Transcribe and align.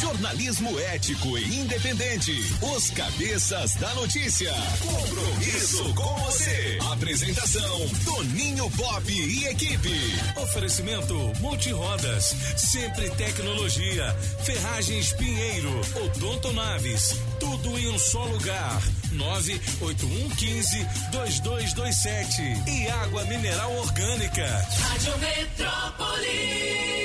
Jornalismo 0.00 0.78
ético 0.80 1.36
e 1.36 1.60
independente. 1.60 2.32
Os 2.74 2.90
Cabeças 2.90 3.74
da 3.74 3.94
Notícia. 3.94 4.50
Compromisso 4.80 5.94
com 5.94 6.14
você. 6.24 6.78
Apresentação: 6.90 7.88
Toninho 8.04 8.70
Pop 8.70 9.12
e 9.12 9.44
equipe. 9.46 9.92
Oferecimento 10.36 11.14
Multirodas, 11.40 12.34
Sempre 12.56 13.10
Tecnologia, 13.10 14.16
Ferragens 14.42 15.12
Pinheiro, 15.12 15.80
Odonto 16.04 16.50
Naves, 16.54 17.16
tudo 17.38 17.78
em 17.78 17.88
um 17.88 17.98
só 17.98 18.24
lugar. 18.24 18.82
98115 19.12 20.86
2227 21.12 22.42
e 22.68 22.88
água 22.88 23.24
mineral 23.24 23.72
orgânica. 23.76 24.46
Rádio 24.80 25.18
Metrópolis. 25.18 26.99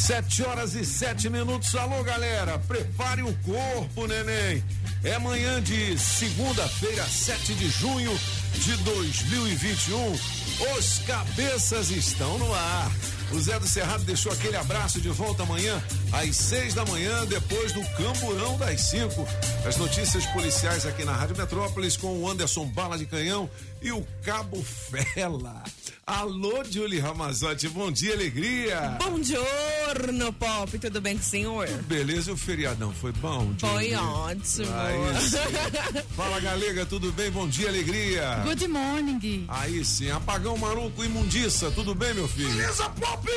Sete 0.00 0.42
horas 0.42 0.74
e 0.74 0.84
sete 0.84 1.28
minutos. 1.28 1.74
Alô, 1.74 2.02
galera, 2.02 2.58
prepare 2.60 3.22
o 3.22 3.32
corpo, 3.44 4.06
neném. 4.06 4.64
É 5.04 5.18
manhã 5.18 5.62
de 5.62 5.96
segunda-feira, 5.98 7.04
7 7.04 7.54
de 7.54 7.68
junho 7.68 8.18
de 8.54 8.76
2021. 8.78 10.12
Os 10.76 10.98
cabeças 11.06 11.90
estão 11.90 12.38
no 12.38 12.52
ar. 12.52 12.90
O 13.32 13.38
Zé 13.38 13.58
do 13.58 13.68
Cerrado 13.68 14.02
deixou 14.04 14.32
aquele 14.32 14.56
abraço 14.56 15.00
de 15.00 15.08
volta 15.10 15.42
amanhã, 15.42 15.80
às 16.12 16.34
seis 16.34 16.74
da 16.74 16.84
manhã, 16.86 17.24
depois 17.26 17.72
do 17.72 17.82
Camburão 17.96 18.58
das 18.58 18.80
cinco. 18.80 19.26
As 19.66 19.76
notícias 19.76 20.26
policiais 20.26 20.84
aqui 20.84 21.04
na 21.04 21.12
Rádio 21.12 21.36
Metrópolis 21.36 21.96
com 21.96 22.20
o 22.20 22.28
Anderson 22.28 22.66
Bala 22.66 22.98
de 22.98 23.06
Canhão 23.06 23.48
e 23.80 23.92
o 23.92 24.04
Cabo 24.24 24.62
Fela. 24.62 25.62
Alô, 26.10 26.64
Julie 26.68 26.98
Ramazotti, 26.98 27.68
bom 27.68 27.92
dia, 27.92 28.14
alegria. 28.14 28.98
Bom 28.98 29.22
giorno, 29.22 30.32
Pop, 30.32 30.76
tudo 30.76 31.00
bem 31.00 31.14
com 31.14 31.22
o 31.22 31.24
senhor? 31.24 31.68
Beleza, 31.84 32.32
o 32.32 32.36
feriadão 32.36 32.92
foi 32.92 33.12
bom? 33.12 33.54
Foi 33.56 33.94
ótimo. 33.94 34.74
Aí 34.74 35.20
sim. 35.22 35.38
Fala, 36.16 36.40
galega, 36.40 36.84
tudo 36.84 37.12
bem? 37.12 37.30
Bom 37.30 37.46
dia, 37.46 37.68
alegria. 37.68 38.42
Good 38.44 38.66
morning. 38.66 39.44
Aí 39.46 39.84
sim, 39.84 40.10
apagão 40.10 40.58
maluco, 40.58 41.04
imundiça, 41.04 41.70
tudo 41.70 41.94
bem, 41.94 42.12
meu 42.12 42.26
filho? 42.26 42.50
Beleza, 42.50 42.90
Pop! 42.90 43.30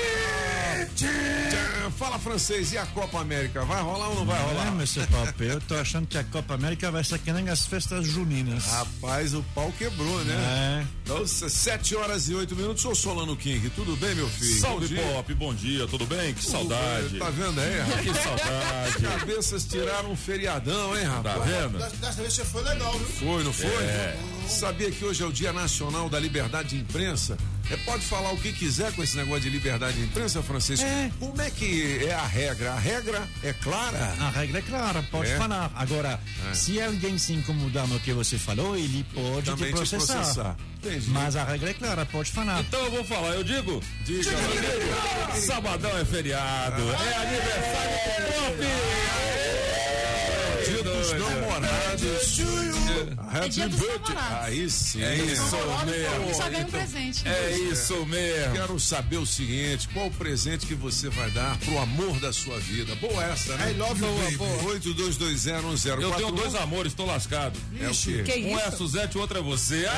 Fala 1.97 2.17
francês, 2.17 2.71
e 2.73 2.77
a 2.77 2.85
Copa 2.87 3.19
América? 3.19 3.63
Vai 3.65 3.81
rolar 3.83 4.09
ou 4.09 4.15
não 4.15 4.25
vai 4.25 4.41
rolar? 4.41 4.67
É, 4.67 4.69
Mr. 4.71 5.05
Pop, 5.07 5.43
eu 5.43 5.61
tô 5.61 5.75
achando 5.75 6.07
que 6.07 6.17
a 6.17 6.23
Copa 6.23 6.55
América 6.55 6.89
vai 6.89 7.03
ser 7.03 7.19
que 7.19 7.31
nem 7.31 7.49
as 7.49 7.67
festas 7.67 8.05
juninas. 8.07 8.65
Rapaz, 8.65 9.33
o 9.35 9.43
pau 9.53 9.71
quebrou, 9.77 10.23
né? 10.25 10.33
É. 10.33 10.85
Então, 11.03 11.25
sete 11.27 11.95
horas 11.95 12.29
e 12.29 12.35
oito 12.35 12.55
minutos, 12.55 12.62
sou 12.77 12.95
Solano 12.95 13.35
King, 13.35 13.69
tudo 13.71 13.95
bem, 13.97 14.15
meu 14.15 14.27
filho? 14.29 14.59
Salve 14.59 14.87
Bom 14.87 14.93
dia. 14.95 15.13
Pop, 15.13 15.33
bom 15.33 15.53
dia, 15.53 15.87
tudo 15.87 16.05
bem? 16.05 16.33
Que 16.33 16.41
Tudo 16.41 16.51
saudade. 16.51 17.09
bem, 17.09 17.19
Tá 17.19 17.29
vendo 17.29 17.59
aí, 17.59 17.79
rapaz? 17.79 18.01
Que 18.01 18.13
saudade. 18.23 19.01
Cabeças 19.19 19.65
tiraram 19.65 20.11
um 20.11 20.15
feriadão, 20.15 20.97
hein, 20.97 21.03
rapaz? 21.05 21.37
Tá 21.39 21.43
vendo? 21.43 21.77
Dessa 21.77 22.21
vez 22.21 22.33
você 22.33 22.45
foi 22.45 22.63
legal, 22.63 22.91
viu? 22.97 23.07
Foi, 23.07 23.43
não 23.43 23.53
foi? 23.53 23.69
É. 23.83 24.17
Sabia 24.47 24.89
que 24.91 25.03
hoje 25.05 25.23
é 25.23 25.25
o 25.25 25.31
Dia 25.31 25.53
Nacional 25.53 26.09
da 26.09 26.19
Liberdade 26.19 26.69
de 26.69 26.77
Imprensa? 26.77 27.37
É, 27.71 27.77
pode 27.77 28.03
falar 28.05 28.31
o 28.33 28.37
que 28.37 28.51
quiser 28.51 28.91
com 28.93 29.01
esse 29.01 29.15
negócio 29.17 29.41
de 29.43 29.49
liberdade 29.49 29.97
de 29.97 30.03
imprensa, 30.03 30.43
Francisco? 30.43 30.85
É. 30.85 31.09
Como 31.19 31.41
é 31.41 31.49
que 31.49 32.05
é 32.05 32.13
a 32.13 32.25
regra? 32.27 32.73
A 32.73 32.79
regra 32.79 33.27
é 33.41 33.53
clara? 33.53 34.13
A 34.19 34.29
regra 34.29 34.59
é 34.59 34.61
clara, 34.61 35.01
pode 35.09 35.31
É? 35.31 35.37
falar. 35.37 35.71
Agora, 35.75 36.19
É. 36.51 36.53
se 36.53 36.79
alguém 36.81 37.17
se 37.17 37.33
incomodar 37.33 37.87
no 37.87 37.99
que 38.01 38.11
você 38.13 38.37
falou, 38.37 38.75
ele 38.75 39.03
pode 39.13 39.45
Também 39.45 39.67
te 39.67 39.73
te 39.73 39.75
processar. 39.89 40.13
processar. 40.15 40.55
Entendi. 40.83 41.09
Mas 41.09 41.35
a 41.37 41.45
regra 41.45 41.69
é 41.69 41.73
clara, 41.73 42.05
pode 42.05 42.31
falar. 42.31 42.59
Então 42.59 42.79
eu 42.83 42.91
vou 42.91 43.03
falar, 43.05 43.29
eu 43.29 43.43
digo. 43.43 43.81
Diga, 44.05 44.31
Sabadão 45.47 45.97
é 45.97 46.05
feriado. 46.05 46.81
É 46.81 47.15
aniversário 47.15 47.97
do 48.27 48.33
Pop. 48.33 48.57
Dia 50.65 50.83
dos 50.83 51.07
doido. 51.07 51.29
namorados. 51.29 52.35
Dia 53.49 53.67
dos 53.69 53.79
birthday. 53.79 54.15
namorados. 54.15 54.45
Aí 54.47 54.69
sim. 54.69 55.03
É 55.03 55.15
isso 55.15 55.49
Só 55.49 55.57
mesmo. 55.85 56.49
ganha 56.49 56.65
um 56.65 56.69
presente. 56.69 57.27
É 57.27 57.57
isso 57.71 58.05
mesmo. 58.05 58.53
Quero 58.53 58.79
saber 58.79 59.17
o 59.17 59.25
seguinte: 59.25 59.87
qual 59.93 60.07
o 60.07 60.11
presente 60.11 60.65
que 60.65 60.75
você 60.75 61.09
vai 61.09 61.29
dar 61.31 61.57
pro 61.59 61.77
amor 61.79 62.19
da 62.19 62.31
sua 62.33 62.59
vida? 62.59 62.95
Boa 62.95 63.23
essa, 63.23 63.55
né? 63.57 63.71
I 63.71 63.73
love 63.77 64.01
you, 64.03 64.11
baby. 64.37 64.37
82201041. 64.65 66.01
Eu 66.01 66.11
tenho 66.11 66.31
dois 66.31 66.55
amores, 66.55 66.93
tô 66.93 67.05
lascado. 67.05 67.59
É 67.79 67.87
o 67.87 67.91
quê? 67.93 68.23
Que 68.23 68.43
Um 68.45 68.59
é 68.59 68.65
a? 68.65 68.71
Suzete, 68.71 69.17
o 69.17 69.21
outro 69.21 69.37
é 69.39 69.41
você. 69.41 69.85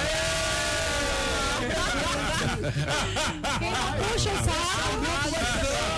Puxa, 4.14 4.32
sabe? 4.44 5.86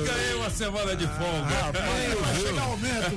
Ganhei 0.00 0.34
uma 0.34 0.50
semana 0.50 0.96
de 0.96 1.06
folga. 1.06 1.72
Vai 2.20 2.40
chegar 2.40 2.62
ao 2.62 2.76
metro. 2.78 3.16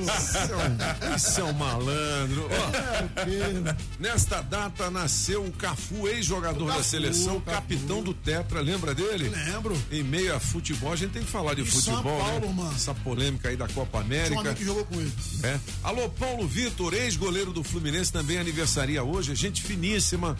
Isso 1.16 1.40
é 1.40 1.44
um 1.44 1.54
malandro. 1.54 2.50
Ó, 2.52 3.76
nesta 4.00 4.42
data 4.42 4.90
nasceu 4.92 5.44
o 5.46 5.52
Cafu, 5.52 6.08
ex-jogador 6.08 6.72
da 6.74 6.84
seleção, 6.84 7.40
Cafu. 7.40 7.56
capitão 7.62 8.04
do 8.04 8.14
Tetra, 8.14 8.62
lembra 8.62 8.94
dele? 8.94 9.30
Lembro. 9.30 9.76
Em 9.92 10.04
meio 10.04 10.36
a 10.36 10.40
futebol, 10.40 10.92
a 10.92 10.96
gente 10.96 11.12
tem 11.12 11.24
que 11.24 11.32
falar 11.32 11.54
de 11.54 11.62
Em 11.62 11.66
futebol, 11.66 11.96
São 11.96 12.04
Paulo, 12.04 12.48
né? 12.48 12.54
mano. 12.56 12.74
Essa 12.76 12.94
polêmica 12.94 13.50
aí 13.50 13.56
da 13.56 13.68
Copa 13.68 14.04
Tinha 14.04 14.22
um 14.24 14.40
América. 14.40 14.54
que 14.56 14.66
jogou 14.66 14.86
com 14.86 14.96
ele. 15.00 15.12
É. 15.44 15.60
Alô, 15.84 16.10
Paulo 16.10 16.48
Vitor, 16.48 16.94
ex-goleiro 16.94 17.52
do 17.52 17.64
Fluminense, 17.64 18.12
também 18.12 18.38
aniversaria 18.38 19.04
hoje, 19.04 19.34
gente 19.36 19.62
finíssima. 19.62 20.38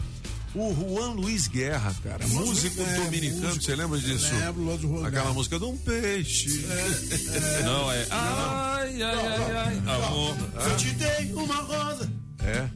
O 0.58 0.74
Juan 0.74 1.10
Luiz 1.12 1.46
Guerra, 1.48 1.94
cara, 2.02 2.26
Juan 2.26 2.40
músico 2.46 2.80
Luiz, 2.82 2.92
é, 2.94 3.00
dominicano, 3.04 3.42
músico. 3.48 3.62
você 3.64 3.76
lembra 3.76 3.98
disso? 3.98 4.34
Lembro, 4.34 4.76
do 4.78 4.88
Juan 4.88 5.06
Aquela 5.06 5.10
Guerra. 5.24 5.34
música 5.34 5.58
de 5.58 5.64
um 5.66 5.76
peixe. 5.76 6.66
Não, 7.62 7.92
é. 7.92 8.06
Ai, 8.10 9.02
ai, 9.02 9.26
ai, 9.26 9.52
ai. 9.86 9.94
Amor. 9.94 10.34
Eu 10.64 10.76
te 10.78 10.90
dei 10.92 11.32
uma 11.34 11.56
rosa 11.56 12.10
É. 12.40 12.66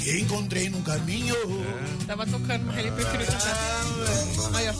que 0.00 0.18
encontrei 0.20 0.70
no 0.70 0.80
caminho. 0.82 1.34
Tava 2.06 2.24
tocando, 2.24 2.66
mas 2.66 2.78
ele 2.78 2.90
preferiu 2.92 3.26
tocar. 3.26 4.56
Aí, 4.56 4.68
ó. 4.68 4.74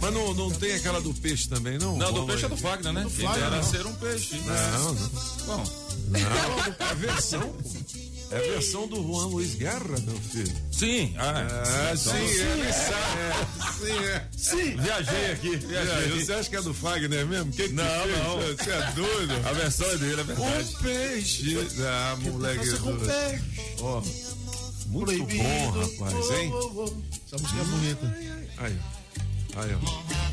Mas 0.00 0.12
não, 0.14 0.32
não 0.34 0.50
tem 0.52 0.74
aquela 0.74 1.00
do 1.00 1.12
peixe 1.14 1.48
também, 1.48 1.76
não? 1.78 1.96
Não, 1.96 2.06
do 2.08 2.12
Vamos 2.20 2.26
peixe 2.30 2.44
é 2.44 2.48
do 2.48 2.56
Fagner, 2.56 2.92
né? 2.92 3.06
Quem 3.16 3.26
Fagner, 3.26 3.44
dera 3.50 3.56
não. 3.56 3.62
ser 3.64 3.84
um 3.86 3.94
peixe. 3.94 4.40
Não, 4.44 4.94
não. 4.94 5.10
Bom, 5.46 5.64
Não, 6.08 6.20
é 6.20 6.90
a 6.90 6.94
versão. 6.94 7.52
É 8.34 8.36
a 8.36 8.40
versão 8.52 8.88
do 8.88 8.96
Juan 8.96 9.26
Luiz 9.26 9.54
Guerra, 9.54 9.96
meu 10.04 10.16
filho. 10.16 10.52
sim. 10.72 11.14
Ah, 11.16 11.46
É, 11.92 11.96
sim, 11.96 12.10
ele 12.16 12.72
sabe. 12.72 13.78
Sim, 13.78 14.04
é. 14.06 14.28
Sim. 14.36 14.76
Viajei 14.76 15.30
aqui, 15.32 15.56
viajei. 15.56 16.24
Você 16.24 16.32
acha 16.32 16.50
que 16.50 16.56
é 16.56 16.62
do 16.62 16.74
Fagner 16.74 17.26
mesmo? 17.26 17.52
Quem 17.52 17.68
que 17.68 17.74
Não, 17.74 17.84
não. 17.84 18.36
Você 18.56 18.70
é 18.70 18.92
doido? 18.92 19.34
A 19.48 19.52
versão 19.52 19.88
é 19.88 19.96
dele, 19.98 20.20
é 20.20 20.24
verdade. 20.24 20.50
Um 20.76 20.82
peixe. 20.82 21.68
Ah, 21.86 22.16
moleque. 22.20 22.66
Você 22.66 22.76
com 22.78 22.96
peixe. 22.96 23.42
Ó, 23.80 24.02
muito 24.88 25.06
Proibido. 25.06 25.42
bom, 25.44 25.70
rapaz, 25.70 26.30
hein? 26.38 26.50
Oh, 26.52 26.56
oh, 26.74 26.84
oh. 26.84 27.02
Essa 27.26 27.42
música 27.42 27.60
é 27.60 27.64
bonita. 27.64 28.16
Aí, 28.58 28.78
ó. 29.56 29.60
Aí, 29.60 29.70
ó. 29.74 30.23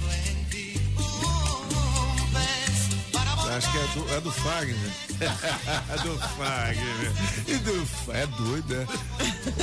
Acho 3.56 3.72
que 3.72 3.78
é 3.78 3.88
do, 3.88 4.13
é 4.16 4.22
do 4.22 4.31
Fagner. 4.31 4.91
é 5.89 6.03
do 6.03 6.19
Fagner. 6.38 7.12
E 7.47 7.56
do, 7.56 7.88
é 8.13 8.28
doido, 8.28 8.75
é? 8.75 8.85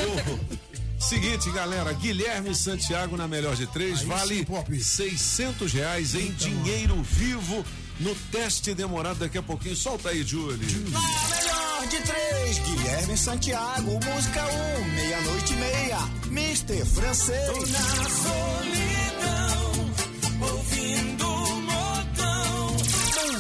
Ô, 0.05 0.69
Seguinte, 0.99 1.51
galera, 1.53 1.93
Guilherme 1.93 2.55
Santiago 2.55 3.17
na 3.17 3.29
melhor 3.29 3.55
de 3.55 3.67
três 3.69 4.01
Aí 4.01 4.07
vale 4.07 4.39
sim, 4.39 4.45
Pop. 4.45 4.85
600 4.85 5.73
reais 5.73 6.15
em 6.15 6.33
dinheiro 6.33 7.01
vivo 7.03 7.65
no 8.01 8.15
teste 8.33 8.75
demorado 8.75 9.19
daqui 9.19 9.39
a 9.39 9.43
pouquinho. 9.43 9.77
Solta 9.77 10.11
aí, 10.11 10.23
Julie. 10.23 10.59
Melhor 10.59 11.87
de 11.89 12.01
três, 12.01 12.59
Guilherme 12.59 13.17
Santiago, 13.17 13.93
música 14.05 14.45
um, 14.47 14.85
meia-noite 14.95 15.53
e 15.53 15.57
meia, 15.57 15.99
Mister 16.27 16.85
Francês. 16.85 17.49
na 17.71 18.11
solidão, 18.11 19.08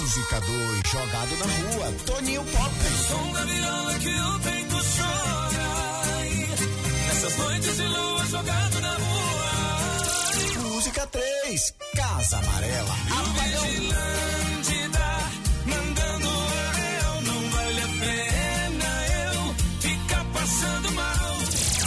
Música 0.08 0.40
dois, 0.40 0.80
jogado 0.90 1.36
na 1.36 1.44
rua, 1.44 1.92
Toninho 2.06 2.42
Pop. 2.42 2.72
Som 3.08 3.30
da 3.30 3.44
viola 3.44 3.92
que 3.98 4.08
o 4.08 4.40
peito 4.40 4.76
chora. 4.96 5.68
Nessas 7.08 7.36
noites 7.36 7.76
de 7.76 7.82
lua, 7.82 8.24
jogado 8.24 8.80
na 8.80 8.94
rua. 8.94 9.50
Música 10.70 11.06
três, 11.08 11.74
Casa 11.94 12.38
Amarela, 12.38 12.96
apagão. 13.10 13.68
mandando 15.66 16.28
eu, 17.04 17.20
não 17.20 17.50
vale 17.50 17.82
a 17.82 17.88
pena 18.00 18.90
eu 19.26 19.54
ficar 19.80 20.24
passando 20.32 20.90
mal. 20.92 21.36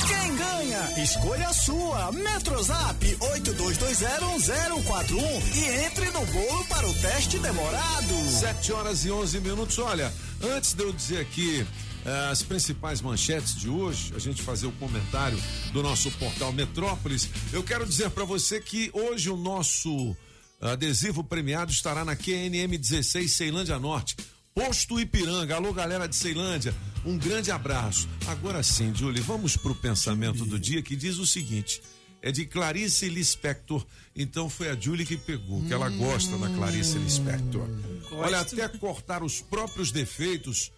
Quem 0.07 0.35
ganha? 0.35 0.91
Escolha 1.03 1.47
a 1.47 1.53
sua. 1.53 2.11
Metrozap 2.11 3.17
82201041 3.19 5.41
e 5.55 5.65
entre 5.85 6.05
no 6.11 6.23
bolo 6.27 6.60
para 6.81 6.87
para 6.87 6.89
o 6.89 6.93
teste 6.95 7.37
demorado. 7.37 8.13
7 8.39 8.73
horas 8.73 9.05
e 9.05 9.11
11 9.11 9.39
minutos. 9.39 9.77
Olha, 9.77 10.11
antes 10.41 10.73
de 10.73 10.83
eu 10.83 10.91
dizer 10.91 11.19
aqui 11.19 11.65
eh, 12.03 12.29
as 12.31 12.41
principais 12.41 13.01
manchetes 13.01 13.55
de 13.55 13.69
hoje, 13.69 14.11
a 14.15 14.19
gente 14.19 14.41
fazer 14.41 14.65
o 14.65 14.71
comentário 14.73 15.37
do 15.71 15.83
nosso 15.83 16.09
portal 16.13 16.51
Metrópolis, 16.51 17.29
eu 17.53 17.61
quero 17.61 17.85
dizer 17.85 18.09
para 18.09 18.25
você 18.25 18.59
que 18.59 18.89
hoje 18.93 19.29
o 19.29 19.37
nosso 19.37 20.15
adesivo 20.59 21.23
premiado 21.23 21.71
estará 21.71 22.03
na 22.03 22.15
QNM 22.15 22.75
16 22.75 23.31
Ceilândia 23.31 23.77
Norte. 23.77 24.15
Posto 24.53 24.99
Ipiranga. 24.99 25.55
Alô, 25.55 25.71
galera 25.71 26.07
de 26.07 26.15
Ceilândia. 26.15 26.73
Um 27.05 27.15
grande 27.15 27.51
abraço. 27.51 28.09
Agora 28.27 28.63
sim, 28.63 28.91
Julie, 28.93 29.21
vamos 29.21 29.55
pro 29.55 29.75
pensamento 29.75 30.45
do 30.45 30.59
dia 30.59 30.81
que 30.81 30.95
diz 30.95 31.19
o 31.19 31.27
seguinte: 31.27 31.79
é 32.21 32.31
de 32.31 32.45
Clarice 32.45 33.07
Lispector. 33.07 33.85
Então 34.15 34.49
foi 34.49 34.69
a 34.69 34.75
Julie 34.79 35.05
que 35.05 35.17
pegou, 35.17 35.61
que 35.63 35.73
ela 35.73 35.89
gosta 35.89 36.37
da 36.37 36.49
Clarice 36.49 36.97
Lispector. 36.97 37.67
Olha, 38.11 38.41
até 38.41 38.67
cortar 38.67 39.23
os 39.23 39.41
próprios 39.41 39.91
defeitos 39.91 40.71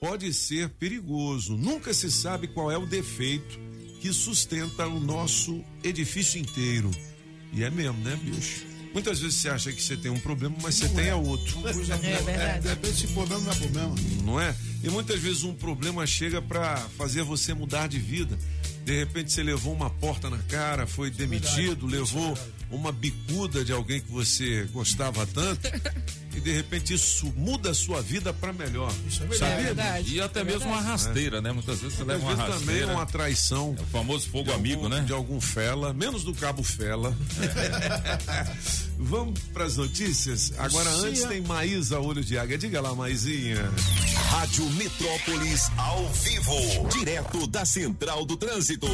pode 0.00 0.32
ser 0.32 0.68
perigoso. 0.70 1.56
Nunca 1.56 1.92
se 1.92 2.10
sabe 2.10 2.48
qual 2.48 2.70
é 2.70 2.78
o 2.78 2.86
defeito 2.86 3.58
que 4.00 4.12
sustenta 4.12 4.86
o 4.86 4.98
nosso 4.98 5.64
edifício 5.82 6.40
inteiro. 6.40 6.90
E 7.52 7.62
é 7.62 7.70
mesmo, 7.70 7.98
né, 7.98 8.16
bicho? 8.16 8.71
Muitas 8.92 9.20
vezes 9.20 9.36
você 9.40 9.48
acha 9.48 9.72
que 9.72 9.82
você 9.82 9.96
tem 9.96 10.10
um 10.10 10.18
problema, 10.18 10.54
mas 10.62 10.74
você 10.74 10.88
tem 10.88 11.08
é 11.08 11.14
outro. 11.14 11.66
É 11.66 11.72
verdade. 11.72 12.60
De 12.60 12.68
repente, 12.68 12.92
esse 12.92 13.06
problema 13.08 13.40
não 13.42 13.52
é 13.52 13.54
problema. 13.54 13.94
Não 14.24 14.40
é? 14.40 14.54
E 14.82 14.90
muitas 14.90 15.20
vezes 15.20 15.44
um 15.44 15.54
problema 15.54 16.06
chega 16.06 16.42
para 16.42 16.76
fazer 16.98 17.22
você 17.22 17.54
mudar 17.54 17.86
de 17.88 17.98
vida. 17.98 18.38
De 18.84 18.98
repente 18.98 19.32
você 19.32 19.42
levou 19.42 19.72
uma 19.72 19.88
porta 19.88 20.28
na 20.28 20.38
cara, 20.38 20.86
foi 20.86 21.10
demitido, 21.10 21.86
levou 21.86 22.36
uma 22.72 22.90
bicuda 22.90 23.64
de 23.64 23.72
alguém 23.72 24.00
que 24.00 24.10
você 24.10 24.64
gostava 24.72 25.26
tanto. 25.26 25.60
E 26.34 26.40
de 26.40 26.50
repente 26.52 26.94
isso 26.94 27.26
muda 27.36 27.70
a 27.70 27.74
sua 27.74 28.00
vida 28.00 28.32
para 28.32 28.52
melhor. 28.54 28.90
É 29.06 29.34
Sabia? 29.36 29.56
verdade. 29.64 30.14
E 30.14 30.20
até 30.20 30.40
É 30.40 30.44
mesmo 30.44 30.64
uma 30.66 30.76
verdade. 30.80 30.90
rasteira, 30.90 31.42
né? 31.42 31.52
Muitas 31.52 31.78
vezes 31.80 31.96
você 31.98 32.02
Às 32.02 32.08
leva 32.08 32.20
uma 32.24 32.34
vezes 32.34 32.50
também 32.60 32.74
é 32.76 32.78
rasteira. 32.78 32.92
uma 32.94 33.06
traição. 33.06 33.76
É 33.78 33.82
o 33.82 33.86
famoso 33.86 34.28
fogo 34.30 34.44
de 34.44 34.52
amigo, 34.52 34.84
algum- 34.84 34.88
né? 34.96 35.02
De 35.02 35.12
algum 35.12 35.40
fela, 35.40 35.92
menos 35.92 36.24
do 36.24 36.34
cabo 36.34 36.62
fela. 36.62 37.14
Vamos 38.98 39.38
para 39.52 39.64
as 39.64 39.76
notícias? 39.76 40.52
Agora, 40.58 40.88
antes 40.90 41.24
tem 41.24 41.40
Maísa 41.42 41.98
Olho 42.00 42.24
de 42.24 42.38
Águia. 42.38 42.56
Diga 42.56 42.80
lá, 42.80 42.94
Maisinha. 42.94 43.70
Rádio 44.30 44.64
Metrópolis 44.70 45.68
ao 45.76 46.08
vivo, 46.12 46.88
direto 46.96 47.46
da 47.46 47.64
Central 47.64 48.24
do 48.24 48.36
Trânsito. 48.36 48.86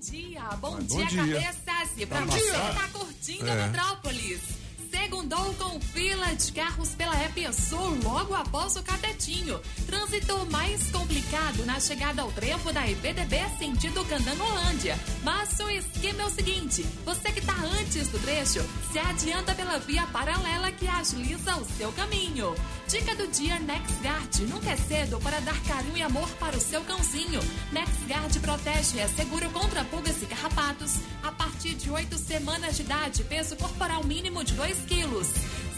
Dia. 0.00 0.42
Bom, 0.60 0.76
bom 0.76 1.04
dia, 1.04 1.06
dia. 1.06 1.40
cabeças. 1.40 1.90
E 1.96 2.06
pra 2.06 2.20
você 2.22 2.40
que 2.40 2.50
tá 2.50 2.88
curtindo 2.92 3.48
É. 3.48 3.66
Metrópolis. 3.66 4.59
Segundou 5.00 5.54
com 5.54 5.80
fila 5.80 6.34
de 6.34 6.52
carros 6.52 6.90
pela 6.90 7.14
EP 7.24 7.50
Sul 7.54 7.98
logo 8.04 8.34
após 8.34 8.76
o 8.76 8.82
catetinho. 8.82 9.58
Trânsito 9.86 10.46
mais 10.50 10.90
complicado 10.90 11.64
na 11.64 11.80
chegada 11.80 12.20
ao 12.20 12.30
trevo 12.30 12.70
da 12.70 12.86
IPDB 12.86 13.38
sentido 13.58 14.04
Candangolândia. 14.04 14.98
Mas 15.24 15.58
o 15.58 15.70
esquema 15.70 16.20
é 16.22 16.26
o 16.26 16.30
seguinte: 16.30 16.82
você 17.02 17.32
que 17.32 17.40
tá 17.40 17.56
antes 17.80 18.08
do 18.08 18.18
trecho, 18.18 18.62
se 18.92 18.98
adianta 18.98 19.54
pela 19.54 19.78
via 19.78 20.06
paralela 20.08 20.70
que 20.70 20.86
agiliza 20.86 21.56
o 21.56 21.64
seu 21.64 21.90
caminho. 21.92 22.54
Dica 22.86 23.14
do 23.14 23.26
dia 23.28 23.58
NexGuard. 23.58 24.42
Nunca 24.50 24.70
é 24.70 24.76
cedo 24.76 25.18
para 25.20 25.40
dar 25.40 25.58
carinho 25.62 25.96
e 25.96 26.02
amor 26.02 26.28
para 26.38 26.56
o 26.56 26.60
seu 26.60 26.82
cãozinho. 26.82 27.40
NexGuard 27.72 28.38
protege 28.40 28.98
e 28.98 29.00
é 29.00 29.08
seguro 29.08 29.48
contra 29.50 29.82
pulgas 29.84 30.20
e 30.22 30.26
carrapatos. 30.26 30.96
A 31.22 31.32
partir 31.32 31.74
de 31.74 31.90
oito 31.90 32.18
semanas 32.18 32.76
de 32.76 32.82
idade, 32.82 33.24
peso 33.24 33.56
corporal 33.56 34.04
mínimo 34.04 34.44
de 34.44 34.54
2 34.54 34.89
quilos. 34.90 35.28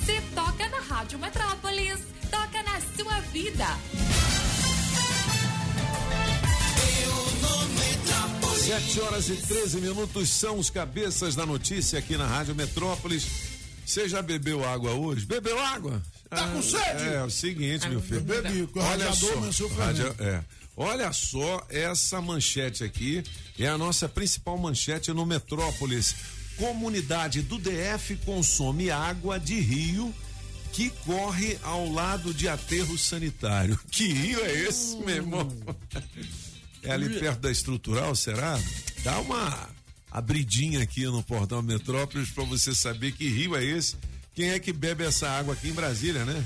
Se 0.06 0.20
toca 0.34 0.68
na 0.70 0.80
Rádio 0.80 1.18
Metrópolis, 1.18 2.00
toca 2.30 2.62
na 2.62 2.80
sua 2.96 3.20
vida. 3.30 3.66
7 8.64 9.00
horas 9.00 9.28
e 9.28 9.36
13 9.36 9.80
minutos 9.80 10.30
são 10.30 10.58
os 10.58 10.70
cabeças 10.70 11.34
da 11.34 11.44
notícia 11.44 11.98
aqui 11.98 12.16
na 12.16 12.26
Rádio 12.26 12.54
Metrópolis. 12.54 13.26
Você 13.84 14.08
já 14.08 14.22
bebeu 14.22 14.64
água 14.66 14.92
hoje? 14.92 15.26
Bebeu 15.26 15.58
água? 15.60 16.00
Tá 16.30 16.48
com 16.48 16.62
sede? 16.62 17.08
É, 17.08 17.14
é 17.16 17.24
o 17.24 17.30
seguinte, 17.30 17.86
meu 17.88 18.00
filho. 18.00 18.22
Bebi, 18.22 18.68
Olha 18.76 19.12
só, 19.12 19.26
fervendo. 19.26 20.14
é. 20.22 20.42
Olha 20.74 21.12
só 21.12 21.66
essa 21.68 22.20
manchete 22.22 22.82
aqui, 22.82 23.22
é 23.58 23.68
a 23.68 23.76
nossa 23.76 24.08
principal 24.08 24.56
manchete 24.56 25.12
no 25.12 25.26
Metrópolis. 25.26 26.14
Comunidade 26.56 27.42
do 27.42 27.58
DF 27.58 28.16
consome 28.24 28.90
água 28.90 29.38
de 29.38 29.58
rio 29.60 30.14
que 30.72 30.90
corre 31.04 31.58
ao 31.62 31.90
lado 31.90 32.32
de 32.32 32.48
aterro 32.48 32.96
sanitário. 32.96 33.78
Que 33.90 34.12
rio 34.12 34.40
é 34.44 34.52
esse, 34.62 34.96
meu 34.96 35.16
irmão? 35.16 35.48
É 36.82 36.92
ali 36.92 37.20
perto 37.20 37.40
da 37.40 37.50
estrutural, 37.50 38.14
será? 38.16 38.58
Dá 39.04 39.20
uma 39.20 39.68
abridinha 40.10 40.82
aqui 40.82 41.04
no 41.04 41.22
portal 41.22 41.62
Metrópolis 41.62 42.30
para 42.30 42.44
você 42.44 42.74
saber 42.74 43.12
que 43.12 43.28
rio 43.28 43.54
é 43.54 43.64
esse. 43.64 43.96
Quem 44.34 44.50
é 44.50 44.58
que 44.58 44.72
bebe 44.72 45.04
essa 45.04 45.28
água 45.28 45.54
aqui 45.54 45.68
em 45.68 45.72
Brasília, 45.72 46.24
né? 46.24 46.44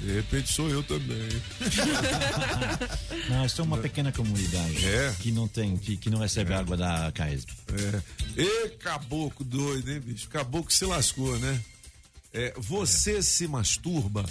De 0.00 0.12
repente 0.12 0.52
sou 0.52 0.68
eu 0.68 0.82
também. 0.82 1.28
Não, 3.30 3.44
é 3.44 3.48
só 3.48 3.62
uma 3.62 3.78
pequena 3.78 4.12
comunidade 4.12 4.84
É. 4.86 5.14
que 5.20 5.30
não 5.32 5.48
tem, 5.48 5.76
que, 5.76 5.96
que 5.96 6.10
não 6.10 6.18
recebe 6.18 6.52
água 6.52 6.76
da 6.76 7.10
CAESB. 7.12 7.50
É. 8.36 8.42
E 8.42 8.70
caboclo 8.78 9.44
doido, 9.44 9.90
hein, 9.90 10.00
bicho? 10.00 10.28
Caboclo 10.28 10.70
se 10.70 10.84
lascou, 10.84 11.38
né? 11.38 11.60
É, 12.32 12.52
você 12.58 13.22
se 13.22 13.46
masturba? 13.48 14.24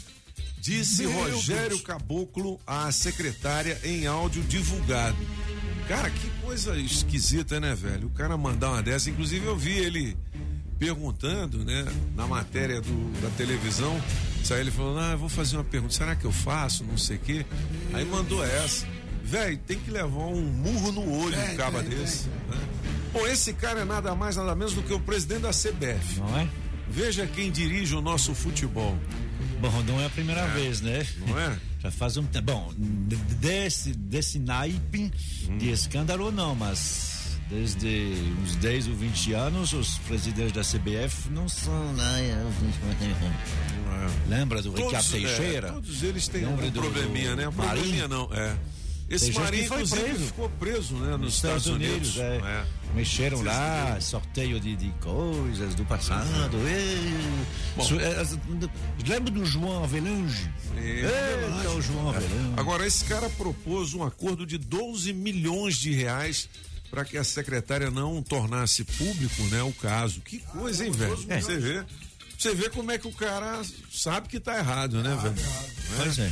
Disse 0.59 1.05
Meu 1.07 1.11
Rogério 1.31 1.69
Deus. 1.69 1.81
Caboclo 1.81 2.59
à 2.67 2.91
secretária 2.91 3.79
em 3.83 4.05
áudio 4.05 4.43
divulgado. 4.43 5.17
Cara, 5.87 6.09
que 6.09 6.29
coisa 6.41 6.77
esquisita, 6.77 7.59
né, 7.59 7.73
velho? 7.75 8.07
O 8.07 8.11
cara 8.11 8.37
mandar 8.37 8.69
uma 8.71 8.81
dessa. 8.83 9.09
Inclusive, 9.09 9.45
eu 9.45 9.57
vi 9.57 9.71
ele 9.77 10.15
perguntando, 10.79 11.63
né, 11.63 11.85
na 12.15 12.27
matéria 12.27 12.79
do, 12.81 13.21
da 13.21 13.29
televisão. 13.31 13.99
Saiu 14.43 14.61
ele 14.61 14.71
falando: 14.71 14.99
Ah, 14.99 15.11
eu 15.13 15.17
vou 15.17 15.29
fazer 15.29 15.57
uma 15.57 15.63
pergunta. 15.63 15.93
Será 15.93 16.15
que 16.15 16.25
eu 16.25 16.31
faço? 16.31 16.83
Não 16.83 16.97
sei 16.97 17.17
o 17.17 17.19
quê. 17.19 17.45
Aí 17.93 18.05
mandou 18.05 18.43
essa. 18.43 18.85
Velho, 19.23 19.57
tem 19.59 19.79
que 19.79 19.89
levar 19.89 20.25
um 20.25 20.41
murro 20.41 20.91
no 20.91 21.19
olho 21.23 21.39
um 21.39 21.55
caba 21.55 21.81
desse. 21.81 22.27
né? 22.27 22.57
Bom, 23.13 23.25
esse 23.27 23.53
cara 23.53 23.81
é 23.81 23.85
nada 23.85 24.13
mais, 24.15 24.35
nada 24.35 24.53
menos 24.53 24.73
do 24.73 24.83
que 24.83 24.93
o 24.93 24.99
presidente 24.99 25.41
da 25.41 25.51
CBF. 25.51 26.19
Não 26.19 26.37
é? 26.37 26.47
Veja 26.89 27.25
quem 27.25 27.49
dirige 27.49 27.95
o 27.95 28.01
nosso 28.01 28.35
futebol, 28.35 28.97
Bom, 29.59 29.81
não 29.83 30.01
é 30.01 30.05
a 30.05 30.09
primeira 30.09 30.45
vez, 30.47 30.81
né? 30.81 31.07
não 31.25 31.39
é? 31.39 31.57
Já 31.81 31.89
faz 31.89 32.17
um 32.17 32.23
tempo. 32.25 32.45
Bom, 32.45 32.73
desse, 33.39 33.93
desse 33.93 34.39
naipe 34.39 35.11
de 35.57 35.69
escândalo, 35.69 36.31
não, 36.31 36.53
mas 36.53 37.22
desde 37.49 38.13
uns 38.41 38.55
10 38.55 38.87
ou 38.87 38.95
20 38.95 39.33
anos, 39.33 39.73
os 39.73 39.97
presidentes 39.99 40.51
da 40.53 40.61
CBF 40.61 41.29
não 41.29 41.47
são. 41.47 41.93
Ai, 41.99 42.31
Lembra 44.27 44.61
do 44.61 44.71
Ricardo 44.71 44.91
Todos, 44.91 45.09
Teixeira? 45.11 45.67
é, 45.67 45.71
todos 45.71 46.03
eles 46.03 46.27
têm 46.27 46.45
Lembra 46.45 46.65
um 46.65 46.69
do- 46.69 46.81
probleminha, 46.81 47.35
né? 47.35 47.45
do 47.45 47.51
Probleminha 47.53 48.07
não, 48.07 48.29
é. 48.33 48.55
Esse 49.09 49.31
Tem 49.31 49.41
Marinho, 49.43 49.67
foi 49.67 49.85
preso. 49.85 50.25
ficou 50.25 50.49
preso, 50.51 50.95
né? 50.95 51.11
Nos, 51.11 51.19
Nos 51.21 51.35
Estados 51.35 51.65
Unidos, 51.67 52.17
é. 52.17 52.37
É. 52.37 52.65
Mexeram 52.95 53.37
Vocês 53.37 53.49
lá, 53.53 53.85
viram? 53.85 54.01
sorteio 54.01 54.59
de, 54.59 54.75
de 54.75 54.89
coisas 55.01 55.75
do 55.75 55.85
passado. 55.85 56.25
É, 58.01 59.07
Lembra 59.07 59.31
do 59.31 59.45
João 59.45 59.83
Avelange? 59.83 60.49
É, 60.77 61.67
o 61.75 61.81
João 61.81 62.09
Avelange. 62.09 62.53
Agora, 62.57 62.87
esse 62.87 63.03
cara 63.05 63.29
propôs 63.31 63.93
um 63.93 64.03
acordo 64.03 64.45
de 64.45 64.57
12 64.57 65.13
milhões 65.13 65.75
de 65.77 65.91
reais 65.93 66.49
para 66.93 67.03
que 67.03 67.17
a 67.17 67.23
secretária 67.23 67.89
não 67.89 68.21
tornasse 68.21 68.83
público, 68.83 69.41
né, 69.45 69.63
o 69.63 69.71
caso. 69.73 70.21
Que 70.21 70.37
coisa, 70.37 70.85
hein, 70.85 70.91
velho? 70.91 71.25
É. 71.27 71.41
Você 71.41 71.57
vê. 71.57 71.83
Você 72.37 72.53
vê 72.53 72.69
como 72.69 72.91
é 72.91 72.99
que 72.99 73.07
o 73.07 73.11
cara 73.11 73.63
sabe 73.91 74.27
que 74.29 74.39
tá 74.39 74.55
errado, 74.59 75.01
né, 75.01 75.17
velho? 75.19 75.35
Pois 75.97 76.19
é. 76.19 76.31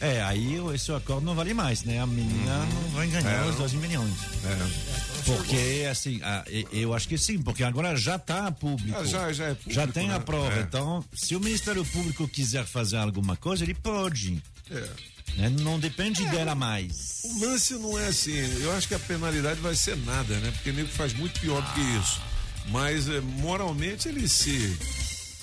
É, 0.00 0.20
aí 0.22 0.56
esse 0.74 0.90
acordo 0.90 1.24
não 1.24 1.36
vale 1.36 1.54
mais, 1.54 1.84
né? 1.84 2.00
A 2.00 2.06
menina 2.08 2.66
não 2.66 2.88
vai 2.90 3.06
ganhar 3.06 3.46
É, 3.46 3.48
os 3.48 3.54
12 3.54 3.76
milhões. 3.76 4.12
É. 4.44 5.22
Porque, 5.24 5.86
assim, 5.88 6.20
e- 6.50 6.66
eu 6.72 6.92
acho 6.92 7.06
que 7.06 7.16
sim, 7.16 7.40
porque 7.40 7.62
agora 7.62 7.94
já 7.96 8.16
está 8.16 8.50
público. 8.50 8.98
Ah, 8.98 9.04
já- 9.04 9.32
já 9.32 9.44
é 9.44 9.54
público, 9.54 9.72
Já 9.72 9.86
tem 9.86 10.10
a 10.10 10.18
né? 10.18 10.24
prova. 10.24 10.52
É. 10.58 10.62
Então, 10.62 11.04
se 11.14 11.36
o 11.36 11.40
Ministério 11.40 11.84
Público 11.84 12.26
quiser 12.26 12.66
fazer 12.66 12.96
alguma 12.96 13.36
coisa, 13.36 13.62
ele 13.62 13.74
pode. 13.74 14.42
É. 14.68 14.88
né? 15.36 15.48
Não 15.60 15.78
depende 15.78 16.24
dela 16.26 16.54
mais. 16.54 17.20
O 17.24 17.40
lance 17.40 17.74
não 17.74 17.98
é 17.98 18.08
assim, 18.08 18.36
eu 18.62 18.72
acho 18.72 18.88
que 18.88 18.94
a 18.94 18.98
penalidade 18.98 19.60
vai 19.60 19.74
ser 19.74 19.96
nada, 19.98 20.34
né? 20.40 20.50
Porque 20.52 20.70
o 20.70 20.74
nego 20.74 20.88
faz 20.88 21.12
muito 21.14 21.38
pior 21.40 21.60
do 21.62 21.72
que 21.72 21.80
isso. 21.80 22.20
Mas 22.68 23.08
eh, 23.08 23.20
moralmente 23.20 24.08
ele 24.08 24.28
se 24.28 24.76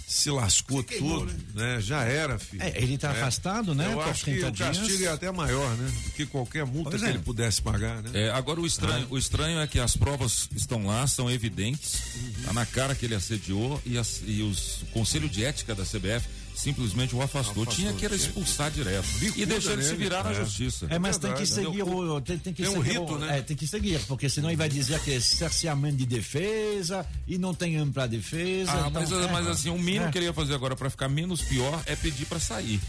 se 0.08 0.32
lascou 0.32 0.82
todo, 0.82 1.32
né? 1.54 1.80
Já 1.80 2.02
era, 2.04 2.40
filho. 2.40 2.64
É, 2.64 2.74
ele 2.82 2.98
tá 2.98 3.12
afastado, 3.12 3.76
né, 3.76 3.86
Eu 3.92 3.94
por 4.00 4.10
acho 4.10 4.26
que 4.26 4.32
30 4.40 4.48
o 4.50 4.54
castigo 4.58 5.04
é 5.04 5.08
até 5.08 5.32
maior, 5.32 5.70
né? 5.78 5.88
Do 6.04 6.10
que 6.14 6.26
qualquer 6.26 6.66
multa 6.66 6.90
Pois 6.90 7.04
que 7.04 7.08
é. 7.08 7.12
ele 7.12 7.20
pudesse 7.20 7.62
pagar, 7.62 8.02
né? 8.02 8.10
É, 8.16 8.30
agora 8.32 8.60
o 8.60 8.66
estranho, 8.66 9.06
o 9.12 9.18
estranho 9.20 9.60
é 9.60 9.68
que 9.68 9.80
as 9.80 9.96
provas 9.96 10.50
estão 10.56 10.84
lá, 10.88 11.06
são 11.06 11.30
evidentes, 11.30 12.02
tá 12.44 12.52
na 12.54 12.66
cara 12.66 12.96
que 12.96 13.06
ele 13.06 13.14
assediou 13.14 13.80
e, 13.86 14.00
as- 14.00 14.24
e 14.26 14.42
os, 14.42 14.82
o 14.82 14.86
Conselho 14.88 15.30
de 15.30 15.46
Ética 15.46 15.76
da 15.76 15.84
CBF 15.84 16.28
simplesmente 16.60 17.16
o 17.16 17.22
afastou. 17.22 17.64
Afastou, 17.64 17.66
Tinha 17.68 17.94
que 17.94 18.04
era 18.06 18.16
expulsar 18.16 18.70
direto. 18.72 19.06
Bicuda 19.20 19.42
e 19.42 19.46
deixar 19.46 19.72
ele 19.74 19.84
se 19.84 19.96
virar 19.96 20.24
na 20.24 20.32
É. 20.32 20.34
justiça. 20.36 20.88
É, 20.90 21.00
mas 21.00 21.18
tem 21.18 21.34
que 21.34 21.46
seguir 21.46 21.84
o. 21.84 22.20
Tem, 22.22 22.38
tem 22.38 22.54
que 22.54 22.64
Tem 22.64 22.72
um 22.72 22.84
seguir 22.84 23.00
rito, 23.00 23.14
o- 23.14 23.18
né? 23.20 23.38
É, 23.38 23.42
tem 23.42 23.56
que 23.56 23.66
seguir, 23.68 24.00
porque 24.08 24.28
senão 24.30 24.50
ele 24.50 24.58
vai 24.58 24.68
dizer 24.70 25.00
que 25.02 25.14
é 25.14 25.20
cerceamento 25.20 25.98
de 25.98 26.06
defesa 26.06 27.06
e 27.28 27.38
não 27.38 27.54
tem 27.54 27.78
ampla 27.78 28.08
defesa. 28.08 28.72
Ah, 28.74 28.88
então, 28.90 28.92
mas, 29.02 29.12
é. 29.12 29.32
mas 29.32 29.48
assim, 29.48 29.70
o 29.70 29.78
mínimo 29.80 30.06
É. 30.08 30.12
que 30.12 30.18
ele 30.18 30.26
ia 30.26 30.34
fazer 30.34 30.54
agora 30.54 30.76
pra 30.76 30.90
ficar 30.90 31.08
menos 31.08 31.42
pior 31.42 31.82
é 31.86 31.96
pedir 31.96 32.26
pra 32.26 32.40
sair. 32.40 32.80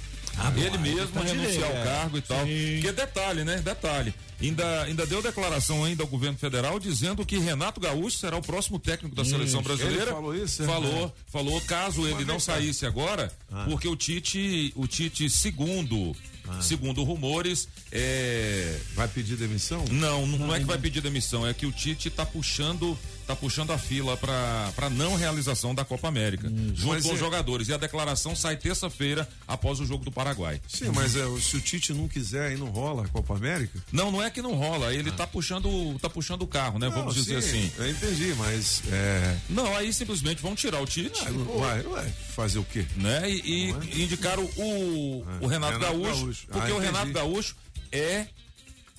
Ele 0.56 0.78
mesmo 0.78 1.09
tá 1.09 1.20
renunciar 1.20 1.70
ao 1.70 1.76
é. 1.76 1.85
cargo 1.85 2.18
e 2.18 2.23
tal. 2.23 2.44
Sim. 2.47 2.75
Porque 2.75 2.92
detalhe, 2.92 3.44
né? 3.44 3.56
Detalhe. 3.59 4.14
Ainda, 4.40 4.82
ainda 4.85 5.06
deu 5.06 5.20
declaração 5.20 5.85
ainda 5.85 6.02
ao 6.02 6.06
governo 6.09 6.38
federal 6.38 6.78
dizendo 6.78 7.26
que 7.26 7.38
Renato 7.38 7.78
Gaúcho 7.78 8.16
será 8.18 8.37
o 8.37 8.42
próximo 8.42 8.78
técnico 8.78 9.14
da 9.14 9.25
seleção 9.25 9.62
brasileira. 9.62 10.02
Ele 10.04 10.12
falou 10.12 10.35
isso, 10.35 10.62
é? 10.62 10.66
Falou, 10.66 11.14
falou 11.26 11.61
caso 11.62 12.06
ele 12.09 12.25
não 12.25 12.40
saísse 12.40 12.87
agora, 12.87 13.30
Ah. 13.52 13.66
porque 13.68 13.87
o 13.87 13.94
Tite, 13.94 14.73
o 14.75 14.87
Tite 14.87 15.28
segundo, 15.28 16.16
segundo 16.62 17.02
rumores, 17.04 17.68
é, 17.92 18.78
Vai 18.94 19.09
pedir 19.09 19.37
demissão? 19.37 19.85
não, 19.90 20.26
não, 20.26 20.38
não 20.38 20.54
é 20.54 20.59
que 20.59 20.64
vai 20.64 20.78
pedir 20.78 21.02
demissão, 21.02 21.47
é 21.47 21.52
que 21.52 21.66
o 21.66 21.73
Tite 21.73 22.09
tá 22.09 22.25
puxando, 22.25 22.99
tá 23.30 23.37
puxando 23.37 23.70
a 23.72 23.78
fila 23.78 24.16
pra 24.16 24.72
pra 24.75 24.90
não 24.90 25.14
realização 25.16 25.75
da 25.75 25.84
Copa 25.84 26.08
América, 26.08 26.49
junto 26.75 26.88
Mas 26.94 27.04
com 27.04 27.10
é- 27.10 27.14
os 27.14 27.18
jogadores. 27.18 27.68
E 27.68 27.72
a 27.72 27.76
declaração 27.76 28.34
sai 28.34 28.56
terça-feira 28.56 29.28
após 29.46 29.78
o 29.80 29.87
jogo 29.87 30.04
do 30.04 30.10
Paraguai. 30.10 30.60
Sim, 30.68 30.90
mas 30.94 31.14
é, 31.16 31.25
se 31.40 31.56
o 31.56 31.60
Tite 31.60 31.92
não 31.92 32.08
quiser 32.08 32.49
aí 32.49 32.56
não 32.56 32.68
rola 32.70 33.04
a 33.04 33.08
Copa 33.08 33.34
América. 33.37 33.78
Não, 33.92 34.10
não 34.10 34.22
é 34.22 34.30
que 34.30 34.42
não 34.42 34.54
rola, 34.54 34.92
ele 34.94 35.10
tá 35.12 35.26
puxando, 35.26 35.99
tá 36.00 36.08
puxando 36.10 36.42
o 36.42 36.46
carro, 36.46 36.78
né? 36.78 36.88
Vamos 36.88 37.14
Não, 37.16 37.22
dizer 37.22 37.40
sim, 37.42 37.49
assim. 37.68 37.72
Eu 37.78 37.90
entendi, 37.90 38.34
mas 38.37 38.82
é. 38.90 39.37
Não, 39.49 39.76
aí 39.76 39.92
simplesmente 39.92 40.42
vão 40.42 40.54
tirar 40.54 40.80
o 40.80 40.87
Tite. 40.87 41.25
Não 41.30 41.58
vai, 41.60 41.82
não 41.82 41.92
vai 41.92 42.08
fazer 42.34 42.58
o 42.58 42.64
quê? 42.64 42.84
né? 42.96 43.30
E, 43.30 43.70
e 43.92 44.02
indicaram 44.02 44.44
o, 44.56 45.25
o 45.40 45.46
Renato, 45.46 45.75
Renato 45.75 45.78
Gaúcho, 45.78 46.20
Gaúcho. 46.25 46.46
porque 46.50 46.70
Ah, 46.72 46.75
o 46.75 46.78
Renato. 46.78 47.12
Gaúcho 47.12 47.54
é 47.92 48.26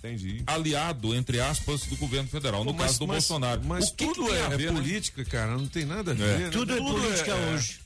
Entendi. 0.03 0.43
aliado, 0.47 1.13
entre 1.13 1.39
aspas, 1.39 1.81
do 1.81 1.95
governo 1.95 2.27
federal, 2.27 2.63
no 2.63 2.71
Pô, 2.71 2.77
mas- 2.79 2.87
caso 2.87 2.99
do 2.99 3.07
mas- 3.07 3.27
Bolsonaro. 3.27 3.61
Mas 3.63 3.89
o 3.89 3.93
que 3.95 4.05
tudo 4.07 4.23
que 4.25 4.29
tem 4.31 4.39
é, 4.39 4.45
a 4.45 4.49
ver, 4.49 4.67
é 4.67 4.71
né? 4.71 4.81
política, 4.81 5.25
cara, 5.25 5.51
não 5.57 5.67
tem 5.67 5.85
nada 5.85 6.11
a 6.11 6.13
ver. 6.15 6.23
É. 6.23 6.37
né? 6.39 6.49
Tudo 6.49 6.73
é 6.73 6.77
política 6.77 7.31
é- 7.31 7.53
hoje. 7.53 7.79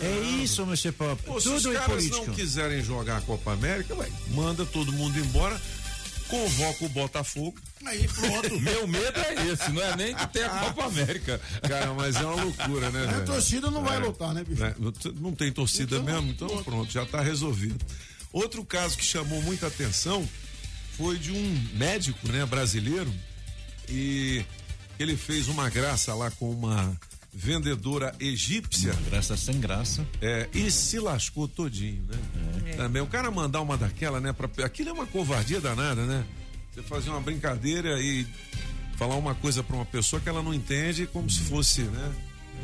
É 0.00 0.20
isso, 0.42 0.64
Monsieur 0.66 0.92
Pop. 0.92 1.20
Pô, 1.24 1.40
se 1.40 1.48
os 1.48 1.62
Tudo 1.62 1.74
é 1.74 1.78
caras 1.80 1.94
política. 1.96 2.26
não 2.26 2.34
quiserem 2.34 2.82
jogar 2.84 3.16
a 3.16 3.20
Copa 3.22 3.52
América, 3.52 3.94
ué, 3.96 4.08
manda 4.28 4.64
todo 4.66 4.92
mundo 4.92 5.18
embora, 5.18 5.60
convoca 6.28 6.84
o 6.84 6.88
Botafogo. 6.90 7.58
Aí 7.84 8.06
pronto. 8.06 8.60
Meu 8.60 8.86
medo 8.86 9.18
é 9.18 9.46
esse, 9.50 9.70
não 9.72 9.82
é 9.82 9.96
nem 9.96 10.14
que 10.14 10.26
tenha 10.28 10.46
a 10.46 10.58
Copa 10.70 10.84
América. 10.84 11.40
Cara, 11.66 11.94
mas 11.94 12.14
é 12.16 12.20
uma 12.20 12.44
loucura, 12.44 12.90
né? 12.90 13.04
A 13.08 13.12
velho? 13.12 13.24
torcida 13.26 13.70
não 13.70 13.82
vai 13.82 13.96
É. 13.96 14.00
lutar, 14.00 14.34
né, 14.34 14.44
bicho? 14.44 14.62
É, 14.62 14.74
não 15.20 15.32
tem 15.32 15.50
torcida 15.50 15.96
Então, 15.96 16.04
mesmo, 16.04 16.30
então 16.30 16.62
pronto, 16.62 16.92
já 16.92 17.02
está 17.04 17.20
resolvido. 17.22 17.82
Outro 18.32 18.64
caso 18.64 18.96
que 18.96 19.04
chamou 19.04 19.40
muita 19.42 19.66
atenção 19.68 20.28
foi 20.98 21.16
de 21.16 21.30
um 21.32 21.68
médico, 21.74 22.26
né, 22.30 22.44
brasileiro, 22.44 23.10
e 23.88 24.44
ele 24.98 25.16
fez 25.16 25.46
uma 25.48 25.70
graça 25.70 26.12
lá 26.12 26.28
com 26.32 26.50
uma 26.50 26.94
vendedora 27.32 28.12
egípcia 28.18 28.92
Graça 29.08 29.36
sem 29.36 29.60
graça. 29.60 30.04
é, 30.20 30.48
e 30.52 30.70
se 30.70 30.98
lascou 30.98 31.46
todinho, 31.46 32.02
né? 32.02 32.74
Também 32.76 33.00
o 33.00 33.06
cara 33.06 33.30
mandar 33.30 33.60
uma 33.60 33.76
daquela, 33.76 34.20
né? 34.20 34.32
Pra, 34.32 34.48
aquilo 34.64 34.90
é 34.90 34.92
uma 34.92 35.06
covardia 35.06 35.60
danada, 35.60 36.04
né? 36.04 36.24
Você 36.74 36.82
fazer 36.82 37.10
uma 37.10 37.20
brincadeira 37.20 38.00
e 38.00 38.26
falar 38.96 39.14
uma 39.14 39.34
coisa 39.36 39.62
pra 39.62 39.76
uma 39.76 39.84
pessoa 39.84 40.20
que 40.20 40.28
ela 40.28 40.42
não 40.42 40.52
entende 40.52 41.06
como 41.06 41.30
se 41.30 41.40
fosse, 41.42 41.82
né? 41.82 42.12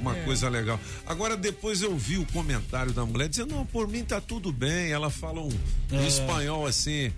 Uma 0.01 0.15
coisa 0.17 0.49
legal. 0.49 0.81
Agora, 1.07 1.37
depois 1.37 1.81
eu 1.81 1.97
vi 1.97 2.19
o 2.19 2.27
comentário 2.27 2.93
da 2.93 3.07
mulher 3.07 3.29
dizendo: 3.29 3.55
não, 3.55 3.65
por 3.65 3.87
mim 3.87 4.05
tá 4.05 4.21
tudo 4.21 4.53
bem. 4.53 4.91
Ela 4.91 5.09
fala 5.09 5.41
um, 5.41 5.53
um 5.93 6.07
espanhol 6.07 6.67
assim, 6.67 7.13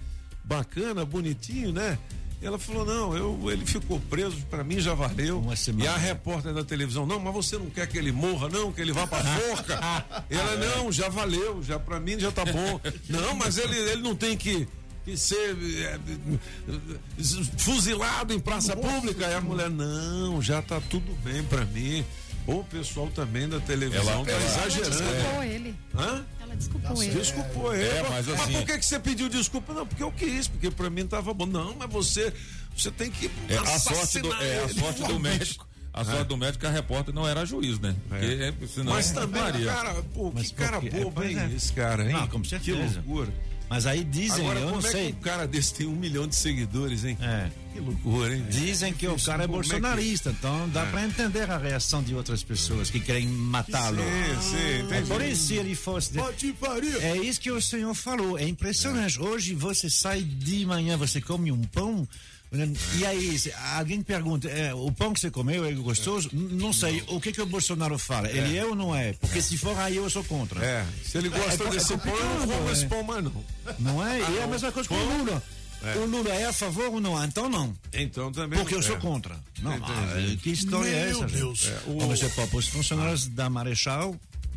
bacana, 0.47 1.05
bonitinho, 1.05 1.73
né? 1.73 1.99
E 2.41 2.47
ela 2.47 2.59
falou: 2.59 2.85
não, 2.85 3.17
eu, 3.17 3.51
ele 3.51 3.65
ficou 3.67 3.99
preso, 3.99 4.37
pra 4.51 4.63
mim 4.63 4.79
já 4.79 4.95
valeu. 4.95 5.43
E 5.79 5.87
a 5.89 5.97
repórter 5.97 6.53
da 6.53 6.63
televisão: 6.63 7.07
não, 7.07 7.19
mas 7.19 7.35
você 7.35 7.57
não 7.59 7.71
quer 7.71 7.87
que 7.87 7.97
ele 7.99 8.13
morra, 8.13 8.49
não, 8.49 8.71
que 8.73 8.81
ele 8.81 8.93
vá 8.93 9.07
pra 9.07 9.23
forca. 9.25 9.81
Ela: 10.29 10.57
não, 10.57 10.93
já 10.93 11.09
valeu, 11.09 11.63
já 11.63 11.79
pra 11.79 11.99
mim 11.99 12.19
já 12.19 12.31
tá 12.31 12.45
bom. 12.45 12.81
Não, 13.09 13.35
mas 13.35 13.57
ele, 13.59 13.77
ele 13.77 14.03
não 14.03 14.15
tem 14.15 14.37
que. 14.37 14.69
que 15.05 15.17
ser 15.17 15.57
é, 15.83 15.99
fuzilado 17.59 18.33
em 18.35 18.41
praça 18.41 18.77
pública. 18.77 19.27
E 19.27 19.35
a 19.35 19.41
mulher, 19.41 19.71
não, 19.71 20.43
já 20.43 20.61
tá 20.63 20.81
tudo 20.91 21.13
bem 21.23 21.43
pra 21.45 21.65
mim. 21.65 22.05
O 22.47 22.63
pessoal 22.63 23.09
também 23.09 23.49
da 23.49 23.59
televisão 23.59 24.13
Ela- 24.13 24.25
tá 24.25 24.31
ela- 24.33 24.45
exagerando. 24.45 24.91
Desculpou 24.97 25.43
ele. 25.43 25.75
Hã? 25.97 26.25
Desculpou 26.57 27.03
ele. 27.03 27.15
Desculpou 27.15 27.75
ele. 27.75 27.85
É, 27.89 28.07
mas 28.09 28.29
assim- 28.29 28.53
por 28.53 28.65
que, 28.67 28.79
que 28.79 28.87
você 28.87 28.99
pediu 28.99 29.29
desculpa? 29.29 29.73
Não, 29.73 29.87
porque 29.87 30.03
eu 30.03 30.13
quis, 30.13 30.49
porque 30.49 30.71
pra 30.71 30.89
mim 30.91 31.07
tava 31.07 31.33
bom. 31.35 31.47
Não, 31.47 31.75
mas 31.77 31.91
você, 31.91 32.33
você 32.77 32.91
tem 32.91 33.11
que. 33.11 33.31
É, 33.49 33.57
a 33.59 33.79
sorte 33.79 34.21
do, 34.21 34.33
assassinar 34.33 34.43
é, 34.43 34.65
a 34.65 34.69
sorte 34.69 35.03
do 35.05 35.19
médico. 35.21 35.67
A 35.93 36.05
sorte 36.05 36.25
do 36.25 36.37
médico, 36.37 36.59
que 36.61 36.67
a 36.67 36.71
repórter 36.71 37.15
não 37.15 37.27
era 37.27 37.47
juiz, 37.47 37.79
né? 37.81 37.97
Porque 38.09 38.67
senão 38.69 38.93
Mas 38.93 39.11
também, 39.13 39.43
cara, 39.65 39.95
pô, 40.15 40.31
Mas 40.35 40.49
que 40.49 40.55
cara? 40.55 40.77
É, 40.77 40.81
bobo, 40.91 41.13
pois 41.13 41.31
hein? 41.31 41.39
é. 41.39 41.57
Esse 41.57 41.73
cara, 41.73 42.05
hein? 42.05 42.13
Não, 42.13 42.27
com 42.29 42.41
Que 42.43 42.49
certeza. 42.51 43.03
loucura. 43.07 43.33
Mas 43.69 43.85
aí 43.87 44.05
dizem, 44.05 44.45
Agora, 44.45 44.61
eu 44.61 44.67
não 44.67 44.75
como 44.75 44.87
é 44.87 44.91
sei. 44.91 45.13
que 45.13 45.19
um 45.19 45.21
cara 45.23 45.47
desse 45.47 45.75
tem 45.75 45.87
um 45.89 45.97
milhão 45.97 46.27
de 46.27 46.37
seguidores, 46.37 47.05
hein? 47.05 47.19
É. 47.21 47.51
Que 47.73 47.81
loucura, 47.81 48.35
hein? 48.35 48.45
Dizem 48.49 48.93
que 48.95 49.07
o 49.09 49.17
cara 49.21 49.43
é 49.43 49.45
é 49.45 49.49
que- 49.49 49.53
bolsonarista, 49.53 50.31
então 50.31 50.69
dá 50.69 50.87
pra 50.87 51.05
entender 51.05 51.51
a 51.51 51.59
reação 51.59 52.03
de 52.03 52.15
outras 52.15 52.43
pessoas 52.45 52.89
que 52.91 53.01
querem 53.01 53.27
matá-lo. 53.27 53.99
Sim, 53.99 54.51
sim, 54.51 54.57
É 54.57 54.81
entendi. 54.83 55.09
por 55.09 55.21
isso, 55.21 55.47
se 55.49 55.55
ele 55.55 55.75
fosse. 55.75 56.13
de- 56.13 56.19
Patifaria. 56.19 56.97
É 57.03 57.17
isso 57.19 57.41
que 57.41 57.51
o 57.51 57.61
senhor 57.61 57.93
falou, 57.95 58.39
é 58.39 58.45
impressionante. 58.49 59.21
Hoje 59.21 59.53
você 59.53 59.91
sai 59.91 60.23
de 60.23 60.65
manhã, 60.65 60.97
você 60.97 61.21
come 61.21 61.51
um 61.51 61.63
pão. 61.65 62.07
E 62.99 63.05
aí, 63.05 63.37
alguém 63.77 64.03
pergunta, 64.03 64.49
é, 64.49 64.73
o 64.73 64.91
pão 64.93 65.13
que 65.13 65.21
você 65.21 65.31
comeu 65.31 65.65
é 65.65 65.73
gostoso? 65.73 66.31
Não 66.33 66.73
sei, 66.73 67.03
o 67.09 67.21
que 67.21 67.33
que 67.33 67.43
o 67.43 67.47
Bolsonaro 67.47 67.99
fala? 67.99 68.31
Ele 68.31 68.57
é 68.57 68.65
ou 68.65 68.75
não 68.75 68.95
é? 68.95 69.13
Porque 69.15 69.43
se 69.43 69.59
for 69.59 69.77
aí 69.79 69.97
eu 69.97 70.09
sou 70.09 70.25
contra. 70.25 70.65
É, 70.65 70.87
se 71.05 71.19
ele 71.19 71.29
gosta 71.29 71.65
É, 71.65 71.67
é 71.67 71.71
desse 71.71 71.97
pão, 71.99 72.15
eu 72.15 72.25
não 72.25 72.31
complicado, 72.39 72.57
como 72.57 72.69
é. 72.69 72.73
esse 72.73 72.87
pão 72.87 73.03
mais 73.03 73.25
não. 73.25 73.45
Não 73.79 74.07
é? 74.07 74.19
E 74.21 74.39
é 74.39 74.43
a 74.45 74.47
mesma 74.47 74.73
coisa 74.73 74.89
com 74.89 74.95
o 74.95 75.19
Lula. 75.19 75.43
O 75.97 76.07
Lula 76.07 76.31
é 76.31 76.47
a 76.47 76.53
favor 76.53 76.95
ou 76.95 77.01
não? 77.01 77.23
Então 77.25 77.49
não. 77.49 77.77
Então 77.93 78.33
também. 78.33 78.59
Porque 78.59 78.75
eu 78.75 78.83
sou 78.83 78.97
é. 78.97 78.99
contra. 78.99 79.39
Não, 79.61 79.73
ah, 79.73 80.37
que 80.43 80.51
história 80.51 80.89
é 80.89 81.07
Meu 81.07 81.11
essa? 81.11 81.29
gente? 81.29 81.39
Deus. 81.39 81.67
É, 81.69 81.81
o... 81.87 81.99
Você, 82.09 82.29
Pop, 82.31 82.57
os 82.57 82.69
funcionários 82.69 83.29
da 83.29 83.49
Marechal 83.51 84.17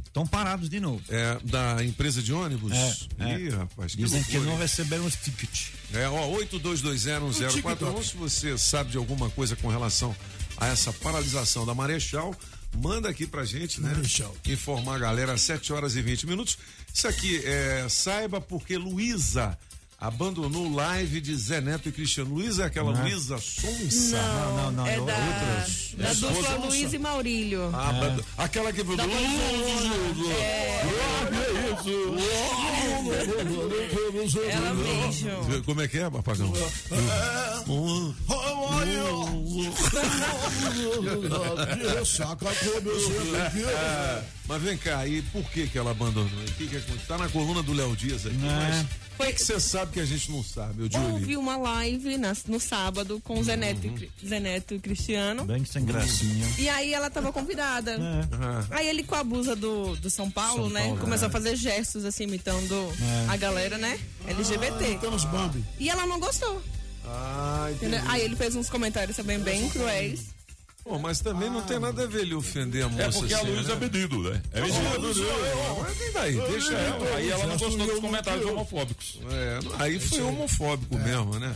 estão 0.10 0.28
parados 0.28 0.70
de 0.70 0.80
novo. 0.80 1.02
É, 1.10 1.40
da 1.44 1.84
empresa 1.84 2.22
de 2.22 2.34
ônibus? 2.34 2.74
É, 2.74 2.96
é. 3.20 3.40
Ih, 3.40 3.50
rapaz, 3.50 3.96
que 3.96 4.04
Dizem 4.04 4.24
que 4.24 4.38
não 4.40 4.58
receberam 4.58 5.06
os 5.06 5.16
tickets. 5.16 5.72
É, 5.94 6.08
ó, 6.08 6.28
82201041. 6.40 8.04
Se 8.04 8.18
você 8.18 8.58
sabe 8.58 8.92
de 8.92 8.98
alguma 8.98 9.30
coisa 9.30 9.56
com 9.56 9.70
relação 9.70 10.16
a 10.58 10.68
essa 10.68 10.92
paralisação 10.92 11.66
da 11.66 11.74
Marechal, 11.74 12.36
manda 12.78 13.10
aqui 13.10 13.26
pra 13.26 13.46
gente, 13.46 13.80
né? 13.82 13.90
Marechal. 13.90 14.36
Informar 14.46 14.96
a 14.96 15.00
galera 15.00 15.34
às 15.34 15.42
7 15.42 15.72
horas 15.72 15.96
e 15.96 16.02
20 16.02 16.28
minutos. 16.28 16.58
Isso 16.94 17.08
aqui, 17.08 17.42
é, 17.46 17.88
saiba 17.90 18.42
porque 18.42 18.78
Luísa 18.78 19.58
abandonou 20.00 20.68
o 20.68 20.76
live 20.76 21.20
de 21.20 21.36
Zé 21.36 21.60
Neto 21.62 21.90
e 21.90 21.92
Cristiano. 21.92 22.34
Luísa 22.34 22.64
é 22.64 22.66
aquela 22.68 22.92
Luísa 22.92 23.38
Sonsa. 23.38 24.22
Não, 24.22 24.56
não, 24.56 24.72
não, 24.72 24.88
é 24.88 24.98
não, 24.98 25.06
da, 25.06 25.14
outras. 25.14 25.94
da 25.98 26.10
É 26.10 26.14
dupla. 26.16 26.56
Luiz 26.68 26.94
e 26.94 26.98
Maurílio. 26.98 27.70
Ah, 27.74 27.90
abando- 27.90 28.26
Aquela 28.38 28.72
que. 28.72 28.84
Da 28.84 29.04
Ela 34.52 34.74
mesmo. 34.74 35.64
Como 35.64 35.82
é 35.82 35.88
que 35.88 35.98
é, 35.98 36.10
papagão? 36.10 36.54
É, 42.56 44.24
mas 44.48 44.62
vem 44.62 44.78
cá, 44.78 45.06
e 45.08 45.22
por 45.24 45.44
que 45.52 45.68
que 45.68 45.78
ela 45.78 45.92
abandonou? 45.92 46.26
O 46.26 46.52
que 46.54 46.68
que 46.68 46.78
aconteceu? 46.78 47.08
Tá 47.08 47.18
na 47.18 47.30
coluna 47.30 47.62
do 47.62 47.74
Léo 47.74 47.96
Dias 47.96 48.26
aqui, 48.26 48.38
mas 48.38 48.86
o 49.20 49.24
que 49.26 49.34
que 49.34 49.44
você 49.44 49.60
sabe 49.60 49.89
que 49.90 50.00
a 50.00 50.06
gente 50.06 50.32
não 50.32 50.44
sabe, 50.44 50.84
Houve 50.84 51.20
Julie? 51.22 51.38
uma 51.38 51.58
live 51.58 52.18
na- 52.18 52.34
no 52.48 52.60
sábado 52.60 53.22
com 53.24 53.40
o 53.40 53.44
Zeneto, 53.44 53.86
e 53.88 53.90
Cri- 53.92 54.12
Zeneto 54.26 54.74
e 54.76 54.80
Cristiano. 54.80 55.46
Bem 55.46 55.64
sem 55.66 55.84
gracinha. 55.86 56.46
E 56.58 56.70
aí 56.70 56.94
ela 56.94 57.10
tava 57.10 57.32
convidada. 57.32 57.98
Ah, 58.00 58.66
Aí 58.72 58.88
ele 58.88 59.04
com 59.04 59.16
a 59.16 59.24
blusa 59.24 59.56
do, 59.56 59.96
do 59.98 60.10
São 60.10 60.30
Paulo, 60.30 60.64
São 60.64 60.70
né? 60.70 60.84
Paulo, 60.84 61.00
começou 61.00 61.26
é. 61.26 61.30
a 61.30 61.32
fazer 61.32 61.56
gestos 61.56 62.06
assim, 62.06 62.24
imitando 62.24 62.76
a 63.30 63.36
galera, 63.38 63.78
né? 63.78 64.00
LGBT. 64.28 64.98
Temos 65.00 65.26
Bambi. 65.26 65.64
E 65.80 65.90
ela 65.90 66.06
não 66.06 66.20
gostou. 66.20 66.62
Ah? 67.06 67.68
Aí 68.10 68.22
ele 68.22 68.36
fez 68.36 68.56
uns 68.56 68.70
comentários 68.70 69.18
também 69.18 69.40
bem 69.40 69.68
cruéis. 69.70 70.28
Pô, 70.90 70.98
mas 70.98 71.20
também 71.20 71.52
não 71.52 71.62
tem 71.62 71.78
nada 71.78 72.02
a 72.02 72.08
ver 72.08 72.22
ele 72.22 72.34
ofender 72.34 72.84
a 72.84 72.90
moça. 72.90 73.04
É 73.04 73.12
porque 73.12 73.32
a 73.32 73.38
assim, 73.38 73.48
Luísa 73.52 73.72
é 73.72 73.76
né? 73.76 73.82
medido, 73.82 74.24
né? 74.24 74.42
É 74.52 74.62
medido. 74.62 75.26
Mas 75.82 76.02
e 76.02 76.12
daí? 76.12 76.36
Deixa 76.50 76.74
ela. 76.74 77.16
Aí 77.16 77.30
ela 77.30 77.46
não 77.46 77.58
gostou 77.58 77.86
dos 77.86 78.00
comentários 78.00 78.46
homofóbicos. 78.48 79.20
É, 79.30 79.60
aí 79.78 80.00
foi 80.00 80.22
homofóbico 80.22 80.98
mesmo, 80.98 81.38
né? 81.38 81.56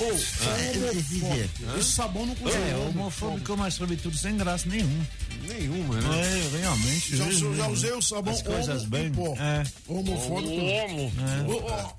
Ou, 0.00 1.78
Esse 1.78 1.90
sabão 1.92 2.26
não 2.26 2.32
É, 2.32 2.36
consegue. 2.36 2.74
homofóbico, 2.88 3.56
mas 3.56 3.74
sobretudo 3.74 4.16
sem 4.16 4.36
graça 4.36 4.68
nenhum. 4.68 5.04
nenhuma, 5.48 5.94
né? 6.00 6.20
É, 6.54 6.58
realmente. 6.58 7.16
Já, 7.16 7.30
já 7.30 7.68
usei 7.68 7.92
o 7.92 8.02
sabão 8.02 8.32
As 8.34 8.42
coisas 8.42 8.80
homo 8.82 8.90
bem. 8.90 9.10
pó. 9.12 9.34
É. 9.38 9.64
Homofóbico. 9.86 10.52
Homo. 10.52 11.12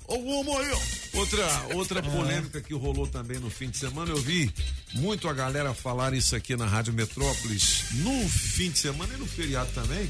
Ô, 0.08 0.14
ô, 0.14 0.16
ô, 0.16 0.40
homo 0.40 0.58
aí, 0.58 0.70
ó. 0.72 1.18
Outra, 1.18 1.62
outra 1.74 1.98
É. 1.98 2.02
polêmica 2.02 2.60
que 2.60 2.72
rolou 2.74 3.06
também 3.06 3.38
no 3.40 3.50
fim 3.50 3.68
de 3.68 3.76
semana, 3.78 4.10
eu 4.10 4.20
vi 4.22 4.52
muito 4.94 5.28
a 5.28 5.32
galera 5.32 5.74
falar 5.74 6.14
isso 6.14 6.36
aqui 6.36 6.56
na 6.56 6.66
Rádio 6.66 6.92
Metrópolis 6.92 7.84
no 7.94 8.28
fim 8.28 8.70
de 8.70 8.78
semana 8.78 9.12
e 9.14 9.16
no 9.18 9.26
feriado 9.26 9.70
também. 9.74 10.08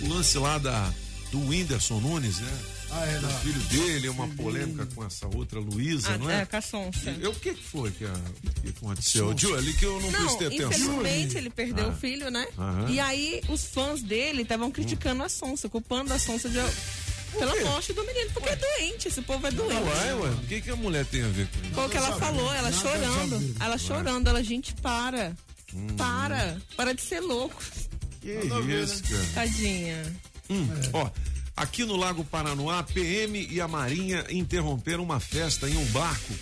O 0.00 0.08
lance 0.08 0.36
lá 0.38 0.58
da, 0.58 0.92
do 1.30 1.40
Whindersson 1.48 2.00
Nunes, 2.00 2.38
né? 2.38 2.58
Ah, 2.92 3.06
é, 3.06 3.18
O 3.18 3.28
filho 3.40 3.60
dele, 3.68 4.08
uma 4.08 4.26
polêmica 4.28 4.84
com 4.94 5.04
essa 5.04 5.26
outra 5.28 5.60
Luísa, 5.60 6.12
Ah, 6.12 6.18
não 6.18 6.28
é, 6.30 6.40
é? 6.42 6.44
com 6.46 6.56
a 6.56 6.60
Sonsa. 6.60 7.10
E, 7.10 7.26
o 7.26 7.32
que 7.34 7.54
foi 7.54 7.90
que, 7.92 8.04
a, 8.04 8.12
que 8.62 8.68
aconteceu? 8.70 9.32
Julie, 9.38 9.72
que 9.74 9.84
eu 9.86 10.00
não, 10.00 10.10
Não, 10.10 10.36
prestei 10.36 10.46
atenção. 10.48 10.70
infelizmente 11.02 11.36
ele 11.38 11.50
perdeu 11.50 11.86
Ah. 11.86 11.88
o 11.90 11.96
filho, 11.96 12.30
né? 12.30 12.46
Aham. 12.58 12.88
E 12.90 12.98
aí 12.98 13.40
os 13.48 13.64
fãs 13.64 14.02
dele 14.02 14.42
estavam 14.42 14.70
criticando 14.72 15.22
a 15.22 15.28
Sonsa, 15.28 15.68
culpando 15.68 16.12
a 16.12 16.18
Sonsa 16.18 16.48
de, 16.48 16.58
pela 17.38 17.54
morte 17.64 17.92
do 17.92 18.04
menino, 18.04 18.30
porque 18.32 18.48
é 18.48 18.56
doente, 18.56 19.06
esse 19.06 19.22
povo 19.22 19.46
é 19.46 19.50
doente. 19.52 19.72
Ué, 19.74 20.14
ué, 20.14 20.30
o 20.30 20.46
que, 20.48 20.60
que 20.60 20.70
a 20.70 20.76
mulher 20.76 21.06
tem 21.06 21.22
a 21.22 21.28
ver 21.28 21.46
com 21.48 21.60
isso? 21.62 21.74
Foi 21.74 21.86
o 21.86 21.88
que 21.88 21.96
ela 21.96 22.18
falou, 22.18 22.52
ela 22.52 22.72
chorando. 22.72 23.54
Ela 23.60 23.78
chorando, 23.78 24.26
ela, 24.28 24.42
gente, 24.42 24.74
para. 24.74 25.32
Hum. 25.72 25.86
Para. 25.96 26.60
Para 26.76 26.92
de 26.92 27.02
ser 27.02 27.20
louco. 27.20 27.62
Que 28.20 28.32
isso, 28.82 29.02
cara? 29.04 29.26
Tadinha. 29.34 30.12
Hum, 30.50 30.66
Ó, 30.92 31.08
aqui 31.60 31.84
no 31.84 31.96
Lago 31.96 32.24
Paranoá, 32.24 32.78
a 32.80 32.82
PM 32.82 33.46
e 33.50 33.60
a 33.60 33.68
Marinha 33.68 34.24
interromperam 34.30 35.02
uma 35.02 35.20
festa 35.20 35.68
em 35.68 35.76
um 35.76 35.84
barco 35.86 36.32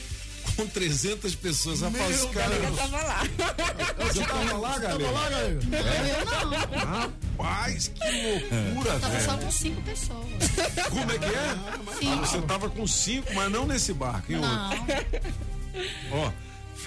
com 0.56 0.66
300 0.66 1.34
pessoas. 1.34 1.80
Rapaz, 1.82 2.25
os 2.25 2.30
caras. 2.30 2.62
Eu 2.64 2.72
tava 2.76 2.96
lá. 3.02 3.22
Você 3.98 4.25
tava 4.25 4.56
lá, 4.58 4.70
Tava 4.80 4.98
galera? 4.98 5.10
lá, 5.12 5.28
galera. 5.30 6.78
Rapaz, 6.84 7.88
que 7.88 8.00
loucura, 8.10 8.98
Tava 8.98 9.20
só 9.20 9.30
velho. 9.32 9.42
com 9.44 9.50
cinco 9.52 9.82
pessoas. 9.82 10.26
Como 10.88 11.12
é 11.12 11.18
que 11.18 11.25
é? 11.25 11.98
Cinco. 11.98 12.12
Ah, 12.12 12.26
você 12.26 12.40
tava 12.42 12.70
com 12.70 12.87
cinco, 12.87 13.34
mas 13.34 13.50
não 13.52 13.66
nesse 13.66 13.92
barco, 13.92 14.32
em 14.32 14.37
outro. 14.37 14.50
Não. 14.50 14.87
Ó, 16.12 16.32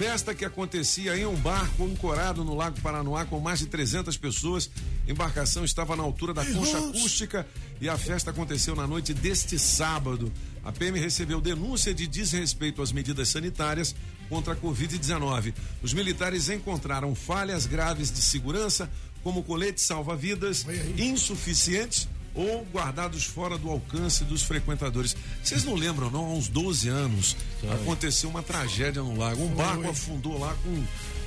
festa 0.02 0.34
que 0.34 0.44
acontecia 0.44 1.16
em 1.16 1.24
um 1.24 1.36
barco 1.36 1.84
ancorado 1.84 2.42
no 2.42 2.56
Lago 2.56 2.80
Paranoá 2.80 3.24
com 3.24 3.38
mais 3.38 3.60
de 3.60 3.66
300 3.66 4.16
pessoas. 4.16 4.68
Embarcação 5.06 5.64
estava 5.64 5.94
na 5.94 6.02
altura 6.02 6.34
da 6.34 6.44
concha 6.44 6.76
acústica 6.76 7.46
e 7.80 7.88
a 7.88 7.96
festa 7.96 8.32
aconteceu 8.32 8.74
na 8.74 8.84
noite 8.84 9.14
deste 9.14 9.60
sábado. 9.60 10.32
A 10.64 10.72
PM 10.72 10.98
recebeu 10.98 11.40
denúncia 11.40 11.94
de 11.94 12.08
desrespeito 12.08 12.82
às 12.82 12.90
medidas 12.90 13.28
sanitárias 13.28 13.94
contra 14.28 14.54
a 14.54 14.56
Covid-19. 14.56 15.54
Os 15.84 15.94
militares 15.94 16.48
encontraram 16.48 17.14
falhas 17.14 17.64
graves 17.64 18.10
de 18.10 18.22
segurança, 18.22 18.90
como 19.22 19.44
coletes 19.44 19.84
salva-vidas 19.84 20.66
insuficientes 20.98 22.08
ou 22.34 22.66
guardados 22.72 23.24
fora 23.24 23.58
do 23.58 23.70
alcance 23.70 24.24
dos 24.24 24.42
frequentadores. 24.42 25.16
Vocês 25.42 25.64
não 25.64 25.74
lembram, 25.74 26.10
não? 26.10 26.24
Há 26.24 26.30
uns 26.30 26.48
12 26.48 26.88
anos 26.88 27.36
aconteceu 27.70 28.30
uma 28.30 28.42
tragédia 28.42 29.02
no 29.02 29.16
lago. 29.16 29.42
Um 29.42 29.54
barco 29.54 29.88
afundou 29.88 30.38
lá 30.38 30.54
com 30.64 30.84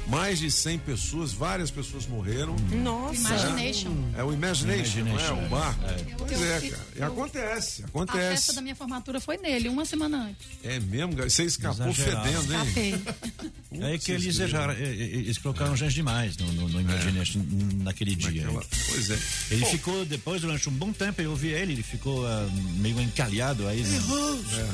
mais 0.08 0.40
de 0.40 0.52
100 0.52 0.80
pessoas, 0.80 1.34
várias 1.34 1.72
pessoas 1.72 2.06
morreram. 2.06 2.56
Nossa. 2.84 3.20
Imagination. 3.20 3.92
É 4.18 4.24
o 4.24 4.32
Imagination, 4.34 5.00
não 5.00 5.08
é? 5.08 5.12
Imagination, 5.14 5.46
O 5.46 5.50
barco. 5.50 5.82
Eu- 5.86 6.16
Pois 6.18 6.42
é, 6.42 6.60
cara. 6.70 6.84
E 6.96 7.00
eu- 7.00 7.08
acontece, 7.08 7.84
A 7.84 7.86
acontece. 7.88 8.20
festa 8.30 8.54
da 8.54 8.62
minha 8.62 8.76
formatura 8.76 9.20
foi 9.20 9.38
nele, 9.38 9.68
uma 9.70 9.86
semana 9.86 10.26
antes. 10.28 10.48
É 10.64 10.80
mesmo, 10.80 11.16
cara? 11.16 11.30
Você 11.30 11.44
escapou 11.44 11.88
Exagerado. 11.90 12.28
fedendo, 12.28 12.54
hein? 12.54 12.66
Capei. 13.02 13.26
É 13.94 13.98
que 13.98 14.12
eles 14.12 14.26
exageraram, 14.28 14.74
eh, 14.74 14.78
eh, 14.84 14.94
eles 15.18 15.38
colocaram 15.38 15.76
gente 15.76 15.94
demais 15.96 16.38
no, 16.38 16.52
no, 16.54 16.70
no 16.70 16.80
Imagination 16.82 17.42
naquele 17.84 18.16
dia. 18.16 18.44
Naquela- 18.46 18.66
Pois 18.90 19.10
é. 19.10 19.20
Ele 19.52 19.62
Bom, 19.62 19.72
ficou, 19.72 20.06
depois, 20.06 20.42
durante 20.42 20.70
um 20.70 20.74
bom 20.74 20.94
tempo, 20.94 21.22
eu 21.22 21.36
vi 21.36 21.50
ele, 21.50 21.74
ele 21.74 21.84
ficou 21.84 22.26
ah, 22.26 22.48
meio 22.78 23.02
encalhado 23.02 23.68
aí, 23.68 23.82
né? 23.82 24.00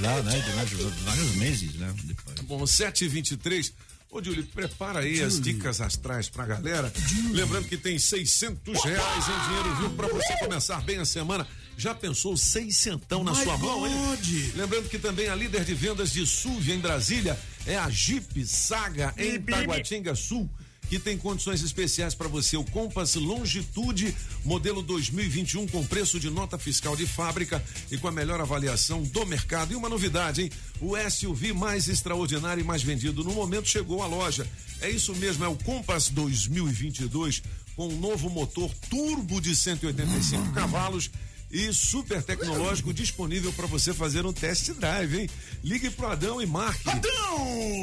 lá, 0.02 0.22
né? 0.22 0.44
Durante 0.46 0.76
vários 1.04 1.36
meses, 1.36 1.74
né? 1.76 1.92
Depois. 2.04 2.40
Bom, 2.42 2.64
7h23. 2.68 3.74
Ô, 4.12 4.22
Júlio, 4.22 4.46
prepara 4.48 5.00
aí 5.00 5.22
as 5.22 5.40
dicas 5.40 5.80
astrais 5.80 6.28
pra 6.28 6.46
galera. 6.46 6.92
Lembrando 7.32 7.70
que 7.70 7.78
tem 7.78 7.98
600 7.98 8.84
reais 8.84 9.26
em 9.30 9.48
dinheiro 9.48 9.76
vivo 9.78 9.90
pra 9.92 10.08
você 10.10 10.38
começar 10.38 10.82
bem 10.82 10.98
a 10.98 11.06
semana. 11.06 11.48
Já 11.78 11.96
pensou 11.96 12.36
seiscentão 12.36 13.24
na 13.24 13.32
My 13.32 13.42
sua 13.42 13.58
mão, 13.58 13.88
hein? 13.88 13.94
God. 13.94 14.56
Lembrando 14.56 14.90
que 14.90 15.00
também 15.00 15.30
a 15.30 15.36
líder 15.36 15.64
de 15.64 15.74
vendas 15.74 16.12
de 16.12 16.28
SUV 16.28 16.74
em 16.74 16.80
Brasília 16.80 17.40
é 17.66 17.78
a 17.78 17.90
Jeep 17.90 18.46
Saga 18.46 19.14
em 19.18 19.40
Taguatinga 19.40 20.14
Sul. 20.14 20.50
Que 20.92 21.00
tem 21.00 21.18
condições 21.18 21.64
especiais 21.64 22.14
para 22.14 22.28
você. 22.28 22.58
O 22.58 22.66
Compass 22.66 23.16
Longitude, 23.16 24.14
modelo 24.44 24.82
2021, 24.82 25.66
com 25.68 25.86
preço 25.86 26.20
de 26.20 26.30
nota 26.30 26.58
fiscal 26.58 26.98
de 26.98 27.08
fábrica 27.08 27.64
e 27.90 27.98
com 27.98 28.10
a 28.10 28.12
melhor 28.12 28.42
avaliação 28.42 29.02
do 29.02 29.26
mercado. 29.26 29.72
E 29.72 29.76
uma 29.78 29.88
novidade, 29.88 30.42
hein? 30.42 30.52
O 30.82 30.98
SUV 31.10 31.54
mais 31.54 31.88
extraordinário 31.88 32.60
e 32.60 32.66
mais 32.66 32.84
vendido 32.84 33.24
no 33.24 33.32
momento 33.32 33.70
chegou 33.70 34.04
à 34.04 34.06
loja. 34.06 34.46
É 34.82 34.90
isso 34.90 35.16
mesmo, 35.16 35.46
é 35.46 35.48
o 35.48 35.56
Compass 35.56 36.10
2022, 36.10 37.42
com 37.74 37.88
um 37.88 37.98
novo 37.98 38.30
motor 38.30 38.70
turbo 38.90 39.40
de 39.40 39.56
185 39.56 40.52
cavalos 40.52 41.10
e 41.52 41.74
super 41.74 42.24
tecnológico 42.24 42.94
disponível 42.94 43.52
para 43.54 43.68
você 43.68 43.94
fazer 43.94 44.26
um 44.26 44.34
test 44.34 44.72
drive, 44.72 45.20
hein? 45.20 45.30
Ligue 45.64 45.90
pro 45.90 46.08
Adão 46.08 46.42
e 46.42 46.46
marque. 46.46 46.90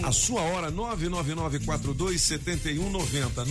A 0.05 0.13
sua 0.13 0.43
hora 0.43 0.71
999427190. 0.73 3.47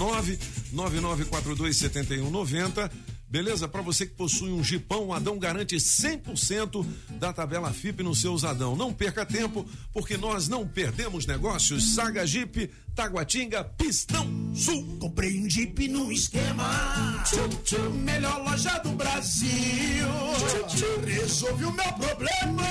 999427190. 0.74 2.92
Beleza? 3.30 3.68
Para 3.68 3.82
você 3.82 4.06
que 4.06 4.16
possui 4.16 4.52
um 4.52 4.64
Jeepão, 4.64 5.08
o 5.08 5.14
Adão 5.14 5.38
garante 5.38 5.76
100% 5.76 6.86
da 7.20 7.34
tabela 7.34 7.74
FIP 7.74 8.02
no 8.02 8.16
seu 8.16 8.38
Adão. 8.46 8.74
Não 8.76 8.94
perca 8.94 9.26
tempo, 9.26 9.68
porque 9.92 10.16
nós 10.16 10.48
não 10.48 10.66
perdemos 10.66 11.26
negócios. 11.26 11.94
Saga 11.94 12.26
Jeep, 12.26 12.72
Taguatinga, 12.98 13.64
Pistão 13.78 14.28
Sul. 14.56 14.98
Comprei 15.00 15.40
um 15.40 15.48
Jeep 15.48 15.88
no 15.88 16.12
esquema. 16.12 17.24
Tchum, 17.26 17.48
tchum, 17.64 17.90
melhor 17.92 18.44
loja 18.44 18.72
do 18.80 18.90
Brasil. 18.94 20.08
Tchum, 20.36 20.68
tchum, 20.68 21.06
resolvi 21.06 21.66
o 21.66 21.72
meu 21.74 21.94
problema. 21.94 22.64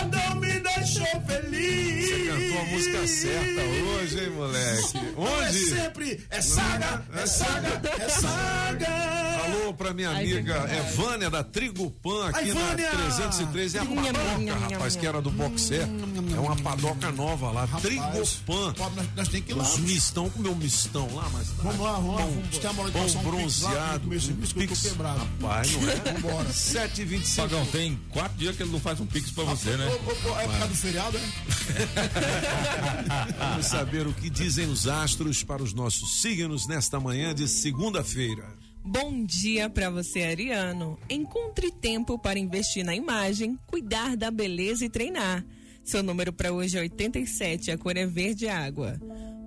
Adão 0.00 0.40
me 0.40 0.58
deixou 0.58 1.06
feliz. 1.24 2.08
Você 2.08 2.26
cantou 2.26 2.60
a 2.60 2.64
música 2.64 3.06
certa 3.06 3.60
hoje, 3.62 4.24
hein, 4.24 4.30
moleque? 4.30 4.96
É 4.96 5.20
Onde? 5.20 5.58
sempre, 5.70 6.26
é 6.28 6.42
saga, 6.42 7.04
é 7.14 7.26
saga, 7.26 7.82
é 7.98 8.08
saga. 8.08 9.22
Alô 9.44 9.74
pra 9.74 9.92
minha 9.92 10.10
Ai, 10.10 10.24
amiga 10.24 10.54
é 10.54 10.82
Vânia 10.94 11.28
da 11.30 11.44
Trigo 11.44 11.90
Pan 11.90 12.28
aqui 12.28 12.50
Ai, 12.50 12.54
na 12.54 12.60
Vânia! 12.60 12.90
313. 12.90 13.76
É 13.76 13.80
a 13.80 13.84
padoca, 13.84 14.74
rapaz, 14.74 14.96
que 14.96 15.06
era 15.06 15.20
do 15.20 15.30
Boxer. 15.30 15.82
É 15.82 16.40
uma 16.40 16.56
padoca 16.56 17.10
nova 17.12 17.50
lá, 17.52 17.66
Trigo 17.80 18.02
Pan. 18.46 18.74
Nós, 19.14 19.28
temos 19.28 19.46
que 19.46 19.52
ir 19.52 19.54
lá. 19.54 19.62
Os 19.64 19.78
mistão, 19.78 20.30
comeu 20.30 20.54
mistão 20.56 21.14
lá, 21.14 21.28
mas. 21.32 21.48
tá 21.48 21.54
Vamos 21.62 21.80
lá, 21.80 21.92
vamos 21.92 22.14
lá. 22.14 22.22
Pão, 22.22 22.30
Vamos 22.30 22.48
ter 22.58 22.68
de 22.68 22.74
passar 22.74 22.78
um 22.78 22.84
pix 22.92 23.14
lá, 23.14 23.22
bronzeado. 23.22 24.00
comer 24.00 24.16
esse 24.16 24.32
bisco, 24.32 24.58
eu 24.60 24.68
tô 24.68 24.74
pix. 24.74 24.82
quebrado. 24.88 25.18
Rapaz, 25.18 25.72
não 25.72 25.90
é? 25.90 25.94
Vambora. 26.12 26.48
7h25. 26.50 27.36
Pagão, 27.36 27.66
tem 27.66 28.00
quatro 28.10 28.38
dias 28.38 28.56
que 28.56 28.62
ele 28.62 28.72
não 28.72 28.80
faz 28.80 29.00
um 29.00 29.06
pix 29.06 29.30
pra 29.30 29.44
você, 29.44 29.76
né? 29.76 29.86
Ô, 29.86 29.90
ô, 29.90 30.32
ô, 30.32 30.40
é 30.40 30.44
por 30.44 30.52
causa 30.52 30.68
do 30.68 30.74
feriado, 30.74 31.18
é? 31.18 31.22
Vamos 33.38 33.66
saber 33.66 34.06
o 34.06 34.12
que 34.14 34.30
dizem 34.30 34.66
os 34.66 34.86
astros 34.86 35.42
para 35.44 35.62
os 35.62 35.72
nossos 35.74 36.20
signos 36.20 36.66
nesta 36.66 36.98
manhã 36.98 37.34
de 37.34 37.46
segunda-feira. 37.48 38.44
Bom 38.84 39.24
dia 39.24 39.70
para 39.70 39.90
você, 39.90 40.22
Ariano. 40.22 40.98
Encontre 41.08 41.70
tempo 41.70 42.18
para 42.18 42.38
investir 42.38 42.84
na 42.84 42.94
imagem, 42.96 43.56
cuidar 43.66 44.16
da 44.16 44.30
beleza 44.30 44.84
e 44.84 44.88
treinar. 44.88 45.44
Seu 45.84 46.02
número 46.02 46.32
para 46.32 46.52
hoje 46.52 46.78
é 46.78 46.80
87, 46.80 47.70
a 47.70 47.78
cor 47.78 47.96
é 47.96 48.06
verde 48.06 48.48
água. 48.48 49.00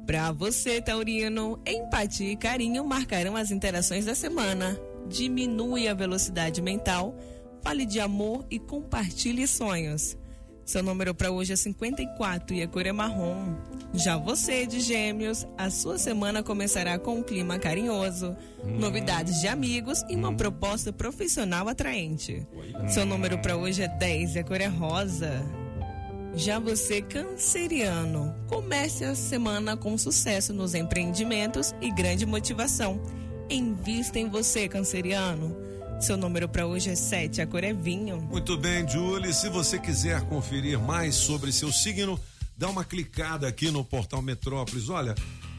Para 0.05 0.31
você, 0.31 0.81
Taurino, 0.81 1.59
empatia 1.65 2.31
e 2.31 2.35
carinho 2.35 2.85
marcarão 2.85 3.35
as 3.35 3.51
interações 3.51 4.05
da 4.05 4.13
semana. 4.13 4.79
Diminui 5.07 5.87
a 5.87 5.93
velocidade 5.93 6.61
mental, 6.61 7.17
fale 7.63 7.85
de 7.85 7.99
amor 7.99 8.45
e 8.51 8.59
compartilhe 8.59 9.47
sonhos. 9.47 10.17
Seu 10.65 10.83
número 10.83 11.13
para 11.13 11.31
hoje 11.31 11.53
é 11.53 11.55
54 11.55 12.55
e 12.55 12.63
a 12.63 12.67
cor 12.67 12.85
é 12.85 12.91
marrom. 12.91 13.55
Já 13.93 14.17
você, 14.17 14.65
de 14.65 14.79
Gêmeos, 14.81 15.47
a 15.57 15.69
sua 15.69 15.97
semana 15.97 16.43
começará 16.43 16.99
com 16.99 17.19
um 17.19 17.23
clima 17.23 17.57
carinhoso, 17.57 18.35
novidades 18.63 19.39
de 19.39 19.47
amigos 19.47 20.03
e 20.09 20.15
uma 20.15 20.35
proposta 20.35 20.91
profissional 20.91 21.69
atraente. 21.69 22.45
Seu 22.87 23.05
número 23.05 23.37
para 23.39 23.55
hoje 23.55 23.83
é 23.83 23.87
10 23.87 24.35
e 24.35 24.39
a 24.39 24.43
cor 24.43 24.59
é 24.59 24.67
rosa. 24.67 25.64
Já 26.35 26.59
você, 26.59 27.01
canceriano, 27.01 28.35
comece 28.47 29.05
a 29.05 29.15
semana 29.15 29.77
com 29.77 29.97
sucesso 29.97 30.51
nos 30.51 30.75
empreendimentos 30.75 31.73
e 31.79 31.89
grande 31.89 32.25
motivação. 32.25 33.01
Invista 33.49 34.19
em 34.19 34.29
você, 34.29 34.67
canceriano. 34.67 35.55
Seu 36.01 36.17
número 36.17 36.49
para 36.49 36.67
hoje 36.67 36.89
é 36.89 36.95
7, 36.95 37.41
a 37.41 37.47
cor 37.47 37.63
é 37.63 37.71
vinho. 37.71 38.19
Muito 38.19 38.57
bem, 38.57 38.85
Julie. 38.85 39.33
Se 39.33 39.47
você 39.47 39.79
quiser 39.79 40.23
conferir 40.23 40.77
mais 40.77 41.15
sobre 41.15 41.53
seu 41.53 41.71
signo, 41.71 42.19
dá 42.57 42.67
uma 42.69 42.83
clicada 42.83 43.47
aqui 43.47 43.71
no 43.71 43.85
portal 43.85 44.21
Metrópolis. 44.21 44.89
Olha, 44.89 45.15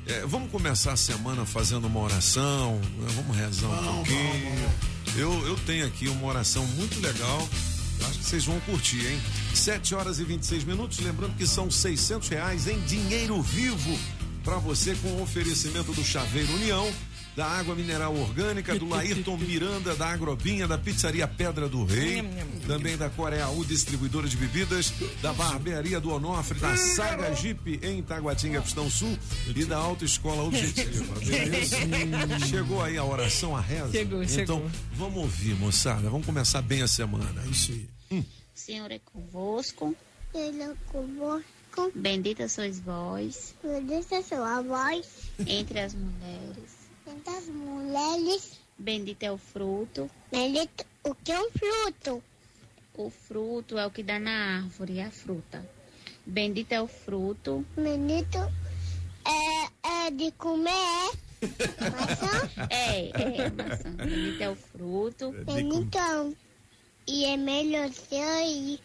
é, 0.06 0.26
vamos 0.26 0.50
começar 0.50 0.92
a 0.92 0.96
semana 0.96 1.46
fazendo 1.46 1.86
uma 1.86 2.00
oração, 2.00 2.74
né? 2.74 3.06
vamos 3.16 3.34
rezar 3.34 3.66
um 3.68 3.94
pouquinho. 3.94 4.70
Eu, 5.16 5.46
eu 5.46 5.56
tenho 5.64 5.86
aqui 5.86 6.06
uma 6.08 6.26
oração 6.26 6.66
muito 6.66 7.00
legal. 7.00 7.48
Acho 8.02 8.18
que 8.18 8.24
vocês 8.24 8.44
vão 8.44 8.59
curtir, 8.61 9.06
hein? 9.06 9.20
7 9.54 9.94
horas 9.94 10.18
e 10.18 10.24
26 10.24 10.64
minutos. 10.64 10.98
Lembrando 11.00 11.37
que 11.37 11.46
são 11.46 11.70
600 11.70 12.28
reais 12.28 12.66
em 12.66 12.78
dinheiro 12.80 13.40
vivo 13.42 13.98
para 14.44 14.59
você 14.59 14.94
com 14.96 15.22
oferecimento 15.22 15.92
do 15.92 16.04
Chaveiro 16.04 16.52
União 16.54 16.92
da 17.37 17.46
água 17.46 17.75
mineral 17.75 18.16
orgânica, 18.16 18.79
do 18.79 18.88
Laírton 18.88 19.37
Miranda, 19.37 19.94
da 19.94 20.09
Agrobinha, 20.09 20.66
da 20.66 20.79
Pizzaria 20.79 21.29
Pedra 21.29 21.68
do 21.68 21.85
Rei, 21.85 22.25
também 22.66 22.96
da 22.96 23.11
Coreia 23.11 23.49
U 23.51 23.62
Distribuidora 23.64 24.27
de 24.27 24.37
Bebidas, 24.38 24.92
da 25.20 25.35
Barbearia 25.35 26.01
do 26.01 26.11
Onofre, 26.11 26.59
da 26.59 26.75
Saga 26.77 27.35
Jeep 27.35 27.79
em 27.83 28.03
Taguatinga, 28.03 28.62
Pistão 28.62 28.88
Sul 28.90 29.16
e 29.55 29.66
da 29.66 29.77
Autoescola 29.77 30.44
Objetiva. 30.44 31.14
Beleza? 31.20 31.77
Chegou 32.49 32.83
aí 32.83 32.96
a 32.96 33.05
oração, 33.05 33.55
a 33.55 33.61
reza? 33.61 33.92
Chegou, 33.92 34.22
então, 34.22 34.35
chegou. 34.35 34.70
vamos 34.94 35.18
ouvir, 35.18 35.55
moçada. 35.57 36.09
Vamos 36.09 36.25
começar 36.25 36.62
bem 36.62 36.81
a 36.81 36.88
semana. 36.88 37.42
Isso 37.51 37.72
aí. 37.72 37.96
O 38.20 38.25
Senhor 38.55 38.90
é 38.90 38.99
convosco, 38.99 39.94
Ele 40.35 40.62
é 40.62 40.72
convosco, 40.87 41.92
bendita 41.94 42.49
sois 42.49 42.81
vós 42.81 43.55
bendita 43.62 44.22
sua 44.22 44.62
voz, 44.62 45.07
entre 45.46 45.81
as 45.81 45.94
mulheres, 45.94 46.75
entre 47.16 47.35
as 47.35 47.46
mulheres, 47.46 48.52
bendito 48.79 49.22
é 49.22 49.33
o 49.33 49.38
fruto. 49.38 50.11
bendito 50.31 50.85
o 51.05 51.14
que 51.14 51.33
é 51.33 51.40
um 51.40 51.50
fruto, 51.50 52.22
O 52.98 53.11
fruto 53.11 53.79
é 53.79 53.87
o 53.87 53.90
que 53.90 54.02
dá 54.02 54.18
na 54.18 54.57
árvore, 54.59 55.00
a 55.00 55.11
fruta. 55.11 55.64
Bendito 56.24 56.72
é 56.72 56.81
o 56.81 56.87
fruto, 56.88 57.64
bendito 57.76 58.38
é, 59.24 60.07
é 60.07 60.11
de 60.11 60.31
comer, 60.33 61.11
maçã, 61.92 62.50
é, 62.70 63.11
é, 63.11 63.50
maçã. 63.50 63.90
Bendito 63.90 64.42
é 64.42 64.50
o 64.50 64.57
fruto, 64.57 65.33
bendito 65.44 65.96
é 65.98 66.20
um- 66.22 66.35
e 67.07 67.24
é 67.26 67.37
melancia 67.37 68.44
e, 68.46 68.81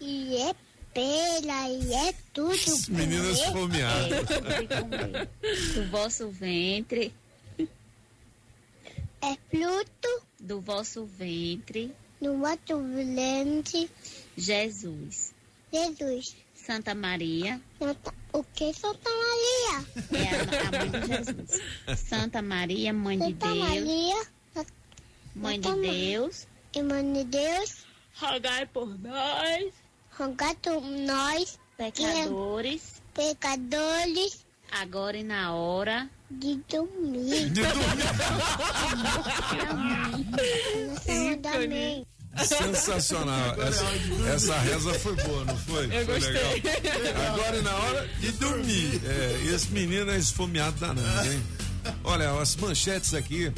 e 0.00 0.36
é 0.36 0.54
pera 0.92 1.68
e 1.70 1.94
é 1.94 2.12
tudo. 2.34 2.54
Meninas 2.90 3.40
comer. 3.44 3.52
fomeadas. 3.52 4.12
é 4.12 4.24
tudo 4.24 4.48
de 4.50 4.66
comer. 4.68 5.28
Do 5.74 5.90
vosso 5.90 6.28
ventre, 6.28 7.14
É 9.22 9.36
fruto 9.50 10.22
do 10.40 10.60
vosso 10.60 11.04
ventre, 11.06 11.94
do 12.20 12.32
outro 12.42 12.78
lente, 12.78 13.88
Jesus. 14.36 15.32
Jesus. 15.72 16.36
Santa 16.54 16.94
Maria, 16.94 17.60
Santa- 17.78 18.14
O 18.32 18.42
que 18.44 18.72
Santa 18.72 19.10
Maria? 19.10 19.86
é 20.12 20.28
a, 20.28 20.68
a 20.68 20.70
mãe 20.86 21.00
de 21.00 21.06
Jesus. 21.06 21.60
Santa 21.98 22.42
Maria, 22.42 22.92
mãe 22.92 23.18
de 23.18 23.24
Santa 23.26 23.46
Deus, 23.48 23.58
Maria, 23.68 24.26
mãe 25.34 25.60
de 25.60 25.68
Santa 25.68 25.76
Ma- 25.86 25.92
Deus, 25.92 26.46
irmã 26.74 27.12
de 27.12 27.24
Deus, 27.24 27.86
rogai 28.16 28.66
por 28.66 28.98
nós, 29.00 29.72
rogai 30.18 30.54
por 30.56 30.82
nós, 30.82 31.58
pecadores, 31.76 33.02
pecadores, 33.14 34.44
agora 34.70 35.16
e 35.16 35.24
na 35.24 35.52
hora 35.54 36.08
de 36.38 36.56
dormir. 36.68 37.52
Amém. 41.54 42.06
Sensacional. 42.44 43.60
Essa, 43.60 43.84
essa 44.34 44.58
reza 44.60 44.94
foi 44.94 45.14
boa, 45.16 45.44
não 45.44 45.56
foi? 45.58 45.84
Eu 45.86 46.06
foi 46.06 46.14
gostei. 46.14 46.32
legal. 46.32 47.34
Agora 47.34 47.56
e 47.56 47.62
na 47.62 47.74
hora 47.74 48.08
de 48.20 48.32
dormir. 48.32 49.00
É, 49.04 49.54
esse 49.54 49.70
menino 49.70 50.10
é 50.10 50.16
esfomeado 50.16 50.78
danado, 50.80 51.30
hein? 51.30 51.42
Olha, 52.04 52.32
as 52.40 52.56
manchetes 52.56 53.12
aqui 53.12 53.52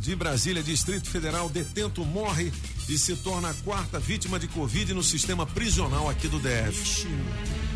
de 0.00 0.16
Brasília, 0.16 0.62
Distrito 0.62 1.08
Federal, 1.08 1.48
detento 1.48 2.04
morre 2.04 2.52
e 2.88 2.98
se 2.98 3.14
torna 3.16 3.50
a 3.50 3.54
quarta 3.54 4.00
vítima 4.00 4.38
de 4.38 4.48
Covid 4.48 4.92
no 4.92 5.02
sistema 5.02 5.46
prisional 5.46 6.08
aqui 6.08 6.26
do 6.26 6.38
DF. 6.40 7.06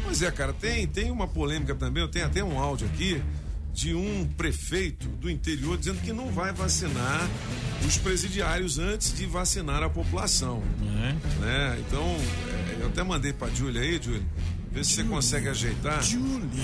Pois 0.02 0.20
é, 0.20 0.30
cara, 0.30 0.52
tem, 0.52 0.86
tem 0.86 1.10
uma 1.10 1.28
polêmica 1.28 1.74
também, 1.74 2.02
eu 2.02 2.08
tenho 2.08 2.26
até 2.26 2.42
um 2.42 2.58
áudio 2.58 2.86
aqui 2.88 3.22
de 3.74 3.92
um 3.92 4.24
prefeito 4.36 5.08
do 5.08 5.28
interior 5.28 5.76
dizendo 5.76 6.00
que 6.00 6.12
não 6.12 6.30
vai 6.30 6.52
vacinar 6.52 7.28
os 7.84 7.98
presidiários 7.98 8.78
antes 8.78 9.12
de 9.12 9.26
vacinar 9.26 9.82
a 9.82 9.90
população. 9.90 10.62
Né? 11.40 11.82
Então, 11.86 12.04
é, 12.78 12.82
eu 12.82 12.86
até 12.86 13.02
mandei 13.02 13.32
pra 13.32 13.48
Júlia 13.48 13.82
aí, 13.82 14.00
Júlia, 14.00 14.22
ver 14.70 14.84
se 14.84 14.92
você 14.92 15.04
consegue 15.04 15.48
ajeitar. 15.48 16.00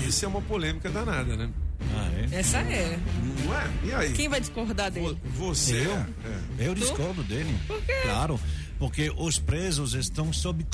Isso 0.07 0.23
é 0.23 0.27
uma 0.27 0.41
polêmica 0.41 0.89
danada, 0.89 1.35
né? 1.35 1.49
Ah, 1.93 2.09
é? 2.31 2.39
Essa 2.39 2.59
é. 2.59 2.97
Não 3.43 3.53
é? 3.53 3.69
E 3.83 3.93
aí? 3.93 4.13
Quem 4.13 4.29
vai 4.29 4.39
discordar 4.39 4.89
dele? 4.89 5.17
Você? 5.35 5.85
Eu? 5.85 5.93
É. 5.93 6.67
Eu 6.67 6.75
discordo 6.75 7.23
dele. 7.23 7.53
Por 7.67 7.81
quê? 7.81 7.93
Claro, 8.03 8.39
porque 8.81 9.13
os 9.15 9.37
presos 9.37 9.93
estão 9.93 10.33
sob, 10.33 10.65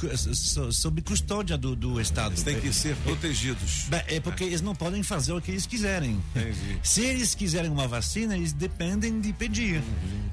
sob 0.71 1.01
custódia 1.01 1.57
do, 1.57 1.75
do 1.75 1.99
Estado. 1.99 2.29
Eles 2.31 2.41
têm 2.43 2.57
que 2.57 2.71
ser 2.71 2.95
protegidos. 3.03 3.83
Bem, 3.89 4.01
É 4.07 4.17
porque 4.21 4.45
eles 4.45 4.61
não 4.61 4.73
podem 4.73 5.03
fazer 5.03 5.33
o 5.33 5.41
que 5.41 5.51
eles 5.51 5.65
quiserem. 5.65 6.17
Entendi. 6.33 6.79
Se 6.81 7.01
eles 7.03 7.35
quiserem 7.35 7.69
uma 7.69 7.85
vacina, 7.85 8.37
eles 8.37 8.53
dependem 8.53 9.19
de 9.19 9.33
pedir. 9.33 9.83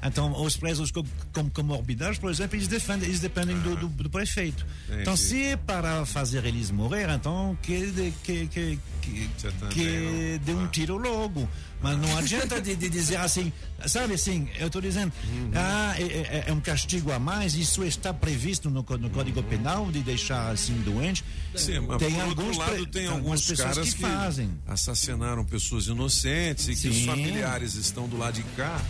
Então, 0.01 0.41
os 0.41 0.55
presos 0.55 0.89
com, 0.89 1.03
com 1.33 1.49
comorbidades, 1.49 2.17
por 2.17 2.31
exemplo, 2.31 2.55
eles, 2.55 2.69
defendem, 2.69 3.09
eles 3.09 3.19
dependem 3.19 3.59
do, 3.59 3.75
do, 3.75 3.87
do 3.89 4.09
prefeito. 4.09 4.65
Entendi. 4.85 5.01
Então, 5.01 5.17
se 5.17 5.43
é 5.43 5.57
para 5.57 6.05
fazer 6.05 6.45
eles 6.45 6.71
morrer, 6.71 7.09
então 7.09 7.57
que, 7.61 7.91
que, 8.23 8.47
que, 8.47 8.79
que, 9.01 9.29
também 9.41 9.69
que 9.71 10.39
dê 10.45 10.53
um 10.53 10.63
Ah. 10.63 10.67
tiro 10.69 10.95
logo. 10.97 11.45
Mas 11.81 11.97
não 11.99 12.17
adianta 12.17 12.59
de, 12.59 12.75
de 12.75 12.89
dizer 12.89 13.17
assim, 13.17 13.51
sabe 13.85 14.13
assim, 14.15 14.49
eu 14.57 14.67
estou 14.67 14.81
dizendo, 14.81 15.11
Uhum. 15.27 15.51
ah, 15.53 15.93
é, 15.99 16.03
é- 16.03 16.43
é 16.47 16.53
um 16.53 16.59
castigo 16.59 17.11
a 17.11 17.19
mais, 17.19 17.53
isso 17.55 17.83
está 17.83 18.11
previsto 18.13 18.69
no, 18.69 18.83
no 18.97 19.09
Código 19.11 19.43
Penal, 19.43 19.91
de 19.91 19.99
deixar 20.01 20.51
assim 20.51 20.73
doente. 20.81 21.23
Sim, 21.55 21.81
mas 21.81 21.97
Tem 21.99 22.11
por 22.13 22.21
alguns 22.21 22.57
outro 22.57 22.59
lado 22.59 22.85
tem 22.87 23.05
algumas 23.07 23.41
alguns 23.41 23.47
pessoas 23.47 23.75
caras 23.75 23.89
que 23.93 23.95
que, 23.95 24.01
fazem. 24.01 24.49
assassinaram 24.65 25.45
pessoas 25.45 25.85
inocentes 25.87 26.67
e 26.67 26.75
que 26.75 26.87
os 26.87 27.01
familiares 27.05 27.75
estão 27.75 28.07
do 28.07 28.17
lado 28.17 28.35
de 28.35 28.43
cá 28.55 28.81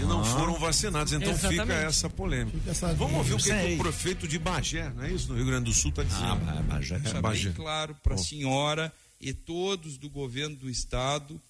e 0.00 0.04
não 0.04 0.24
foram 0.24 0.58
vacinados. 0.58 1.12
Então 1.12 1.34
fica 1.36 1.52
Exatamente. 1.54 1.86
essa 1.86 2.10
polêmica. 2.10 2.58
essa 2.70 2.92
Vamos 2.94 3.16
ouvir 3.18 3.34
o 3.34 3.36
que, 3.38 3.44
que 3.54 3.74
o 3.74 3.78
prefeito 3.78 4.26
de 4.28 4.38
Bagé, 4.38 4.90
não 4.96 5.04
é 5.04 5.12
isso? 5.12 5.28
No 5.28 5.36
Rio 5.36 5.46
Grande 5.46 5.64
do 5.66 5.72
Sul 5.74 5.90
está 5.90 6.02
dizendo. 6.02 6.24
Ah, 6.24 6.76
É, 6.80 6.98
deixar 6.98 7.20
Bagé. 7.22 7.44
bem 7.44 7.52
claro 7.52 7.94
para 8.02 8.14
a 8.14 8.18
senhora 8.18 8.92
e 9.20 9.32
todos 9.32 9.96
do 9.98 10.08
governo 10.10 10.56
do 10.56 10.68
estado, 10.68 11.40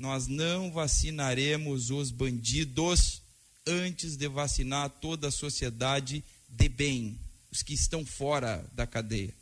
nós 0.00 0.26
não 0.26 0.72
vacinaremos 0.72 1.90
os 1.90 2.10
bandidos 2.10 3.20
antes 3.66 4.16
de 4.16 4.26
vacinar 4.28 4.88
toda 4.88 5.28
a 5.28 5.30
sociedade 5.30 6.24
de 6.48 6.68
bem, 6.70 7.20
os 7.52 7.62
que 7.62 7.74
estão 7.74 8.04
fora 8.06 8.66
da 8.72 8.86
cadeia, 8.86 9.34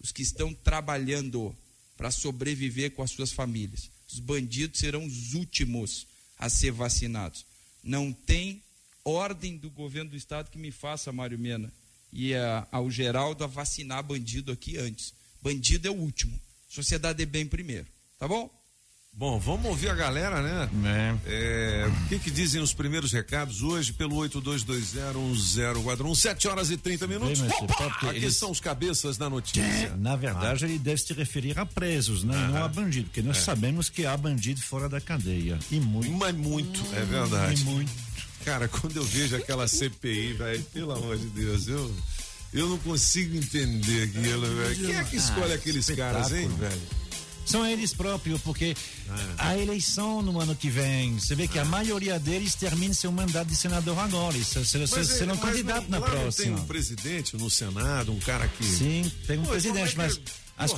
os 0.00 0.10
que 0.10 0.22
estão 0.22 0.54
trabalhando 0.54 1.54
para 1.94 2.10
sobreviver 2.10 2.92
com 2.92 3.02
as 3.02 3.10
suas 3.10 3.32
famílias. 3.32 3.90
Os 4.10 4.18
bandidos 4.18 4.80
serão 4.80 5.04
os 5.04 5.34
últimos 5.34 6.06
a 6.38 6.48
ser 6.48 6.70
vacinados. 6.70 7.44
Não 7.84 8.10
tem 8.10 8.62
ordem 9.04 9.58
do 9.58 9.68
governo 9.70 10.10
do 10.12 10.16
estado 10.16 10.50
que 10.50 10.56
me 10.58 10.70
faça, 10.70 11.12
Mário 11.12 11.38
Mena, 11.38 11.70
e 12.10 12.34
a- 12.34 12.66
ao 12.72 12.90
Geraldo 12.90 13.44
a 13.44 13.46
vacinar 13.46 14.02
bandido 14.02 14.50
aqui 14.52 14.78
antes. 14.78 15.12
Bandido 15.42 15.86
é 15.86 15.90
o 15.90 15.94
último. 15.94 16.40
Sociedade 16.66 17.22
é 17.22 17.26
bem 17.26 17.46
primeiro. 17.46 17.86
Tá 18.18 18.26
bom? 18.26 18.50
Bom, 19.18 19.36
vamos 19.40 19.66
ouvir 19.66 19.88
a 19.90 19.96
galera, 19.96 20.40
né? 20.40 21.18
É, 21.26 21.90
o 22.04 22.08
que, 22.08 22.20
que 22.20 22.30
dizem 22.30 22.62
os 22.62 22.72
primeiros 22.72 23.10
recados 23.12 23.62
hoje 23.62 23.92
pelo 23.92 24.14
82201041, 24.14 26.14
7 26.14 26.46
horas 26.46 26.70
e 26.70 26.76
30 26.76 27.04
minutos. 27.08 27.40
Bem, 27.40 27.50
você 27.50 27.66
pode- 27.66 28.06
Aqui 28.06 28.16
eles- 28.16 28.36
são 28.36 28.48
os 28.52 28.60
cabeças 28.60 29.16
da 29.18 29.28
notícia. 29.28 29.92
Na 29.98 30.14
verdade, 30.14 30.64
Ah. 30.64 30.68
ele 30.68 30.78
deve 30.78 30.98
se 31.02 31.12
referir 31.14 31.58
a 31.58 31.66
presos, 31.66 32.22
né? 32.22 32.32
e 32.32 32.52
não 32.52 32.62
a 32.64 32.68
bandido, 32.68 33.06
porque 33.06 33.20
nós 33.20 33.38
É. 33.38 33.40
sabemos 33.40 33.88
que 33.88 34.06
há 34.06 34.16
bandido 34.16 34.62
fora 34.62 34.88
da 34.88 35.00
cadeia. 35.00 35.58
E 35.68 35.80
muito. 35.80 36.12
Mas 36.12 36.36
muito, 36.36 36.80
é 36.94 37.04
verdade. 37.04 37.60
E 37.60 37.64
muito. 37.64 37.90
Cara, 38.44 38.68
quando 38.68 38.98
eu 38.98 39.04
vejo 39.04 39.34
aquela 39.34 39.66
CPI, 39.66 40.34
velho, 40.34 40.62
pelo 40.72 40.92
amor 40.92 41.18
de 41.18 41.26
Deus, 41.26 41.66
eu, 41.66 41.92
eu 42.54 42.68
não 42.68 42.78
consigo 42.78 43.36
entender 43.36 44.04
aquilo, 44.16 44.46
velho. 44.54 44.76
Quem 44.76 44.94
é 44.94 45.02
que 45.02 45.16
escolhe 45.16 45.54
Ah, 45.54 45.56
aqueles 45.56 45.90
caras, 45.90 46.30
hein, 46.32 46.48
velho? 46.56 47.07
São 47.48 47.66
eles 47.66 47.94
próprios, 47.94 48.40
porque 48.42 48.76
a 49.38 49.56
eleição 49.56 50.20
no 50.22 50.40
ano 50.40 50.54
que 50.54 50.68
vem, 50.68 51.18
você 51.18 51.34
vê 51.34 51.48
que 51.48 51.58
a 51.58 51.64
maioria 51.64 52.18
deles 52.18 52.54
termina 52.54 52.92
seu 52.94 53.10
mandato 53.10 53.48
de 53.48 53.56
senador 53.56 53.98
agora. 53.98 54.36
Isso, 54.36 54.62
você, 54.64 54.78
você 54.86 54.96
Mas, 54.98 55.08
serão 55.08 55.34
é, 55.34 55.38
candidato 55.38 55.82
não- 55.88 55.98
na 56.00 56.00
não 56.00 56.06
próxima. 56.06 56.56
tem 56.56 56.64
um 56.64 56.66
presidente 56.66 57.36
no 57.36 57.48
Senado, 57.50 58.12
um 58.12 58.18
cara 58.20 58.46
que. 58.48 58.64
Sim, 58.64 59.10
tem 59.26 59.38
um 59.38 59.42
Pô, 59.44 59.50
presidente, 59.50 59.94
é 59.94 59.96
mas 59.96 60.16
que- 60.18 60.24
As, 60.58 60.72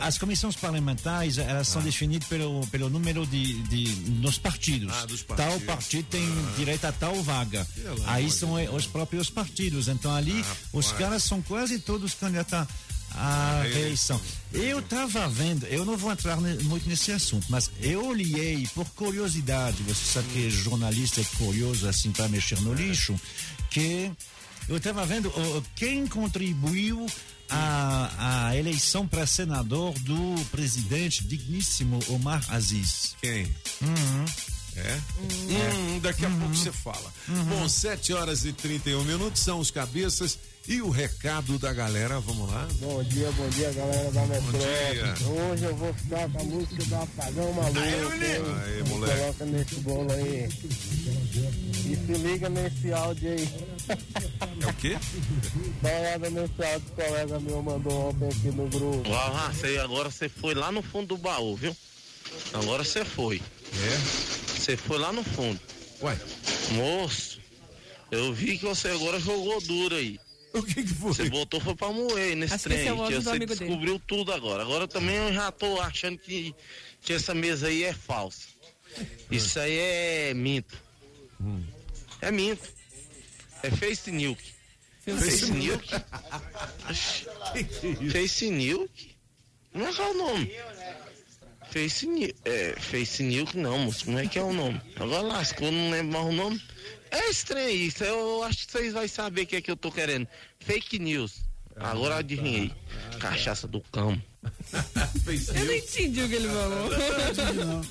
as 0.00 0.18
comissões 0.18 0.54
parlamentares, 0.54 1.38
elas 1.38 1.66
são 1.68 1.80
definidas 1.82 2.28
pelo, 2.28 2.66
pelo 2.66 2.90
número 2.90 3.24
de, 3.26 3.54
de 3.62 3.86
dos 4.20 4.36
partidos. 4.38 4.92
Ah, 4.92 5.06
dos 5.06 5.22
Tal 5.22 5.36
partidos. 5.36 5.64
partido 5.66 6.06
tem 6.10 6.28
direito 6.58 6.84
a 6.84 6.92
tal 6.92 7.22
vaga. 7.22 7.66
Aí 8.06 8.30
são 8.30 8.52
os 8.74 8.86
próprios 8.86 9.30
partidos. 9.30 9.88
Então 9.88 10.14
ali, 10.14 10.44
os 10.72 10.92
caras 10.92 11.22
são 11.22 11.40
quase 11.40 11.78
todos 11.78 12.12
candidatos 12.14 12.68
à 13.14 13.62
reeleição. 13.62 14.20
Eu 14.52 14.78
estava 14.80 15.28
vendo, 15.28 15.66
eu 15.66 15.84
não 15.84 15.96
vou 15.96 16.12
entrar 16.12 16.40
ne- 16.40 16.62
muito 16.64 16.88
nesse 16.88 17.10
assunto, 17.12 17.46
mas 17.48 17.70
eu 17.80 18.06
olhei 18.06 18.66
por 18.74 18.84
curiosidade, 18.90 19.82
você 19.82 20.04
sabe 20.12 20.28
que 20.32 20.50
jornalista 20.50 21.20
é 21.20 21.24
curioso 21.38 21.88
assim 21.88 22.12
para 22.12 22.28
mexer 22.28 22.60
no 22.60 22.72
lixo, 22.74 23.18
que 23.70 24.10
eu 24.68 24.76
estava 24.76 25.04
vendo 25.04 25.32
ó, 25.36 25.62
quem 25.74 26.06
contribuiu 26.06 27.06
à, 27.50 28.46
à 28.48 28.56
eleição 28.56 29.06
para 29.06 29.26
senador 29.26 29.92
do 30.00 30.44
presidente 30.50 31.24
digníssimo 31.24 31.98
Omar 32.08 32.44
Aziz. 32.48 33.16
Quem? 33.20 33.44
Uhum. 33.82 34.24
É? 34.76 35.00
Hum, 35.20 36.00
daqui 36.00 36.24
a 36.26 36.30
pouco 36.30 36.54
você 36.54 36.72
fala. 36.72 37.12
Bom, 37.48 37.68
7 37.68 38.12
horas 38.12 38.44
e 38.44 38.52
31 38.52 39.04
minutos 39.04 39.40
são 39.42 39.60
os 39.60 39.70
cabeças 39.70 40.36
e 40.66 40.80
o 40.80 40.90
recado 40.90 41.58
da 41.58 41.72
galera. 41.72 42.20
Vamos 42.20 42.50
lá. 42.50 42.66
Bom 42.80 43.02
dia, 43.04 43.30
bom 43.32 43.48
dia, 43.50 43.72
galera 43.72 44.10
da 44.10 44.26
Metrópole. 44.26 44.58
dia. 44.58 45.14
Hoje 45.28 45.64
eu 45.64 45.76
vou 45.76 45.94
ficar 45.94 46.28
com 46.30 46.40
a 46.40 46.44
música 46.44 46.84
do 46.84 46.94
Apagão 46.96 47.52
Maluco. 47.52 47.78
Aê, 47.80 48.82
Me 48.82 48.88
moleque. 48.88 49.20
Coloca 49.20 49.44
nesse 49.44 49.74
bolo 49.76 50.12
aí. 50.12 50.48
E 51.86 51.96
se 51.96 52.12
liga 52.18 52.48
nesse 52.48 52.92
áudio 52.92 53.30
aí. 53.30 53.48
É 54.62 54.66
o 54.66 54.74
quê? 54.74 54.96
Dá 55.82 55.88
uma 55.90 55.98
olhada 56.00 56.30
nesse 56.30 56.64
áudio 56.64 56.80
que 56.80 57.02
o 57.02 57.04
colega 57.04 57.40
meu 57.40 57.62
mandou 57.62 58.08
ontem 58.08 58.28
aqui 58.28 58.56
no 58.56 58.68
grupo. 58.68 59.08
Uau, 59.08 59.52
você, 59.52 59.78
agora 59.78 60.10
você 60.10 60.28
foi 60.28 60.54
lá 60.54 60.72
no 60.72 60.82
fundo 60.82 61.08
do 61.08 61.18
baú, 61.18 61.56
viu? 61.56 61.76
Agora 62.54 62.82
você 62.82 63.04
foi. 63.04 63.42
É? 63.74 64.58
Você 64.58 64.76
foi 64.76 64.98
lá 64.98 65.12
no 65.12 65.22
fundo. 65.22 65.60
Ué? 66.02 66.18
Moço, 66.72 67.38
eu 68.10 68.32
vi 68.32 68.56
que 68.58 68.64
você 68.64 68.88
agora 68.88 69.20
jogou 69.20 69.60
duro 69.60 69.94
aí. 69.94 70.18
O 70.58 70.62
que 70.62 70.82
que 70.84 70.94
foi? 70.94 71.12
Você 71.12 71.28
botou 71.28 71.60
foi 71.60 71.74
pra 71.74 71.90
moer 71.92 72.36
nesse 72.36 72.54
Acho 72.54 72.64
trem. 72.64 72.78
é 72.78 72.84
que 72.84 72.90
você 72.92 73.28
amigo 73.28 73.46
dele. 73.46 73.46
descobriu 73.46 73.98
tudo 74.06 74.32
agora. 74.32 74.62
Agora 74.62 74.86
também 74.86 75.16
eu 75.16 75.32
já 75.32 75.50
tô 75.50 75.80
achando 75.80 76.16
que, 76.18 76.54
que 77.00 77.12
essa 77.12 77.34
mesa 77.34 77.66
aí 77.66 77.82
é 77.82 77.92
falsa. 77.92 78.46
Isso 79.30 79.58
aí 79.58 79.76
é 79.76 80.34
minto. 80.34 80.80
É 82.20 82.30
minto. 82.30 82.72
É 83.64 83.70
face 83.70 84.12
nuke. 84.12 84.54
Face 85.04 85.50
nuke? 85.50 85.90
Face 88.12 88.50
nuke? 88.50 89.16
Como 89.72 89.84
é 89.86 89.92
que 89.92 90.00
é 90.00 90.06
o 90.06 90.14
nome? 90.14 90.52
Face 91.74 92.06
Nuke. 92.06 92.34
É, 92.44 92.76
Face 92.78 93.22
Nuke 93.24 93.58
não, 93.58 93.78
moço. 93.80 94.04
Como 94.04 94.16
é 94.18 94.26
que 94.28 94.38
é 94.38 94.42
o 94.42 94.52
nome? 94.52 94.80
Agora 94.94 95.22
lascou, 95.22 95.72
não 95.72 95.90
lembro 95.90 96.12
mais 96.12 96.26
o 96.26 96.32
nome. 96.32 96.62
É 97.14 97.30
estranho 97.30 97.70
isso. 97.70 98.02
Eu 98.02 98.42
acho 98.42 98.66
que 98.66 98.72
vocês 98.72 98.92
vão 98.92 99.06
saber 99.06 99.42
o 99.42 99.46
que 99.46 99.56
é 99.56 99.60
que 99.60 99.70
eu 99.70 99.76
tô 99.76 99.92
querendo. 99.92 100.26
Fake 100.58 100.98
news. 100.98 101.42
Agora 101.76 102.14
eu 102.14 102.18
adivinhei. 102.18 102.72
Cachaça 103.20 103.66
do 103.66 103.80
cão. 103.80 104.20
Eu 105.54 105.64
não 105.64 105.72
entendi 105.72 106.22
o 106.22 106.28
que 106.28 106.34
ele 106.34 106.48
falou. 106.48 106.88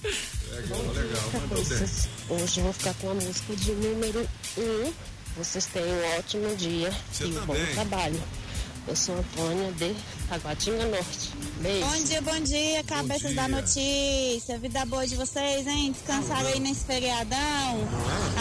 Legal, 0.53 0.81
legal. 0.93 1.31
Mandou 1.33 1.57
bem. 1.57 1.65
Vocês, 1.65 2.07
hoje 2.29 2.59
eu 2.59 2.63
vou 2.65 2.73
ficar 2.73 2.93
com 2.93 3.09
a 3.09 3.13
música 3.15 3.55
de 3.55 3.71
número 3.71 4.29
1. 4.55 4.61
Um. 4.61 4.93
Vocês 5.35 5.65
tenham 5.65 5.89
um 5.89 6.17
ótimo 6.19 6.55
dia 6.55 6.91
Você 7.11 7.25
e 7.25 7.37
um 7.37 7.45
bom 7.45 7.55
trabalho. 7.73 8.21
Eu 8.85 8.95
sou 8.97 9.15
Antônia 9.17 9.71
de 9.71 9.95
Taguatinga 10.27 10.85
Norte. 10.87 11.31
Beijo. 11.61 11.85
Bom 11.85 12.03
dia, 12.03 12.21
bom 12.21 12.39
dia, 12.41 12.83
cabeças 12.83 13.31
dia. 13.31 13.35
da 13.35 13.47
notícia. 13.47 14.57
Vida 14.57 14.85
boa 14.85 15.07
de 15.07 15.15
vocês, 15.15 15.65
hein? 15.65 15.93
Descansaram 15.93 16.49
aí 16.49 16.59
nesse 16.59 16.83
feriadão. 16.83 17.87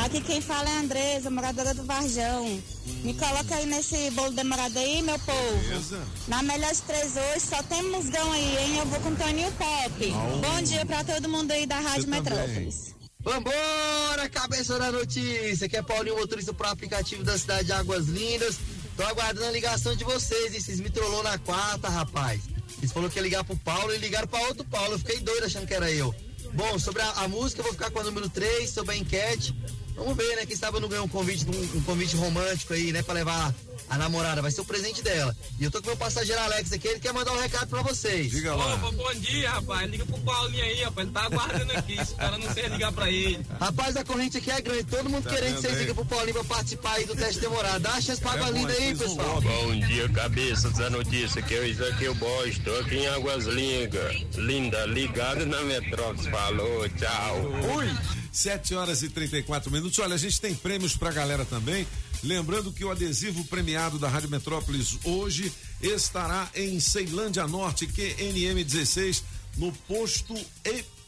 Aqui 0.04 0.20
quem 0.20 0.40
fala 0.40 0.68
é 0.68 0.72
a 0.72 0.80
Andresa, 0.80 1.30
moradora 1.30 1.72
do 1.74 1.84
Varjão. 1.84 2.60
Me 3.04 3.14
coloca 3.14 3.54
aí 3.54 3.66
nesse 3.66 4.10
bolo 4.10 4.32
demorado 4.32 4.76
aí, 4.76 5.00
meu 5.02 5.18
povo. 5.20 5.58
Beleza. 5.62 6.02
Na 6.26 6.42
melhor 6.42 6.72
de 6.72 6.82
três 6.82 7.16
hoje, 7.16 7.46
só 7.46 7.62
tem 7.62 7.82
musgão 7.84 8.32
aí, 8.32 8.56
hein? 8.58 8.78
Eu 8.78 8.86
vou 8.86 8.98
com 8.98 9.14
Toninho 9.14 9.52
Pop. 9.52 10.12
Bom 10.40 10.62
dia 10.62 10.84
pra 10.84 11.04
todo 11.04 11.28
mundo 11.28 11.52
aí 11.52 11.66
da 11.66 11.78
Rádio 11.78 12.04
também. 12.06 12.20
Metrópolis. 12.20 12.94
Vambora, 13.20 14.28
cabeça 14.28 14.76
da 14.76 14.90
notícia. 14.90 15.66
Aqui 15.66 15.76
é 15.76 15.82
Paulinho, 15.82 16.18
motorista 16.18 16.52
pro 16.52 16.66
aplicativo 16.66 17.22
da 17.22 17.38
cidade 17.38 17.66
de 17.66 17.72
Águas 17.72 18.08
Lindas. 18.08 18.58
Tô 19.02 19.08
aguardando 19.08 19.46
a 19.46 19.50
ligação 19.50 19.96
de 19.96 20.04
vocês. 20.04 20.54
E 20.54 20.60
vocês 20.60 20.78
me 20.78 20.88
trollou 20.88 21.24
na 21.24 21.36
quarta, 21.36 21.88
rapaz. 21.88 22.42
Eles 22.78 22.92
falaram 22.92 23.10
que 23.10 23.18
ia 23.18 23.22
ligar 23.22 23.42
pro 23.42 23.56
Paulo 23.56 23.92
e 23.92 23.98
ligaram 23.98 24.28
pra 24.28 24.40
outro 24.42 24.64
Paulo. 24.64 24.92
Eu 24.92 24.98
fiquei 25.00 25.18
doido 25.18 25.44
achando 25.44 25.66
que 25.66 25.74
era 25.74 25.90
eu. 25.90 26.14
Bom, 26.54 26.78
sobre 26.78 27.02
a, 27.02 27.10
a 27.10 27.28
música, 27.28 27.60
eu 27.60 27.64
vou 27.64 27.72
ficar 27.72 27.90
com 27.90 27.98
a 27.98 28.04
número 28.04 28.28
3, 28.28 28.70
sobre 28.70 28.94
a 28.94 28.96
enquete. 28.96 29.56
Vamos 29.96 30.16
ver, 30.16 30.36
né? 30.36 30.46
Quem 30.46 30.54
sabe 30.54 30.76
eu 30.76 30.80
não 30.80 30.88
ganho 30.88 31.02
um 31.02 31.08
convite, 31.08 31.44
um, 31.46 31.78
um 31.78 31.82
convite 31.82 32.14
romântico 32.14 32.74
aí, 32.74 32.92
né? 32.92 33.02
Pra 33.02 33.14
levar 33.14 33.52
a 33.92 33.98
namorada. 33.98 34.40
Vai 34.40 34.50
ser 34.50 34.62
o 34.62 34.64
presente 34.64 35.02
dela. 35.02 35.36
E 35.60 35.64
eu 35.64 35.70
tô 35.70 35.80
com 35.80 35.88
meu 35.88 35.96
passageiro 35.96 36.40
Alex 36.40 36.72
aqui, 36.72 36.88
ele 36.88 36.98
quer 36.98 37.12
mandar 37.12 37.32
um 37.32 37.40
recado 37.40 37.68
pra 37.68 37.82
vocês. 37.82 38.30
Diga 38.30 38.54
lá. 38.54 38.74
Opa, 38.74 38.90
bom 38.90 39.14
dia, 39.14 39.50
rapaz. 39.50 39.90
Liga 39.90 40.06
pro 40.06 40.18
Paulinho 40.18 40.64
aí, 40.64 40.82
rapaz. 40.82 41.06
Ele 41.06 41.14
tá 41.14 41.24
aguardando 41.24 41.72
aqui. 41.72 42.00
Espera 42.00 42.38
não 42.38 42.52
ser 42.52 42.70
ligar 42.70 42.92
pra 42.92 43.10
ele. 43.10 43.44
Rapaz, 43.60 43.96
a 43.96 44.04
corrente 44.04 44.38
aqui 44.38 44.50
é 44.50 44.60
grande. 44.60 44.84
Todo 44.84 45.10
mundo 45.10 45.22
Tá 45.24 45.30
querendo 45.30 45.54
que 45.56 45.60
vocês 45.60 45.74
aí? 45.74 45.78
liguem 45.80 45.94
pro 45.94 46.04
Paulinho 46.06 46.34
pra 46.34 46.44
participar 46.44 46.94
aí 46.94 47.04
do 47.04 47.14
teste 47.14 47.40
demorado. 47.40 47.80
Dá 47.80 47.92
a 47.92 48.00
chance 48.00 48.20
pra 48.20 48.32
Água 48.32 48.48
É 48.48 48.52
Linda 48.52 48.72
aí, 48.72 48.96
pessoal. 48.96 49.40
Bom 49.42 49.80
dia, 49.86 50.08
cabeças 50.08 50.72
da 50.72 50.88
notícia. 50.90 51.40
Aqui 51.40 51.54
é 51.54 51.60
o 51.60 51.66
Isaqueu 51.66 52.14
Bosch. 52.14 52.58
Tô 52.64 52.74
aqui 52.76 52.96
em 52.96 53.06
Águas 53.08 53.44
Lindas. 53.44 54.16
Linda, 54.36 54.86
ligado 54.86 55.44
na 55.46 55.60
Metrópolis. 55.62 56.26
Falou, 56.28 56.88
tchau. 56.88 57.42
Ui! 57.76 58.21
7 58.32 58.74
horas 58.74 59.02
e 59.02 59.10
34 59.10 59.70
minutos. 59.70 59.98
Olha, 59.98 60.14
a 60.14 60.18
gente 60.18 60.40
tem 60.40 60.54
prêmios 60.54 60.96
pra 60.96 61.12
galera 61.12 61.44
também. 61.44 61.86
Lembrando 62.24 62.72
que 62.72 62.84
o 62.84 62.90
adesivo 62.90 63.44
premiado 63.44 63.98
da 63.98 64.08
Rádio 64.08 64.30
Metrópolis 64.30 64.98
hoje 65.04 65.52
estará 65.82 66.48
em 66.54 66.80
Ceilândia 66.80 67.46
Norte, 67.46 67.86
QNM 67.86 68.64
16, 68.64 69.22
no 69.56 69.72
posto 69.72 70.34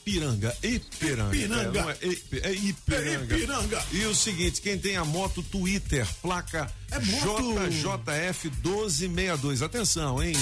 Ipiranga. 0.06 0.54
Ipiranga. 0.62 1.34
Ipiranga. 1.34 1.80
É, 1.80 1.82
não 1.82 1.90
é, 1.90 1.96
é 2.42 2.52
Ipiranga. 2.52 3.34
É 3.34 3.38
Ipiranga. 3.38 3.84
E 3.90 4.04
o 4.04 4.14
seguinte, 4.14 4.60
quem 4.60 4.78
tem 4.78 4.96
a 4.98 5.04
moto 5.04 5.42
Twitter, 5.42 6.06
placa 6.20 6.70
É. 6.90 6.98
JJF 7.00 8.50
1262. 8.62 9.62
Atenção, 9.62 10.22
hein? 10.22 10.34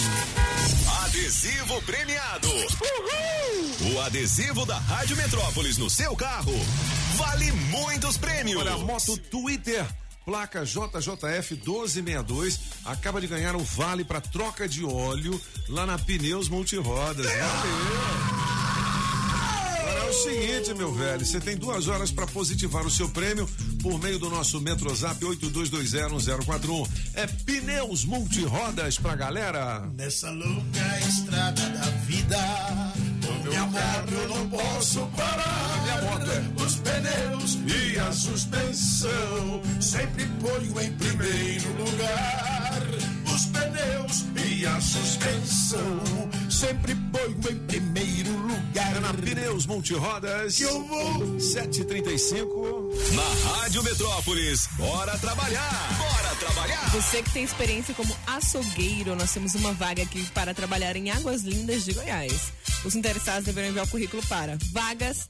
Adesivo 1.05 1.81
premiado. 1.83 2.49
O 3.95 4.01
adesivo 4.01 4.67
da 4.67 4.79
Rádio 4.79 5.17
Metrópolis 5.17 5.79
no 5.79 5.89
seu 5.89 6.17
carro 6.17 6.55
vale 7.17 7.53
muitos 7.53 8.17
prêmios. 8.17 8.61
Olha, 8.61 8.73
a 8.73 8.79
moto 8.79 9.17
Twitter, 9.17 9.87
placa 10.25 10.65
JJF 10.65 11.55
1262, 11.55 12.59
acaba 12.85 13.21
de 13.21 13.29
ganhar 13.29 13.55
o 13.55 13.63
vale 13.63 14.05
para 14.05 14.21
troca 14.21 14.69
de 14.69 14.85
óleo 14.85 15.41
lá 15.69 15.87
na 15.87 15.99
Pneus 15.99 16.49
Multirodas. 16.49 17.27
Valeu! 17.27 18.62
O 20.13 20.15
seguinte, 20.15 20.75
meu 20.75 20.93
velho, 20.93 21.25
você 21.25 21.41
tem 21.41 21.57
duas 21.57 21.89
horas 21.89 22.11
para 22.11 22.27
positivar 22.27 22.85
o 22.85 22.91
seu 22.91 23.09
prêmio 23.09 23.49
por 23.83 23.99
meio 23.99 24.19
do 24.19 24.29
nosso 24.29 24.61
Metrozap 24.61 25.19
82201041. 25.25 26.87
É 27.15 27.27
Pneus 27.27 28.05
Multirodas 28.05 28.99
pra 28.99 29.17
galera. 29.17 29.89
Nessa 29.95 30.31
longa 30.31 30.99
estrada 31.09 31.63
da 31.63 31.91
vida, 32.05 32.37
com 33.27 33.49
minha 33.49 33.65
moto 33.65 34.13
eu 34.13 34.29
não 34.29 34.51
posso 34.51 35.01
parar. 35.17 35.83
Minha 35.83 36.03
moto 36.03 36.31
é. 36.31 36.63
Os 36.63 36.75
pneus 36.77 37.59
e 37.67 37.99
a 37.99 38.13
suspensão, 38.13 39.63
sempre 39.81 40.27
ponho 40.27 40.79
em 40.79 40.93
primeiro 40.93 41.69
lugar. 41.79 42.72
Os 43.35 43.47
pneus 43.47 44.25
e 44.47 44.67
a 44.67 44.81
suspensão, 44.81 46.01
sempre 46.51 46.95
ponho 46.95 47.51
em 47.51 47.67
primeiro 47.67 48.37
lugar. 48.37 48.97
É 48.97 49.01
na 49.01 49.15
Pneus 49.15 49.65
Multirodas. 49.65 50.57
Que 50.57 50.65
eu 50.65 50.87
vou. 50.87 51.41
735. 51.41 52.91
Na 53.15 53.53
Rádio 53.53 53.83
Metrópolis, 53.83 54.69
bora 54.77 55.17
trabalhar! 55.17 55.99
Bora 55.99 56.35
trabalhar! 56.37 56.91
Você 56.91 57.23
que 57.23 57.31
tem 57.31 57.43
experiência 57.43 57.95
como 57.95 58.15
açougueiro, 58.27 59.17
nós 59.17 59.33
temos 59.33 59.55
uma 59.55 59.73
vaga 59.73 60.03
aqui 60.03 60.27
para 60.35 60.53
trabalhar 60.53 60.95
em 60.95 61.11
Águas 61.11 61.43
Lindas 61.43 61.85
de 61.87 61.95
Goiás. 61.95 62.53
Os 62.85 62.95
interessados 62.95 63.45
deverão 63.45 63.69
enviar 63.69 63.87
o 63.87 63.89
currículo 63.89 64.23
para 64.27 64.59
vagas, 64.73 65.29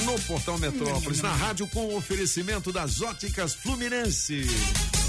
no 0.05 0.17
Portal 0.21 0.57
Metrópolis, 0.57 1.21
na 1.21 1.33
rádio 1.33 1.67
com 1.67 1.93
oferecimento 1.93 2.71
das 2.71 3.01
óticas 3.01 3.53
Fluminense. 3.53 4.47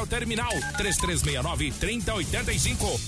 ao 0.00 0.06
terminal 0.06 0.50
3369 0.78 1.72
3085. 1.72 3.00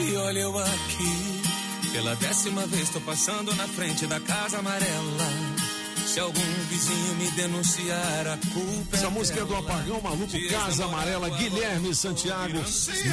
E 0.00 0.16
olha 0.16 0.38
eu 0.38 0.58
aqui, 0.58 1.92
pela 1.92 2.16
décima 2.16 2.66
vez 2.66 2.88
tô 2.88 3.00
passando 3.02 3.54
na 3.54 3.68
frente 3.68 4.06
da 4.06 4.18
casa 4.18 4.58
amarela. 4.58 5.65
Se 6.16 6.20
algum 6.20 6.40
vizinho 6.70 7.14
me 7.16 7.30
denunciar, 7.32 8.26
a 8.26 8.38
culpa 8.38 8.96
Essa 8.96 9.04
é 9.04 9.10
música 9.10 9.40
é 9.40 9.44
do. 9.44 9.54
Apagão 9.54 10.00
Maluco 10.00 10.48
Casa 10.48 10.86
Amarela, 10.86 11.28
Guilherme 11.28 11.94
Santiago. 11.94 12.54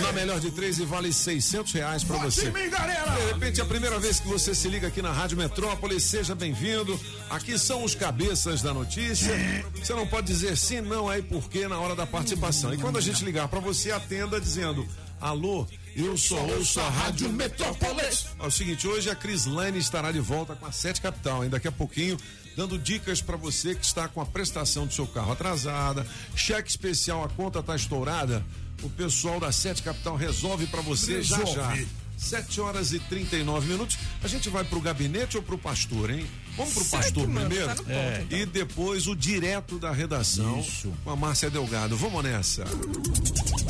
Na 0.01 0.13
melhor 0.13 0.39
de 0.39 0.49
três 0.51 0.79
e 0.79 0.85
vale 0.85 1.11
600 1.11 1.73
reais 1.73 2.01
pra 2.05 2.15
Vote 2.15 2.31
você. 2.31 2.45
mim! 2.45 2.69
De 2.69 3.33
repente, 3.33 3.59
é 3.59 3.63
a 3.63 3.65
primeira 3.65 3.99
vez 3.99 4.21
que 4.21 4.27
você 4.29 4.55
se 4.55 4.69
liga 4.69 4.87
aqui 4.87 5.01
na 5.01 5.11
Rádio 5.11 5.37
Metrópole, 5.37 5.99
seja 5.99 6.33
bem-vindo. 6.33 6.97
Aqui 7.29 7.59
são 7.59 7.83
os 7.83 7.93
cabeças 7.93 8.61
da 8.61 8.73
notícia. 8.73 9.35
Você 9.75 9.93
não 9.93 10.07
pode 10.07 10.27
dizer 10.27 10.55
sim, 10.55 10.79
não, 10.79 11.09
aí 11.09 11.21
porque 11.21 11.67
na 11.67 11.77
hora 11.77 11.97
da 11.97 12.07
participação. 12.07 12.73
E 12.73 12.77
quando 12.77 12.97
a 12.97 13.01
gente 13.01 13.25
ligar 13.25 13.49
pra 13.49 13.59
você, 13.59 13.91
atenda 13.91 14.39
dizendo: 14.39 14.87
Alô, 15.19 15.67
eu 15.93 16.17
só 16.17 16.37
ouço 16.37 16.79
a 16.79 16.89
Rádio 16.89 17.29
Metrópolis. 17.33 18.27
É 18.39 18.47
o 18.47 18.51
seguinte, 18.51 18.87
hoje 18.87 19.09
a 19.09 19.15
Cris 19.15 19.45
Lane 19.45 19.77
estará 19.77 20.09
de 20.09 20.21
volta 20.21 20.55
com 20.55 20.65
a 20.65 20.71
Sete 20.71 21.01
Capital, 21.01 21.43
hein? 21.43 21.49
Daqui 21.49 21.67
a 21.67 21.71
pouquinho, 21.71 22.17
dando 22.55 22.77
dicas 22.77 23.21
para 23.21 23.35
você 23.37 23.75
que 23.75 23.85
está 23.85 24.07
com 24.07 24.21
a 24.21 24.25
prestação 24.25 24.85
do 24.85 24.93
seu 24.93 25.07
carro 25.07 25.31
atrasada, 25.31 26.05
cheque 26.35 26.69
especial, 26.69 27.23
a 27.23 27.29
conta 27.29 27.59
está 27.59 27.75
estourada. 27.75 28.43
O 28.81 28.89
pessoal 28.89 29.39
da 29.39 29.51
Sete 29.51 29.81
Capital 29.81 30.15
resolve 30.15 30.67
para 30.67 30.81
você 30.81 31.21
já 31.21 31.37
já. 31.45 31.69
Resolve. 31.69 32.03
7 32.17 32.61
horas 32.61 32.93
e 32.93 32.99
39 32.99 33.67
minutos. 33.67 33.97
A 34.23 34.27
gente 34.27 34.49
vai 34.49 34.63
pro 34.63 34.79
gabinete 34.79 35.35
ou 35.35 35.43
pro 35.43 35.57
pastor, 35.57 36.09
hein? 36.09 36.25
Vamos 36.55 36.73
pro 36.73 36.83
Segue, 36.83 37.03
pastor 37.03 37.27
mano, 37.27 37.47
primeiro? 37.49 37.67
tá 37.67 37.75
ponto, 37.75 37.91
É. 37.91 38.25
E 38.29 38.45
depois 38.45 39.07
o 39.07 39.15
direto 39.15 39.77
da 39.77 39.91
redação 39.91 40.65
com 41.03 41.09
a 41.09 41.15
Márcia 41.15 41.49
Delgado. 41.49 41.97
Vamos 41.97 42.23
nessa. 42.23 42.63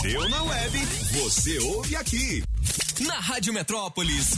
Deu 0.02 0.30
na 0.30 0.44
web, 0.44 0.86
você 1.14 1.58
ouve 1.60 1.96
aqui. 1.96 2.44
Na 3.02 3.20
Rádio 3.20 3.54
Metrópolis. 3.54 4.34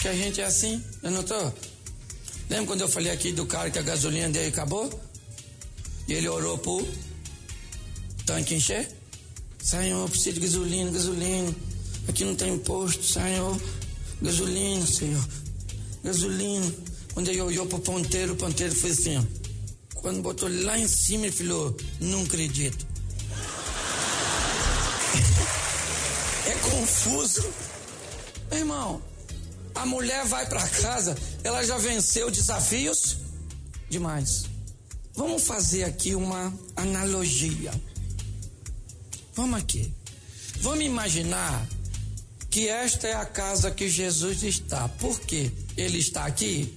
Que 0.00 0.08
a 0.08 0.14
gente 0.14 0.40
é 0.40 0.44
assim, 0.44 0.82
eu 1.02 1.10
não 1.10 1.22
tô. 1.22 1.52
Lembra 2.52 2.66
quando 2.66 2.80
eu 2.82 2.88
falei 2.88 3.10
aqui 3.10 3.32
do 3.32 3.46
cara 3.46 3.70
que 3.70 3.78
a 3.78 3.82
gasolina 3.82 4.28
dele 4.28 4.48
acabou? 4.48 4.90
E 6.06 6.12
ele 6.12 6.28
orou 6.28 6.58
pro 6.58 6.86
tanque 8.26 8.54
encher? 8.54 8.86
Senhor, 9.58 10.06
preciso 10.10 10.34
de 10.34 10.40
gasolina, 10.40 10.90
gasolina. 10.90 11.54
Aqui 12.06 12.26
não 12.26 12.34
tem 12.34 12.52
imposto, 12.52 13.02
Senhor. 13.02 13.58
Gasolina, 14.20 14.86
Senhor. 14.86 15.26
Gasolina. 16.04 16.70
Quando 17.14 17.28
ele 17.28 17.40
olhou 17.40 17.64
pro 17.64 17.78
ponteiro, 17.78 18.34
o 18.34 18.36
ponteiro 18.36 18.74
fez 18.74 18.98
assim, 18.98 19.16
ó. 19.16 19.22
Quando 19.94 20.20
botou 20.20 20.50
lá 20.50 20.78
em 20.78 20.86
cima, 20.86 21.28
ele 21.28 21.34
falou, 21.34 21.74
não 22.00 22.22
acredito. 22.22 22.86
É 26.44 26.54
confuso. 26.54 27.48
Meu 28.50 28.58
irmão, 28.58 29.00
a 29.74 29.86
mulher 29.86 30.24
vai 30.26 30.44
pra 30.46 30.68
casa, 30.68 31.16
ela 31.44 31.64
já 31.64 31.76
venceu 31.78 32.30
desafios 32.30 33.16
demais. 33.88 34.44
Vamos 35.14 35.42
fazer 35.42 35.84
aqui 35.84 36.14
uma 36.14 36.52
analogia. 36.74 37.72
Vamos 39.34 39.60
aqui. 39.60 39.92
Vamos 40.60 40.84
imaginar 40.84 41.66
que 42.50 42.68
esta 42.68 43.08
é 43.08 43.14
a 43.14 43.24
casa 43.24 43.70
que 43.70 43.88
Jesus 43.88 44.42
está. 44.42 44.88
Por 44.88 45.18
quê? 45.20 45.50
Ele 45.76 45.98
está 45.98 46.24
aqui? 46.26 46.76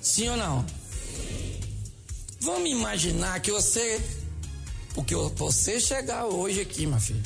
Sim 0.00 0.28
ou 0.30 0.36
não? 0.36 0.66
Vamos 2.40 2.70
imaginar 2.70 3.40
que 3.40 3.50
você. 3.50 4.00
Porque 4.94 5.14
você 5.14 5.78
chegar 5.78 6.26
hoje 6.26 6.60
aqui, 6.60 6.86
minha 6.86 6.98
filha. 6.98 7.22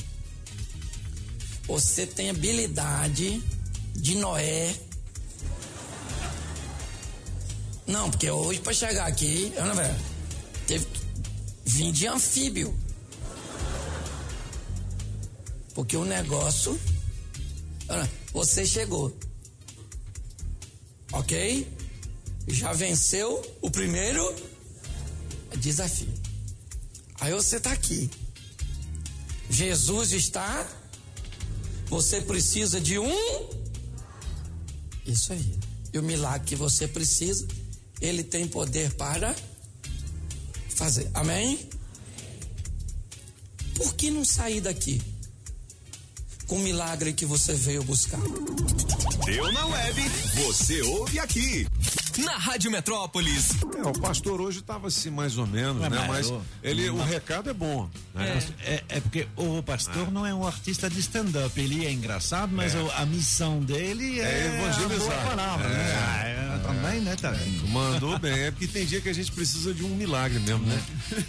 Você 1.67 2.05
tem 2.05 2.29
habilidade 2.29 3.41
de 3.95 4.15
Noé. 4.15 4.75
Não, 7.87 8.09
porque 8.09 8.29
hoje 8.29 8.59
para 8.59 8.73
chegar 8.73 9.05
aqui, 9.05 9.53
eu 9.55 9.65
não 9.65 9.75
teve 10.65 10.85
que 10.85 11.01
vir 11.65 11.91
de 11.91 12.07
anfíbio. 12.07 12.77
Porque 15.73 15.95
o 15.95 16.05
negócio. 16.05 16.79
Você 18.33 18.65
chegou. 18.65 19.15
Ok? 21.11 21.67
Já 22.47 22.73
venceu 22.73 23.41
o 23.61 23.69
primeiro 23.69 24.35
desafio. 25.57 26.13
Aí 27.19 27.33
você 27.33 27.59
tá 27.59 27.71
aqui. 27.71 28.09
Jesus 29.49 30.11
está. 30.11 30.67
Você 31.87 32.21
precisa 32.21 32.81
de 32.81 32.97
um. 32.97 33.49
Isso 35.05 35.33
aí. 35.33 35.59
E 35.93 35.99
o 35.99 36.03
milagre 36.03 36.47
que 36.47 36.55
você 36.55 36.87
precisa, 36.87 37.47
ele 38.01 38.23
tem 38.23 38.47
poder 38.47 38.91
para 38.93 39.35
fazer. 40.75 41.09
Amém? 41.13 41.59
Por 43.75 43.93
que 43.95 44.09
não 44.09 44.23
sair 44.23 44.61
daqui 44.61 45.01
com 46.47 46.55
o 46.57 46.59
milagre 46.59 47.11
que 47.13 47.25
você 47.25 47.53
veio 47.53 47.83
buscar? 47.83 48.19
Deu 49.25 49.51
na 49.51 49.65
web, 49.65 50.01
você 50.35 50.81
ouve 50.83 51.19
aqui. 51.19 51.67
Na 52.19 52.37
Rádio 52.37 52.71
Metrópolis. 52.71 53.49
É, 53.77 53.81
o 53.85 53.91
pastor 53.99 54.39
hoje 54.39 54.59
estava 54.59 54.87
assim, 54.87 55.09
mais 55.09 55.37
ou 55.37 55.45
menos, 55.45 55.81
Ué, 55.81 55.89
né? 55.89 55.97
mas 56.07 56.07
Mas 56.07 56.29
o- 56.29 56.41
ele, 56.63 56.89
o 56.89 57.03
recado 57.03 57.49
é 57.49 57.53
bom. 57.53 57.89
Né? 58.13 58.41
É, 58.61 58.83
é 58.87 59.01
porque 59.01 59.27
o 59.35 59.61
pastor 59.61 60.09
não 60.09 60.25
é 60.25 60.33
um 60.33 60.47
artista 60.47 60.89
de 60.89 60.97
stand-up, 61.01 61.59
ele 61.59 61.85
é 61.85 61.91
engraçado, 61.91 62.53
mas 62.53 62.73
É. 62.73 62.79
o- 62.81 62.91
a 62.91 63.05
missão 63.05 63.59
dele 63.59 64.21
é, 64.21 64.23
É 64.23 64.45
evangelizar. 64.59 65.11
a 65.11 65.21
boa 65.21 65.29
palavra, 65.35 65.67
É. 65.67 65.71
né? 65.71 66.44
É, 66.65 66.73
também, 66.81 67.01
né, 67.01 67.15
Tavinho? 67.15 67.67
Mandou 67.69 68.17
bem. 68.19 68.33
É 68.33 68.51
porque 68.51 68.67
tem 68.67 68.85
dia 68.85 68.99
que 69.01 69.09
a 69.09 69.13
gente 69.13 69.31
precisa 69.31 69.73
de 69.73 69.83
um 69.83 69.95
milagre 69.95 70.39
mesmo, 70.39 70.65
né? 70.65 70.81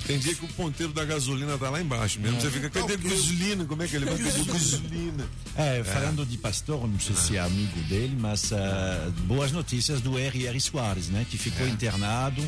Tem 0.06 0.18
dia 0.18 0.34
que 0.34 0.44
o 0.44 0.48
ponteiro 0.48 0.92
da 0.92 1.04
gasolina 1.04 1.56
tá 1.58 1.70
lá 1.70 1.80
embaixo 1.80 2.18
mesmo. 2.20 2.40
Você 2.40 2.50
fica, 2.50 2.68
cadê 2.70 2.96
gasolina? 2.96 3.64
Como 3.64 3.82
é 3.82 3.86
que 3.88 3.96
ele 3.96 4.04
vai 4.06 4.16
pedir 4.16 4.44
gasolina? 4.44 5.28
É, 5.56 5.82
falando 5.84 6.24
de 6.26 6.36
pastor, 6.38 6.86
não 6.88 6.98
sei 7.00 7.14
se 7.16 7.36
é 7.36 7.40
amigo 7.40 7.80
dele, 7.84 8.16
mas 8.18 8.52
ah, 8.52 9.10
boas 9.24 9.52
notícias 9.52 10.00
do 10.00 10.18
R.R. 10.18 10.60
Soares, 10.60 11.08
né? 11.08 11.26
Que 11.30 11.36
ficou 11.38 11.66
internado 11.66 12.40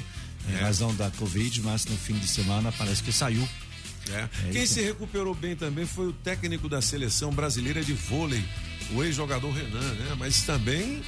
em 0.49 0.55
É. 0.55 0.61
razão 0.61 0.95
da 0.95 1.11
Covid, 1.11 1.61
mas 1.63 1.85
no 1.87 1.97
fim 1.97 2.15
de 2.15 2.27
semana 2.27 2.73
parece 2.73 3.03
que 3.03 3.13
saiu. 3.13 3.47
É. 4.11 4.27
Quem 4.53 4.63
isso. 4.63 4.75
se 4.75 4.83
recuperou 4.83 5.35
bem 5.35 5.55
também 5.55 5.85
foi 5.85 6.07
o 6.09 6.13
técnico 6.13 6.67
da 6.69 6.81
seleção 6.81 7.31
brasileira 7.31 7.85
de 7.85 7.93
vôlei, 7.93 8.43
o 8.95 9.05
ex-jogador 9.05 9.51
Renan, 9.53 9.81
né? 9.95 10.17
Mas 10.19 10.41
também 10.43 11.03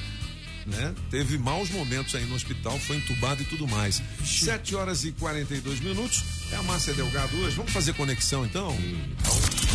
né? 0.65 0.93
Teve 1.09 1.37
maus 1.37 1.69
momentos 1.69 2.15
aí 2.15 2.25
no 2.25 2.35
hospital, 2.35 2.77
foi 2.79 2.97
entubado 2.97 3.41
e 3.41 3.45
tudo 3.45 3.67
mais. 3.67 4.01
7 4.23 4.75
horas 4.75 5.03
e 5.03 5.11
42 5.13 5.79
minutos. 5.79 6.23
É 6.51 6.55
a 6.55 6.63
Márcia 6.63 6.93
Delgado 6.93 7.35
hoje. 7.41 7.55
Vamos 7.55 7.71
fazer 7.71 7.93
conexão 7.93 8.45
então? 8.45 8.75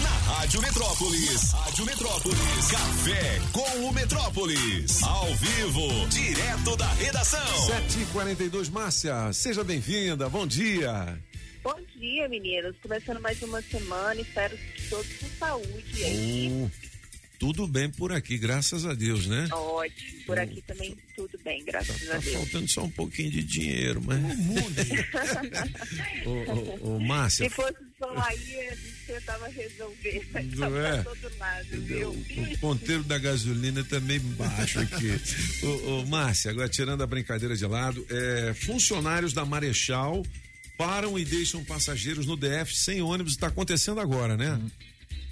Na 0.03 0.35
Rádio 0.35 0.61
Metrópolis. 0.61 1.53
Rádio 1.53 1.87
Metrópolis. 1.87 2.71
Café 2.71 3.41
com 3.53 3.87
o 3.87 3.93
Metrópolis. 3.93 5.03
Ao 5.03 5.35
vivo, 5.37 6.09
direto 6.09 6.77
da 6.77 6.93
redação. 6.95 7.67
7 7.67 8.01
e 8.01 8.07
42 8.07 8.69
Márcia, 8.69 9.33
seja 9.33 9.65
bem-vinda. 9.65 10.29
Bom 10.29 10.47
dia. 10.47 11.19
Bom 11.63 11.81
dia, 11.99 12.29
meninos. 12.29 12.77
Começando 12.81 13.21
mais 13.21 13.43
uma 13.43 13.61
semana, 13.61 14.21
espero 14.21 14.57
que 14.57 14.89
todos 14.89 15.13
com 15.15 15.27
saúde 15.39 16.05
aí. 16.05 16.49
Oh, 16.53 16.71
tudo 17.39 17.67
bem 17.67 17.91
por 17.91 18.13
aqui, 18.13 18.39
graças 18.39 18.87
a 18.87 18.95
Deus, 18.95 19.27
né? 19.27 19.49
Ótimo. 19.53 20.23
Por 20.27 20.39
aqui 20.39 20.63
também 20.63 20.97
tudo 21.15 21.39
bem, 21.45 21.65
graças 21.65 22.03
a 22.09 22.13
Tá 22.15 22.19
Deus. 22.19 22.35
faltando 22.35 22.69
só 22.69 22.85
um 22.85 22.91
pouquinho 22.91 23.31
de 23.31 23.43
dinheiro, 23.43 24.03
mas. 24.03 24.23
ô, 26.27 26.31
ô, 26.31 26.97
ô, 26.97 27.01
Márcia. 27.01 27.49
Se 27.49 27.55
fosse 27.55 27.75
só 27.99 28.11
aí, 28.19 28.69
a 28.69 28.75
gente 28.75 28.97
tentava 29.07 29.49
resolver. 29.49 30.27
Não 30.57 30.71
tá 30.73 30.79
é? 30.79 31.03
todo 31.03 31.39
lado, 31.39 31.67
viu? 31.83 32.11
O 32.11 32.59
ponteiro 32.59 33.03
da 33.05 33.19
gasolina 33.19 33.85
também 33.85 34.19
baixo 34.21 34.81
aqui. 34.81 35.13
ô, 35.65 36.01
ô, 36.01 36.07
Márcia, 36.07 36.51
agora 36.51 36.69
tirando 36.69 37.03
a 37.03 37.07
brincadeira 37.07 37.57
de 37.57 37.67
lado, 37.67 38.05
é, 38.11 38.55
funcionários 38.55 39.33
da 39.33 39.45
Marechal 39.45 40.23
param 40.77 41.19
e 41.19 41.25
deixam 41.25 41.65
passageiros 41.65 42.27
no 42.27 42.37
DF 42.37 42.75
sem 42.75 43.01
ônibus. 43.01 43.33
Está 43.33 43.47
acontecendo 43.47 44.01
agora, 44.01 44.37
né? 44.37 44.61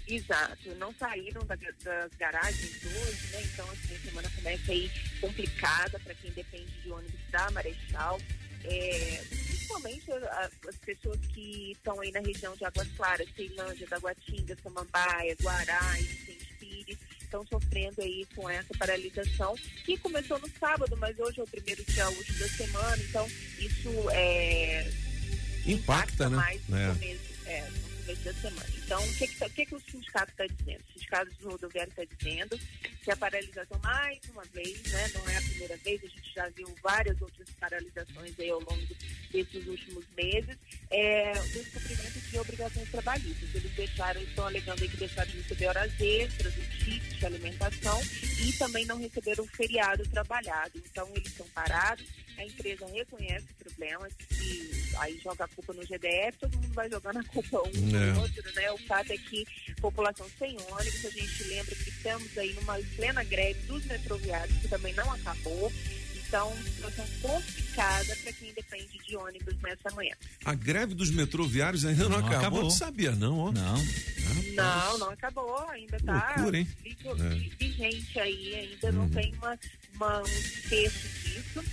Exato, 0.07 0.68
não 0.78 0.94
saíram 0.94 1.42
da- 1.46 1.55
das 1.57 2.12
garagens 2.18 2.84
hoje, 2.84 3.26
né? 3.32 3.42
Então, 3.52 3.68
assim, 3.70 3.96
a 3.96 4.00
semana 4.00 4.30
começa 4.36 4.70
aí 4.72 4.90
complicada 5.20 5.98
para 6.00 6.14
quem 6.14 6.30
depende 6.32 6.70
de 6.82 6.90
ônibus 6.90 7.20
da 7.30 7.50
Marechal. 7.52 8.20
É, 8.64 9.22
principalmente 9.28 10.11
as 10.12 10.76
pessoas 10.76 11.18
que 11.34 11.72
estão 11.72 12.00
aí 12.00 12.11
na 12.12 12.20
região 12.20 12.55
de 12.57 12.64
Águas 12.64 12.88
Claras, 12.96 13.28
Ceilândia, 13.36 13.86
Taguatinga, 13.86 14.57
Samambaia, 14.62 15.36
Guará, 15.42 15.80
Vicente 15.98 16.55
Pires, 16.59 16.98
estão 17.20 17.46
sofrendo 17.46 18.00
aí 18.00 18.26
com 18.34 18.48
essa 18.48 18.72
paralisação, 18.78 19.55
que 19.84 19.96
começou 19.98 20.38
no 20.38 20.48
sábado, 20.59 20.96
mas 20.96 21.18
hoje 21.18 21.40
é 21.40 21.42
o 21.42 21.46
primeiro 21.46 21.82
dia 21.84 22.09
útil 22.11 22.38
da 22.38 22.48
semana, 22.48 23.02
então 23.02 23.26
isso 23.59 24.11
é, 24.12 24.90
Impacta, 25.66 26.28
né? 26.30 26.36
mais 26.36 26.61
É. 26.72 26.74
é, 26.74 26.86
no 26.88 26.94
começo 26.94 27.24
da 28.25 28.33
semana. 28.35 28.66
Então, 28.85 29.03
o 29.05 29.14
que, 29.14 29.27
que, 29.29 29.37
tá- 29.39 29.47
o 29.47 29.51
que 29.51 29.66
que 29.66 29.75
o 29.75 29.81
sindicato 29.81 30.31
está 30.33 30.47
dizendo? 30.47 30.83
O 30.89 30.93
sindicato 30.95 31.31
do 31.35 31.51
rodoviário 31.51 31.91
está 31.91 32.05
dizendo 32.05 32.59
que 33.03 33.11
a 33.11 33.16
paralisação, 33.16 33.79
mais 33.83 34.18
uma 34.31 34.45
vez, 34.47 34.83
né, 34.91 35.09
não 35.14 35.29
é 35.29 35.37
a 35.37 35.43
primeira 35.43 35.77
vez, 35.79 36.03
a 36.03 36.07
gente 36.07 36.35
já 36.35 36.49
viu 36.49 36.75
várias 36.83 37.20
outras 37.20 37.49
paralisações 37.61 38.39
aí 38.41 38.51
ao 38.51 38.61
longo 38.61 38.87
desses 39.35 39.66
últimos 39.66 40.05
meses, 40.16 40.57
é 40.91 41.32
o 41.32 41.49
descumprimento 41.49 42.20
de 42.20 42.39
obrigações 42.39 42.89
trabalhistas. 42.91 43.55
Eles 43.55 43.72
deixaram, 43.72 44.22
estão 44.22 44.47
alegando 44.47 44.82
aí 44.82 44.89
que 44.89 44.97
deixaram 44.97 45.30
de 45.30 45.39
receber 45.39 45.66
horas 45.66 45.93
extras, 46.01 46.55
o 46.57 46.61
ticket 46.85 47.18
de 47.18 47.26
alimentação 47.26 48.01
e 48.41 48.53
também 48.53 48.87
não 48.87 48.99
receberam 48.99 49.43
o 49.43 49.49
feriado 49.49 50.05
trabalhado. 50.09 50.72
Então, 50.76 51.09
eles 51.16 51.26
estão 51.28 51.47
parados, 51.49 52.07
a 52.39 52.45
empresa 52.45 52.87
reconhece 52.87 53.47
o 53.51 53.64
problema, 53.64 54.09
e 54.41 54.70
aí 54.99 55.18
joga 55.22 55.45
a 55.45 55.49
culpa 55.49 55.72
no 55.72 55.82
GDF, 55.82 56.39
todo 56.39 56.57
mundo 56.57 56.72
vai 56.72 56.89
jogando 56.89 57.18
a 57.18 57.24
culpa 57.24 57.62
um 57.68 57.97
É. 57.97 58.12
no 58.12 58.20
outro, 58.22 58.55
né? 58.55 58.70
O 58.72 58.78
fato 58.87 59.12
é 59.12 59.18
que 59.18 59.45
população 59.80 60.26
sem 60.39 60.57
ônibus, 60.70 61.05
a 61.05 61.11
gente 61.11 61.45
lembra 61.45 61.74
que 61.74 61.91
estamos 61.91 62.39
aí 62.39 62.53
numa 62.55 62.78
plena 62.97 63.24
greve 63.24 63.61
dos 63.66 63.85
metroviários, 63.87 64.57
que 64.59 64.68
também 64.68 64.95
não 64.95 65.11
acabou. 65.12 65.72
Então, 66.35 66.53
situação 66.64 67.07
complicada 67.22 68.16
para 68.16 68.32
quem 68.32 68.53
depende 68.55 68.99
de 69.07 69.16
ônibus 69.16 69.55
nessa 69.62 69.89
manhã. 69.95 70.12
A 70.45 70.53
greve 70.53 70.93
dos 70.93 71.09
metroviários 71.12 71.85
ainda 71.85 72.03
não, 72.09 72.11
Não 72.11 72.18
acabou. 72.18 72.39
acabou. 72.39 72.62
Não 72.64 72.70
sabia, 72.70 73.12
não, 73.12 73.39
ó. 73.39 73.53
Não. 73.53 73.76
Não, 74.57 74.99
não 74.99 75.11
acabou, 75.11 75.57
ainda 75.70 75.97
está 75.97 76.35
hein? 76.53 76.66
É. 76.85 77.64
vigente 77.64 78.18
aí, 78.18 78.53
ainda 78.53 78.91
não 78.91 79.09
tem 79.11 79.32
uma, 79.35 79.57
uma, 79.95 80.20
um 80.22 80.24
desfecho 80.24 81.09
disso. 81.22 81.64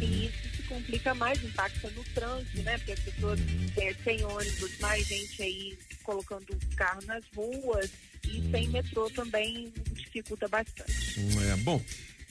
E 0.00 0.26
isso 0.28 0.56
se 0.56 0.62
complica 0.62 1.14
mais, 1.14 1.44
impacta 1.44 1.90
no 1.90 2.02
trânsito, 2.14 2.62
né? 2.62 2.78
Porque 2.78 2.92
as 2.92 3.00
pessoas 3.00 3.38
eh, 3.76 3.94
sem 4.02 4.24
ônibus, 4.24 4.78
mais 4.78 5.06
gente 5.06 5.42
aí 5.42 5.78
colocando 6.04 6.50
o 6.50 6.76
carro 6.76 7.02
nas 7.04 7.24
ruas 7.36 7.90
e 8.24 8.50
sem 8.50 8.66
metrô 8.70 9.10
também 9.10 9.70
dificulta 9.92 10.48
bastante. 10.48 11.20
É, 11.50 11.56
bom, 11.58 11.82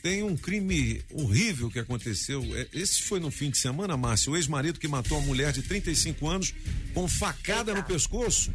tem 0.01 0.23
um 0.23 0.35
crime 0.35 1.01
horrível 1.11 1.69
que 1.69 1.79
aconteceu. 1.79 2.43
É, 2.55 2.67
Esse 2.73 3.03
foi 3.03 3.19
no 3.19 3.31
fim 3.31 3.49
de 3.49 3.57
semana, 3.57 3.95
Márcio. 3.97 4.33
O 4.33 4.37
ex-marido 4.37 4.79
que 4.79 4.87
matou 4.87 5.17
a 5.17 5.21
mulher 5.21 5.51
de 5.51 5.61
35 5.61 6.27
anos 6.27 6.53
com 6.93 7.07
facada 7.07 7.73
no 7.73 7.83
pescoço. 7.83 8.51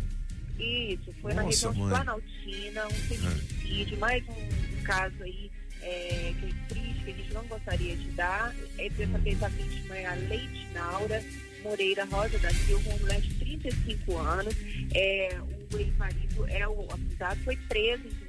Isso, 0.58 1.12
foi 1.20 1.34
na 1.34 1.42
Nossa, 1.42 1.68
região 1.68 1.72
de 1.72 1.78
mãe. 1.80 1.90
Planaltina, 1.90 2.86
um 2.86 2.90
feminicídio, 2.90 3.98
mais 3.98 4.24
um, 4.28 4.82
caso 4.84 5.22
aí 5.22 5.50
é, 5.82 6.34
que 6.38 6.46
é 6.46 6.68
triste, 6.68 7.04
que 7.04 7.10
a 7.10 7.14
gente 7.14 7.34
não 7.34 7.44
gostaria 7.44 7.96
de 7.96 8.08
dar. 8.10 8.54
É, 8.78 8.88
dessa 8.90 9.18
vez 9.18 9.42
a 9.42 9.48
vítima 9.48 9.96
é 9.96 10.06
a 10.06 10.14
Leite 10.14 10.66
Naura 10.72 11.24
Moreira 11.64 12.04
Rosa 12.04 12.38
da 12.38 12.50
Silva, 12.50 12.90
uma 12.90 12.98
mulher 12.98 13.20
de 13.20 13.34
35 13.34 14.18
anos. 14.18 14.54
É, 14.94 15.38
o 15.72 15.78
ex-marido 15.78 16.46
é 16.48 16.68
o 16.68 16.84
acusado, 16.90 17.40
foi 17.42 17.56
preso, 17.56 18.02
inclusive. 18.06 18.23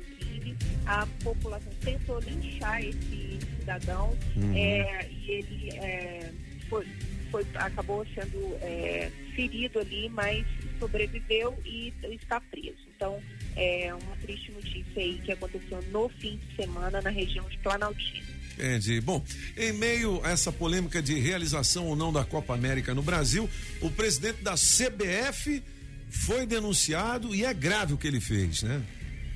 A 0.85 1.07
população 1.23 1.71
tentou 1.83 2.19
linchar 2.19 2.81
esse 2.83 3.39
cidadão 3.59 4.15
Uhum. 4.35 4.55
é, 4.55 5.07
e 5.09 5.31
ele 5.31 5.69
é, 5.77 6.31
foi, 6.69 6.85
foi- 7.31 7.45
acabou 7.55 8.05
sendo 8.13 8.55
é, 8.61 9.11
ferido 9.35 9.79
ali, 9.79 10.09
mas 10.09 10.45
sobreviveu 10.79 11.57
e 11.65 11.91
está 12.11 12.39
preso. 12.39 12.77
Então, 12.95 13.21
é 13.55 13.93
uma 13.93 14.15
triste 14.17 14.51
notícia 14.51 15.01
aí 15.01 15.19
que 15.23 15.31
aconteceu 15.31 15.81
no 15.91 16.07
fim 16.09 16.37
de 16.37 16.55
semana 16.55 17.01
na 17.01 17.09
região 17.09 17.47
de 17.49 17.57
Planaltina. 17.59 18.25
Entendi. 18.57 19.01
Bom, 19.01 19.21
em 19.57 19.73
meio 19.73 20.23
a 20.23 20.31
essa 20.31 20.49
polêmica 20.51 21.01
de 21.01 21.19
realização 21.19 21.87
ou 21.87 21.95
não 21.95 22.13
da 22.13 22.23
Copa 22.23 22.53
América 22.53 22.93
no 22.93 23.01
Brasil, 23.01 23.49
o 23.81 23.89
presidente 23.89 24.41
da 24.43 24.53
CBF 24.55 25.61
foi 26.09 26.45
denunciado 26.45 27.35
e 27.35 27.43
é 27.43 27.53
grave 27.53 27.93
o 27.93 27.97
que 27.97 28.07
ele 28.07 28.21
fez, 28.21 28.63
né? 28.63 28.81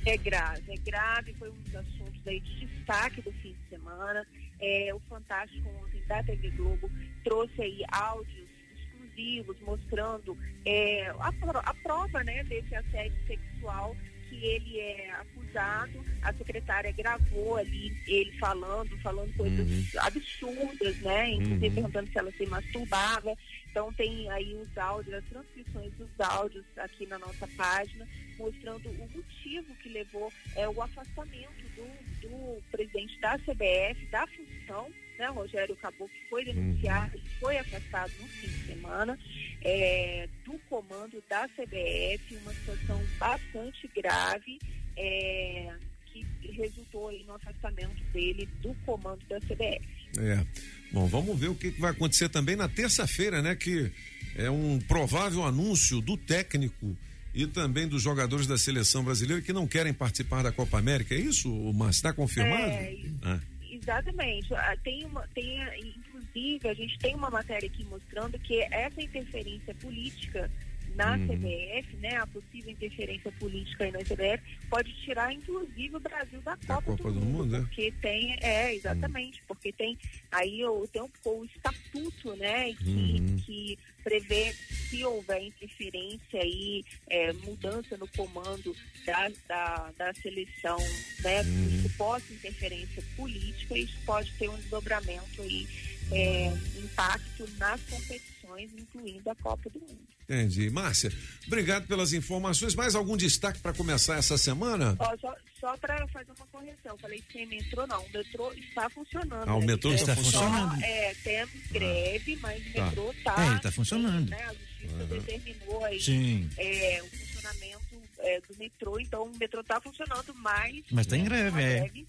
É 0.06 0.16
grave, 0.16 0.72
é 0.72 0.76
grave, 0.78 1.34
foi 1.34 1.50
um 1.50 1.54
dos 1.62 1.76
assuntos 1.76 2.26
aí 2.26 2.40
de 2.40 2.66
destaque 2.66 3.20
do 3.22 3.30
fim 3.32 3.52
de 3.52 3.68
semana. 3.76 4.26
É, 4.60 4.92
o 4.94 5.00
Fantástico 5.08 5.68
ontem 5.82 6.02
da 6.06 6.22
TV 6.22 6.50
Globo 6.50 6.90
trouxe 7.24 7.60
aí 7.62 7.82
áudios 7.92 8.48
exclusivos 8.78 9.56
mostrando 9.60 10.36
é, 10.64 11.06
a, 11.18 11.32
a 11.64 11.74
prova 11.74 12.22
né, 12.24 12.42
desse 12.44 12.74
assédio 12.74 13.16
sexual 13.26 13.94
que 14.28 14.36
ele 14.46 14.78
é 14.78 15.10
acusado, 15.10 16.04
a 16.22 16.32
secretária 16.32 16.92
gravou 16.92 17.56
ali 17.56 17.92
ele 18.06 18.30
falando, 18.38 18.96
falando 19.00 19.34
coisas 19.36 19.68
Uhum. 19.68 20.00
absurdas, 20.02 20.96
né? 21.00 21.30
Inclusive 21.32 21.66
Uhum. 21.66 21.74
perguntando 21.74 22.10
se 22.12 22.18
ela 22.18 22.30
se 22.32 22.46
masturbava. 22.46 23.36
Então 23.68 23.92
tem 23.94 24.30
aí 24.30 24.54
os 24.54 24.78
áudios, 24.78 25.14
as 25.16 25.24
transcrições 25.24 25.92
dos 25.94 26.08
áudios 26.20 26.64
aqui 26.76 27.06
na 27.06 27.18
nossa 27.18 27.48
página, 27.56 28.06
mostrando 28.40 28.88
o 28.88 29.08
motivo 29.14 29.74
que 29.76 29.88
levou 29.90 30.32
é, 30.56 30.66
o 30.68 30.82
afastamento 30.82 31.62
do, 31.76 32.28
do 32.28 32.62
presidente 32.70 33.20
da 33.20 33.38
CBF, 33.38 34.06
da 34.10 34.26
função, 34.26 34.90
né, 35.18 35.28
Rogério 35.28 35.76
Caboclo, 35.76 36.08
que 36.08 36.28
foi 36.30 36.44
denunciado, 36.44 37.16
ele 37.16 37.28
foi 37.38 37.58
afastado 37.58 38.12
no 38.18 38.26
fim 38.26 38.48
de 38.48 38.66
semana, 38.66 39.18
é, 39.62 40.28
do 40.44 40.58
comando 40.70 41.22
da 41.28 41.46
CBF, 41.48 42.36
uma 42.42 42.54
situação 42.54 43.00
bastante 43.18 43.88
grave, 43.94 44.58
é, 44.96 45.74
que 46.06 46.26
resultou 46.52 47.08
aí 47.08 47.22
no 47.24 47.34
afastamento 47.34 48.02
dele 48.12 48.48
do 48.62 48.74
comando 48.86 49.20
da 49.28 49.38
CBF. 49.40 49.86
É. 50.18 50.44
Bom, 50.90 51.06
vamos 51.06 51.38
ver 51.38 51.48
o 51.48 51.54
que, 51.54 51.70
que 51.70 51.80
vai 51.80 51.92
acontecer 51.92 52.28
também 52.28 52.56
na 52.56 52.68
terça-feira, 52.68 53.40
né? 53.40 53.54
Que 53.54 53.92
é 54.34 54.50
um 54.50 54.80
provável 54.80 55.44
anúncio 55.44 56.00
do 56.00 56.16
técnico 56.16 56.96
e 57.34 57.46
também 57.46 57.86
dos 57.86 58.02
jogadores 58.02 58.46
da 58.46 58.58
seleção 58.58 59.04
brasileira 59.04 59.42
que 59.42 59.52
não 59.52 59.66
querem 59.66 59.92
participar 59.92 60.42
da 60.42 60.50
Copa 60.52 60.78
América. 60.78 61.14
É 61.14 61.18
isso, 61.18 61.48
Márcio? 61.72 61.98
Está 61.98 62.12
confirmado? 62.12 62.62
É, 62.62 62.96
Ah. 63.22 63.40
Exatamente. 63.70 64.52
Ah, 64.54 64.76
Tem 64.84 65.04
uma, 65.06 65.26
tem, 65.34 65.58
inclusive, 65.78 66.68
a 66.68 66.74
gente 66.74 66.98
tem 66.98 67.14
uma 67.14 67.30
matéria 67.30 67.66
aqui 67.66 67.84
mostrando 67.84 68.38
que 68.38 68.60
essa 68.70 69.00
interferência 69.00 69.74
política 69.76 70.50
na 70.94 71.16
Uhum. 71.16 71.26
CBF, 71.26 71.96
né, 71.96 72.16
a 72.16 72.26
possível 72.26 72.70
interferência 72.70 73.32
política 73.32 73.84
aí 73.84 73.92
na 73.92 74.00
CBF, 74.00 74.42
pode 74.68 74.92
tirar, 75.04 75.32
inclusive, 75.32 75.96
o 75.96 76.00
Brasil 76.00 76.40
da 76.42 76.56
Copa, 76.56 76.82
Copa 76.82 77.10
do 77.12 77.20
Mundo, 77.20 77.56
é? 77.56 77.60
porque 77.60 77.92
tem, 78.00 78.36
é, 78.40 78.74
exatamente, 78.74 79.42
porque 79.46 79.72
tem 79.72 79.98
aí 80.30 80.64
o, 80.64 80.86
tem 80.88 81.02
o, 81.02 81.10
o 81.24 81.44
estatuto, 81.44 82.34
né, 82.36 82.72
que, 82.74 82.90
Uhum. 83.20 83.36
que 83.46 83.78
prevê 84.02 84.52
se 84.88 85.04
houver 85.04 85.42
interferência 85.42 86.40
aí, 86.40 86.84
é, 87.08 87.32
mudança 87.34 87.96
no 87.96 88.08
comando 88.08 88.74
da, 89.06 89.30
da, 89.46 89.92
da 89.96 90.14
seleção, 90.14 90.78
né, 91.22 91.42
Uhum. 91.42 91.82
suposta 91.82 92.32
interferência 92.32 93.02
política, 93.16 93.76
isso 93.78 93.96
pode 94.04 94.32
ter 94.32 94.48
um 94.48 94.56
desdobramento 94.56 95.42
aí, 95.42 95.66
é, 96.12 96.52
impacto 96.78 97.48
nas 97.58 97.80
competições, 97.82 98.70
incluindo 98.76 99.30
a 99.30 99.34
Copa 99.36 99.68
do 99.70 99.80
Mundo. 99.80 99.98
Entendi. 100.24 100.70
Márcia, 100.70 101.12
obrigado 101.46 101.86
pelas 101.86 102.12
informações. 102.12 102.74
Mais 102.74 102.94
algum 102.94 103.16
destaque 103.16 103.58
para 103.60 103.72
começar 103.72 104.16
essa 104.16 104.38
semana? 104.38 104.96
Ó, 104.98 105.16
só 105.18 105.34
só 105.60 105.76
para 105.76 106.08
fazer 106.08 106.32
uma 106.32 106.46
correção, 106.46 106.96
falei 106.96 107.22
sem 107.30 107.44
metrô 107.46 107.86
não, 107.86 108.02
o 108.02 108.10
metrô 108.10 108.50
está 108.54 108.88
funcionando. 108.88 109.46
Ah, 109.46 109.54
o 109.54 109.60
né? 109.60 109.66
metrô 109.66 109.92
está 109.92 110.16
só, 110.16 110.22
funcionando? 110.22 110.82
É, 110.82 111.14
temos 111.22 111.66
greve, 111.70 112.36
mas 112.36 112.66
o 112.66 112.72
Tá. 112.72 112.86
metrô 112.86 113.12
está. 113.12 113.44
É, 113.44 113.50
ele 113.50 113.60
tá 113.60 113.70
funcionando. 113.70 114.30
Né, 114.30 114.42
a 114.42 114.54
justiça 114.54 115.04
determinou 115.04 115.84
aí 115.84 116.00
Sim. 116.00 116.48
é, 116.56 117.02
o 117.02 117.08
funcionamento 117.10 118.02
é, 118.20 118.40
do 118.40 118.56
metrô, 118.58 118.98
então 118.98 119.24
o 119.24 119.36
metrô 119.36 119.60
está 119.60 119.78
funcionando, 119.82 120.34
mas. 120.36 120.82
Mas 120.90 121.06
tá 121.06 121.16
em 121.16 121.24
greve, 121.24 121.50
uma 121.50 121.60
é. 121.62 121.80
greve, 121.80 122.06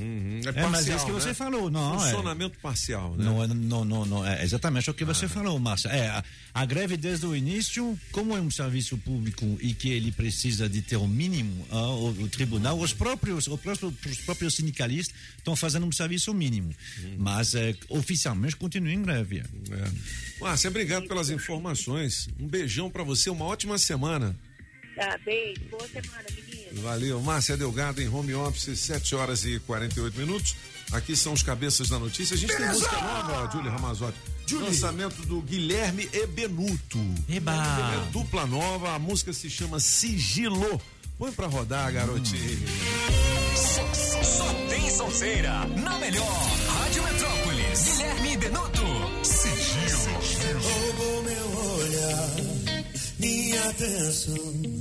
Uhum, 0.00 0.40
É, 0.54 0.66
mas 0.68 0.88
é 0.88 0.96
isso 0.96 1.04
que 1.06 1.12
você 1.12 1.34
falou, 1.34 1.70
não, 1.70 1.94
é. 1.96 1.98
Funcionamento 2.10 2.58
parcial, 2.60 3.14
né? 3.16 3.24
Não, 3.24 3.42
é- 3.42 3.46
não, 3.46 3.84
não, 3.84 4.04
não, 4.04 4.26
é 4.26 4.42
exatamente 4.42 4.90
o 4.90 4.94
que 4.94 5.04
você 5.04 5.28
falou, 5.28 5.58
Márcia. 5.58 5.88
É, 5.88 6.08
a, 6.08 6.24
a 6.54 6.64
greve 6.64 6.96
desde 6.96 7.26
o 7.26 7.34
início, 7.36 7.98
como 8.12 8.36
é 8.36 8.40
um 8.40 8.50
serviço 8.50 8.96
público 8.98 9.58
e 9.60 9.74
que 9.74 9.88
ele 9.90 10.10
precisa 10.12 10.68
de 10.68 10.82
ter 10.82 10.96
o 10.96 11.06
mínimo, 11.06 11.66
ah, 11.70 11.88
o, 11.88 12.08
o 12.22 12.28
tribunal, 12.28 12.78
os 12.78 12.92
próprios, 12.92 13.46
o 13.46 13.58
próprio- 13.58 13.94
os 14.06 14.18
próprios 14.18 14.54
sindicalistas 14.54 15.14
estão 15.38 15.54
fazendo 15.54 15.86
um 15.86 15.92
serviço 15.92 16.32
mínimo. 16.34 16.74
Mas 17.18 17.54
é, 17.54 17.74
oficialmente 17.88 18.56
continua 18.56 18.92
em 18.92 19.02
greve. 19.02 19.38
É. 19.70 19.90
Márcia, 20.40 20.70
obrigado 20.70 21.06
pelas 21.06 21.28
informações. 21.30 22.28
Um 22.38 22.46
beijão 22.48 22.90
para 22.90 23.02
você, 23.04 23.28
uma 23.30 23.44
ótima 23.44 23.76
semana. 23.78 24.34
Tá, 25.00 25.18
beijo, 25.24 25.62
boa 25.70 25.88
semana, 25.88 26.24
menina. 26.34 26.82
Valeu. 26.82 27.18
Márcia 27.22 27.56
Delgado 27.56 28.02
em 28.02 28.08
home 28.08 28.34
office, 28.34 28.78
7 28.78 29.14
horas 29.14 29.46
e 29.46 29.58
48 29.60 30.18
minutos. 30.18 30.54
Aqui 30.92 31.16
são 31.16 31.32
os 31.32 31.42
cabeças 31.42 31.88
da 31.88 31.98
notícia. 31.98 32.34
A 32.34 32.36
gente 32.36 32.50
tem 32.50 32.58
Beleza! 32.58 32.80
música 32.80 33.00
nova, 33.00 33.50
Júlia 33.50 33.70
Ramazotti. 33.70 34.18
Julie. 34.46 34.66
Lançamento 34.66 35.22
do 35.24 35.40
Guilherme 35.40 36.06
Ebenuto. 36.12 36.98
Eba! 37.30 37.54
É 37.54 38.10
dupla 38.12 38.44
nova, 38.44 38.94
a 38.94 38.98
música 38.98 39.32
se 39.32 39.48
chama 39.48 39.80
Sigilo. 39.80 40.78
Põe 41.18 41.32
pra 41.32 41.46
rodar, 41.46 41.90
garotinho. 41.94 42.58
Só, 43.56 44.22
só 44.22 44.54
tem 44.68 44.90
sonzeira. 44.90 45.64
Na 45.66 45.98
melhor. 45.98 46.50
Rádio 46.68 47.02
Metrópolis. 47.04 47.96
Guilherme 47.96 48.36
Benuto. 48.36 49.24
Sigilo. 49.24 50.60
Roubou 50.60 51.22
meu 51.22 51.58
olhar, 51.78 52.84
minha 53.18 53.68
atenção. 53.70 54.79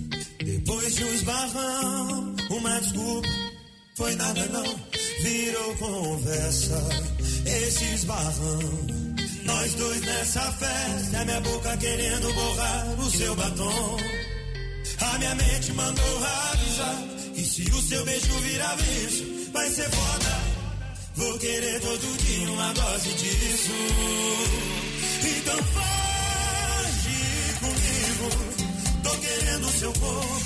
Depois 0.49 0.95
de 0.95 1.03
um 1.03 1.13
esbarrão, 1.13 2.35
uma 2.49 2.81
desculpa, 2.81 3.29
foi 3.95 4.15
nada 4.15 4.45
não. 4.47 4.65
Virou 5.21 5.75
conversa, 5.75 6.89
esse 7.45 7.83
esbarrão. 7.93 8.59
Nós 9.45 9.73
dois 9.75 10.01
nessa 10.01 10.41
festa, 10.53 11.25
minha 11.25 11.39
boca 11.41 11.77
querendo 11.77 12.33
borrar 12.33 12.99
o 12.99 13.11
seu 13.11 13.35
batom. 13.35 13.97
A 15.01 15.17
minha 15.19 15.35
mente 15.35 15.71
mandou 15.73 16.25
avisar. 16.25 17.03
E 17.35 17.43
se 17.45 17.61
o 17.69 17.81
seu 17.83 18.03
beijo 18.05 18.33
virar 18.39 18.75
vício, 18.75 19.51
vai 19.53 19.69
ser 19.69 19.89
foda. 19.91 20.41
Vou 21.15 21.37
querer 21.37 21.79
todo 21.79 22.17
dia 22.25 22.51
uma 22.51 22.73
dose 22.73 23.09
disso. 23.13 23.71
Então 25.23 25.57
foge 25.73 27.19
comigo. 27.59 28.48
Tô 29.03 29.09
querendo 29.09 29.71
seu 29.71 29.93
corpo. 29.93 30.41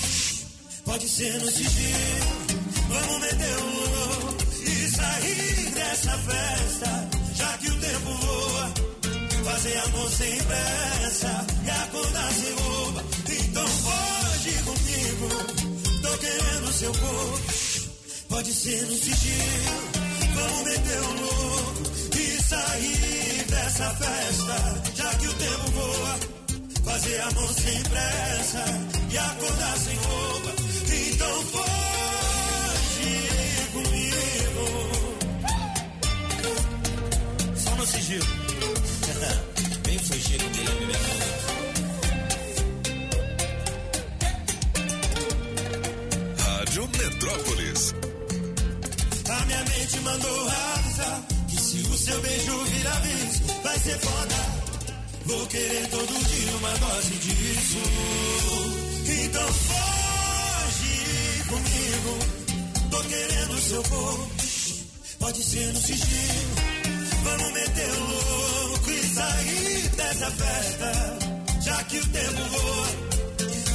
Pode 0.86 1.08
ser 1.08 1.34
no 1.39 1.51
sigilo. 1.51 2.64
Vamos 2.89 3.22
meter 3.22 3.58
o 3.58 3.66
louco 3.66 4.43
e 4.62 4.91
sair 4.91 5.72
dessa 5.74 6.18
festa. 6.18 7.10
Já 7.36 7.58
que 7.58 7.70
o 7.70 7.80
tempo 7.80 8.14
voa. 8.14 8.74
Fazer 9.43 9.78
amor 9.78 10.10
sem 10.12 10.38
pressa 10.43 11.47
e 11.66 11.70
acordar 11.70 12.32
sem 12.34 12.54
roupa. 12.54 13.04
Então 13.30 13.68
foge 13.68 14.51
comigo. 14.64 16.01
Tô 16.01 16.18
querendo 16.18 16.74
seu 16.74 16.93
corpo. 16.93 17.41
Pode 18.30 18.54
ser 18.54 18.82
no 18.84 18.95
sigilo. 18.95 20.04
Vamos 20.36 20.64
meter 20.64 20.99
o 20.99 21.14
louco 21.22 21.84
e 22.18 22.43
sair 22.43 23.45
dessa 23.49 23.89
festa. 23.91 24.84
Já 24.95 25.16
que 25.16 25.28
o 25.28 25.34
tempo 25.34 25.72
voa. 25.72 26.43
Fazer 26.84 27.21
amor 27.21 27.53
sem 27.53 27.84
pressa 27.84 28.63
e 29.11 29.17
acordar 29.17 29.77
sem 29.77 29.95
roupa. 29.95 30.53
Então 31.11 31.41
foge 31.51 33.17
comigo. 33.73 34.65
Só 37.55 37.75
no 37.75 37.86
sigilo. 37.88 38.25
Vem 39.86 39.99
fugir 39.99 40.41
com 40.41 40.49
Guilherme 40.49 40.86
Benuto. 40.86 41.23
Rádio 46.43 46.89
Metrópolis. 46.97 47.95
A 49.29 49.45
minha 49.45 49.63
mente 49.63 49.99
mandou 49.99 50.47
avisar 50.49 51.21
que 51.47 51.57
se 51.61 51.77
o 51.77 51.97
seu 51.97 52.21
beijo 52.21 52.63
virar 52.65 52.99
vício, 53.01 53.45
vai 53.63 53.79
ser 53.79 53.99
foda. 53.99 54.62
Vou 55.26 55.47
querer 55.47 55.88
todo 55.88 56.26
dia 56.28 56.51
uma 56.57 56.78
dose 56.78 57.13
disso. 57.15 57.78
Então 59.24 59.53
foge 59.53 61.43
comigo. 61.47 62.19
Tô 62.91 63.03
querendo 63.03 63.61
seu 63.61 63.84
corpo. 63.84 64.30
Pode 65.19 65.43
ser 65.43 65.74
no 65.74 65.80
sigilo. 65.80 66.55
Vamos 67.24 67.53
meter 67.53 67.91
louco 67.99 68.91
e 68.91 69.03
sair 69.15 69.89
dessa 69.95 70.32
festa. 70.32 70.91
Já 71.61 71.84
que 71.86 71.97
o 71.99 72.07
tempo 72.07 72.43
voa. 72.49 72.88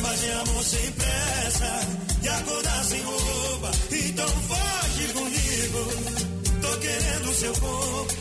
Fazer 0.02 0.32
amor 0.32 0.64
sem 0.64 0.92
pressa 0.92 1.80
e 2.22 2.28
acordar 2.28 2.84
sem 2.84 3.00
roupa. 3.02 3.70
Então 3.90 4.28
foge 4.28 5.12
comigo. 5.14 6.60
Tô 6.60 6.78
querendo 6.78 7.34
seu 7.34 7.52
corpo. 7.54 8.14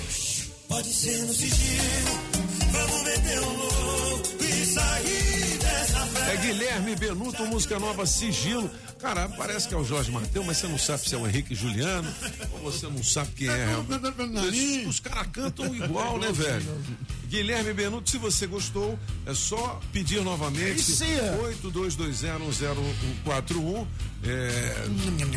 Pode 0.70 0.94
ser 0.94 1.24
no 1.26 1.34
sigilo. 1.34 2.57
Vamos 2.72 3.04
meter 3.04 3.40
um 3.40 3.58
louco 3.58 4.44
e 4.44 4.66
sair 4.66 5.58
dessa 5.60 6.00
festa. 6.06 6.32
É 6.32 6.38
Guilherme 6.38 6.96
Benuto, 6.96 7.46
música 7.46 7.80
nova 7.80 8.06
Sigilo. 8.06 8.70
Cara, 9.00 9.30
parece 9.30 9.68
que 9.68 9.76
é 9.76 9.78
o 9.78 9.84
Jorge 9.84 10.12
Mateus, 10.12 10.46
mas 10.46 10.58
você 10.58 10.68
não 10.68 10.78
sabe 10.78 11.08
se 11.08 11.14
é 11.14 11.18
o 11.18 11.28
Henrique 11.28 11.54
Juliano, 11.54 12.12
ou 12.54 12.60
você 12.60 12.88
não 12.88 13.04
sabe 13.04 13.30
quem 13.36 13.48
é. 13.48 13.66
realmente. 13.66 14.86
Os 14.88 15.00
caras 15.00 15.28
cantam 15.32 15.74
igual, 15.76 16.18
né, 16.18 16.32
velho? 16.32 16.66
Guilherme 17.28 17.74
Benuto, 17.74 18.10
se 18.10 18.18
você 18.18 18.48
gostou, 18.48 18.98
é 19.26 19.34
só 19.34 19.80
pedir 19.92 20.22
novamente. 20.24 20.80
Isso 20.80 21.04
é. 21.04 21.38
82201041. 21.68 23.86
É, 24.24 24.88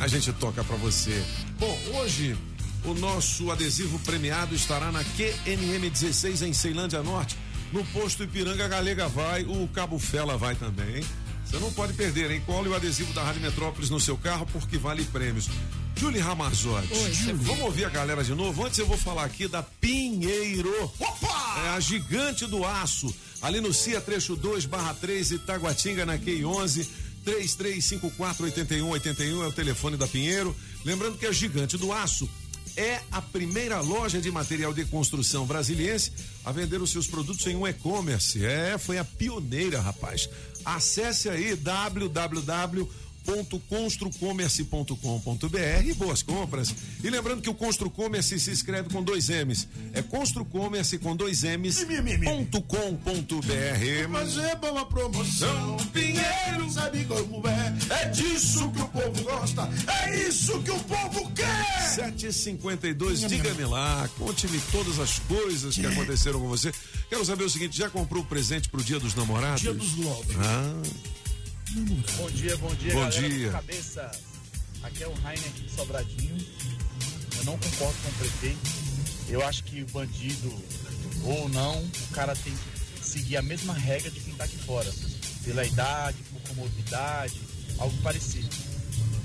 a 0.01 0.07
gente 0.07 0.33
toca 0.35 0.63
pra 0.65 0.77
você. 0.77 1.23
Bom, 1.59 1.77
hoje 1.97 2.37
o 2.85 2.95
nosso 2.95 3.51
adesivo 3.51 3.99
premiado 4.01 4.55
estará 4.55 4.91
na 4.91 5.05
QNM 5.05 5.91
16 5.91 6.43
em 6.43 6.53
Ceilândia 6.53 7.03
Norte. 7.03 7.37
No 7.73 7.85
posto 7.87 8.25
Ipiranga 8.25 8.67
Galega 8.67 9.09
vai, 9.09 9.43
o 9.45 9.69
Cabo 9.69 9.99
Fela 9.99 10.37
vai 10.37 10.55
também. 10.55 10.97
hein? 10.97 11.05
Você 11.45 11.59
não 11.59 11.73
pode 11.73 11.93
perder, 11.95 12.31
hein? 12.31 12.43
Cole 12.47 12.69
o 12.69 12.75
adesivo 12.75 13.13
da 13.13 13.23
Rádio 13.25 13.43
Metrópolis 13.43 13.91
no 13.91 13.99
seu 13.99 14.17
carro 14.17 14.47
porque 14.53 14.79
vale 14.79 15.05
prêmios. 15.05 15.49
Julie 15.97 16.21
Ramazotti, 16.21 17.33
vamos 17.35 17.61
ouvir 17.63 17.85
a 17.85 17.89
galera 17.91 18.23
de 18.25 18.35
novo? 18.35 18.65
Antes 18.65 18.79
eu 18.79 18.87
vou 18.87 18.97
falar 18.97 19.25
aqui 19.25 19.47
da 19.49 19.63
Pinheiro. 19.63 20.73
É 21.65 21.69
a 21.71 21.81
gigante 21.81 22.47
do 22.47 22.65
aço. 22.65 23.13
Ali 23.43 23.61
no 23.61 23.75
CIA 23.75 24.01
trecho 24.01 24.37
2 24.37 24.65
barra 24.67 24.95
3 24.95 25.33
Itaguatinga 25.33 26.07
na 26.07 26.19
Q11. 26.19 26.87
3354 27.25 28.45
8181 28.47 29.45
é 29.45 29.47
o 29.47 29.53
telefone 29.53 29.97
da 29.97 30.07
Pinheiro. 30.07 30.57
Lembrando 30.85 31.19
que 31.19 31.27
a 31.27 31.33
gigante 31.33 31.77
do 31.77 31.93
aço 31.93 32.29
é 32.77 33.01
a 33.11 33.21
primeira 33.21 33.81
loja 33.81 34.21
de 34.21 34.31
material 34.31 34.73
de 34.73 34.85
construção 34.85 35.47
brasiliense 35.47 36.13
a 36.45 36.53
vender 36.53 36.81
os 36.81 36.91
seus 36.91 37.07
produtos 37.07 37.47
em 37.47 37.57
um 37.57 37.67
e-commerce. 37.67 38.45
É, 38.45 38.79
foi 38.79 38.99
a 38.99 39.05
pioneira, 39.05 39.81
rapaz. 39.81 40.29
Acesse 40.65 41.29
aí 41.29 41.57
www.construcommerce.com.br 43.25 45.95
boas 45.97 46.23
compras. 46.23 46.75
E 47.03 47.11
lembrando 47.11 47.43
que 47.43 47.51
o 47.51 47.55
Construcommerce 47.55 48.39
se 48.41 48.51
escreve 48.51 48.89
com 48.91 49.03
dois 49.03 49.29
M's. 49.29 49.69
É 49.93 50.03
Construcommerce 50.03 50.99
com 50.99 51.15
dois 51.17 51.43
M's. 51.43 51.85
ponto 52.25 52.63
com 52.63 52.97
ponto 52.97 53.41
BR. 53.41 54.09
Fazer 54.11 54.57
boa 54.57 54.85
promoção, 54.87 55.77
Pinheiro, 55.93 56.71
sabe 56.71 57.05
como 57.05 57.47
é? 57.47 57.75
É 58.03 58.09
disso 58.09 58.71
que 58.71 58.83
o 58.83 58.89
povo 58.89 59.23
gosta, 59.23 59.69
é 60.05 60.29
isso 60.29 60.61
que 60.63 60.71
o 60.71 60.79
povo 60.81 61.31
quer! 61.33 61.91
752, 61.95 63.29
diga-me 63.29 63.65
lá, 63.65 64.09
conte-me 64.19 64.59
todas 64.73 64.99
as 64.99 65.19
coisas 65.21 65.75
que 65.75 65.87
aconteceram 65.87 66.41
com 66.41 66.49
você. 66.49 66.73
Quero 67.09 67.25
saber 67.25 67.45
o 67.45 67.51
seguinte: 67.51 67.77
já 67.77 67.89
comprou 67.91 68.25
presente 68.25 68.69
pro 68.69 68.83
Dia 68.83 68.99
dos 68.99 69.15
Namorados? 69.15 69.61
Dia 69.63 69.75
dos 69.75 69.97
lovers. 69.97 70.39
Ah, 70.39 70.83
Bom 71.73 72.31
dia, 72.31 72.57
bom 72.57 72.75
dia, 72.75 72.93
Bom 72.93 73.09
galera 73.09 73.29
dia. 73.29 73.51
Cabeça. 73.53 74.11
Aqui 74.83 75.05
é 75.05 75.07
o 75.07 75.13
Rainer 75.13 75.47
aqui 75.47 75.63
de 75.63 75.71
Sobradinho. 75.71 76.37
Eu 77.39 77.45
não 77.45 77.57
concordo 77.59 77.97
com 78.03 78.09
o 78.09 78.13
prefeito. 78.15 78.59
Eu 79.29 79.47
acho 79.47 79.63
que 79.63 79.83
o 79.83 79.87
bandido 79.87 80.53
ou 81.25 81.49
não, 81.51 81.81
o 81.81 82.07
cara 82.13 82.35
tem 82.35 82.53
que 82.53 83.05
seguir 83.07 83.37
a 83.37 83.43
mesma 83.43 83.73
regra 83.73 84.11
de 84.11 84.19
quem 84.19 84.35
tá 84.35 84.45
aqui 84.45 84.59
fora. 84.59 84.91
Pela 85.45 85.65
idade, 85.65 86.17
por 86.33 86.43
comorbidade, 86.49 87.41
algo 87.79 87.97
parecido. 88.03 88.49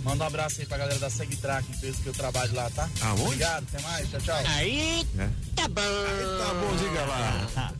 Manda 0.06 0.24
um 0.24 0.28
abraço 0.28 0.62
aí 0.62 0.68
pra 0.68 0.78
galera 0.78 0.99
da 0.99 1.10
Segtrack, 1.10 1.68
empresa 1.70 1.97
que 2.01 2.08
eu 2.08 2.14
trabalho 2.14 2.53
lá, 2.53 2.70
tá? 2.70 2.88
Aonde? 3.01 3.22
Obrigado, 3.24 3.66
até 3.68 3.82
mais, 3.82 4.08
tchau, 4.10 4.22
tchau. 4.22 4.43
Aí, 4.45 5.06
É. 5.18 5.30
tá 5.56 5.68
bom. 5.68 5.82
tá 5.82 6.53
bom, 6.53 6.76
diga 6.78 7.06
lá. 7.06 7.74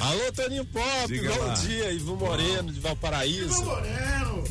Alô, 0.00 0.32
Toninho 0.32 0.64
Pop, 0.66 1.06
Diga 1.08 1.34
bom 1.34 1.44
lá. 1.46 1.54
dia, 1.54 1.92
Ivo 1.92 2.16
Moreno 2.16 2.72
de 2.72 2.78
Valparaíso. 2.80 3.64
Moreno! 3.64 4.44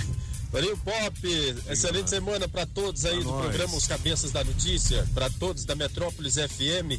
Toninho 0.50 0.76
Pop, 0.78 1.28
excelente 1.68 2.08
semana 2.10 2.48
para 2.48 2.64
todos 2.66 3.04
aí 3.04 3.14
Pra 3.16 3.22
do 3.24 3.30
nós. 3.30 3.42
programa 3.42 3.76
Os 3.76 3.86
Cabeças 3.86 4.30
da 4.32 4.42
Notícia, 4.42 5.06
para 5.14 5.28
todos 5.28 5.64
da 5.66 5.74
Metrópolis 5.74 6.34
FM. 6.36 6.98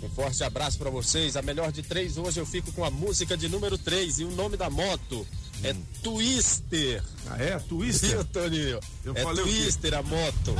Um 0.00 0.08
forte 0.10 0.44
abraço 0.44 0.78
para 0.78 0.90
vocês. 0.90 1.36
A 1.36 1.42
melhor 1.42 1.72
de 1.72 1.82
três 1.82 2.16
hoje 2.16 2.38
eu 2.38 2.46
fico 2.46 2.70
com 2.70 2.84
a 2.84 2.90
música 2.90 3.36
de 3.36 3.48
número 3.48 3.76
3 3.76 4.20
e 4.20 4.24
o 4.24 4.30
nome 4.30 4.56
da 4.56 4.70
moto 4.70 5.26
é 5.64 5.74
Twister. 6.02 7.02
Ah, 7.30 7.36
é? 7.42 7.58
Twister? 7.58 8.10
Viu, 8.10 8.24
Toninho? 8.24 8.80
Eu 9.04 9.12
é 9.14 9.22
falei? 9.22 9.44
Twister 9.44 9.94
a 9.94 10.02
moto. 10.02 10.54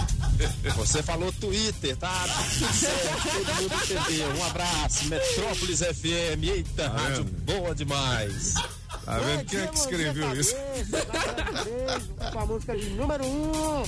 Você 0.76 1.02
falou 1.02 1.32
Twitter, 1.32 1.96
tá? 1.96 2.24
Tudo 2.58 2.72
certo, 2.74 3.22
todo 3.22 3.54
mundo 3.62 3.74
entendeu. 3.84 4.28
Um 4.36 4.44
abraço, 4.44 5.04
Metrópolis 5.06 5.80
FM. 5.80 6.42
Eita, 6.44 6.82
Tá 6.84 6.88
rádio 6.88 7.24
vendo? 7.24 7.44
boa 7.44 7.74
demais. 7.74 8.54
Tá 9.04 9.18
vendo 9.18 9.44
quem 9.46 9.60
é 9.60 9.66
que 9.66 9.78
escreveu 9.78 10.34
isso? 10.40 10.54
Com 12.32 12.38
a 12.38 12.46
música 12.46 12.76
de 12.76 12.90
número 12.90 13.24
um. 13.26 13.82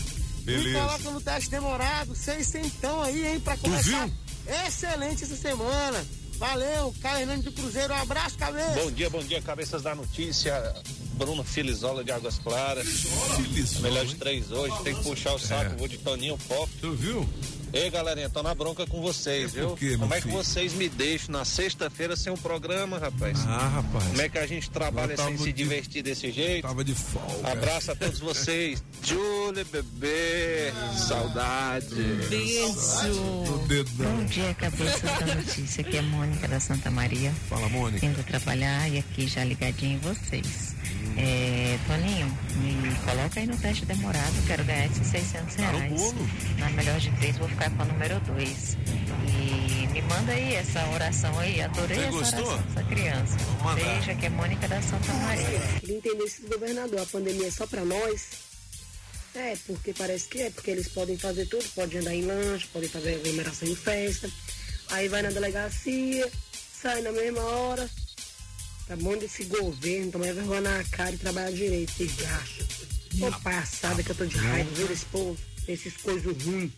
Beleza. 0.45 0.69
Me 0.69 0.75
coloca 0.75 1.11
no 1.11 1.21
teste 1.21 1.51
demorado, 1.51 2.15
seis 2.15 2.47
centão 2.47 3.03
aí, 3.03 3.27
hein, 3.27 3.41
pra 3.41 3.57
começar. 3.59 4.09
Excelente 4.67 5.25
essa 5.25 5.37
semana. 5.37 6.03
Valeu, 6.41 6.95
Caio 7.03 7.21
Hernandes 7.21 7.45
do 7.45 7.53
Cruzeiro. 7.53 7.93
Um 7.93 7.97
abraço, 7.99 8.39
cabeça. 8.39 8.71
Bom 8.83 8.91
dia, 8.91 9.11
bom 9.11 9.23
dia, 9.23 9.43
cabeças 9.43 9.83
da 9.83 9.95
notícia. 9.95 10.75
Bruno 11.13 11.45
Filizola 11.45 12.03
de 12.03 12.11
Águas 12.11 12.39
Claras. 12.39 12.87
Melhor 13.83 14.07
de 14.07 14.15
três 14.17 14.51
hoje. 14.51 14.75
Tem 14.83 14.95
que 14.95 15.03
puxar 15.03 15.35
o 15.35 15.39
saco, 15.39 15.73
É. 15.75 15.77
vou 15.77 15.87
de 15.87 15.99
Toninho 15.99 16.39
Pop. 16.49 16.67
Tu 16.81 16.93
viu? 16.95 17.29
Ei, 17.73 17.89
galerinha, 17.89 18.29
tô 18.29 18.43
na 18.43 18.53
bronca 18.53 18.85
com 18.85 19.01
vocês, 19.01 19.53
viu? 19.53 19.77
Quê, 19.77 19.97
Como 19.97 20.13
é 20.13 20.17
que 20.17 20.25
filho? 20.25 20.35
vocês 20.37 20.73
me 20.75 20.89
deixam 20.89 21.33
na 21.33 21.45
sexta-feira 21.45 22.17
sem 22.17 22.33
um 22.33 22.37
programa, 22.37 22.99
rapaz? 22.99 23.39
Ah, 23.47 23.69
rapaz. 23.69 24.05
Como 24.09 24.21
é 24.21 24.29
que 24.29 24.39
a 24.39 24.47
gente 24.47 24.69
trabalha 24.71 25.13
Eu 25.13 25.17
sem 25.19 25.39
se 25.39 25.45
de- 25.45 25.53
divertir 25.53 26.03
desse 26.03 26.33
jeito? 26.33 26.63
Tava 26.67 26.83
de 26.83 26.95
folga. 26.97 27.53
Abraço 27.53 27.93
a 27.93 27.95
todos 27.95 28.19
vocês. 28.19 28.83
Julie, 29.05 29.63
bebê. 29.65 30.73
Saudade. 31.09 31.95
No 31.95 33.59
dedão. 33.69 34.17
Bom 34.17 34.25
dia, 34.25 34.53
cabeça 34.55 35.07
da 35.07 35.35
notícia. 35.37 35.81
Aqui 35.83 35.97
é 35.97 36.03
Mônica 36.03 36.49
da 36.49 36.59
Santa 36.59 36.91
Maria. 36.91 37.33
Fala, 37.49 37.69
Mônica. 37.69 38.05
Indo 38.05 38.23
trabalhar 38.25 38.89
e 38.91 38.99
aqui 38.99 39.29
já 39.29 39.45
ligadinho 39.45 39.95
em 39.95 39.99
vocês. 39.99 40.75
É, 41.17 41.79
Toninho, 41.87 42.27
me 42.57 42.95
coloca 43.05 43.41
aí 43.41 43.47
no 43.47 43.57
teste 43.59 43.85
demorado. 43.85 44.47
Quero 44.47 44.65
ganhar 44.65 44.87
esses 44.87 45.07
600 45.09 45.55
Tá 45.55 45.73
no 45.73 45.79
reais. 45.79 46.15
Na 46.59 46.71
melhor 46.71 46.99
de 46.99 47.11
três, 47.13 47.37
vou 47.37 47.49
ficar 47.49 47.71
com 47.71 47.83
a 47.83 47.85
número 47.85 48.21
dois. 48.21 48.77
E 49.29 49.87
me 49.89 50.03
manda 50.03 50.33
aí 50.33 50.55
essa 50.55 50.87
oração 50.89 51.39
aí. 51.39 51.61
Adorei 51.61 51.97
Você 51.97 52.05
essa 52.05 52.11
gostou? 52.37 52.47
oração 52.47 52.63
dessa 52.67 52.83
criança. 52.89 53.37
Beijo, 53.75 54.11
aqui 54.11 54.27
é 54.27 54.31
Mônica 54.31 54.69
da 54.69 54.81
Santa 54.83 55.13
Maria. 55.13 55.61
Queria 55.81 55.97
entender 55.97 56.29
se 56.29 56.43
o 56.45 56.49
governador, 56.49 57.01
a 57.01 57.07
pandemia 57.07 57.49
é 57.49 57.51
só 57.51 57.67
pra 57.67 57.85
nós. 57.85 58.51
É, 59.35 59.57
porque 59.67 59.93
parece 59.93 60.29
que 60.29 60.41
é, 60.43 60.51
porque 60.51 60.71
eles 60.73 60.89
podem 60.89 61.17
fazer 61.17 61.47
tudo, 61.47 61.65
podem 61.75 62.01
andar 62.01 62.15
em 62.15 62.23
lanche, 62.27 62.67
podem 62.73 62.89
fazer 62.89 63.15
aglomeração 63.15 63.69
em 63.69 63.77
festa. 63.77 64.29
Aí 64.91 65.07
vai 65.09 65.23
na 65.23 65.31
delegacia, 65.31 66.29
sai 66.83 67.01
na 67.03 67.13
mesma 67.13 67.41
hora. 67.43 67.89
Tá 68.91 68.97
bom 68.97 69.17
desse 69.17 69.45
governo, 69.45 70.11
tomar 70.11 70.35
vergonha 70.35 70.63
na 70.63 70.83
cara 70.83 71.13
e 71.13 71.17
trabalhar 71.17 71.53
direito, 71.53 71.93
vocês 71.93 72.13
acham? 72.25 72.67
Ô 73.29 73.41
passada 73.41 74.03
que 74.03 74.11
eu 74.11 74.17
tô 74.17 74.27
de 74.27 74.37
raiva, 74.37 74.69
viu, 74.75 74.89
desse 74.89 75.05
povo, 75.05 75.39
esses 75.69 75.97
coisas 75.99 76.43
ruins. 76.43 76.73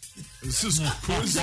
Essas 0.47 0.79
coisas. 1.07 1.43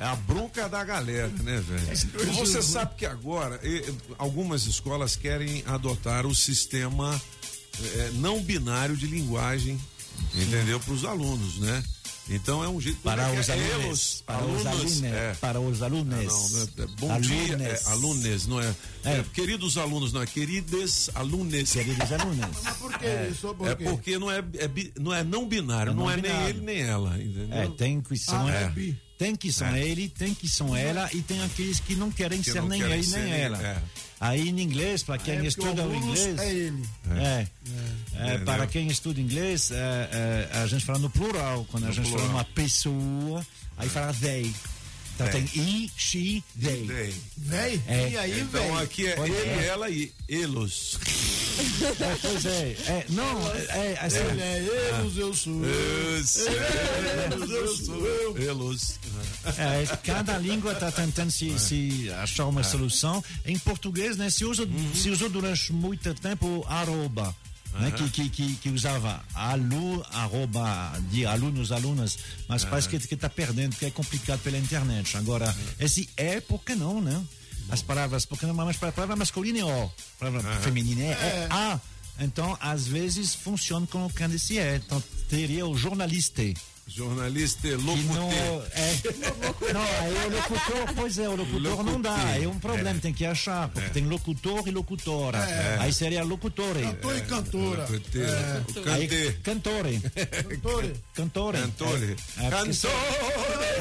É 0.00 0.04
a 0.06 0.16
bronca 0.16 0.66
da 0.66 0.82
galera, 0.82 1.28
né, 1.28 1.60
velho? 1.60 2.34
Você 2.36 2.62
sabe 2.62 2.94
que 2.94 3.04
agora 3.04 3.60
algumas 4.16 4.64
escolas 4.64 5.14
querem 5.14 5.62
adotar 5.66 6.24
o 6.24 6.34
sistema 6.34 7.20
eh, 7.78 8.10
não 8.14 8.42
binário 8.42 8.96
de 8.96 9.06
linguagem, 9.06 9.78
entendeu? 10.34 10.80
Para 10.80 10.94
os 10.94 11.04
alunos, 11.04 11.58
né? 11.58 11.84
Então 12.28 12.62
é 12.64 12.68
um 12.68 12.80
jeito 12.80 12.98
Para 13.02 13.28
é 13.32 13.38
os 13.38 13.46
que 13.46 13.52
é? 13.52 13.54
alunos. 13.54 14.22
Para 14.26 14.44
os 14.44 14.66
alunos. 14.66 15.02
é. 15.04 15.34
Para 15.40 15.60
os 15.60 15.82
alunos. 15.82 16.06
Não, 16.26 16.48
não 16.50 16.60
é- 16.60 16.82
é 16.82 16.86
bom 16.98 17.20
dia, 17.20 17.42
Alunos. 17.54 17.62
é, 17.66 17.90
alunos, 17.90 18.46
não 18.48 18.60
é, 18.60 18.74
é, 19.04 19.24
Queridos 19.32 19.78
alunos, 19.78 20.12
não 20.12 20.22
é 20.22 20.26
queridas 20.26 21.08
alunos. 21.14 21.72
Queridos 21.72 22.12
alunos. 22.12 22.46
Mas 22.64 22.76
por 22.78 22.98
que 22.98 23.06
É, 23.06 23.28
isso? 23.30 23.54
Por 23.54 23.68
é 23.68 23.74
porque 23.76 24.18
não 24.18 24.30
é, 24.30 24.38
é 24.38 24.70
não 24.98 25.14
é 25.14 25.22
não 25.22 25.46
binário, 25.48 25.92
É 25.92 25.94
não, 25.94 26.04
não 26.04 26.10
é 26.10 26.16
nem 26.16 26.42
ele 26.48 26.60
nem 26.62 26.80
ela, 26.82 27.16
entendeu? 27.16 27.56
É, 27.58 27.68
tem 27.68 28.00
que 28.00 28.16
são, 28.18 28.46
Ah, 28.48 28.52
é, 28.52 28.62
é 28.64 28.68
bi. 28.70 29.00
Tem 29.18 29.34
que 29.36 29.52
são 29.52 29.68
É. 29.74 29.82
ele, 29.82 30.08
tem 30.08 30.34
que 30.34 30.48
são 30.48 30.74
ela 30.76 31.08
e 31.12 31.22
tem 31.22 31.42
aqueles 31.42 31.80
que 31.80 31.94
não 31.94 32.10
querem 32.10 32.42
Que 32.42 32.50
ser 32.52 32.60
não 32.60 32.68
nem 32.68 32.80
querem 32.80 32.94
ele 32.94 33.02
ser 33.04 33.18
nem 33.20 33.32
ela. 33.32 33.62
é. 33.62 33.76
Aí 34.18 34.48
em 34.48 34.60
inglês, 34.60 35.02
para 35.02 35.18
quem 35.18 35.36
é 35.36 35.44
estuda 35.46 35.86
o 35.86 35.94
inglês, 35.94 36.38
é 36.38 36.50
ele. 36.52 36.82
é, 37.10 37.46
é, 38.16 38.26
Entendeu? 38.26 38.44
para 38.46 38.66
quem 38.66 38.88
estuda 38.88 39.20
inglês, 39.20 39.70
é, 39.70 40.48
é, 40.52 40.58
a 40.58 40.66
gente 40.66 40.84
fala 40.86 40.98
no 40.98 41.10
plural, 41.10 41.66
quando 41.70 41.84
a 41.84 41.88
No 41.88 41.92
gente 41.92 42.06
fala 42.06 42.22
plural. 42.22 42.36
uma 42.36 42.44
pessoa, 42.44 43.46
aí 43.76 43.88
fala 43.88 44.14
they. 44.14 44.50
Então 45.16 45.26
They. 45.30 45.42
tem 45.44 45.62
he, 45.62 45.90
she, 45.96 46.44
they. 46.60 46.86
Tem. 46.86 47.14
Véi? 47.38 47.82
É. 47.86 48.10
E 48.10 48.18
aí, 48.18 48.40
Então 48.40 48.62
véi? 48.62 48.84
aqui 48.84 49.06
é 49.06 49.18
Olha, 49.18 49.32
ele, 49.32 49.64
é. 49.64 49.66
ela 49.66 49.88
e 49.90 50.12
elos. 50.28 50.98
É, 51.98 52.16
pois 52.20 52.44
é, 52.44 52.76
é, 52.86 53.06
não, 53.08 53.50
é, 53.50 53.92
é 53.92 53.98
assim, 54.02 54.18
Ele 54.18 54.42
é 54.42 54.58
eles, 54.98 55.16
eu 55.16 55.32
sou 55.32 55.64
eu. 55.64 56.18
Esse, 56.20 56.40
Eles, 56.40 57.50
eu 57.50 57.76
sou. 57.76 58.38
Elos. 58.38 58.98
É, 59.56 59.96
cada 60.04 60.36
língua 60.36 60.72
está 60.72 60.92
tentando 60.92 61.30
se, 61.30 61.58
se 61.58 62.10
achar 62.10 62.44
uma 62.44 62.62
solução. 62.62 63.24
Em 63.46 63.58
português, 63.58 64.18
né, 64.18 64.28
se, 64.28 64.44
usa, 64.44 64.68
se 64.94 65.08
usou 65.08 65.30
durante 65.30 65.72
muito 65.72 66.12
tempo 66.12 66.46
o 66.46 66.66
arroba. 67.76 67.90
Né, 67.90 67.90
que, 67.92 68.10
que, 68.10 68.30
que, 68.30 68.54
que 68.56 68.68
usava 68.70 69.22
alu, 69.34 70.04
arroba 70.12 70.92
de 71.10 71.26
alunos, 71.26 71.72
alunas, 71.72 72.18
mas 72.48 72.64
parece 72.64 72.88
que 72.88 73.14
está 73.14 73.28
perdendo, 73.28 73.70
porque 73.70 73.86
é 73.86 73.90
complicado 73.90 74.40
pela 74.40 74.58
internet. 74.58 75.16
Agora, 75.16 75.54
esse 75.78 76.08
é, 76.16 76.40
por 76.40 76.62
que 76.62 76.74
não, 76.74 77.00
né? 77.00 77.22
As 77.68 77.82
palavras, 77.82 78.24
porque 78.24 78.46
não, 78.46 78.54
mas 78.54 78.76
para 78.76 78.90
a 78.90 78.92
palavra 78.92 79.16
masculina 79.16 79.58
é 79.58 79.64
O, 79.64 79.90
palavra 80.18 80.42
feminina 80.60 81.02
é, 81.02 81.08
é 81.10 81.48
A. 81.50 81.80
Então, 82.18 82.56
às 82.60 82.86
vezes, 82.86 83.34
funciona 83.34 83.86
colocando 83.86 84.34
esse 84.34 84.58
é. 84.58 84.76
Então, 84.76 85.02
teria 85.28 85.66
o 85.66 85.76
jornalista. 85.76 86.42
Jornalista 86.88 87.68
Que 87.68 87.74
não, 87.76 87.94
locutor. 87.94 88.66
é, 88.72 89.72
não, 89.72 89.82
aí 89.82 90.26
o 90.26 90.30
locutor, 90.36 90.94
pois 90.94 91.18
é, 91.18 91.28
o 91.28 91.34
locutor 91.36 91.82
não 91.84 92.00
dá, 92.00 92.10
Locutor. 92.14 92.42
é 92.42 92.48
um 92.48 92.58
problema, 92.58 92.90
É. 92.90 93.00
tem 93.00 93.12
que 93.12 93.26
achar, 93.26 93.68
porque 93.68 93.90
tem 93.90 94.04
locutor 94.04 94.66
e 94.68 94.70
locutora. 94.70 95.38
É. 95.38 95.78
Aí 95.80 95.92
seria 95.92 96.22
locutore. 96.22 96.82
Cantor 96.82 97.16
e 97.16 97.20
cantora. 97.22 97.82
É. 98.14 99.32
Cantore. 99.42 100.00
Cantore. 100.52 100.94
Cantore. 101.12 101.58
Cantore. 101.58 102.16
É, 102.38 102.44
é, 102.44 102.48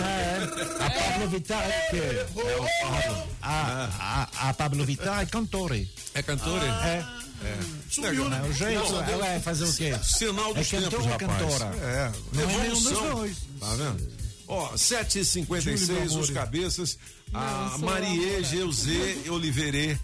é, 0.02 0.86
a 0.86 0.90
Pablo 0.90 1.30
Vittar 1.30 1.64
é 1.64 1.88
que 1.90 1.98
é 1.98 2.28
o 2.34 2.90
Pablo. 2.90 3.28
A, 3.42 4.28
a, 4.42 4.50
a 4.50 4.54
Pablo 4.54 4.84
Vittar 4.86 5.22
é 5.22 5.26
cantore. 5.26 5.90
É 6.14 6.22
cantor? 6.24 6.62
É. 6.64 7.25
Sumiu, 7.90 8.30
né? 8.30 8.42
É 8.44 8.48
o 8.50 8.54
jeito, 8.54 8.92
Não, 8.92 9.04
ela 9.04 9.26
vai 9.26 9.40
fazer 9.40 9.66
o 9.66 9.74
quê? 9.74 9.94
Sinal 10.04 10.54
dos 10.54 10.74
É 10.74 10.80
tempos, 10.80 11.06
rapaz. 11.06 11.20
cantora? 11.20 11.66
É, 11.78 12.12
Não 12.34 12.44
é 12.44 12.46
nenhum 12.58 12.74
dos 12.82 12.84
dois. 12.92 13.38
Tá 13.60 13.76
vendo? 13.76 14.16
Ó, 14.48 14.74
7h56, 14.76 15.78
Júlio 15.78 16.20
os 16.20 16.30
cabeças. 16.30 16.98
A 17.34 17.76
sou 17.78 17.86
Marie 17.86 18.44
Geusê 18.44 19.30
Oliveira, 19.30 20.00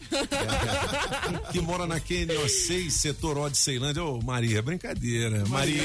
que 1.51 1.61
mora 1.61 1.87
na 1.87 1.99
QNO6, 1.99 2.89
setor 2.89 3.37
O 3.37 3.49
de 3.49 3.57
Ceilândia. 3.57 4.03
Ô, 4.03 4.21
Maria, 4.21 4.59
é 4.59 4.61
brincadeira. 4.61 5.45
Maria, 5.47 5.81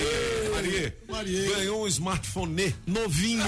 Maria, 0.52 0.96
Maria. 1.08 1.56
ganhou 1.56 1.84
um 1.84 1.86
smartphone 1.86 2.74
novinho. 2.86 3.44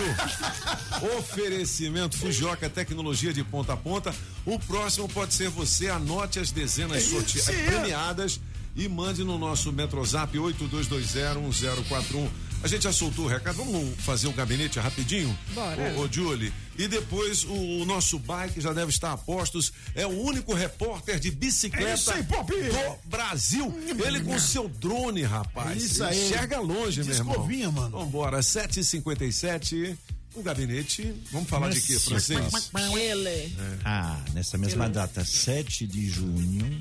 Oferecimento 1.18 2.16
Fujioka, 2.16 2.70
tecnologia 2.70 3.32
de 3.32 3.42
ponta 3.42 3.72
a 3.72 3.76
ponta. 3.76 4.14
O 4.46 4.58
próximo 4.60 5.08
pode 5.08 5.34
ser 5.34 5.48
você. 5.48 5.88
Anote 5.88 6.38
as 6.38 6.52
dezenas 6.52 7.02
sorte... 7.02 7.40
Sim. 7.40 7.52
premiadas 7.64 8.40
e 8.76 8.88
mande 8.88 9.24
no 9.24 9.36
nosso 9.38 9.72
Metrozap 9.72 10.36
82201041. 10.38 12.28
A 12.62 12.66
gente 12.66 12.82
já 12.82 12.92
soltou 12.92 13.26
o 13.26 13.28
recado. 13.28 13.56
Vamos 13.56 14.00
fazer 14.00 14.26
o 14.26 14.32
gabinete 14.32 14.78
rapidinho? 14.80 15.36
Bora. 15.54 15.94
Ô, 15.96 16.02
ô 16.02 16.08
Julie. 16.12 16.52
E 16.76 16.86
depois 16.88 17.44
o, 17.44 17.52
o 17.82 17.84
nosso 17.84 18.18
bike 18.18 18.60
já 18.60 18.72
deve 18.72 18.90
estar 18.90 19.12
a 19.12 19.16
postos. 19.16 19.72
É 19.94 20.06
o 20.06 20.10
único 20.10 20.54
repórter 20.54 21.18
de 21.18 21.28
É 21.28 21.30
bicicleta 21.30 22.22
Pop. 22.24 22.52
do 22.52 23.08
Brasil. 23.08 23.72
Ele 24.04 24.20
com 24.20 24.38
seu 24.38 24.68
drone, 24.68 25.22
rapaz. 25.22 25.70
É 25.70 25.76
isso 25.76 26.04
aí. 26.04 26.26
Enxerga 26.26 26.60
longe, 26.60 27.02
meu 27.02 27.14
irmão. 27.14 27.34
Descovinha, 27.34 27.70
mano. 27.70 27.98
Vambora, 27.98 28.38
7h57. 28.40 29.96
O 30.34 30.42
gabinete. 30.42 31.14
Vamos 31.32 31.48
falar 31.48 31.70
de 31.70 31.80
quê, 31.80 31.98
francês? 31.98 32.70
Ele. 32.96 33.56
Ah, 33.84 34.20
nessa 34.34 34.56
mesma 34.58 34.88
data, 34.88 35.24
7 35.24 35.86
de 35.86 36.08
junho. 36.08 36.80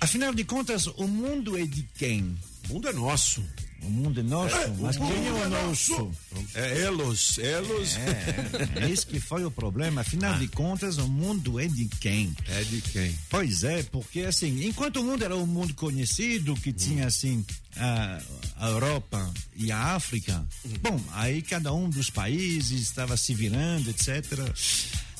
Afinal 0.00 0.34
de 0.34 0.44
contas, 0.44 0.86
o 0.88 1.06
mundo 1.06 1.56
é 1.56 1.64
de 1.64 1.88
quem? 1.94 2.36
O 2.68 2.74
mundo 2.74 2.88
é 2.88 2.92
nosso. 2.92 3.42
O 3.82 3.90
mundo 3.90 4.20
é 4.20 4.22
nosso, 4.22 4.56
mas 4.78 4.96
o 4.96 5.00
quem 5.00 5.26
é 5.26 5.32
o 5.32 5.44
é 5.44 5.48
nosso? 5.48 6.10
É 6.54 6.82
Elos. 6.82 7.38
Elos. 7.38 7.96
É, 7.96 8.84
é 8.84 8.88
isso 8.88 9.06
que 9.08 9.18
foi 9.18 9.44
o 9.44 9.50
problema. 9.50 10.02
Afinal 10.02 10.38
de 10.38 10.46
contas, 10.46 10.98
o 10.98 11.08
mundo 11.08 11.58
é 11.58 11.66
de 11.66 11.86
quem? 12.00 12.32
É 12.48 12.62
de 12.62 12.80
quem? 12.80 13.18
Pois 13.28 13.64
é, 13.64 13.82
porque 13.82 14.20
assim, 14.20 14.66
enquanto 14.66 15.00
o 15.00 15.04
mundo 15.04 15.24
era 15.24 15.36
um 15.36 15.46
mundo 15.46 15.74
conhecido, 15.74 16.54
que 16.54 16.72
tinha 16.72 17.08
assim 17.08 17.44
a, 17.76 18.22
a 18.56 18.68
Europa 18.68 19.32
e 19.56 19.72
a 19.72 19.78
África, 19.96 20.46
bom, 20.80 21.00
aí 21.12 21.42
cada 21.42 21.72
um 21.72 21.90
dos 21.90 22.08
países 22.08 22.80
estava 22.80 23.16
se 23.16 23.34
virando, 23.34 23.90
etc. 23.90 24.24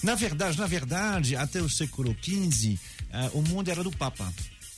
Na 0.05 0.15
verdade, 0.15 0.57
na 0.59 0.67
verdade, 0.67 1.35
até 1.35 1.61
o 1.61 1.69
século 1.69 2.17
XV, 2.23 2.79
ah, 3.13 3.31
o 3.35 3.43
mundo 3.43 3.69
era 3.69 3.83
do 3.83 3.91
Papa. 3.91 4.33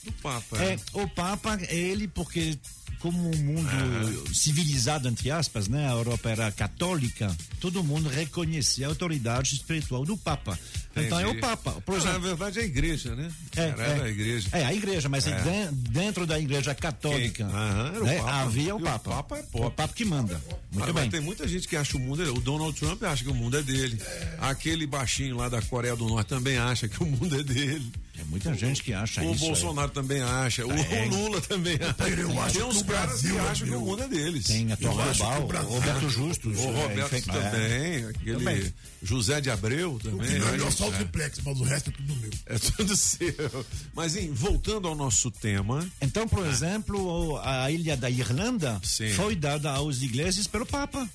Do 0.05 0.11
Papa. 0.13 0.63
É, 0.63 0.77
o 0.93 1.07
Papa, 1.07 1.57
é 1.67 1.75
ele, 1.75 2.07
porque 2.07 2.57
como 2.99 3.29
um 3.29 3.37
mundo 3.37 4.33
civilizado, 4.33 5.07
entre 5.07 5.29
aspas, 5.31 5.67
né? 5.67 5.87
A 5.87 5.91
Europa 5.91 6.29
era 6.29 6.51
católica, 6.51 7.35
todo 7.59 7.83
mundo 7.83 8.07
reconhecia 8.07 8.85
a 8.85 8.89
autoridade 8.89 9.55
espiritual 9.55 10.05
do 10.05 10.15
Papa. 10.15 10.57
Então 10.95 11.19
é 11.19 11.27
o. 11.27 11.39
Papa. 11.39 11.71
Por 11.85 11.97
exemplo, 11.97 12.13
na 12.13 12.19
verdade 12.19 12.59
é 12.59 12.61
a 12.61 12.65
igreja, 12.65 13.15
né? 13.15 13.31
é, 13.55 13.61
é. 13.61 14.01
a 14.03 14.09
igreja. 14.09 14.49
É, 14.53 14.65
a 14.65 14.73
igreja, 14.73 15.09
mas 15.09 15.27
É. 15.27 15.41
den- 15.41 15.69
dentro 15.91 16.25
da 16.25 16.39
igreja 16.39 16.73
católica 16.73 17.45
Quem? 17.45 18.01
O 18.01 18.05
né, 18.05 18.17
Papa. 18.17 18.31
havia 18.41 18.75
o 18.75 18.79
E 18.79 18.81
o 18.81 18.85
Papa. 18.85 19.09
Papa 19.11 19.37
é 19.37 19.41
pop. 19.43 19.65
o 19.67 19.71
Papa 19.71 19.93
que 19.93 20.05
manda. 20.05 20.41
Muito 20.71 20.93
Mas, 20.93 21.03
bem. 21.03 21.09
tem 21.09 21.19
muita 21.21 21.47
gente 21.47 21.67
que 21.67 21.75
acha 21.75 21.95
o 21.97 21.99
mundo 21.99 22.23
é. 22.23 22.29
O 22.29 22.39
Donald 22.41 22.77
Trump 22.79 23.01
acha 23.03 23.23
que 23.23 23.29
o 23.29 23.33
mundo 23.35 23.57
é 23.57 23.61
dele. 23.63 23.99
Aquele 24.39 24.85
baixinho 24.87 25.37
lá 25.37 25.47
da 25.49 25.61
Coreia 25.61 25.95
do 25.95 26.05
Norte 26.07 26.27
também 26.27 26.57
acha 26.57 26.87
que 26.87 27.01
o 27.01 27.05
mundo 27.05 27.39
é 27.39 27.43
dele. 27.43 27.91
Tem 28.15 28.23
muita 28.25 28.53
gente 28.53 28.81
que 28.81 28.93
acha 28.93 29.21
o 29.21 29.33
isso. 29.33 29.43
aí. 29.43 29.49
Bolsonaro 29.49 29.89
também 29.91 30.21
acha. 30.21 30.65
O, 30.65 30.71
É. 30.71 31.05
o 31.05 31.09
Lula 31.09 31.41
também 31.41 31.75
acha. 31.75 32.09
eu 32.09 32.41
acho 32.41 32.53
tem 32.55 32.63
uns 32.63 32.81
o 32.81 32.85
caras 32.85 33.21
que 33.21 33.27
é 33.27 33.39
acham 33.41 33.67
que 33.67 33.73
o 33.75 33.81
mundo 33.81 34.03
é 34.03 34.07
deles. 34.07 34.45
Tem 34.45 34.71
a 34.71 34.77
que 34.77 34.83
global, 34.85 35.43
o 35.43 35.47
Brasil- 35.47 35.69
Roberto 35.69 36.09
Justus. 36.09 36.57
O 36.59 36.69
é, 36.69 36.81
Roberto 36.81 37.25
também, 37.25 38.05
aquele. 38.05 38.73
José 39.03 39.39
de 39.41 39.49
Abreu 39.49 39.93
O 39.95 39.99
também. 39.99 40.27
que 40.27 40.39
é 40.85 40.89
só 40.89 40.91
o 40.91 40.93
É. 40.93 40.97
triplex, 40.97 41.39
mas 41.43 41.59
o 41.59 41.63
resto 41.63 41.89
é 41.89 41.93
tudo 41.93 42.15
meu. 42.15 42.31
É 42.47 42.59
tudo 42.59 42.95
seu. 42.95 43.65
Mas, 43.93 44.15
hein, 44.15 44.31
voltando 44.33 44.87
ao 44.87 44.95
nosso 44.95 45.31
tema. 45.31 45.85
Então, 46.01 46.27
por 46.27 46.45
exemplo, 46.45 47.31
o- 47.33 47.37
a 47.39 47.69
ilha 47.71 47.97
da 47.97 48.09
Irlanda 48.09 48.79
Sim. 48.83 49.09
foi 49.13 49.35
dada 49.35 49.71
aos 49.71 50.01
ingleses 50.01 50.47
pelo 50.47 50.65
Papa. 50.65 51.09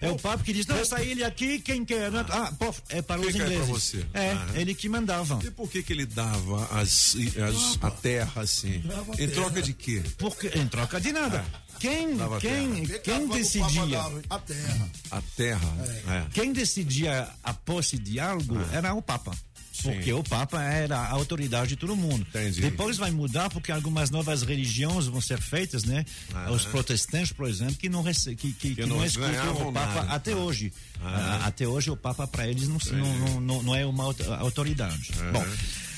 É 0.00 0.10
o 0.10 0.16
Papa 0.18 0.42
que 0.44 0.52
diz, 0.52 0.66
não, 0.66 0.76
essa 0.76 1.02
ilha 1.02 1.26
aqui, 1.26 1.58
quem 1.60 1.84
quer? 1.84 2.10
né? 2.10 2.24
Ah, 2.28 2.52
pô, 2.58 2.74
é 2.88 3.00
para 3.00 3.20
os 3.20 3.28
Fica 3.28 3.44
aí 3.44 3.50
pra 3.50 3.64
ingleses. 3.64 3.68
você. 3.84 4.06
É, 4.12 4.32
Aham. 4.32 4.56
ele 4.56 4.74
que 4.74 4.88
mandava. 4.88 5.38
E 5.44 5.50
por 5.50 5.70
que 5.70 5.82
que 5.82 5.92
ele 5.92 6.04
dava 6.04 6.64
as, 6.78 7.16
as- 7.16 7.78
a 7.80 7.90
terra 7.90 8.42
assim? 8.42 8.82
Em 9.18 9.28
troca 9.30 9.62
de 9.62 9.72
quê? 9.72 10.02
Porque, 10.18 10.48
em 10.48 10.66
troca 10.68 11.00
de 11.00 11.12
nada. 11.12 11.44
Quem, 11.78 12.16
Dava 12.16 12.40
quem, 12.40 12.86
cá, 12.86 12.98
quem 13.00 13.28
decidia, 13.28 14.00
A 14.30 14.38
terra. 14.38 14.88
A 15.10 15.22
terra. 15.36 15.68
É. 16.08 16.24
quem 16.32 16.52
decidia 16.52 17.28
a 17.42 17.52
posse 17.54 17.98
de 17.98 18.18
algo 18.20 18.56
era 18.72 18.94
o 18.94 19.02
Papa. 19.02 19.36
Porque 19.82 20.10
o 20.10 20.24
Papa 20.24 20.62
era 20.62 20.96
a 20.98 21.10
autoridade 21.10 21.68
de 21.68 21.76
todo 21.76 21.94
mundo. 21.94 22.26
Entendi. 22.30 22.62
Depois 22.62 22.96
vai 22.96 23.10
mudar 23.10 23.50
porque 23.50 23.70
algumas 23.70 24.10
novas 24.10 24.42
religiões 24.42 25.06
vão 25.06 25.20
ser 25.20 25.38
feitas, 25.38 25.84
né? 25.84 26.04
Os 26.50 26.64
protestantes, 26.64 27.30
por 27.32 27.46
exemplo, 27.46 27.74
que 27.76 27.88
não, 27.88 28.02
rece- 28.02 28.34
que, 28.34 28.52
que, 28.54 28.74
que 28.74 28.80
não 28.86 28.96
não 28.96 29.04
escutam 29.04 29.68
o 29.68 29.72
Papa 29.72 29.94
nada. 30.02 30.12
até 30.14 30.34
hoje. 30.34 30.72
Ah, 31.04 31.42
até 31.44 31.68
hoje 31.68 31.90
o 31.90 31.96
Papa 31.96 32.26
para 32.26 32.48
eles 32.48 32.66
não, 32.66 32.78
não, 32.92 33.40
não, 33.40 33.62
não, 33.62 33.74
é 33.76 33.84
uma 33.84 34.04
auto- 34.04 34.32
autoridade. 34.32 35.10
Bom, 35.30 35.44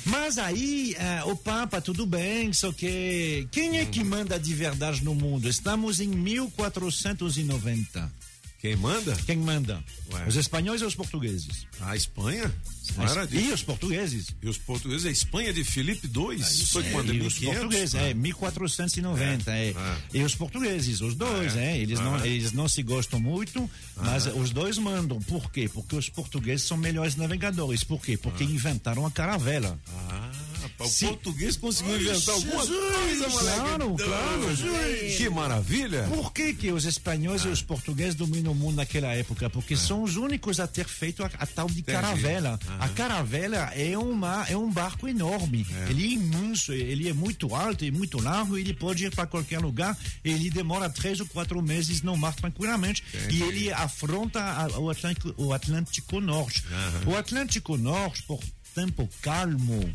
mas 0.05 0.39
aí 0.39 0.97
ah, 0.99 1.25
o 1.27 1.37
Papa 1.37 1.81
tudo 1.81 2.07
bem, 2.07 2.53
só 2.53 2.73
que 2.73 3.47
quem 3.51 3.79
é 3.79 3.85
que 3.85 4.03
manda 4.03 4.39
de 4.39 4.55
verdade 4.55 5.05
no 5.05 5.15
mundo? 5.15 5.49
Estamos 5.49 6.01
em 6.01 6.09
1490. 6.09 8.18
Quem 8.59 8.75
manda? 8.75 9.15
Quem 9.25 9.37
manda? 9.37 9.83
Ué. 10.13 10.27
Os 10.27 10.35
espanhóis 10.35 10.83
ou 10.83 10.89
os 10.89 10.95
portugueses? 10.97 11.65
A 11.81 11.95
Espanha? 11.95 12.53
Era 12.99 13.29
e 13.31 13.53
os 13.53 13.63
portugueses? 13.63 14.35
E 14.43 14.49
os 14.49 14.59
portugueses, 14.59 15.07
a 15.07 15.11
Espanha 15.11 15.53
de 15.53 15.63
Felipe 15.63 16.09
II? 16.09 16.43
Foi 16.67 16.85
É, 16.85 16.91
quando? 16.91 17.15
e 17.15 17.21
os 17.21 17.39
1500? 17.39 17.55
portugueses, 17.55 17.95
é, 17.95 18.15
1490. 18.15 19.51
É, 19.53 19.75
E 20.13 20.23
os 20.23 20.35
portugueses, 20.35 21.01
os 21.01 21.15
dois, 21.15 21.55
É. 21.55 21.73
é, 21.73 21.79
eles, 21.79 22.01
não, 22.01 22.17
Ah. 22.17 22.27
eles 22.27 22.51
não 22.53 22.67
se 22.69 22.83
gostam 22.83 23.21
muito, 23.21 23.71
mas 23.97 24.27
os 24.27 24.51
dois 24.51 24.77
mandam. 24.79 25.21
Por 25.23 25.53
quê? 25.53 25.69
Porque 25.73 25.95
os 25.95 26.09
portugueses 26.09 26.67
são 26.67 26.77
melhores 26.77 27.15
navegadores. 27.15 27.85
Por 27.85 28.01
quê? 28.01 28.17
Porque 28.17 28.43
inventaram 28.43 29.07
a 29.07 29.11
caravela. 29.11 29.79
Ah, 29.89 30.31
rapaz, 30.69 30.91
Se- 30.91 31.05
o 31.07 31.09
português 31.09 31.57
conseguiu 31.57 31.97
inventar 32.01 32.35
alguma 32.35 32.67
coisa, 32.67 33.29
moleque. 33.29 33.57
Claro, 33.59 33.97
claro. 33.97 34.57
Que 35.17 35.29
maravilha. 35.31 36.03
Por 36.05 36.33
que, 36.33 36.55
que 36.55 36.73
os 36.73 36.85
espanhóis 36.85 37.45
e 37.45 37.49
os 37.49 37.63
portugueses 37.63 38.15
dominam 38.15 38.53
o 38.53 38.55
mundo 38.55 38.77
naquela 38.77 39.09
época? 39.15 39.49
Porque 39.51 39.77
são 39.77 40.03
os 40.03 40.17
únicos 40.17 40.61
a 40.61 40.67
ter 40.67 40.87
feito 40.87 41.23
a, 41.23 41.27
a 41.39 41.47
tal 41.47 41.67
de 41.69 41.83
caravela. 41.83 42.59
A 42.79 42.89
caravela 42.89 43.73
é, 43.75 43.97
uma, 43.99 44.47
é 44.49 44.57
um 44.57 44.71
barco 44.71 45.09
enorme. 45.09 45.67
Ele 45.89 46.05
é 46.05 46.09
imenso, 46.11 46.73
ele 46.73 47.09
é 47.09 47.13
muito 47.13 47.55
alto 47.55 47.85
e 47.85 47.91
muito 47.91 48.21
largo, 48.23 48.57
ele 48.57 48.73
pode 48.75 49.05
ir 49.05 49.15
para 49.15 49.27
qualquer 49.27 49.59
lugar. 49.61 49.97
Ele 50.25 50.51
demora 50.51 50.89
três 50.91 51.21
ou 51.21 51.27
quatro 51.27 51.61
meses 51.63 52.03
no 52.03 52.17
mar 52.17 52.35
tranquilamente. 52.35 53.03
E 53.31 53.43
ele 53.43 53.73
afronta 53.73 54.41
a- 54.41 54.79
o, 54.79 54.91
Atlântico, 54.91 55.35
o 55.37 55.53
Atlântico 55.53 56.21
Norte. 56.21 56.63
O 57.07 57.17
Atlântico 57.17 57.77
Norte, 57.77 58.23
portanto, 58.23 58.53
tempo 58.75 59.09
calmo, 59.23 59.93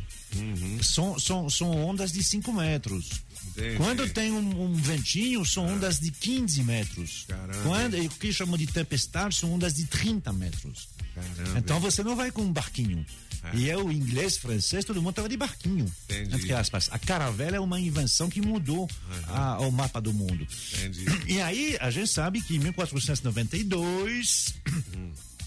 são, 0.82 1.20
são, 1.20 1.50
são 1.50 1.72
ondas 1.86 2.12
de 2.12 2.24
5 2.24 2.52
metros. 2.54 3.10
Entendi. 3.50 3.78
Quando 3.78 4.10
tem 4.10 4.32
um, 4.32 4.64
um 4.64 4.74
ventinho, 4.74 5.46
são 5.46 5.66
ondas 5.68 6.00
de 6.00 6.10
15 6.12 6.64
metros. 6.64 7.26
Caramba. 7.28 7.62
Quando, 7.64 7.98
o 7.98 8.10
que 8.10 8.32
chamam 8.34 8.58
de 8.58 8.66
tempestade 8.68 9.36
são 9.36 9.54
ondas 9.54 9.74
de 9.76 9.86
30 9.86 10.32
metros. 10.34 10.88
Caramba. 11.14 11.60
Então 11.60 11.80
você 11.80 12.02
não 12.04 12.16
vai 12.16 12.32
com 12.32 12.42
um 12.42 12.52
barquinho. 12.52 13.06
É. 13.44 13.58
E 13.58 13.68
eu, 13.70 13.92
inglês, 13.92 14.38
francês, 14.38 14.86
todo 14.86 15.02
mundo 15.02 15.10
estava 15.12 15.28
de 15.28 15.36
barquinho. 15.36 15.86
Entendi. 16.06 16.34
Entre 16.36 16.54
aspas. 16.54 16.88
A 16.92 16.98
caravela 16.98 17.58
é 17.58 17.60
uma 17.60 17.80
invenção 17.80 18.30
que 18.30 18.40
mudou 18.42 18.90
a- 19.28 19.60
o 19.60 19.70
mapa 19.72 20.00
do 20.00 20.14
mundo. 20.14 20.48
Entendi. 20.76 21.06
E 21.28 21.42
aí, 21.42 21.78
a 21.82 21.92
gente 21.92 22.08
sabe 22.10 22.42
que 22.42 22.56
em 22.56 22.60
1492, 22.60 24.54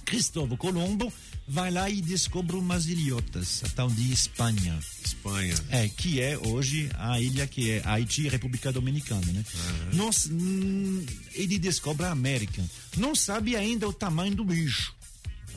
Cristóvão 0.05 0.57
Colombo 0.57 1.13
vai 1.49 1.71
lá 1.71 1.89
e 1.89 2.01
descobre 2.03 2.57
umas 2.57 2.87
ilhotas, 2.87 3.63
a 3.65 3.69
tal 3.69 3.89
de 3.91 4.13
Espanha. 4.13 4.79
Espanha. 5.05 5.55
É, 5.71 5.89
que 5.89 6.21
é 6.21 6.37
hoje 6.39 6.91
a 6.95 7.21
ilha 7.21 7.47
que 7.47 7.71
é 7.71 7.83
Haiti 7.85 8.29
República 8.29 8.73
Dominicana, 8.73 9.31
né? 9.33 9.45
S- 10.09 10.29
hum, 10.33 11.05
ele 11.33 11.59
descobre 11.59 12.05
a 12.07 12.11
América. 12.11 12.65
Não 12.97 13.15
sabe 13.15 13.55
ainda 13.57 13.89
o 13.89 13.93
tamanho 13.93 14.35
do 14.35 14.45
bicho. 14.45 14.95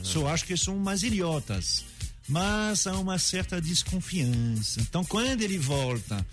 Só 0.02 0.28
acho 0.28 0.44
que 0.46 0.56
são 0.56 0.76
umas 0.76 1.02
ilhotas. 1.02 1.84
Mas 2.28 2.86
há 2.86 2.96
uma 2.98 3.18
certa 3.18 3.60
desconfiança. 3.60 4.80
Então, 4.80 5.04
quando 5.04 5.42
ele 5.42 5.58
volta 5.58 6.24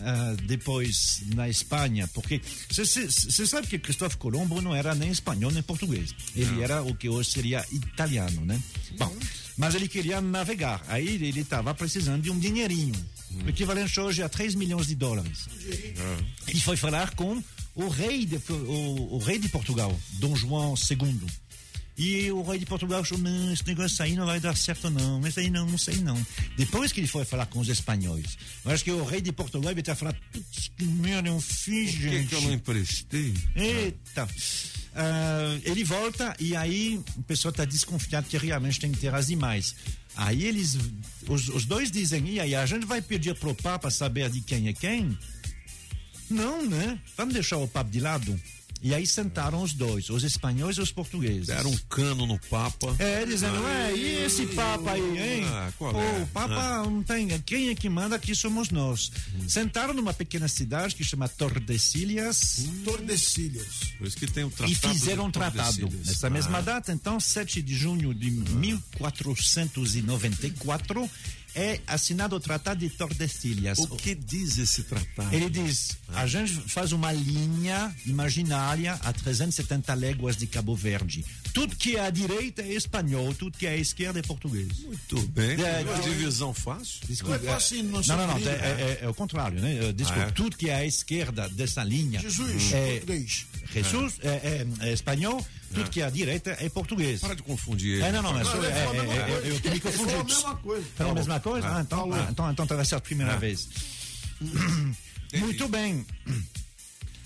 ah, 0.00 0.36
depois 0.42 1.22
na 1.34 1.48
Espanha, 1.48 2.08
porque 2.08 2.40
você 2.70 3.46
sabe 3.46 3.66
que 3.66 3.78
Cristóvão 3.78 4.18
Colombo 4.18 4.60
não 4.60 4.74
era 4.74 4.94
nem 4.94 5.10
espanhol 5.10 5.50
nem 5.50 5.62
português. 5.62 6.14
Ele 6.34 6.62
era 6.62 6.82
o 6.82 6.94
que 6.94 7.08
hoje 7.08 7.30
seria 7.30 7.64
italiano, 7.70 8.44
né? 8.44 8.60
Bom, 8.98 9.14
mas 9.56 9.74
ele 9.74 9.88
queria 9.88 10.20
navegar. 10.20 10.82
Aí 10.88 11.06
ele 11.06 11.40
estava 11.40 11.74
precisando 11.74 12.22
de 12.22 12.30
um 12.30 12.38
dinheirinho, 12.38 12.94
o 13.44 13.48
equivalente 13.48 13.98
hoje 13.98 14.22
a 14.22 14.28
3 14.28 14.54
milhões 14.54 14.86
de 14.86 14.94
dólares. 14.94 15.48
Ele 16.46 16.60
foi 16.60 16.76
falar 16.76 17.14
com 17.14 17.42
o 17.74 17.88
rei 17.88 18.24
de, 18.24 18.36
o, 18.50 19.14
o 19.14 19.18
rei 19.18 19.38
de 19.38 19.48
Portugal, 19.48 19.94
Dom 20.14 20.34
João 20.34 20.74
II. 20.74 21.26
E 21.98 22.30
o 22.30 22.42
rei 22.42 22.58
de 22.58 22.66
Portugal 22.66 23.00
achou, 23.00 23.16
não, 23.16 23.52
esse 23.52 23.66
negócio 23.66 24.04
aí 24.04 24.14
não 24.14 24.26
vai 24.26 24.38
dar 24.38 24.54
certo 24.54 24.90
não, 24.90 25.18
mas 25.18 25.38
aí 25.38 25.48
não, 25.48 25.66
não 25.66 25.78
sei 25.78 25.96
não. 25.96 26.26
Depois 26.56 26.92
que 26.92 27.00
ele 27.00 27.06
foi 27.06 27.24
falar 27.24 27.46
com 27.46 27.58
os 27.58 27.68
espanhóis, 27.68 28.36
eu 28.64 28.70
acho 28.70 28.84
que 28.84 28.90
o 28.90 29.04
rei 29.04 29.22
de 29.22 29.32
Portugal 29.32 29.72
vai 29.72 29.82
ter 29.82 29.94
falar, 29.94 30.14
putz, 30.30 30.70
que 30.76 30.84
merda, 30.84 31.30
eu 31.30 31.40
fiz, 31.40 31.92
Por 31.92 32.00
que, 32.00 32.08
gente. 32.10 32.28
que 32.28 32.34
eu 32.34 32.40
não 32.42 32.52
emprestei? 32.52 33.34
Eita. 33.54 34.28
Ah, 34.94 35.58
ele 35.62 35.84
volta 35.84 36.34
e 36.38 36.54
aí 36.56 37.00
o 37.16 37.22
pessoal 37.22 37.50
está 37.50 37.64
desconfiado 37.64 38.28
que 38.28 38.36
realmente 38.36 38.80
tem 38.80 38.92
terras 38.92 39.26
demais. 39.28 39.74
Aí 40.16 40.44
eles, 40.44 40.78
os, 41.28 41.48
os 41.48 41.64
dois 41.66 41.90
dizem, 41.90 42.26
e 42.28 42.40
aí 42.40 42.54
a 42.54 42.64
gente 42.66 42.86
vai 42.86 43.00
pedir 43.02 43.34
pro 43.34 43.54
Papa 43.54 43.90
saber 43.90 44.30
de 44.30 44.40
quem 44.40 44.68
é 44.68 44.72
quem? 44.72 45.16
Não, 46.28 46.64
né? 46.64 46.98
Vamos 47.16 47.34
deixar 47.34 47.58
o 47.58 47.68
Papa 47.68 47.90
de 47.90 48.00
lado. 48.00 48.40
E 48.86 48.94
aí 48.94 49.04
sentaram 49.04 49.64
os 49.64 49.72
dois, 49.72 50.08
os 50.10 50.22
espanhóis 50.22 50.76
e 50.76 50.80
os 50.80 50.92
portugueses. 50.92 51.48
Deram 51.48 51.72
um 51.72 51.76
cano 51.88 52.24
no 52.24 52.38
Papa. 52.38 52.94
É, 53.00 53.26
dizendo, 53.26 53.56
é, 53.66 53.92
e 53.96 54.24
esse 54.24 54.46
Papa 54.46 54.92
aí, 54.92 55.18
hein? 55.18 55.44
Ah, 55.44 55.72
qual 55.76 55.92
Pô, 55.92 56.00
é? 56.00 56.22
o 56.22 56.26
Papa 56.28 56.84
não 56.88 57.02
tem. 57.02 57.26
Quem 57.40 57.70
é 57.70 57.74
que 57.74 57.88
manda 57.88 58.14
aqui 58.14 58.32
somos 58.32 58.70
nós. 58.70 59.10
Sentaram 59.48 59.92
numa 59.92 60.14
pequena 60.14 60.46
cidade 60.46 60.94
que 60.94 61.02
chama 61.02 61.28
Tordesilhas. 61.28 62.64
Tordesilhas. 62.84 63.66
Por 63.98 64.06
isso 64.06 64.16
que 64.16 64.28
tem 64.28 64.44
o 64.44 64.48
E 64.48 64.52
tratado. 64.52 64.94
fizeram 64.94 65.24
um 65.26 65.30
tratado. 65.32 65.88
Nessa 66.04 66.30
mesma 66.30 66.58
Ah. 66.58 66.62
data, 66.62 66.92
então, 66.92 67.18
7 67.18 67.60
de 67.60 67.74
junho 67.74 68.14
de 68.14 68.30
1494, 68.30 71.10
é 71.56 71.80
assinado 71.86 72.36
o 72.36 72.40
Tratado 72.40 72.80
de 72.80 72.90
Tordesilhas. 72.90 73.78
O 73.78 73.88
que 73.96 74.14
diz 74.14 74.58
esse 74.58 74.82
tratado? 74.82 75.34
Ele 75.34 75.48
diz: 75.48 75.96
a 76.14 76.26
gente 76.26 76.52
faz 76.68 76.92
uma 76.92 77.10
linha 77.12 77.94
imaginária 78.04 78.92
a 79.02 79.12
370 79.12 79.94
léguas 79.94 80.36
de 80.36 80.46
Cabo 80.46 80.76
Verde. 80.76 81.24
Tudo 81.54 81.74
que 81.74 81.96
é 81.96 82.00
à 82.04 82.10
direita 82.10 82.60
é 82.60 82.74
espanhol, 82.74 83.32
tudo 83.34 83.56
que 83.56 83.66
é 83.66 83.70
à 83.70 83.76
esquerda 83.76 84.18
é 84.18 84.22
português. 84.22 84.68
Muito 84.80 85.26
bem. 85.28 85.52
É, 85.52 85.80
uma 85.80 85.96
é, 85.96 86.00
divisão 86.02 86.52
fácil. 86.52 87.00
Desculpa, 87.08 87.38
Não 87.38 87.48
é 87.48 87.52
fácil 87.54 87.82
não, 87.84 88.02
não, 88.02 88.26
não, 88.26 88.34
trilho, 88.34 88.50
é, 88.50 88.52
é- 88.54 88.98
é 89.00 89.08
o 89.08 89.14
contrário, 89.14 89.58
né? 89.58 89.92
Desculpa, 89.94 90.24
Ah, 90.24 90.28
é? 90.28 90.30
tudo 90.32 90.56
que 90.56 90.68
é 90.68 90.74
à 90.74 90.84
esquerda 90.84 91.48
dessa 91.48 91.82
linha 91.82 92.20
Jesus, 92.20 92.72
é, 92.72 92.90
português. 92.98 93.46
Jesus 93.72 94.14
é- 94.22 94.66
é 94.80 94.92
espanhol, 94.92 95.44
tudo 95.74 95.90
que 95.90 96.00
é 96.00 96.04
à 96.04 96.10
direita 96.10 96.56
é 96.60 96.68
português. 96.68 97.20
Para 97.20 97.34
de 97.34 97.42
confundir. 97.42 98.02
É, 98.02 98.12
não, 98.12 98.22
não, 98.22 98.32
mas 98.32 98.46
Não, 98.46 98.64
é, 98.64 98.68
é, 98.68 98.92
mesma 98.92 99.14
é, 99.14 99.30
eu, 99.30 99.54
eu 99.54 99.60
que 99.60 99.70
me 99.70 99.80
confundi. 99.80 100.10
falou 100.10 100.20
a 100.20 100.24
mesma 100.24 100.56
coisa. 100.56 100.86
Falou 100.96 101.12
a 101.12 101.14
mesma 101.14 101.40
coisa? 101.40 101.76
Ah, 101.76 101.80
então, 101.80 102.12
ah, 102.12 102.28
então, 102.30 102.52
então 102.52 102.66
vai 102.66 102.84
ser 102.84 102.94
a 102.94 103.00
primeira 103.00 103.36
vez. 103.36 103.68
Muito 105.34 105.68
bem. 105.68 106.06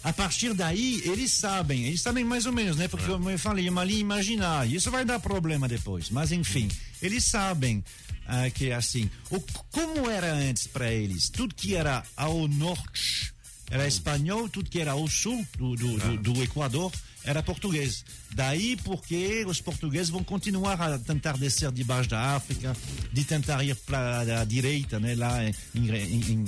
A 0.02 0.12
partir 0.12 0.54
daí, 0.54 1.02
eles 1.04 1.30
sabem, 1.30 1.84
eles 1.84 2.00
sabem 2.00 2.24
mais 2.24 2.46
ou 2.46 2.52
menos, 2.52 2.76
né? 2.76 2.88
Porque, 2.88 3.06
como 3.06 3.28
eu 3.28 3.38
falei, 3.38 3.66
é 3.66 3.70
uma 3.70 3.84
linha 3.84 4.00
imaginária. 4.00 4.74
Isso 4.74 4.90
vai 4.90 5.04
dar 5.04 5.20
problema 5.20 5.68
depois. 5.68 6.08
Mas, 6.08 6.32
enfim, 6.32 6.68
eles 7.02 7.24
sabem 7.24 7.84
ah, 8.26 8.48
que 8.48 8.70
é 8.70 8.74
assim. 8.74 9.10
O, 9.30 9.40
como 9.70 10.08
era 10.08 10.32
antes 10.32 10.66
para 10.66 10.90
eles? 10.90 11.28
Tudo 11.28 11.54
que 11.54 11.74
era 11.74 12.02
ao 12.16 12.48
norte 12.48 13.34
era 13.70 13.86
espanhol, 13.86 14.48
tudo 14.48 14.70
que 14.70 14.80
era 14.80 14.92
ao 14.92 15.06
sul 15.08 15.46
do, 15.58 15.76
do, 15.76 15.98
do, 15.98 16.16
do 16.16 16.42
Equador 16.42 16.92
era 17.24 17.42
português. 17.42 18.04
Daí 18.34 18.76
porque 18.84 19.44
os 19.46 19.60
portugueses 19.60 20.08
vão 20.08 20.22
continuar 20.24 20.80
a 20.80 20.98
tentar 20.98 21.36
descer 21.36 21.70
debaixo 21.72 22.08
da 22.10 22.34
África, 22.36 22.76
de 23.12 23.24
tentar 23.24 23.62
ir 23.64 23.74
para 23.76 24.40
a 24.40 24.44
direita, 24.44 24.98
né? 25.00 25.14
Lá 25.14 25.44
em, 25.44 25.54
em- 25.74 26.32
em, 26.32 26.44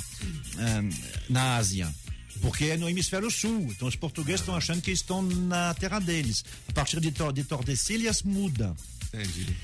na 1.29 1.57
Ásia. 1.57 1.93
Porque 2.41 2.64
é 2.66 2.77
no 2.77 2.89
hemisfério 2.89 3.31
sul. 3.31 3.68
Então 3.70 3.87
os 3.87 3.95
portugueses 3.97 4.41
estão 4.41 4.57
achando 4.57 4.83
que 4.83 4.91
estão 4.91 5.23
na 5.23 5.75
terra 5.75 5.99
deles. 6.01 6.45
A 6.68 6.73
partir 6.73 7.01
de, 7.01 7.12
Tor 7.12 7.33
de 7.33 7.45
Tordesilhas 7.45 8.23
muda. 8.23 8.75
Entendi. 9.14 9.55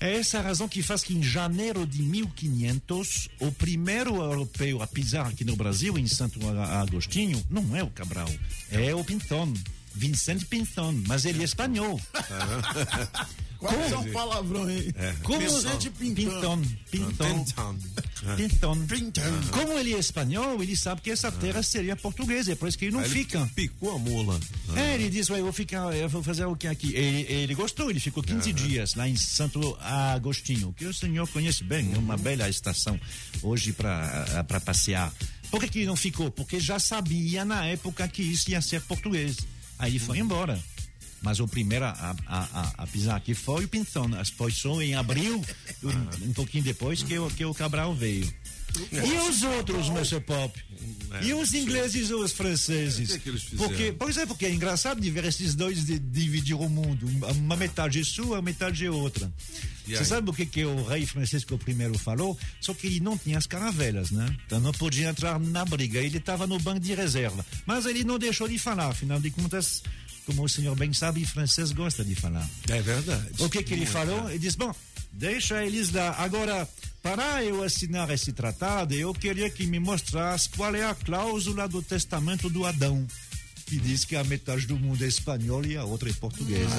É 0.00 0.16
essa 0.18 0.38
a 0.38 0.42
razão 0.42 0.68
que 0.68 0.80
faz 0.80 1.02
que 1.02 1.12
em 1.12 1.22
janeiro 1.22 1.84
de 1.84 2.00
1500, 2.02 3.28
o 3.40 3.50
primeiro 3.50 4.16
europeu 4.16 4.80
a 4.80 4.86
pisar 4.86 5.26
aqui 5.26 5.44
no 5.44 5.56
Brasil, 5.56 5.98
em 5.98 6.06
Santo 6.06 6.38
Agostinho, 6.48 7.42
não 7.50 7.74
é 7.74 7.82
o 7.82 7.90
Cabral, 7.90 8.30
é 8.70 8.94
o 8.94 9.02
Pinton. 9.02 9.52
Vincente 9.98 10.46
Pinton, 10.46 11.02
mas 11.08 11.24
ele 11.24 11.40
é 11.40 11.44
espanhol. 11.44 12.00
Quase 13.58 13.92
é 13.92 13.98
um 13.98 14.12
palavrão 14.12 14.66
aí. 14.66 14.94
Como 15.24 15.40
Vicente 15.40 15.90
Pintão. 15.90 16.62
Pinton. 16.88 17.44
Pinton. 17.44 17.76
Pinton. 18.36 18.86
Pintão. 18.86 19.42
Como 19.50 19.72
ele 19.76 19.94
é 19.94 19.98
espanhol, 19.98 20.62
ele 20.62 20.76
sabe 20.76 21.00
que 21.00 21.10
essa 21.10 21.32
terra 21.32 21.60
seria 21.64 21.96
portuguesa, 21.96 22.52
é 22.52 22.54
por 22.54 22.68
isso 22.68 22.78
que 22.78 22.84
ele 22.84 22.92
não 22.92 23.00
Aí 23.00 23.06
ele 23.06 23.14
fica. 23.14 23.50
Picou 23.56 23.96
a 23.96 23.98
mula. 23.98 24.38
É, 24.76 24.94
ele 24.94 25.10
disse, 25.10 25.32
"Ué, 25.32 25.40
eu 25.40 25.44
vou 25.44 25.52
ficar, 25.52 25.92
eu 25.92 26.08
vou 26.08 26.22
fazer 26.22 26.44
o 26.44 26.54
que 26.54 26.68
aqui? 26.68 26.94
Ele, 26.94 27.26
ele 27.32 27.54
gostou, 27.56 27.90
ele 27.90 27.98
ficou 27.98 28.22
15 28.22 28.52
dias 28.52 28.94
lá 28.94 29.08
em 29.08 29.16
Santo 29.16 29.76
Agostinho, 29.80 30.72
que 30.74 30.86
o 30.86 30.94
senhor 30.94 31.26
conhece 31.26 31.64
bem, 31.64 31.92
é 31.92 31.98
uma 31.98 32.16
bela 32.16 32.48
estação 32.48 32.98
hoje 33.42 33.72
para 33.72 34.44
para 34.44 34.60
passear. 34.60 35.12
Por 35.50 35.60
que, 35.60 35.68
que 35.68 35.78
ele 35.80 35.86
não 35.86 35.96
ficou? 35.96 36.30
Porque 36.30 36.60
já 36.60 36.78
sabia 36.78 37.44
na 37.44 37.64
época 37.64 38.06
que 38.06 38.22
isso 38.22 38.50
ia 38.50 38.60
ser 38.62 38.82
português. 38.82 39.36
Aí 39.78 39.98
foi 39.98 40.18
embora. 40.18 40.58
Mas 41.20 41.40
o 41.40 41.48
primeiro 41.48 41.84
a, 41.84 42.14
a, 42.28 42.72
a, 42.78 42.86
pisar 42.86 43.16
aqui 43.16 43.34
foi 43.34 43.64
o 43.64 43.68
Pinton. 43.68 44.08
Foi 44.36 44.52
só 44.52 44.80
em 44.80 44.94
abril, 44.94 45.44
um, 45.82 46.28
um 46.28 46.32
pouquinho 46.32 46.62
depois, 46.62 47.02
que, 47.02 47.18
o- 47.18 47.28
que 47.30 47.44
o 47.44 47.52
Cabral 47.52 47.92
veio. 47.92 48.32
E 48.92 49.28
os 49.28 49.42
outros, 49.42 49.88
Mr. 49.88 50.20
Pop? 50.20 50.58
E 51.22 51.32
os 51.32 51.54
ingleses 51.54 52.10
ou 52.10 52.22
os 52.22 52.32
franceses? 52.32 53.12
Que 53.12 53.18
que 53.18 53.28
eles 53.30 53.42
fizeram? 53.42 53.68
Porque, 53.68 53.92
pois 53.92 54.16
é, 54.16 54.26
porque 54.26 54.46
é 54.46 54.52
engraçado 54.52 55.00
de 55.00 55.10
ver 55.10 55.24
esses 55.24 55.54
dois 55.54 55.84
de, 55.84 55.98
dividir 55.98 56.54
o 56.54 56.68
mundo. 56.68 57.08
Uma 57.36 57.56
metade 57.56 58.00
é 58.00 58.04
sua, 58.04 58.38
a 58.38 58.42
metade 58.42 58.84
é 58.84 58.90
outra. 58.90 59.32
E 59.86 59.92
Você 59.92 59.98
aí? 59.98 60.04
sabe 60.04 60.30
o 60.30 60.32
que, 60.34 60.44
que 60.44 60.64
o 60.64 60.84
rei 60.84 61.06
Francisco 61.06 61.58
I 61.66 61.98
falou? 61.98 62.38
Só 62.60 62.74
que 62.74 62.86
ele 62.86 63.00
não 63.00 63.16
tinha 63.16 63.38
as 63.38 63.46
caravelas, 63.46 64.10
né? 64.10 64.36
Então 64.46 64.60
não 64.60 64.72
podia 64.72 65.08
entrar 65.08 65.40
na 65.40 65.64
briga. 65.64 65.98
Ele 65.98 66.18
estava 66.18 66.46
no 66.46 66.58
banco 66.58 66.80
de 66.80 66.94
reserva. 66.94 67.44
Mas 67.64 67.86
ele 67.86 68.04
não 68.04 68.18
deixou 68.18 68.46
de 68.46 68.58
falar. 68.58 68.88
Afinal 68.88 69.18
de 69.18 69.30
contas, 69.30 69.82
como 70.26 70.44
o 70.44 70.48
senhor 70.48 70.76
bem 70.76 70.92
sabe, 70.92 71.24
francês 71.24 71.72
gosta 71.72 72.04
de 72.04 72.14
falar. 72.14 72.46
É 72.68 72.82
verdade. 72.82 73.28
O 73.38 73.48
que, 73.48 73.62
que 73.62 73.72
ele 73.72 73.86
falou? 73.86 74.28
Ele 74.28 74.38
disse: 74.38 74.58
bom, 74.58 74.74
deixa 75.12 75.64
eles 75.64 75.92
lá. 75.92 76.14
Agora, 76.18 76.68
para 77.02 77.44
eu 77.44 77.62
assinar 77.62 78.10
esse 78.10 78.32
tratado, 78.32 78.94
eu 78.94 79.12
queria 79.14 79.48
que 79.48 79.66
me 79.66 79.78
mostrasse 79.78 80.48
qual 80.50 80.74
é 80.74 80.84
a 80.84 80.94
cláusula 80.94 81.68
do 81.68 81.82
testamento 81.82 82.50
do 82.50 82.66
Adão. 82.66 83.06
Que 83.66 83.78
diz 83.78 84.04
que 84.04 84.16
a 84.16 84.24
metade 84.24 84.66
do 84.66 84.78
mundo 84.78 85.04
é 85.04 85.06
espanhol 85.06 85.62
e 85.64 85.76
a 85.76 85.84
outra 85.84 86.08
é 86.08 86.12
portuguesa. 86.14 86.74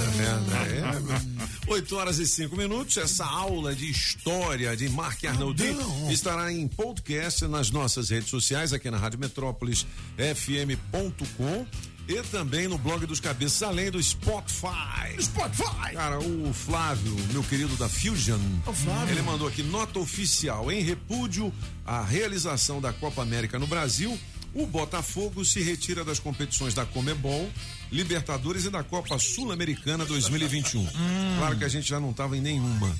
É, 1.68 1.72
8 1.72 1.96
horas 1.96 2.18
e 2.18 2.26
5 2.26 2.58
minutos. 2.58 2.98
Essa 2.98 3.26
aula 3.26 3.76
de 3.76 3.90
história 3.90 4.76
de 4.76 4.90
Marc 4.90 5.24
Arnoldi 5.24 5.76
estará 6.10 6.52
em 6.52 6.68
podcast 6.68 7.46
nas 7.46 7.70
nossas 7.70 8.10
redes 8.10 8.30
sociais, 8.30 8.74
aqui 8.74 8.90
na 8.90 8.98
Rádio 8.98 9.20
Metrópolis 9.20 9.86
FM.com 10.18 11.68
e 12.10 12.24
também 12.24 12.68
no 12.68 12.76
blog 12.78 13.05
dos 13.05 13.20
Cabeças, 13.20 13.62
além 13.62 13.91
do 13.91 14.01
Spotify. 14.01 15.22
Spotify! 15.22 15.93
Cara, 15.93 16.20
o 16.20 16.51
Flávio, 16.51 17.16
meu 17.32 17.43
querido 17.43 17.76
da 17.78 17.88
Fusion, 17.88 18.39
O 18.66 18.74
Flávio. 18.74 19.14
ele 19.14 19.22
mandou 19.22 19.47
aqui 19.47 19.62
nota 19.62 19.99
oficial 19.99 20.72
em 20.72 20.82
repúdio 20.82 21.53
à 21.86 22.01
realização 22.03 22.82
da 22.82 22.91
Copa 22.91 23.22
América 23.22 23.60
no 23.60 23.68
Brasil. 23.68 24.20
O 24.55 24.66
Botafogo 24.66 25.45
se 25.45 25.62
retira 25.62 26.03
das 26.03 26.18
competições 26.18 26.74
da 26.74 26.84
Comebol, 26.84 27.47
Libertadores 27.91 28.66
e 28.66 28.72
da 28.72 28.84
Copa 28.84 29.20
Sul-Americana 29.20 30.03
2021. 30.05 30.88
Claro 31.38 31.57
que 31.57 31.64
a 31.64 31.70
gente 31.70 31.88
já 31.88 31.99
não 31.99 32.10
estava 32.10 32.36
em 32.36 32.41
nenhuma. 32.41 32.93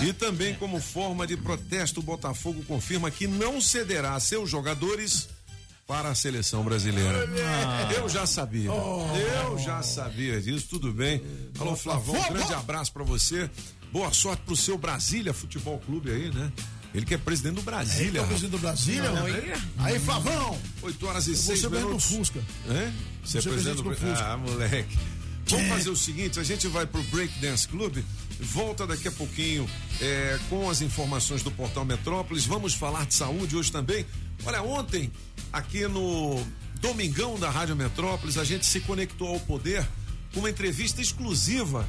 E 0.00 0.12
também 0.12 0.54
como 0.54 0.80
forma 0.80 1.26
de 1.26 1.36
protesto, 1.36 2.00
o 2.00 2.02
Botafogo 2.02 2.64
confirma 2.66 3.10
que 3.10 3.26
não 3.28 3.60
cederá 3.60 4.18
seus 4.18 4.50
jogadores 4.50 5.28
para 5.86 6.08
a 6.10 6.14
seleção 6.14 6.64
brasileira. 6.64 7.18
Eu 7.96 8.08
já 8.08 8.26
sabia. 8.26 8.70
Eu 8.70 9.58
já 9.58 9.82
sabia 9.82 10.40
disso, 10.40 10.66
tudo 10.68 10.92
bem. 10.92 11.22
Alô, 11.58 11.76
Flavão, 11.76 12.14
um 12.18 12.32
grande 12.32 12.52
abraço 12.54 12.92
para 12.92 13.04
você. 13.04 13.48
Boa 13.92 14.12
sorte 14.12 14.42
pro 14.44 14.56
seu 14.56 14.76
Brasília 14.76 15.32
Futebol 15.32 15.78
Clube 15.78 16.10
aí, 16.10 16.32
né? 16.34 16.52
Ele 16.92 17.04
que 17.06 17.14
é 17.14 17.18
presidente 17.18 17.54
do 17.56 17.62
Brasília. 17.62 18.20
É 18.20 18.22
o 18.22 18.26
presidente 18.26 18.50
do 18.52 18.58
Brasília, 18.58 19.10
Não, 19.10 19.24
né? 19.28 19.54
aí- 19.78 19.92
Aí, 19.94 19.98
Flavão! 20.00 20.58
8 20.82 21.06
horas 21.06 21.26
e 21.26 21.30
Eu 21.30 21.36
vou 21.36 21.44
6 21.44 21.60
ser 21.60 21.68
presidente 21.68 21.86
minutos. 21.88 22.10
do 22.10 22.16
Fusca. 22.16 22.38
É? 22.68 22.72
Você 22.72 23.38
é 23.38 23.40
Você 23.42 23.48
é 23.48 23.52
presidente 23.52 23.76
do 23.76 23.84
presidente 23.84 24.00
do 24.12 24.16
Fusca. 24.16 24.26
Ah, 24.32 24.36
moleque. 24.36 24.98
Vamos 25.48 25.68
fazer 25.68 25.90
o 25.90 25.96
seguinte, 25.96 26.40
a 26.40 26.42
gente 26.42 26.66
vai 26.68 26.86
pro 26.86 27.02
Break 27.04 27.38
Dance 27.38 27.68
Club, 27.68 27.98
volta 28.40 28.86
daqui 28.86 29.08
a 29.08 29.12
pouquinho 29.12 29.68
é, 30.00 30.38
com 30.48 30.68
as 30.68 30.80
informações 30.82 31.42
do 31.42 31.50
Portal 31.50 31.84
Metrópolis, 31.84 32.44
vamos 32.44 32.74
falar 32.74 33.06
de 33.06 33.14
saúde 33.14 33.56
hoje 33.56 33.72
também. 33.72 34.04
Olha, 34.44 34.62
ontem, 34.62 35.10
aqui 35.52 35.86
no 35.88 36.44
Domingão 36.80 37.38
da 37.38 37.50
Rádio 37.50 37.74
Metrópolis, 37.76 38.36
a 38.38 38.44
gente 38.44 38.66
se 38.66 38.80
conectou 38.80 39.28
ao 39.28 39.40
poder 39.40 39.86
com 40.34 40.40
uma 40.40 40.50
entrevista 40.50 41.00
exclusiva 41.00 41.86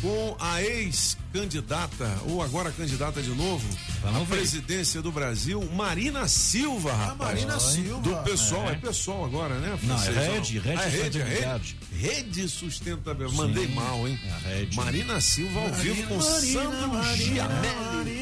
com 0.00 0.34
a 0.40 0.62
ex-candidata, 0.62 2.08
ou 2.26 2.42
agora 2.42 2.72
candidata 2.72 3.20
de 3.20 3.30
novo, 3.30 3.66
à 4.02 4.24
presidência 4.24 5.02
do 5.02 5.12
Brasil, 5.12 5.62
Marina 5.74 6.26
Silva, 6.26 6.92
rapaz. 6.92 7.18
Marina 7.18 7.54
Oi. 7.54 7.60
Silva. 7.60 8.00
Do 8.00 8.16
pessoal, 8.24 8.68
é, 8.70 8.72
É. 8.72 8.76
pessoal 8.76 9.24
agora, 9.26 9.58
né? 9.58 9.78
Não, 9.82 10.02
é 10.02 10.32
Rede 10.32 10.62
Ah, 10.64 10.70
é 10.70 10.88
rede, 10.88 11.20
é 11.20 11.24
Sustentabilidade. 11.24 11.76
Rede. 12.00 12.48
Sustentabilidade. 12.48 13.36
Mandei 13.36 13.66
Sim, 13.66 13.74
mal, 13.74 14.08
hein? 14.08 14.18
é 14.24 14.30
a 14.30 14.38
Rede. 14.38 14.76
Marina 14.76 15.20
Silva 15.20 15.60
ao 15.60 15.72
vivo 15.74 16.02
com 16.08 16.20
Sandro 16.20 17.14
Gianelli. 17.16 18.20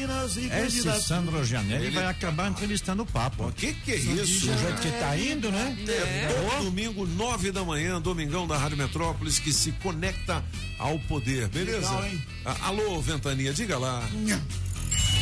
Esse 0.65 1.01
Sandro 1.01 1.43
Gianelli 1.45 1.85
Ele- 1.87 1.95
vai 1.95 2.05
acabar 2.05 2.49
entrevistando 2.49 3.03
o 3.03 3.05
Papa. 3.05 3.45
O 3.45 3.51
que 3.51 3.73
que 3.73 3.93
é 3.93 3.97
Do 3.97 4.21
isso? 4.23 4.45
jeito 4.45 4.81
que 4.81 4.91
tá 4.99 5.17
indo, 5.17 5.51
né? 5.51 5.77
É. 5.87 6.27
todo 6.51 6.65
domingo, 6.65 7.05
nove 7.05 7.51
da 7.51 7.63
manhã, 7.63 7.99
Domingão 8.01 8.45
da 8.47 8.57
Rádio 8.57 8.77
Metrópolis, 8.77 9.39
que 9.39 9.51
se 9.53 9.71
conecta 9.73 10.43
ao 10.77 10.99
poder, 10.99 11.47
beleza? 11.47 11.79
Legal, 11.89 12.05
hein? 12.05 12.23
Ah, 12.45 12.57
alô, 12.67 13.01
Ventania, 13.01 13.53
diga 13.53 13.77
lá. 13.77 14.07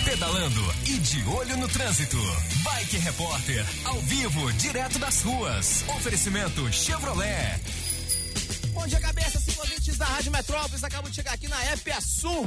Pedalando 0.04 0.74
e 0.86 0.94
de 1.00 1.24
olho 1.26 1.58
no 1.58 1.68
trânsito. 1.68 2.18
Bike 2.64 2.98
Repórter, 2.98 3.66
ao 3.84 4.00
vivo, 4.02 4.52
direto 4.54 4.98
das 5.00 5.22
ruas. 5.22 5.84
Oferecimento 5.90 6.72
Chevrolet. 6.72 7.60
Bom 8.78 8.86
dia, 8.86 9.00
cabeça, 9.00 9.40
cinco 9.40 9.60
ouvintes 9.62 9.98
da 9.98 10.06
Rádio 10.06 10.32
Metrópolis. 10.32 10.84
Acabo 10.84 11.10
de 11.10 11.16
chegar 11.16 11.34
aqui 11.34 11.48
na 11.48 11.58
FA 11.78 12.00
Sul, 12.00 12.46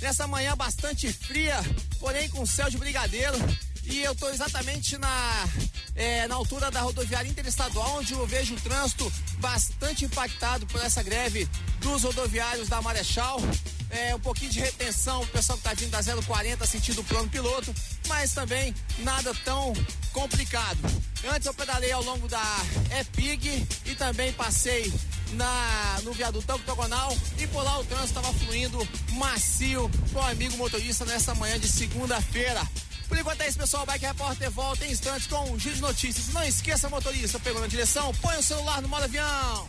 nessa 0.00 0.28
manhã 0.28 0.56
bastante 0.56 1.12
fria, 1.12 1.56
porém 1.98 2.28
com 2.28 2.46
céu 2.46 2.70
de 2.70 2.78
brigadeiro. 2.78 3.36
E 3.82 3.98
eu 3.98 4.14
tô 4.14 4.28
exatamente 4.28 4.96
na, 4.96 5.48
é, 5.96 6.28
na 6.28 6.36
altura 6.36 6.70
da 6.70 6.82
rodoviária 6.82 7.28
interestadual, 7.28 7.98
onde 7.98 8.12
eu 8.12 8.24
vejo 8.28 8.54
o 8.54 8.60
trânsito 8.60 9.12
bastante 9.38 10.04
impactado 10.04 10.64
por 10.66 10.80
essa 10.80 11.02
greve 11.02 11.48
dos 11.80 12.04
rodoviários 12.04 12.68
da 12.68 12.80
Marechal. 12.80 13.40
É, 13.92 14.14
um 14.14 14.20
pouquinho 14.20 14.50
de 14.50 14.58
retenção, 14.58 15.20
o 15.20 15.26
pessoal 15.26 15.58
que 15.58 15.64
tá 15.64 15.74
vindo 15.74 15.90
da 15.90 16.02
040 16.02 16.66
sentido 16.66 17.04
plano 17.04 17.28
piloto, 17.28 17.74
mas 18.08 18.32
também 18.32 18.74
nada 19.00 19.34
tão 19.44 19.74
complicado. 20.14 20.78
Antes 21.30 21.46
eu 21.46 21.52
pedalei 21.52 21.92
ao 21.92 22.02
longo 22.02 22.26
da 22.26 22.42
EPIG 22.98 23.66
e 23.84 23.94
também 23.94 24.32
passei 24.32 24.90
na, 25.32 26.00
no 26.04 26.12
viaduto 26.12 26.54
octogonal 26.54 27.14
e 27.38 27.46
por 27.48 27.62
lá 27.62 27.78
o 27.78 27.84
trânsito 27.84 28.18
estava 28.18 28.32
fluindo 28.32 28.88
macio 29.10 29.90
com 30.10 30.20
o 30.20 30.26
amigo 30.26 30.56
motorista 30.56 31.04
nessa 31.04 31.34
manhã 31.34 31.58
de 31.58 31.68
segunda-feira. 31.68 32.66
Por 33.08 33.18
enquanto 33.18 33.42
é 33.42 33.48
isso, 33.48 33.58
pessoal. 33.58 33.82
O 33.82 33.86
Bike 33.86 34.06
Repórter 34.06 34.50
volta 34.50 34.86
em 34.86 34.90
instantes 34.90 35.26
com 35.26 35.50
um 35.50 35.58
giro 35.58 35.74
de 35.74 35.82
notícias. 35.82 36.28
Não 36.28 36.42
esqueça, 36.42 36.88
motorista, 36.88 37.38
pegou 37.38 37.60
na 37.60 37.66
direção, 37.66 38.10
põe 38.22 38.38
o 38.38 38.42
celular 38.42 38.80
no 38.80 38.88
modo 38.88 39.04
avião. 39.04 39.68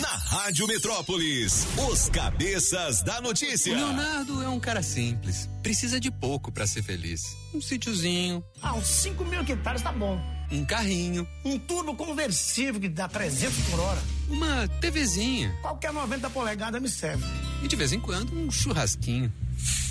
Na 0.01 0.07
Rádio 0.07 0.65
Metrópolis, 0.67 1.67
os 1.89 2.09
cabeças 2.09 3.01
da 3.03 3.21
notícia. 3.21 3.71
O 3.71 3.75
Leonardo 3.75 4.41
é 4.41 4.47
um 4.49 4.59
cara 4.59 4.81
simples. 4.81 5.47
Precisa 5.61 5.99
de 5.99 6.09
pouco 6.09 6.51
pra 6.51 6.65
ser 6.65 6.81
feliz. 6.83 7.21
Um 7.53 7.61
sítiozinho, 7.61 8.43
Ah, 8.61 8.73
uns 8.73 8.87
5 8.87 9.23
mil 9.25 9.41
hectares 9.41 9.81
tá 9.81 9.91
bom. 9.91 10.19
um 10.51 10.65
carrinho, 10.65 11.27
Um 11.45 11.57
turbo 11.59 11.95
conversível 11.95 12.81
que 12.81 12.89
dá 12.89 13.07
300 13.07 13.57
por 13.69 13.79
hora. 13.79 14.01
uma 14.29 14.67
TVzinha 14.79 15.55
Qualquer 15.61 15.93
90 15.93 16.29
polegadas 16.29 16.81
me 16.81 16.89
serve. 16.89 17.23
e 17.63 17.67
de 17.67 17.75
vez 17.75 17.91
em 17.93 17.99
quando 17.99 18.33
um 18.35 18.49
churrasquinho. 18.51 19.31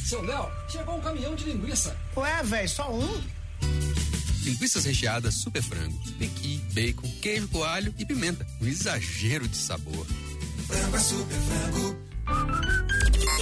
Seu 0.04 0.22
Léo, 0.22 0.50
chegou 0.68 0.96
um 0.96 1.00
caminhão 1.00 1.34
de 1.36 1.44
linguiça. 1.44 1.96
Ué, 2.16 2.42
velho, 2.42 2.68
só 2.68 2.92
um? 2.92 3.22
Linguiças 4.42 4.84
recheadas 4.84 5.34
super 5.34 5.62
frango, 5.62 5.98
pequi, 6.18 6.60
bacon, 6.72 7.10
queijo 7.20 7.48
coalho 7.48 7.94
e 7.98 8.04
pimenta. 8.04 8.46
Um 8.60 8.66
exagero 8.66 9.46
de 9.46 9.56
sabor. 9.56 10.06
Frango 10.66 10.96
é 10.96 11.00
super 11.00 11.36
frango. 11.36 12.10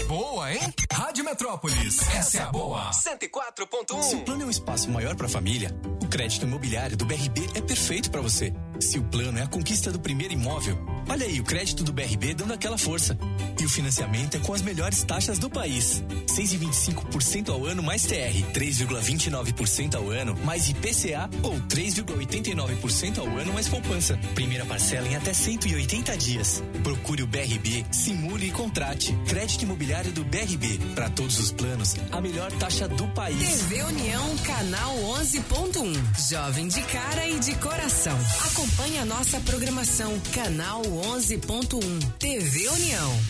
Boa, 0.08 0.52
hein? 0.52 0.74
Rádio 0.90 1.24
Metrópolis. 1.24 2.00
Essa 2.08 2.38
é 2.38 2.42
a 2.42 2.50
boa. 2.50 2.90
104.1. 2.90 4.02
Se 4.02 4.16
o 4.16 4.20
plano 4.24 4.42
é 4.42 4.46
um 4.46 4.50
espaço 4.50 4.90
maior 4.90 5.14
para 5.14 5.26
a 5.26 5.28
família, 5.28 5.70
o 6.02 6.08
crédito 6.08 6.46
imobiliário 6.46 6.96
do 6.96 7.04
BRB 7.04 7.46
é 7.54 7.60
perfeito 7.60 8.10
para 8.10 8.22
você. 8.22 8.52
Se 8.80 8.98
o 8.98 9.02
plano 9.02 9.38
é 9.38 9.42
a 9.42 9.46
conquista 9.46 9.90
do 9.90 9.98
primeiro 9.98 10.32
imóvel, 10.32 10.78
olha 11.08 11.26
aí 11.26 11.40
o 11.40 11.44
crédito 11.44 11.82
do 11.82 11.92
BRB 11.92 12.34
dando 12.34 12.52
aquela 12.52 12.78
força. 12.78 13.18
E 13.60 13.64
o 13.64 13.68
financiamento 13.68 14.36
é 14.36 14.38
com 14.38 14.54
as 14.54 14.62
melhores 14.62 15.02
taxas 15.02 15.38
do 15.38 15.50
país. 15.50 16.02
6,25% 16.28 17.48
ao 17.48 17.66
ano 17.66 17.82
mais 17.82 18.02
TR, 18.02 18.52
3,29% 18.54 19.96
ao 19.96 20.10
ano 20.10 20.36
mais 20.44 20.68
IPCA 20.68 21.28
ou 21.42 21.58
3,89% 21.62 23.18
ao 23.18 23.26
ano 23.36 23.52
mais 23.52 23.68
poupança. 23.68 24.16
Primeira 24.34 24.64
parcela 24.64 25.08
em 25.08 25.16
até 25.16 25.34
180 25.34 26.16
dias. 26.16 26.62
Procure 26.84 27.24
o 27.24 27.26
BRB, 27.26 27.84
simule 27.90 28.46
e 28.46 28.50
contrate. 28.52 29.12
Crédito 29.26 29.62
imobiliário 29.62 30.12
do 30.12 30.24
BRB. 30.24 30.78
Para 30.94 31.10
todos 31.10 31.40
os 31.40 31.50
planos, 31.50 31.96
a 32.12 32.20
melhor 32.20 32.52
taxa 32.52 32.86
do 32.86 33.08
país. 33.08 33.38
TV 33.38 33.82
União, 33.82 34.36
canal 34.38 34.94
11.1. 35.20 36.30
Jovem 36.30 36.68
de 36.68 36.82
cara 36.82 37.28
e 37.28 37.40
de 37.40 37.56
coração. 37.56 38.16
Acompanhe 38.46 38.67
a 39.00 39.04
nossa 39.04 39.40
programação, 39.40 40.18
canal 40.34 40.82
11.1. 40.82 42.12
TV 42.18 42.68
União. 42.68 43.20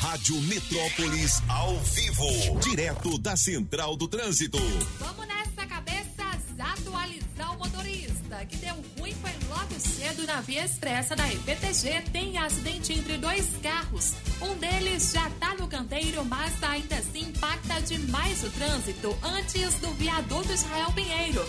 Rádio 0.00 0.38
Metrópolis 0.42 1.42
ao 1.48 1.78
vivo, 1.80 2.60
direto 2.60 3.18
da 3.18 3.36
Central 3.36 3.96
do 3.96 4.06
Trânsito. 4.06 4.58
Vamos 4.98 5.26
nessa 5.26 5.66
cabeça 5.66 6.04
atualizar 6.58 7.54
o 7.54 7.58
motorista 7.58 8.44
que 8.46 8.56
deu 8.56 8.74
ruim 8.98 9.14
foi 9.14 9.32
logo 9.48 9.74
cedo 9.78 10.26
na 10.26 10.40
via 10.40 10.64
expressa 10.64 11.16
da 11.16 11.30
EPTG. 11.32 12.02
Tem 12.12 12.38
acidente 12.38 12.92
entre 12.92 13.18
dois 13.18 13.46
carros. 13.62 14.12
Um 14.40 14.54
deles 14.56 15.12
já 15.12 15.28
tá 15.40 15.54
no 15.54 15.68
canteiro, 15.68 16.24
mas 16.24 16.62
ainda 16.62 16.96
assim 16.96 17.28
impacta 17.28 17.80
demais 17.82 18.42
o 18.44 18.50
trânsito 18.50 19.16
antes 19.22 19.74
do 19.76 19.90
viaduto 19.94 20.52
Israel 20.52 20.92
Pinheiro. 20.92 21.44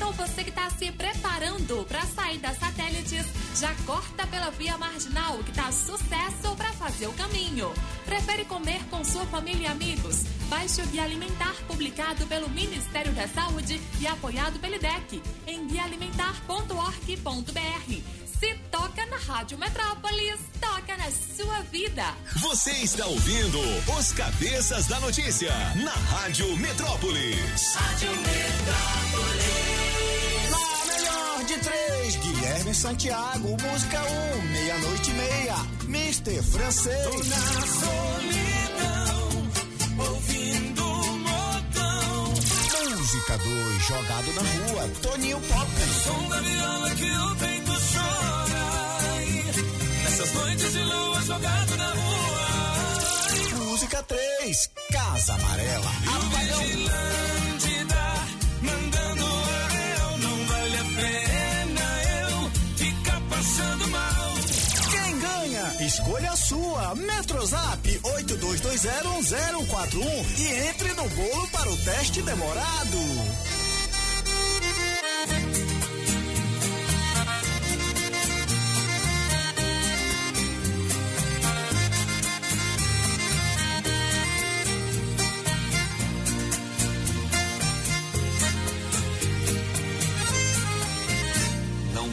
Então 0.00 0.14
você 0.14 0.42
que 0.42 0.50
tá 0.50 0.70
se 0.70 0.90
preparando 0.92 1.84
para 1.84 2.00
sair 2.06 2.38
das 2.38 2.58
satélites, 2.58 3.26
já 3.60 3.74
corta 3.84 4.26
pela 4.28 4.50
via 4.50 4.78
marginal 4.78 5.36
que 5.44 5.52
tá 5.52 5.70
sucesso 5.70 6.56
para 6.56 6.72
fazer 6.72 7.06
o 7.06 7.12
caminho. 7.12 7.70
Prefere 8.06 8.46
comer 8.46 8.82
com 8.86 9.04
sua 9.04 9.26
família 9.26 9.64
e 9.64 9.66
amigos? 9.66 10.22
Baixe 10.48 10.80
o 10.80 10.86
Guia 10.86 11.04
Alimentar 11.04 11.54
publicado 11.66 12.26
pelo 12.28 12.48
Ministério 12.48 13.12
da 13.12 13.28
Saúde 13.28 13.78
e 14.00 14.06
apoiado 14.06 14.58
pelo 14.58 14.76
IDEC 14.76 15.22
em 15.46 15.66
guiaalimentar.org.br. 15.66 18.20
Se 18.40 18.54
toca 18.70 19.04
na 19.04 19.18
Rádio 19.18 19.58
Metrópolis, 19.58 20.40
toca 20.58 20.96
na 20.96 21.10
sua 21.10 21.60
vida. 21.70 22.04
Você 22.40 22.70
está 22.70 23.04
ouvindo 23.04 23.58
os 23.98 24.14
Cabeças 24.14 24.86
da 24.86 24.98
Notícia 25.00 25.52
na 25.74 25.92
Rádio 25.92 26.56
Metrópolis. 26.56 27.74
Rádio 27.74 28.12
Metrópolis. 28.12 29.79
Na 31.50 31.56
melhor 31.56 31.58
de 31.58 31.58
três, 31.58 32.16
Guilherme 32.16 32.74
Santiago, 32.74 33.48
música 33.48 34.00
um, 34.02 34.42
meia-noite 34.52 35.10
e 35.10 35.14
meia, 35.14 35.56
Mister 35.88 36.42
Francês. 36.44 37.28
Na 37.28 37.66
solidão, 37.66 39.28
ouvindo 39.98 40.84
modão. 40.84 42.34
Música 42.96 43.38
2, 43.38 43.84
jogado 43.84 44.32
na 44.32 44.42
rua, 44.42 44.88
Toninho 45.02 45.40
Pop. 45.40 45.70
Som 46.04 46.28
da 46.28 46.40
viola 46.40 46.90
que 46.90 47.10
o 47.10 47.36
peito 47.36 47.72
chora. 47.92 48.60
Nessas 50.04 50.32
noites 50.32 50.72
de 50.72 50.82
lua, 50.84 51.22
jogado 51.22 51.76
na 51.76 51.88
rua. 51.90 53.66
Música 53.66 54.02
3, 54.04 54.70
Casa 54.92 55.34
Amarela, 55.34 55.90
Apagão. 56.06 57.39
Passando 63.40 63.88
mal. 63.88 64.34
Quem 64.90 65.18
ganha? 65.18 65.74
Escolha 65.86 66.30
a 66.30 66.36
sua. 66.36 66.94
Metrozap 66.94 68.00
82201041 68.02 70.26
e 70.38 70.68
entre 70.68 70.92
no 70.92 71.08
bolo 71.08 71.48
para 71.48 71.70
o 71.70 71.76
teste 71.78 72.20
demorado. 72.20 72.98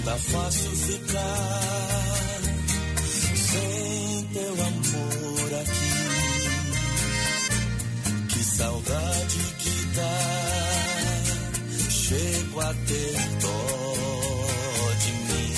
Dá 0.08 0.16
fácil 0.16 0.72
ficar 0.72 2.42
sem 3.36 4.30
teu 4.32 4.54
amor 4.54 5.54
aqui. 5.62 5.98
Que 8.30 8.42
saudade 8.42 9.40
que 9.60 9.86
dá. 9.98 10.18
Chego 11.90 12.62
a 12.62 12.74
ter 12.74 13.18
dó 13.42 14.94
de 15.04 15.12
mim. 15.12 15.54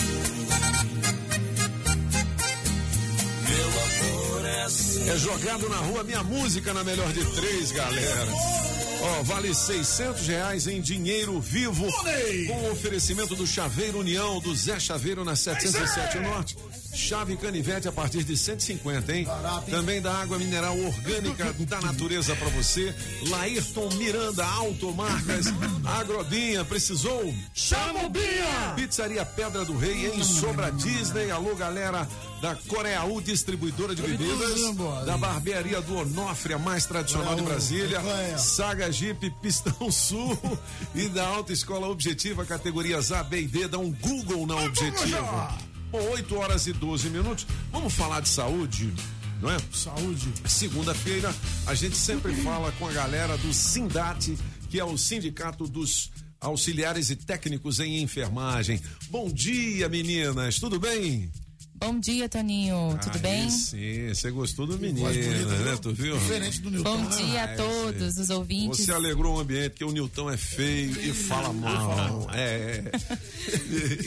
Meu 3.50 3.70
amor 3.84 4.46
é 4.48 4.62
assim. 4.64 5.10
É 5.12 5.18
jogado 5.20 5.70
na 5.70 5.78
rua 5.78 6.04
minha 6.04 6.24
música 6.24 6.74
na 6.74 6.84
melhor 6.84 7.14
de 7.14 7.24
três, 7.24 7.72
galera. 7.72 8.79
Ó, 9.02 9.24
vale 9.24 9.54
seiscentos 9.54 10.28
reais 10.28 10.68
em 10.68 10.82
dinheiro 10.82 11.40
vivo 11.40 11.88
com 12.48 12.72
oferecimento 12.72 13.36
do 13.36 13.48
Chaveiro 13.48 14.00
União, 14.00 14.40
do 14.42 14.54
Zé 14.54 14.78
Chaveiro 14.80 15.24
na 15.24 15.36
707 15.36 16.20
Norte. 16.20 16.58
Chave 16.94 17.38
canivete 17.38 17.88
a 17.88 17.92
partir 17.92 18.24
de 18.24 18.36
150, 18.36 19.16
hein? 19.16 19.28
Também 19.70 20.02
da 20.02 20.14
água 20.14 20.38
mineral 20.38 20.78
orgânica 20.78 21.54
da 21.66 21.80
natureza 21.80 22.36
pra 22.36 22.50
você. 22.50 22.94
Laírton 23.30 23.90
Miranda 23.96 24.46
Automarcas. 24.46 25.46
Agrobinha, 25.86 26.66
precisou? 26.66 27.34
Chama 27.54 28.04
o 28.04 28.10
Binha! 28.10 28.74
Pizzaria 28.76 29.24
Pedra 29.24 29.64
do 29.64 29.78
Rei 29.78 30.12
em 30.14 30.24
Sobra 30.24 30.72
Disney. 30.72 31.32
Alô, 31.32 31.56
galera 31.56 32.08
da 32.42 32.56
Coreaú 32.56 33.22
Distribuidora 33.22 33.94
de 33.94 34.02
Bebidas. 34.02 34.76
Da 35.06 35.18
barbearia 35.18 35.82
do 35.82 35.98
Onofre, 35.98 36.54
a 36.54 36.60
mais 36.60 36.86
tradicional 36.86 37.36
de 37.36 37.42
Brasília. 37.42 38.02
Saga 38.38 38.92
Jeep 38.92 39.30
Pistão 39.42 39.92
Sul 39.92 40.38
e 40.96 41.08
da 41.10 41.26
Alta 41.28 41.54
Escola 41.54 41.88
Objetiva, 41.88 42.46
categorias 42.46 43.12
A, 43.12 43.24
B 43.24 43.42
e 43.42 43.48
D. 43.48 43.68
Dá 43.68 43.78
um 43.78 43.92
Google 43.92 44.48
na 44.48 44.56
Objetiva. 44.56 45.58
Bom, 45.92 46.02
8 46.12 46.36
horas 46.36 46.68
e 46.68 46.74
12 46.74 47.10
minutos. 47.10 47.48
Vamos 47.72 47.94
falar 47.94 48.22
de 48.22 48.30
saúde, 48.30 48.94
não 49.42 49.52
é? 49.52 49.58
Saúde. 49.74 50.32
Segunda-feira, 50.46 51.34
a 51.66 51.74
gente 51.74 51.98
sempre 51.98 52.34
fala 52.44 52.72
com 52.74 52.88
a 52.88 52.92
galera 52.92 53.38
do 53.38 53.54
Sindate, 53.54 54.38
que 54.70 54.80
é 54.80 54.84
o 54.84 54.98
Sindicato 54.98 55.68
dos 55.68 56.12
Auxiliares 56.40 57.10
e 57.10 57.16
Técnicos 57.16 57.80
em 57.80 58.02
Enfermagem. 58.02 58.80
Bom 59.10 59.30
dia, 59.30 59.90
meninas. 59.90 60.60
Tudo 60.60 60.80
bem? 60.80 61.30
Bom 61.80 61.98
dia, 61.98 62.28
Toninho. 62.28 63.00
Tudo 63.02 63.16
Aí 63.16 63.22
bem? 63.22 63.50
Sim, 63.50 64.10
você 64.10 64.30
gostou 64.32 64.68
do 64.68 64.78
menino, 64.78 65.00
voz 65.00 65.16
bonita, 65.16 65.58
né? 65.60 65.78
Tu 65.82 65.94
viu? 65.94 66.20
Diferente 66.20 66.60
do 66.60 66.72
Nilton, 66.72 66.98
Bom 66.98 67.10
dia 67.10 67.44
a 67.44 67.48
é, 67.52 67.56
todos 67.56 68.16
sim. 68.16 68.22
os 68.22 68.30
ouvintes. 68.30 68.86
Você 68.86 68.92
alegrou 68.92 69.38
o 69.38 69.40
ambiente, 69.40 69.70
porque 69.70 69.86
o 69.86 69.92
Nilton 69.92 70.30
é 70.30 70.36
feio 70.36 71.00
e 71.00 71.14
fala 71.14 71.54
mal. 71.54 72.28
É. 72.34 72.84
é. 72.84 72.92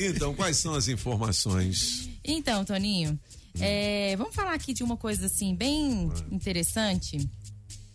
Então, 0.12 0.34
quais 0.34 0.58
são 0.58 0.74
as 0.74 0.86
informações? 0.88 2.10
Então, 2.22 2.62
Toninho, 2.62 3.18
é, 3.58 4.14
vamos 4.16 4.34
falar 4.34 4.52
aqui 4.52 4.74
de 4.74 4.82
uma 4.82 4.98
coisa 4.98 5.24
assim 5.24 5.54
bem 5.54 6.10
interessante, 6.30 7.26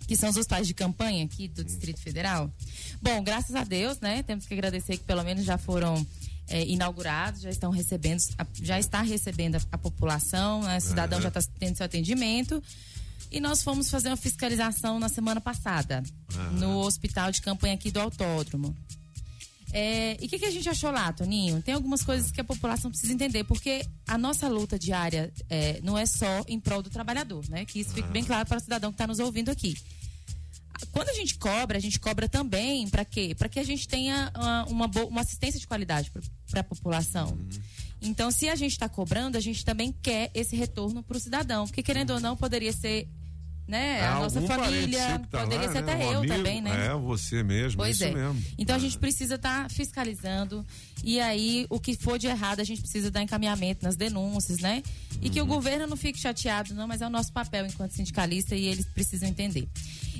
que 0.07 0.17
são 0.17 0.29
os 0.29 0.37
hospitais 0.37 0.65
de 0.65 0.73
campanha 0.73 1.23
aqui 1.23 1.47
do 1.47 1.63
Distrito 1.63 1.99
Federal. 1.99 2.51
Bom, 2.99 3.23
graças 3.23 3.55
a 3.55 3.63
Deus, 3.63 3.99
né? 3.99 4.23
Temos 4.23 4.47
que 4.47 4.55
agradecer 4.55 4.97
que 4.97 5.03
pelo 5.03 5.23
menos 5.23 5.45
já 5.45 5.59
foram 5.59 6.03
é, 6.47 6.65
inaugurados, 6.65 7.41
já 7.41 7.49
estão 7.49 7.71
recebendo, 7.71 8.21
já 8.61 8.79
está 8.79 9.01
recebendo 9.01 9.55
a, 9.55 9.61
a 9.71 9.77
população, 9.77 10.61
né? 10.63 10.77
o 10.77 10.81
cidadão 10.81 11.19
Aham. 11.19 11.29
já 11.31 11.39
está 11.39 11.51
tendo 11.59 11.75
seu 11.75 11.85
atendimento. 11.85 12.61
E 13.29 13.39
nós 13.39 13.61
fomos 13.61 13.89
fazer 13.89 14.07
uma 14.07 14.17
fiscalização 14.17 14.99
na 14.99 15.09
semana 15.09 15.41
passada, 15.41 16.01
no 16.53 16.79
hospital 16.79 17.29
de 17.29 17.41
campanha 17.41 17.73
aqui 17.73 17.91
do 17.91 17.99
Autódromo. 17.99 18.73
É, 19.73 20.17
e 20.21 20.25
o 20.25 20.29
que, 20.29 20.39
que 20.39 20.45
a 20.45 20.51
gente 20.51 20.67
achou 20.69 20.91
lá, 20.91 21.11
Toninho? 21.11 21.61
Tem 21.61 21.73
algumas 21.73 22.01
coisas 22.03 22.31
que 22.31 22.39
a 22.39 22.43
população 22.43 22.89
precisa 22.89 23.11
entender, 23.11 23.43
porque 23.43 23.85
a 24.07 24.17
nossa 24.17 24.47
luta 24.47 24.79
diária 24.79 25.31
é, 25.49 25.81
não 25.83 25.97
é 25.97 26.05
só 26.05 26.43
em 26.47 26.59
prol 26.59 26.81
do 26.81 26.89
trabalhador, 26.89 27.43
né? 27.49 27.65
Que 27.65 27.81
isso 27.81 27.91
fique 27.91 28.07
bem 28.07 28.23
claro 28.23 28.47
para 28.47 28.57
o 28.57 28.61
cidadão 28.61 28.91
que 28.91 28.95
está 28.95 29.05
nos 29.05 29.19
ouvindo 29.19 29.49
aqui. 29.49 29.75
Quando 30.91 31.09
a 31.09 31.13
gente 31.13 31.35
cobra, 31.37 31.77
a 31.77 31.81
gente 31.81 31.99
cobra 31.99 32.27
também 32.29 32.87
para 32.87 33.03
quê? 33.05 33.33
Para 33.37 33.49
que 33.49 33.59
a 33.59 33.63
gente 33.63 33.87
tenha 33.87 34.31
uma, 34.35 34.65
uma, 34.65 34.87
boa- 34.87 35.07
uma 35.07 35.21
assistência 35.21 35.59
de 35.59 35.67
qualidade 35.67 36.11
para 36.49 36.61
a 36.61 36.63
população. 36.63 37.37
Então, 38.01 38.29
se 38.31 38.47
a 38.47 38.55
gente 38.55 38.71
está 38.73 38.87
cobrando, 38.87 39.37
a 39.37 39.41
gente 39.41 39.65
também 39.65 39.91
quer 40.01 40.29
esse 40.33 40.55
retorno 40.55 41.01
para 41.01 41.17
o 41.17 41.19
cidadão, 41.19 41.65
porque 41.65 41.81
querendo 41.81 42.11
ou 42.11 42.19
não, 42.19 42.35
poderia 42.37 42.71
ser 42.71 43.07
né, 43.67 44.01
a 44.07 44.19
nossa 44.19 44.39
família, 44.43 45.19
tá 45.29 45.41
poderia 45.41 45.67
lá, 45.67 45.73
ser 45.73 45.81
né? 45.81 45.93
até 45.93 46.05
Um 46.05 46.11
eu 46.13 46.19
amigo. 46.19 46.33
também, 46.35 46.61
né? 46.61 46.85
É, 46.87 46.93
você 46.93 47.43
mesmo, 47.43 47.77
Pois 47.79 47.95
isso 47.95 48.05
é. 48.05 48.13
mesmo. 48.13 48.41
Então 48.57 48.75
a 48.75 48.79
gente 48.79 48.97
precisa 48.97 49.35
estar 49.35 49.69
fiscalizando 49.69 50.65
e 51.03 51.19
aí 51.19 51.65
o 51.69 51.77
que 51.77 51.97
for 51.97 52.17
de 52.17 52.27
errado 52.27 52.61
a 52.61 52.63
gente 52.63 52.79
precisa 52.79 53.11
dar 53.11 53.21
encaminhamento 53.23 53.83
nas 53.83 53.97
denúncias, 53.97 54.59
né? 54.59 54.81
E 55.21 55.29
que 55.29 55.41
o 55.41 55.45
governo 55.45 55.85
não 55.85 55.97
fique 55.97 56.17
chateado, 56.17 56.73
não, 56.73 56.87
mas 56.87 57.01
é 57.01 57.07
o 57.07 57.09
nosso 57.09 57.33
papel 57.33 57.65
enquanto 57.65 57.91
sindicalista 57.91 58.55
e 58.55 58.67
eles 58.67 58.85
precisam 58.85 59.27
entender. 59.27 59.67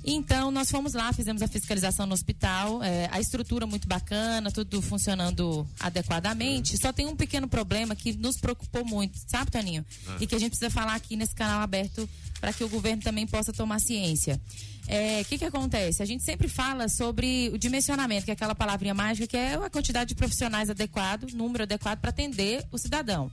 Então 0.04 0.52
nós 0.52 0.70
fomos 0.70 0.94
lá, 0.94 1.12
fizemos 1.14 1.42
a 1.42 1.48
fiscalização 1.48 2.06
no 2.06 2.14
hospital, 2.14 2.84
é, 2.84 3.10
a 3.12 3.20
estrutura 3.20 3.66
muito 3.66 3.88
bacana, 3.88 4.52
tudo 4.52 4.82
funcionando 4.82 5.68
adequadamente. 5.80 6.78
Só 6.78 6.92
tem 6.94 7.06
um 7.06 7.16
pequeno 7.16 7.48
problema 7.48 7.96
que 7.96 8.14
nos 8.14 8.38
preocupou 8.38 8.86
muito, 8.86 9.18
sabe, 9.28 9.52
Toninho? 9.52 9.86
Ah. 10.08 10.18
E 10.20 10.28
que 10.28 10.36
a 10.36 10.40
gente 10.40 10.52
precisa 10.52 10.72
falar 10.72 10.96
aqui 10.96 11.16
nesse 11.16 11.36
canal 11.36 11.62
aberto 11.62 12.08
para 12.40 12.54
que 12.54 12.64
o 12.64 12.70
governo 12.70 13.02
também 13.02 13.26
possa 13.26 13.52
tomar 13.52 13.80
ciência. 13.80 14.40
É, 14.88 15.22
O 15.22 15.26
que, 15.26 15.38
que 15.38 15.46
acontece? 15.46 16.02
A 16.02 16.06
gente 16.06 16.24
sempre 16.24 16.48
fala 16.48 16.88
sobre 16.88 17.50
o 17.54 17.58
dimensionamento, 17.58 18.24
que 18.26 18.32
é 18.32 18.34
aquela 18.34 18.56
palavrinha 18.56 18.94
mágica, 18.94 19.28
que 19.28 19.36
é 19.36 19.56
a 19.56 19.70
quantidade 19.70 20.10
de 20.10 20.16
profissionais 20.16 20.70
adequado, 20.70 21.30
número 21.34 21.64
adequado 21.64 22.00
para 22.00 22.10
atender 22.10 22.66
o 22.72 22.78
cidadão. 22.78 23.30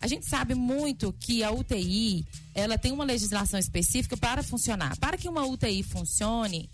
A 0.00 0.06
gente 0.06 0.26
sabe 0.26 0.54
muito 0.54 1.12
que 1.12 1.42
a 1.42 1.50
UTI, 1.50 2.24
ela 2.54 2.76
tem 2.76 2.92
uma 2.92 3.04
legislação 3.04 3.58
específica 3.58 4.16
para 4.16 4.42
funcionar. 4.42 4.96
Para 4.98 5.16
que 5.16 5.28
uma 5.28 5.46
UTI 5.46 5.82
funcione, 5.82 6.68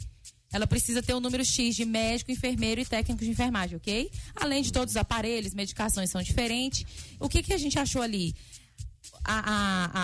ela 0.53 0.67
precisa 0.67 1.03
ter 1.03 1.15
um 1.15 1.21
número 1.21 1.45
X 1.45 1.77
de 1.77 1.85
médico, 1.85 2.33
enfermeiro 2.33 2.81
e 2.81 2.85
técnico 2.85 3.25
de 3.25 3.31
enfermagem, 3.31 3.77
ok? 3.77 4.11
Além 4.35 4.63
de 4.63 4.73
todos 4.73 4.93
os 4.93 4.97
aparelhos, 4.97 5.55
medicações 5.55 6.11
são 6.11 6.21
diferentes. 6.21 6.85
O 7.21 7.29
que, 7.29 7.43
que 7.43 7.53
a 7.53 7.59
gente 7.59 7.79
achou 7.79 8.03
ali? 8.03 8.35
A, 9.23 9.35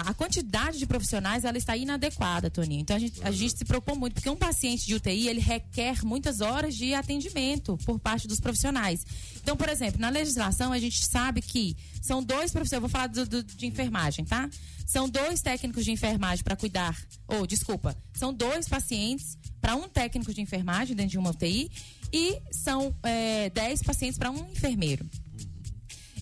a- 0.00 0.10
a- 0.10 0.14
quantidade 0.14 0.78
de 0.78 0.86
profissionais 0.86 1.44
ela 1.44 1.56
está 1.56 1.74
inadequada, 1.76 2.50
Toninho. 2.50 2.82
Então 2.82 2.96
a 2.96 2.98
gente, 2.98 3.22
a 3.24 3.30
gente 3.30 3.56
se 3.56 3.64
preocupou 3.64 3.96
muito, 3.96 4.14
porque 4.14 4.28
um 4.28 4.36
paciente 4.36 4.86
de 4.86 4.94
UTI 4.94 5.28
ele 5.28 5.40
requer 5.40 6.04
muitas 6.04 6.40
horas 6.42 6.74
de 6.74 6.92
atendimento 6.92 7.78
por 7.86 7.98
parte 7.98 8.28
dos 8.28 8.38
profissionais. 8.40 9.00
Então, 9.42 9.56
por 9.56 9.68
exemplo, 9.70 9.98
na 10.00 10.10
legislação 10.10 10.70
a 10.72 10.78
gente 10.78 11.02
sabe 11.02 11.40
que 11.40 11.74
são 12.02 12.22
dois 12.22 12.52
profissionais, 12.52 12.80
vou 12.82 12.90
falar 12.90 13.06
do- 13.06 13.26
do- 13.26 13.42
de 13.42 13.66
enfermagem, 13.66 14.24
tá? 14.24 14.48
São 14.86 15.08
dois 15.08 15.40
técnicos 15.40 15.84
de 15.84 15.90
enfermagem 15.92 16.44
para 16.44 16.54
cuidar, 16.54 16.96
ou 17.26 17.46
desculpa, 17.46 17.96
são 18.14 18.32
dois 18.34 18.68
pacientes 18.68 19.36
para 19.60 19.74
um 19.74 19.88
técnico 19.88 20.32
de 20.34 20.42
enfermagem 20.42 20.94
dentro 20.94 21.12
de 21.12 21.18
uma 21.18 21.30
UTI 21.30 21.70
e 22.12 22.38
são 22.52 22.94
é, 23.02 23.48
dez 23.50 23.82
pacientes 23.82 24.18
para 24.18 24.30
um 24.30 24.50
enfermeiro. 24.52 25.08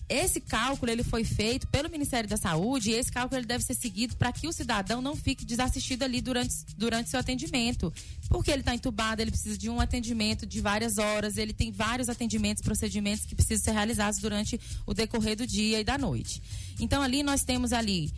Esse 0.07 0.39
cálculo 0.39 0.91
ele 0.91 1.03
foi 1.03 1.23
feito 1.23 1.67
pelo 1.67 1.89
Ministério 1.89 2.29
da 2.29 2.37
Saúde 2.37 2.91
e 2.91 2.93
esse 2.93 3.11
cálculo 3.11 3.39
ele 3.39 3.47
deve 3.47 3.63
ser 3.63 3.73
seguido 3.73 4.15
para 4.15 4.31
que 4.31 4.47
o 4.47 4.53
cidadão 4.53 5.01
não 5.01 5.15
fique 5.15 5.43
desassistido 5.43 6.05
ali 6.05 6.21
durante, 6.21 6.53
durante 6.77 7.09
seu 7.09 7.19
atendimento. 7.19 7.91
Porque 8.29 8.51
ele 8.51 8.61
está 8.61 8.75
entubado, 8.75 9.21
ele 9.21 9.31
precisa 9.31 9.57
de 9.57 9.67
um 9.69 9.79
atendimento 9.79 10.45
de 10.45 10.61
várias 10.61 10.99
horas, 10.99 11.37
ele 11.37 11.53
tem 11.53 11.71
vários 11.71 12.07
atendimentos, 12.07 12.61
procedimentos 12.61 13.25
que 13.25 13.35
precisam 13.35 13.65
ser 13.65 13.71
realizados 13.71 14.19
durante 14.19 14.59
o 14.85 14.93
decorrer 14.93 15.35
do 15.35 15.47
dia 15.47 15.79
e 15.79 15.83
da 15.83 15.97
noite. 15.97 16.41
Então 16.79 17.01
ali 17.01 17.23
nós 17.23 17.43
temos 17.43 17.73
ali 17.73 18.13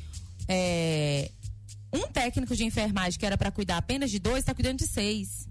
é, 0.47 1.31
um 1.93 2.07
técnico 2.07 2.53
de 2.53 2.65
enfermagem 2.65 3.17
que 3.17 3.25
era 3.25 3.37
para 3.37 3.49
cuidar 3.49 3.77
apenas 3.77 4.11
de 4.11 4.19
dois, 4.19 4.39
está 4.39 4.53
cuidando 4.53 4.79
de 4.79 4.87
seis 4.87 5.46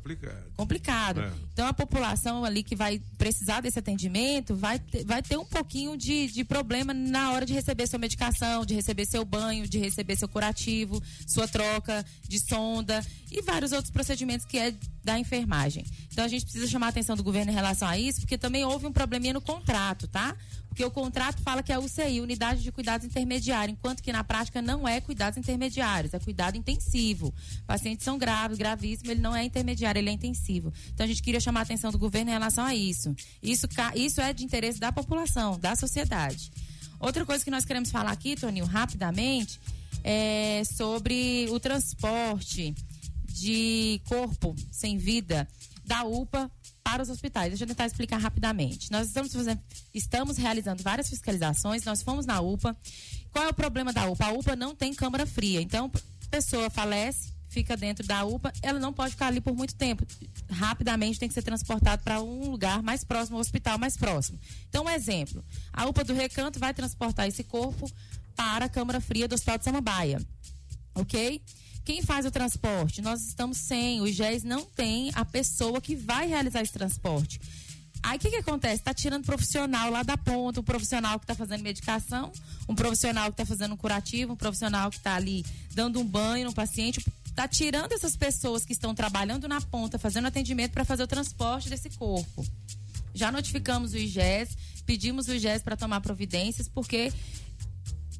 complicado. 0.00 0.52
complicado. 0.56 1.20
É. 1.20 1.32
Então 1.52 1.66
a 1.66 1.72
população 1.72 2.44
ali 2.44 2.62
que 2.62 2.74
vai 2.74 3.00
precisar 3.18 3.60
desse 3.60 3.78
atendimento 3.78 4.54
vai 4.54 4.78
ter, 4.78 5.04
vai 5.04 5.22
ter 5.22 5.36
um 5.36 5.44
pouquinho 5.44 5.96
de, 5.96 6.28
de 6.28 6.44
problema 6.44 6.94
na 6.94 7.32
hora 7.32 7.44
de 7.44 7.52
receber 7.52 7.86
sua 7.86 7.98
medicação, 7.98 8.64
de 8.64 8.74
receber 8.74 9.06
seu 9.06 9.24
banho, 9.24 9.68
de 9.68 9.78
receber 9.78 10.16
seu 10.16 10.28
curativo, 10.28 11.02
sua 11.26 11.46
troca 11.46 12.04
de 12.26 12.38
sonda 12.38 13.04
e 13.30 13.42
vários 13.42 13.72
outros 13.72 13.90
procedimentos 13.90 14.46
que 14.46 14.58
é 14.58 14.74
da 15.02 15.18
enfermagem. 15.18 15.84
Então 16.12 16.24
a 16.24 16.28
gente 16.28 16.44
precisa 16.44 16.66
chamar 16.66 16.86
a 16.86 16.88
atenção 16.90 17.16
do 17.16 17.22
governo 17.22 17.50
em 17.50 17.54
relação 17.54 17.88
a 17.88 17.98
isso, 17.98 18.20
porque 18.20 18.36
também 18.36 18.64
houve 18.64 18.86
um 18.86 18.92
probleminha 18.92 19.32
no 19.32 19.40
contrato, 19.40 20.06
tá? 20.06 20.36
Porque 20.68 20.84
o 20.84 20.90
contrato 20.90 21.42
fala 21.42 21.62
que 21.62 21.72
é 21.72 21.78
UCI, 21.78 22.20
Unidade 22.20 22.62
de 22.62 22.70
Cuidados 22.70 23.04
Intermediários, 23.06 23.76
enquanto 23.76 24.02
que 24.02 24.12
na 24.12 24.22
prática 24.22 24.62
não 24.62 24.86
é 24.86 25.00
cuidados 25.00 25.36
intermediários, 25.36 26.14
é 26.14 26.18
cuidado 26.18 26.56
intensivo. 26.56 27.34
Pacientes 27.66 28.04
são 28.04 28.16
graves, 28.16 28.56
gravíssimos, 28.56 29.10
ele 29.10 29.20
não 29.20 29.34
é 29.34 29.44
intermediário, 29.44 29.98
ele 29.98 30.10
é 30.10 30.12
intensivo. 30.12 30.72
Então 30.94 31.04
a 31.04 31.08
gente 31.08 31.22
queria 31.22 31.40
chamar 31.40 31.60
a 31.60 31.62
atenção 31.64 31.90
do 31.90 31.98
governo 31.98 32.30
em 32.30 32.34
relação 32.34 32.64
a 32.64 32.74
isso. 32.74 33.14
Isso, 33.42 33.66
isso 33.96 34.20
é 34.20 34.32
de 34.32 34.44
interesse 34.44 34.78
da 34.78 34.92
população, 34.92 35.58
da 35.58 35.74
sociedade. 35.74 36.52
Outra 37.00 37.24
coisa 37.24 37.42
que 37.42 37.50
nós 37.50 37.64
queremos 37.64 37.90
falar 37.90 38.12
aqui, 38.12 38.36
Toninho, 38.36 38.66
rapidamente, 38.66 39.58
é 40.04 40.62
sobre 40.64 41.48
o 41.50 41.58
transporte 41.58 42.74
de 43.32 44.00
corpo 44.08 44.54
sem 44.70 44.98
vida 44.98 45.48
da 45.84 46.04
UPA 46.04 46.50
para 46.82 47.02
os 47.02 47.08
hospitais. 47.08 47.50
Deixa 47.50 47.64
eu 47.64 47.68
tentar 47.68 47.86
explicar 47.86 48.18
rapidamente. 48.18 48.90
Nós 48.90 49.08
estamos 49.08 49.32
fazendo, 49.32 49.60
estamos 49.94 50.36
realizando 50.36 50.82
várias 50.82 51.08
fiscalizações, 51.08 51.84
nós 51.84 52.02
fomos 52.02 52.26
na 52.26 52.40
UPA. 52.40 52.76
Qual 53.30 53.44
é 53.44 53.48
o 53.48 53.54
problema 53.54 53.92
da 53.92 54.08
UPA? 54.08 54.26
A 54.26 54.32
UPA 54.32 54.56
não 54.56 54.74
tem 54.74 54.94
câmara 54.94 55.26
fria. 55.26 55.60
Então, 55.60 55.90
a 56.24 56.28
pessoa 56.28 56.70
falece, 56.70 57.32
fica 57.48 57.76
dentro 57.76 58.06
da 58.06 58.24
UPA, 58.24 58.52
ela 58.62 58.78
não 58.78 58.92
pode 58.92 59.12
ficar 59.12 59.28
ali 59.28 59.40
por 59.40 59.54
muito 59.54 59.74
tempo. 59.74 60.06
Rapidamente 60.50 61.18
tem 61.18 61.28
que 61.28 61.34
ser 61.34 61.42
transportado 61.42 62.02
para 62.02 62.20
um 62.20 62.50
lugar 62.50 62.82
mais 62.82 63.04
próximo, 63.04 63.38
um 63.38 63.40
hospital 63.40 63.78
mais 63.78 63.96
próximo. 63.96 64.38
Então, 64.68 64.84
um 64.84 64.90
exemplo: 64.90 65.44
a 65.72 65.86
UPA 65.86 66.04
do 66.04 66.14
Recanto 66.14 66.58
vai 66.58 66.74
transportar 66.74 67.28
esse 67.28 67.44
corpo 67.44 67.90
para 68.34 68.64
a 68.66 68.68
câmara 68.68 69.00
fria 69.00 69.28
do 69.28 69.34
Hospital 69.34 69.58
de 69.58 69.64
Samambaia. 69.64 70.20
Ok? 70.94 71.42
Quem 71.84 72.02
faz 72.02 72.26
o 72.26 72.30
transporte? 72.30 73.02
Nós 73.02 73.22
estamos 73.22 73.58
sem. 73.58 74.00
O 74.00 74.06
IGES 74.06 74.44
não 74.44 74.64
tem 74.64 75.10
a 75.14 75.24
pessoa 75.24 75.80
que 75.80 75.96
vai 75.96 76.26
realizar 76.26 76.60
esse 76.60 76.72
transporte. 76.72 77.40
Aí 78.02 78.16
o 78.16 78.20
que, 78.20 78.30
que 78.30 78.36
acontece? 78.36 78.76
Está 78.76 78.94
tirando 78.94 79.26
profissional 79.26 79.90
lá 79.90 80.02
da 80.02 80.16
ponta, 80.16 80.60
um 80.60 80.64
profissional 80.64 81.18
que 81.18 81.24
está 81.24 81.34
fazendo 81.34 81.62
medicação, 81.62 82.32
um 82.68 82.74
profissional 82.74 83.26
que 83.26 83.42
está 83.42 83.44
fazendo 83.44 83.74
um 83.74 83.76
curativo, 83.76 84.32
um 84.32 84.36
profissional 84.36 84.90
que 84.90 84.96
está 84.96 85.14
ali 85.14 85.44
dando 85.74 86.00
um 86.00 86.06
banho 86.06 86.46
no 86.46 86.54
paciente. 86.54 87.04
Está 87.26 87.46
tirando 87.46 87.92
essas 87.92 88.16
pessoas 88.16 88.64
que 88.64 88.72
estão 88.72 88.94
trabalhando 88.94 89.46
na 89.46 89.60
ponta, 89.60 89.98
fazendo 89.98 90.26
atendimento 90.26 90.72
para 90.72 90.84
fazer 90.84 91.02
o 91.02 91.06
transporte 91.06 91.68
desse 91.68 91.90
corpo. 91.90 92.44
Já 93.14 93.30
notificamos 93.30 93.92
o 93.92 93.98
IGES, 93.98 94.56
pedimos 94.86 95.28
o 95.28 95.34
IGES 95.34 95.62
para 95.62 95.76
tomar 95.76 96.00
providências, 96.00 96.68
porque 96.68 97.12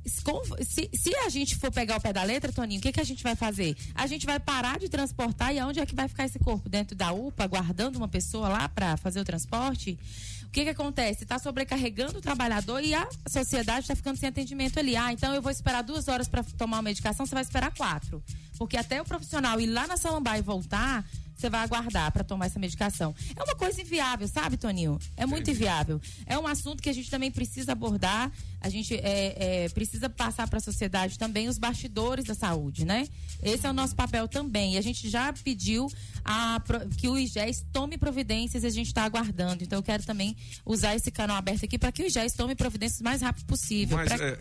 se, 0.07 0.91
se 0.93 1.17
a 1.17 1.29
gente 1.29 1.57
for 1.57 1.71
pegar 1.71 1.97
o 1.97 2.01
pé 2.01 2.13
da 2.13 2.23
letra, 2.23 2.53
Toninho, 2.53 2.79
o 2.79 2.83
que, 2.83 2.93
que 2.93 3.01
a 3.01 3.05
gente 3.05 3.23
vai 3.23 3.35
fazer? 3.35 3.77
A 3.95 4.07
gente 4.07 4.27
vai 4.27 4.41
parar 4.41 4.79
de 4.79 4.89
transportar 4.89 5.55
e 5.55 5.59
aonde 5.59 5.81
é 5.81 5.87
que 5.87 5.95
vai 5.95 6.09
ficar 6.09 6.25
esse 6.25 6.39
corpo? 6.39 6.69
Dentro 6.69 6.97
da 6.97 7.13
UPA, 7.13 7.47
guardando 7.47 7.97
uma 7.97 8.09
pessoa 8.09 8.49
lá 8.49 8.69
para 8.69 8.97
fazer 8.97 9.21
o 9.21 9.25
transporte? 9.25 9.99
O 10.45 10.51
que, 10.51 10.65
que 10.65 10.71
acontece? 10.71 11.23
Está 11.23 11.39
sobrecarregando 11.39 12.19
o 12.19 12.21
trabalhador 12.21 12.83
e 12.83 12.93
a 12.93 13.09
sociedade 13.29 13.83
está 13.83 13.95
ficando 13.95 14.17
sem 14.17 14.29
atendimento 14.29 14.81
ali. 14.81 14.97
Ah, 14.97 15.13
então 15.13 15.33
eu 15.33 15.41
vou 15.41 15.53
esperar 15.53 15.83
duas 15.83 16.09
horas 16.09 16.29
para 16.29 16.43
tomar 16.43 16.79
uma 16.79 16.83
medicação, 16.83 17.25
você 17.25 17.35
vai 17.35 17.45
esperar 17.45 17.73
quatro. 17.73 18.21
Porque 18.59 18.77
até 18.77 19.01
o 19.01 19.05
profissional 19.05 19.61
ir 19.61 19.67
lá 19.67 19.87
na 19.87 19.97
Samambaia 19.97 20.41
e 20.41 20.43
voltar, 20.43 21.09
você 21.41 21.51
vai 21.51 21.63
aguardar 21.63 22.13
para 22.13 22.23
tomar 22.23 22.47
essa 22.47 22.59
medicação. 22.59 23.15
É 23.35 23.43
uma 23.43 23.55
coisa 23.55 23.81
inviável, 23.81 24.29
sabe, 24.29 24.57
Toninho? 24.57 24.99
É 25.17 25.25
muito 25.27 25.51
inviável. 25.51 26.01
É 26.27 26.39
um 26.39 26.47
assunto 26.47 26.83
que 26.83 26.89
a 26.89 26.93
gente 26.93 27.11
também 27.11 27.31
precisa 27.31 27.73
abordar. 27.73 28.31
A 28.61 28.69
gente 28.69 28.95
é, 28.95 29.65
é, 29.65 29.69
precisa 29.71 30.11
passar 30.11 30.47
para 30.49 30.59
a 30.59 30.61
sociedade 30.61 31.19
também 31.19 31.49
os 31.49 31.57
bastidores 31.57 32.27
da 32.27 32.35
saúde, 32.35 32.85
né? 32.85 33.09
Esse 33.43 33.67
é 33.67 33.71
o 33.71 33.73
nosso 33.73 33.97
papel 33.97 34.29
também. 34.29 34.75
E 34.75 34.79
a 34.79 34.83
gente 34.83 35.09
já 35.09 35.33
pediu 35.33 35.91
a, 36.23 36.61
que 36.99 37.09
o 37.09 37.19
IGES 37.19 37.65
tome 37.73 37.97
providências 37.97 38.63
e 38.63 38.67
a 38.67 38.71
gente 38.71 38.89
está 38.89 39.05
aguardando. 39.05 39.65
Então 39.65 39.79
eu 39.79 39.83
quero 39.83 40.03
também 40.05 40.37
usar 40.67 40.95
esse 40.95 41.11
canal 41.11 41.37
aberto 41.39 41.65
aqui 41.65 41.79
para 41.79 41.91
que 41.91 42.03
o 42.03 42.07
IGES 42.07 42.35
tome 42.35 42.55
providências 42.55 43.01
o 43.01 43.05
mais 43.05 43.23
rápido 43.23 43.47
possível. 43.47 43.97
Mas 43.97 44.13
pra- 44.13 44.27
é, 44.27 44.39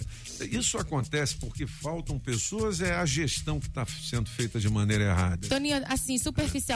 isso 0.51 0.77
acontece 0.77 1.35
porque 1.37 1.65
faltam 1.65 2.19
pessoas, 2.19 2.81
é 2.81 2.93
a 2.95 3.05
gestão 3.05 3.57
que 3.57 3.67
está 3.67 3.85
sendo 3.85 4.29
feita 4.29 4.59
de 4.59 4.67
maneira 4.69 5.05
errada. 5.05 5.47
Toninho, 5.47 5.81
assim, 5.87 6.17
superficialmente, 6.17 6.69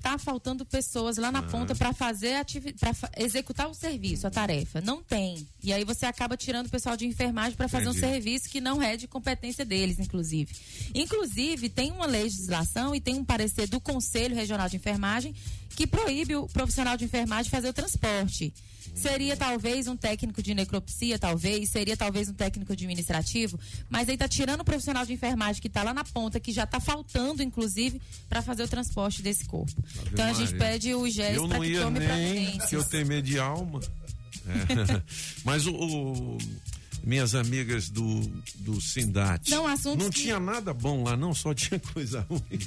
tá 0.00 0.18
faltando 0.18 0.64
pessoas 0.64 1.16
lá 1.16 1.30
na 1.32 1.40
Ah. 1.40 1.42
ponta 1.42 1.74
para 1.74 1.92
fazer 1.92 2.34
para 2.78 2.94
executar 3.16 3.68
o 3.68 3.74
serviço, 3.74 4.26
a 4.26 4.30
tarefa. 4.30 4.80
Não 4.80 5.02
tem. 5.02 5.46
E 5.62 5.72
aí 5.72 5.84
você 5.84 6.06
acaba 6.06 6.36
tirando 6.36 6.66
o 6.66 6.70
pessoal 6.70 6.96
de 6.96 7.06
enfermagem 7.06 7.56
para 7.56 7.68
fazer 7.68 7.88
Entendi. 7.88 7.98
um 7.98 8.08
serviço 8.08 8.48
que 8.48 8.60
não 8.60 8.82
é 8.82 8.96
de 8.96 9.06
competência 9.08 9.64
deles, 9.64 9.98
inclusive. 9.98 10.54
Inclusive, 10.94 11.68
tem 11.68 11.90
uma 11.92 12.06
legislação 12.06 12.94
e 12.94 13.00
tem 13.00 13.14
um 13.16 13.24
parecer 13.24 13.66
do 13.68 13.80
Conselho 13.80 14.34
Regional 14.34 14.68
de 14.68 14.76
Enfermagem 14.76 15.34
que 15.76 15.86
proíbe 15.86 16.34
o 16.34 16.46
profissional 16.48 16.96
de 16.96 17.04
enfermagem 17.04 17.50
fazer 17.50 17.68
o 17.68 17.72
transporte. 17.72 18.52
Seria 18.94 19.36
talvez 19.36 19.86
um 19.86 19.96
técnico 19.96 20.42
de 20.42 20.54
necropsia, 20.54 21.18
talvez, 21.20 21.70
seria 21.70 21.96
talvez 21.96 22.28
um 22.28 22.32
técnico 22.32 22.72
administrativo, 22.72 23.56
mas 23.88 24.08
aí 24.08 24.16
tá 24.16 24.26
tirando 24.26 24.62
o 24.62 24.64
profissional 24.64 25.06
de 25.06 25.12
enfermagem 25.12 25.62
que 25.62 25.68
tá 25.68 25.84
lá 25.84 25.94
na 25.94 26.02
ponta, 26.02 26.40
que 26.40 26.50
já 26.50 26.66
tá 26.66 26.80
faltando, 26.80 27.40
inclusive, 27.42 28.00
para 28.28 28.42
fazer 28.42 28.64
o 28.64 28.68
transporte 28.68 29.22
desse 29.22 29.44
corpo. 29.48 29.72
Ave 30.00 30.10
Então 30.12 30.26
a 30.26 30.32
gente 30.32 30.52
Maria. 30.54 30.58
pede 30.58 30.94
o 30.94 31.08
GES 31.08 31.34
Eu 31.34 31.48
para 31.48 31.58
não 31.58 31.64
que 31.64 31.78
tome 31.78 31.98
nem, 32.00 32.58
que 32.58 32.76
eu 32.76 32.84
tenho 32.84 33.06
medo 33.06 33.26
de 33.26 33.38
alma. 33.38 33.80
É. 34.46 35.02
Mas 35.44 35.66
o, 35.66 35.74
o- 35.74 36.38
minhas 37.04 37.34
amigas 37.34 37.88
do, 37.88 38.20
do 38.56 38.80
Sindate. 38.80 39.54
Assuntos 39.54 40.02
Não 40.04 40.10
que- 40.10 40.20
tinha 40.22 40.38
nada 40.40 40.74
bom 40.74 41.04
lá, 41.04 41.16
não, 41.16 41.32
só 41.34 41.54
tinha 41.54 41.78
coisa 41.80 42.20
ruim. 42.28 42.40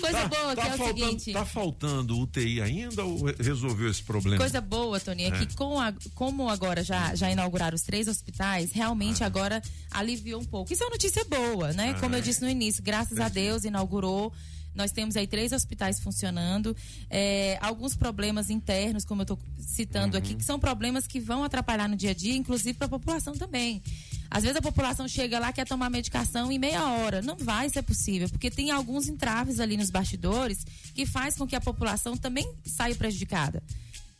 Coisa 0.00 0.28
boa, 0.28 0.54
que 0.54 0.60
é 0.60 0.74
o 0.74 0.76
faltando, 0.76 0.86
seguinte. 1.00 1.32
Tá 1.32 1.44
faltando 1.46 2.18
UTI 2.18 2.60
ainda 2.60 3.04
ou 3.04 3.24
re- 3.24 3.36
resolveu 3.40 3.90
esse 3.90 4.02
problema? 4.02 4.38
Coisa 4.38 4.60
boa, 4.60 4.98
Tony, 5.00 5.24
é, 5.24 5.28
É. 5.28 5.30
que 5.46 5.54
com 5.54 5.80
a- 5.80 5.94
como 6.14 6.48
agora 6.50 6.82
já, 6.82 7.14
já 7.14 7.30
inauguraram 7.30 7.74
os 7.76 7.82
três 7.82 8.08
hospitais, 8.08 8.72
realmente 8.72 9.22
Ah. 9.22 9.26
agora 9.26 9.62
aliviou 9.90 10.40
um 10.40 10.44
pouco. 10.44 10.72
Isso 10.72 10.82
é 10.82 10.86
uma 10.86 10.92
notícia 10.92 11.24
boa, 11.24 11.72
né? 11.72 11.94
Ah, 11.96 12.00
como 12.00 12.14
eu 12.14 12.18
é. 12.18 12.22
disse 12.22 12.42
no 12.42 12.48
início, 12.48 12.82
graças 12.82 13.18
a 13.20 13.28
Deus 13.28 13.64
inaugurou. 13.64 14.32
Nós 14.74 14.90
temos 14.92 15.16
aí 15.16 15.26
três 15.26 15.52
hospitais 15.52 16.00
funcionando. 16.00 16.76
É, 17.08 17.58
alguns 17.60 17.94
problemas 17.96 18.50
internos, 18.50 19.04
como 19.04 19.22
eu 19.22 19.24
estou 19.24 19.38
citando 19.58 20.16
aqui, 20.16 20.34
que 20.34 20.44
são 20.44 20.58
problemas 20.58 21.06
que 21.06 21.20
vão 21.20 21.44
atrapalhar 21.44 21.88
no 21.88 21.96
dia 21.96 22.10
a 22.10 22.14
dia, 22.14 22.34
inclusive 22.34 22.74
para 22.74 22.86
a 22.86 22.90
população 22.90 23.34
também. 23.34 23.82
Às 24.30 24.42
vezes 24.42 24.56
a 24.56 24.62
população 24.62 25.06
chega 25.06 25.38
lá 25.38 25.52
quer 25.52 25.66
tomar 25.66 25.88
medicação 25.90 26.50
em 26.50 26.58
meia 26.58 26.84
hora. 26.84 27.22
Não 27.22 27.36
vai 27.36 27.68
ser 27.70 27.82
possível, 27.82 28.28
porque 28.28 28.50
tem 28.50 28.70
alguns 28.70 29.06
entraves 29.06 29.60
ali 29.60 29.76
nos 29.76 29.90
bastidores 29.90 30.66
que 30.94 31.06
faz 31.06 31.36
com 31.36 31.46
que 31.46 31.54
a 31.54 31.60
população 31.60 32.16
também 32.16 32.50
saia 32.64 32.94
prejudicada. 32.94 33.62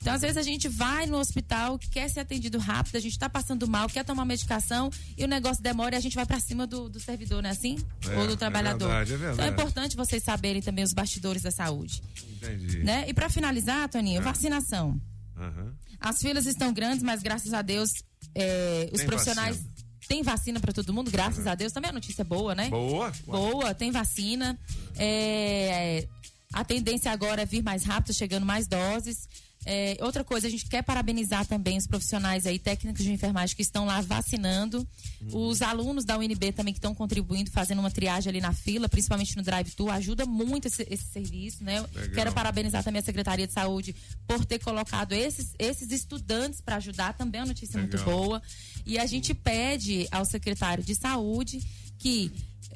Então, 0.05 0.12
às 0.12 0.20
vezes, 0.20 0.36
a 0.36 0.43
gente 0.43 0.68
vai 0.68 1.06
no 1.06 1.16
hospital, 1.16 1.78
quer 1.78 2.10
ser 2.10 2.20
atendido 2.20 2.59
rápido, 2.59 2.97
a 2.97 3.01
gente 3.01 3.12
está 3.12 3.26
passando 3.26 3.66
mal, 3.66 3.89
quer 3.89 4.05
tomar 4.05 4.26
medicação 4.26 4.90
e 5.16 5.24
o 5.24 5.26
negócio 5.26 5.62
demora 5.62 5.94
e 5.94 5.98
a 5.98 6.01
gente 6.01 6.14
vai 6.14 6.26
para 6.26 6.39
cima 6.39 6.66
do, 6.66 6.90
do 6.90 7.01
servidor, 7.01 7.43
não 7.43 7.48
é 7.48 7.52
assim? 7.55 7.78
É, 8.06 8.18
Ou 8.18 8.26
do 8.26 8.35
é 8.35 8.36
trabalhador. 8.36 8.86
verdade, 8.86 9.12
é 9.12 9.16
Então, 9.16 9.28
é 9.31 9.32
verdade. 9.32 9.52
importante 9.55 9.97
vocês 9.97 10.22
saberem 10.22 10.60
também 10.60 10.85
os 10.85 10.93
bastidores 10.93 11.40
da 11.40 11.51
saúde. 11.51 12.02
Entendi. 12.36 12.81
Né? 12.85 13.06
E 13.09 13.14
para 13.14 13.31
finalizar, 13.31 13.89
Toninho, 13.89 14.20
É. 14.20 14.22
vacinação. 14.22 15.01
Aham. 15.39 15.72
As 15.98 16.20
filas 16.20 16.44
estão 16.44 16.70
grandes, 16.74 17.02
mas 17.02 17.22
graças 17.22 17.55
a 17.55 17.62
Deus, 17.62 17.89
é, 18.35 18.90
os 18.93 18.98
Tem 18.98 19.06
profissionais. 19.06 19.56
vacina. 19.56 19.74
Tem 20.06 20.22
vacina 20.22 20.60
para 20.60 20.70
todo 20.74 20.93
mundo, 20.93 21.10
graças 21.10 21.47
a 21.47 21.55
Deus. 21.55 21.72
Também 21.72 21.89
a 21.89 21.94
notícia 21.94 22.20
é 22.20 22.24
boa, 22.26 22.55
né? 22.55 22.68
Boa. 22.68 23.10
Boa, 23.26 23.74
tem 23.74 23.90
vacina. 23.90 24.59
É, 24.97 26.06
a 26.52 26.62
tendência 26.62 27.10
agora 27.10 27.40
é 27.40 27.47
vir 27.47 27.62
mais 27.62 27.85
rápido, 27.85 28.14
chegando 28.14 28.44
mais 28.44 28.66
doses. 28.68 29.26
É, 29.66 29.97
outra 30.01 30.23
coisa, 30.23 30.47
a 30.47 30.51
gente 30.51 30.66
quer 30.66 30.82
parabenizar 30.82 31.47
também 31.47 31.78
os 31.78 31.86
profissionais 31.86 32.47
aí, 32.47 32.59
técnicos 32.59 33.03
de 33.03 33.11
enfermagem 33.11 33.57
que 33.57 33.62
estão 33.62 33.86
lá 33.86 34.01
vacinando, 34.01 34.86
os 35.32 35.62
alunos 35.62 36.05
da 36.05 36.19
UNB 36.19 36.53
também 36.53 36.74
que 36.74 36.78
estão 36.78 36.95
contribuindo, 36.95 37.51
fazendo 37.51 37.78
uma 37.78 37.91
triagem 37.91 38.31
ali 38.31 38.41
na 38.41 38.53
fila, 38.53 38.89
principalmente 38.89 39.36
no 39.36 39.43
drive-thru, 39.43 39.91
ajuda 39.91 40.27
muito 40.27 40.66
esse, 40.66 40.86
esse 40.91 41.05
serviço, 41.05 41.65
né? 41.65 41.81
Legal. 41.81 42.15
Quero 42.15 42.32
parabenizar 42.32 42.85
também 42.85 43.01
a 43.01 43.05
Secretaria 43.05 43.47
de 43.47 43.53
Saúde 43.53 43.95
por 44.27 44.45
ter 44.45 44.59
colocado 44.59 45.12
esses, 45.12 45.55
esses 45.59 45.91
estudantes 45.91 46.61
para 46.61 46.77
ajudar, 46.77 47.15
também 47.15 47.41
é 47.41 47.43
uma 47.43 47.49
notícia 47.49 47.78
muito 47.81 47.97
Legal. 47.97 48.15
boa. 48.15 48.43
E 48.85 48.99
a 48.99 49.07
gente 49.07 49.32
pede 49.32 50.07
ao 50.11 50.24
secretário 50.24 50.85
de 50.85 50.95
Saúde 50.95 51.62
que 51.99 52.31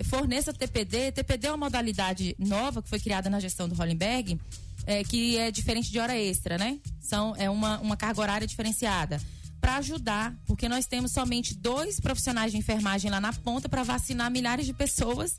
forneça 0.05 0.52
TPD. 0.52 1.12
TPD 1.12 1.48
é 1.48 1.51
uma 1.51 1.66
modalidade 1.66 2.35
nova 2.39 2.82
que 2.82 2.89
foi 2.89 2.98
criada 2.98 3.28
na 3.28 3.40
gestão 3.40 3.69
do 3.69 3.74
Hollenberg, 3.74 4.39
é, 4.89 5.05
que 5.05 5.36
é 5.36 5.51
diferente 5.51 5.93
de 5.93 5.98
hora 5.98 6.16
extra, 6.19 6.56
né? 6.56 6.78
São, 6.98 7.36
é 7.36 7.51
uma, 7.51 7.78
uma 7.78 7.94
carga 7.94 8.23
horária 8.23 8.47
diferenciada. 8.47 9.20
Para 9.60 9.77
ajudar, 9.77 10.35
porque 10.47 10.66
nós 10.66 10.86
temos 10.86 11.12
somente 11.12 11.55
dois 11.55 12.01
profissionais 12.01 12.52
de 12.52 12.56
enfermagem 12.56 13.10
lá 13.10 13.20
na 13.20 13.35
ponta 13.35 13.69
para 13.69 13.82
vacinar 13.82 14.31
milhares 14.31 14.65
de 14.65 14.73
pessoas. 14.73 15.36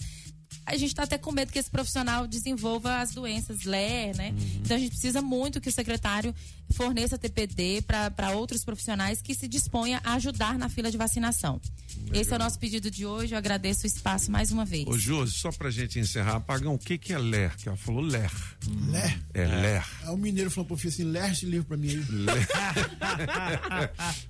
A 0.66 0.76
gente 0.78 0.90
está 0.90 1.04
até 1.04 1.18
com 1.18 1.32
medo 1.32 1.52
que 1.52 1.58
esse 1.60 1.70
profissional 1.70 2.28
desenvolva 2.28 3.00
as 3.02 3.12
doenças 3.12 3.64
LER, 3.64 4.16
né? 4.16 4.34
Então 4.58 4.78
a 4.78 4.80
gente 4.80 4.92
precisa 4.92 5.22
muito 5.22 5.60
que 5.60 5.70
o 5.70 5.72
secretário 5.72 6.34
forneça 6.72 7.18
TPD 7.18 7.82
para 7.82 8.32
outros 8.32 8.64
profissionais 8.64 9.22
que 9.22 9.34
se 9.34 9.48
disponha 9.48 10.00
a 10.04 10.14
ajudar 10.14 10.58
na 10.60 10.70
fila 10.70 10.92
de 10.92 10.98
vacinação. 10.98 11.60
Esse 12.14 12.32
é 12.32 12.36
o 12.36 12.40
nosso 12.40 12.60
pedido 12.60 12.92
de 12.92 13.06
hoje. 13.06 13.34
Eu 13.34 13.38
agradeço 13.40 13.84
o 13.84 13.88
espaço 13.88 14.32
mais 14.32 14.52
uma 14.52 14.64
vez. 14.66 14.88
Ô, 14.88 14.98
Josi, 14.98 15.34
só 15.34 15.52
pra 15.52 15.70
gente 15.72 15.98
encerrar, 16.00 16.36
apagão, 16.36 16.76
o 16.76 16.80
que 16.80 16.98
que 16.98 17.14
é 17.14 17.18
ler? 17.18 17.56
Que 17.58 17.68
ela 17.68 17.78
falou 17.78 18.02
ler. 18.02 18.32
Ler? 18.88 19.20
É 19.34 19.46
ler. 19.48 19.84
Aí 20.04 20.10
o 20.14 20.18
mineiro 20.18 20.52
falou 20.52 20.66
pro 20.68 20.78
filho 20.78 20.90
assim: 20.94 21.04
lê 21.04 21.28
esse 21.32 21.46
livro 21.48 21.68
pra 21.68 21.78
mim 21.78 21.90
aí. 21.90 22.00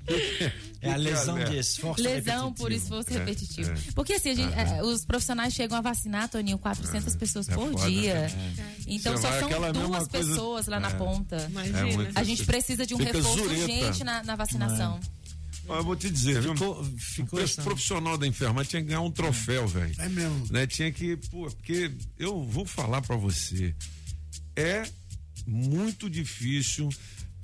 É 0.82 0.94
a 0.94 0.96
lesão 0.96 1.38
de 1.44 1.58
esforço 1.58 2.02
Lesão 2.02 2.54
por 2.54 2.72
esforço 2.72 3.10
É, 3.12 3.18
repetitivo. 3.18 3.70
é. 3.72 3.76
Porque 3.94 4.14
assim, 4.14 4.30
a 4.30 4.36
gente- 4.36 4.54
é, 4.54 4.82
os 4.82 5.04
profissionais 5.04 5.54
chegam 5.54 5.78
a 5.78 5.82
vacinar, 5.82 6.09
Toninho, 6.27 6.57
400 6.57 7.15
pessoas 7.15 7.48
é 7.49 7.56
por 7.56 7.72
foda, 7.73 7.90
dia. 7.90 8.14
né? 8.30 8.76
Então 8.88 9.14
Você 9.15 9.22
só 9.22 9.40
são 9.40 9.49
duas 9.72 10.07
coisa- 10.07 10.30
pessoas 10.30 10.68
lá 10.68 10.80
na 10.80 10.90
É. 10.90 10.94
ponta. 10.95 11.48
Imagina. 11.49 11.80
É 11.80 11.84
muito- 11.86 12.18
a 12.19 12.23
gente 12.23 12.45
precisa 12.45 12.86
de 12.86 12.95
um 12.95 12.98
Fica 12.98 13.14
reforço 13.14 13.38
zureta. 13.38 13.61
urgente 13.61 14.03
na, 14.03 14.23
na 14.23 14.36
vacinação. 14.36 14.99
Mas 15.68 15.77
eu 15.77 15.84
vou 15.84 15.95
te 15.95 16.10
dizer, 16.10 16.41
viu? 16.41 16.56
ficou 16.98 17.40
Esse 17.40 17.61
profissional 17.61 18.18
da 18.18 18.26
enfermagem 18.26 18.69
tinha 18.72 18.81
que 18.81 18.88
ganhar 18.88 19.02
um 19.02 19.11
troféu, 19.11 19.68
velho. 19.68 19.94
É 19.99 20.10
mesmo. 20.10 20.48
Né? 20.49 20.65
Tinha 20.65 20.91
que, 20.91 21.15
pô, 21.30 21.44
porque 21.52 21.91
eu 22.18 22.44
vou 22.44 22.65
falar 22.65 23.02
pra 23.03 23.15
você, 23.15 23.76
é 24.56 24.84
muito 25.45 26.10
difícil 26.10 26.90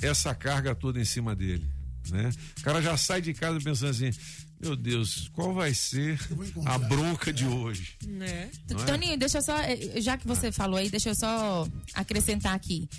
essa 0.02 0.34
carga 0.34 0.74
toda 0.74 1.00
em 1.00 1.06
cima 1.06 1.36
dele, 1.36 1.66
né? 2.10 2.32
O 2.60 2.62
cara 2.64 2.82
já 2.82 2.98
sai 2.98 3.22
de 3.22 3.34
casa 3.34 3.60
pensando 3.62 3.92
assim, 3.92 4.10
meu 4.60 4.76
Deus, 4.76 5.30
qual 5.34 5.53
vai 5.53 5.73
ser 5.73 6.19
a 6.65 6.77
bronca 6.77 7.32
de 7.32 7.45
hoje? 7.45 7.98
Né? 8.07 8.49
Não 8.69 8.82
é? 8.82 8.86
Toninho, 8.86 9.18
deixa 9.18 9.40
eu 9.40 9.41
só, 9.41 9.57
eh, 9.60 10.02
já 10.02 10.18
que 10.18 10.27
você 10.27 10.52
falou 10.52 10.77
aí, 10.77 10.90
deixa 10.90 11.10
eu 11.10 11.15
só 11.15 11.68
acrescentar 11.94 12.53
aqui. 12.53 12.90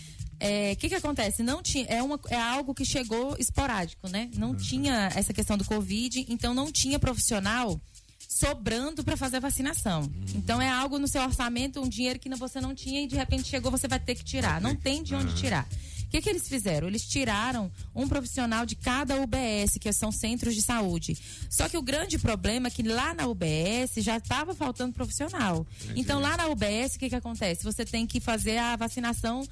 O 0.73 0.77
que 0.77 0.91
que 0.91 0.95
acontece? 0.95 1.43
Não 1.43 1.63
tinha, 1.63 1.87
é, 1.87 2.03
uma, 2.03 2.21
é 2.29 2.39
algo 2.39 2.75
que 2.75 2.85
chegou 2.85 3.35
esporádico, 3.39 4.07
né? 4.07 4.31
Não 4.37 4.55
tinha 4.55 5.11
essa 5.15 5.33
questão 5.33 5.57
do 5.57 5.65
Covid, 5.65 6.27
então 6.29 6.53
não 6.53 6.71
tinha 6.71 6.99
profissional 6.99 7.81
sobrando 8.29 9.03
para 9.03 9.17
fazer 9.17 9.39
a 9.39 9.41
vacinação. 9.41 10.11
Então 10.35 10.61
é 10.61 10.69
algo 10.69 10.99
no 10.99 11.09
seu 11.09 11.23
orçamento, 11.23 11.81
um 11.81 11.89
dinheiro 11.89 12.19
que 12.19 12.29
você 12.37 12.61
não 12.61 12.75
tinha 12.75 13.03
e 13.03 13.07
de 13.07 13.17
repente 13.17 13.49
chegou, 13.49 13.71
você 13.71 13.89
vai 13.89 13.99
ter 13.99 14.15
que 14.15 14.25
tirar. 14.25 14.61
Não 14.61 14.77
tem 14.77 15.03
de 15.03 15.15
onde 15.15 15.35
tirar. 15.35 15.67
O 16.07 16.09
que, 16.09 16.23
que 16.23 16.31
eles 16.31 16.49
fizeram? 16.49 16.87
Eles 16.89 17.03
tiraram 17.03 17.71
um 17.95 18.09
profissional 18.09 18.65
de 18.65 18.77
cada 18.77 19.17
UBS, 19.17 19.79
que 19.81 19.93
são 19.93 20.13
centros 20.13 20.55
de 20.55 20.63
saúde. 20.63 21.19
Só 21.51 21.69
que 21.69 21.77
o 21.77 21.83
grande 21.83 22.19
problema 22.19 22.69
é 22.69 22.71
que 22.71 22.83
lá 22.83 23.13
na 23.13 23.27
UBS 23.27 23.95
já 23.99 24.17
estava 24.17 24.55
faltando 24.55 24.93
profissional. 24.93 25.67
Então 25.95 26.21
lá 26.21 26.37
na 26.37 26.47
UBS, 26.49 26.95
o 26.95 26.99
que, 26.99 27.09
que 27.09 27.15
acontece? 27.17 27.65
Você 27.65 27.85
tem 27.85 28.07
que 28.07 28.21
fazer 28.21 28.59
a 28.59 28.77
vacinação 28.77 29.47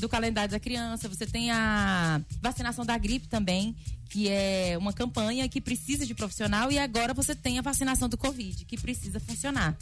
do 0.00 0.08
calendário 0.08 0.50
da 0.50 0.58
criança, 0.58 1.08
você 1.08 1.26
tem 1.26 1.50
a 1.50 2.20
vacinação 2.40 2.84
da 2.84 2.96
gripe 2.98 3.28
também, 3.28 3.76
que 4.08 4.28
é 4.28 4.76
uma 4.78 4.92
campanha 4.92 5.48
que 5.48 5.60
precisa 5.60 6.04
de 6.04 6.14
profissional, 6.14 6.72
e 6.72 6.78
agora 6.78 7.14
você 7.14 7.34
tem 7.34 7.58
a 7.58 7.62
vacinação 7.62 8.08
do 8.08 8.16
Covid, 8.16 8.64
que 8.64 8.76
precisa 8.76 9.20
funcionar. 9.20 9.76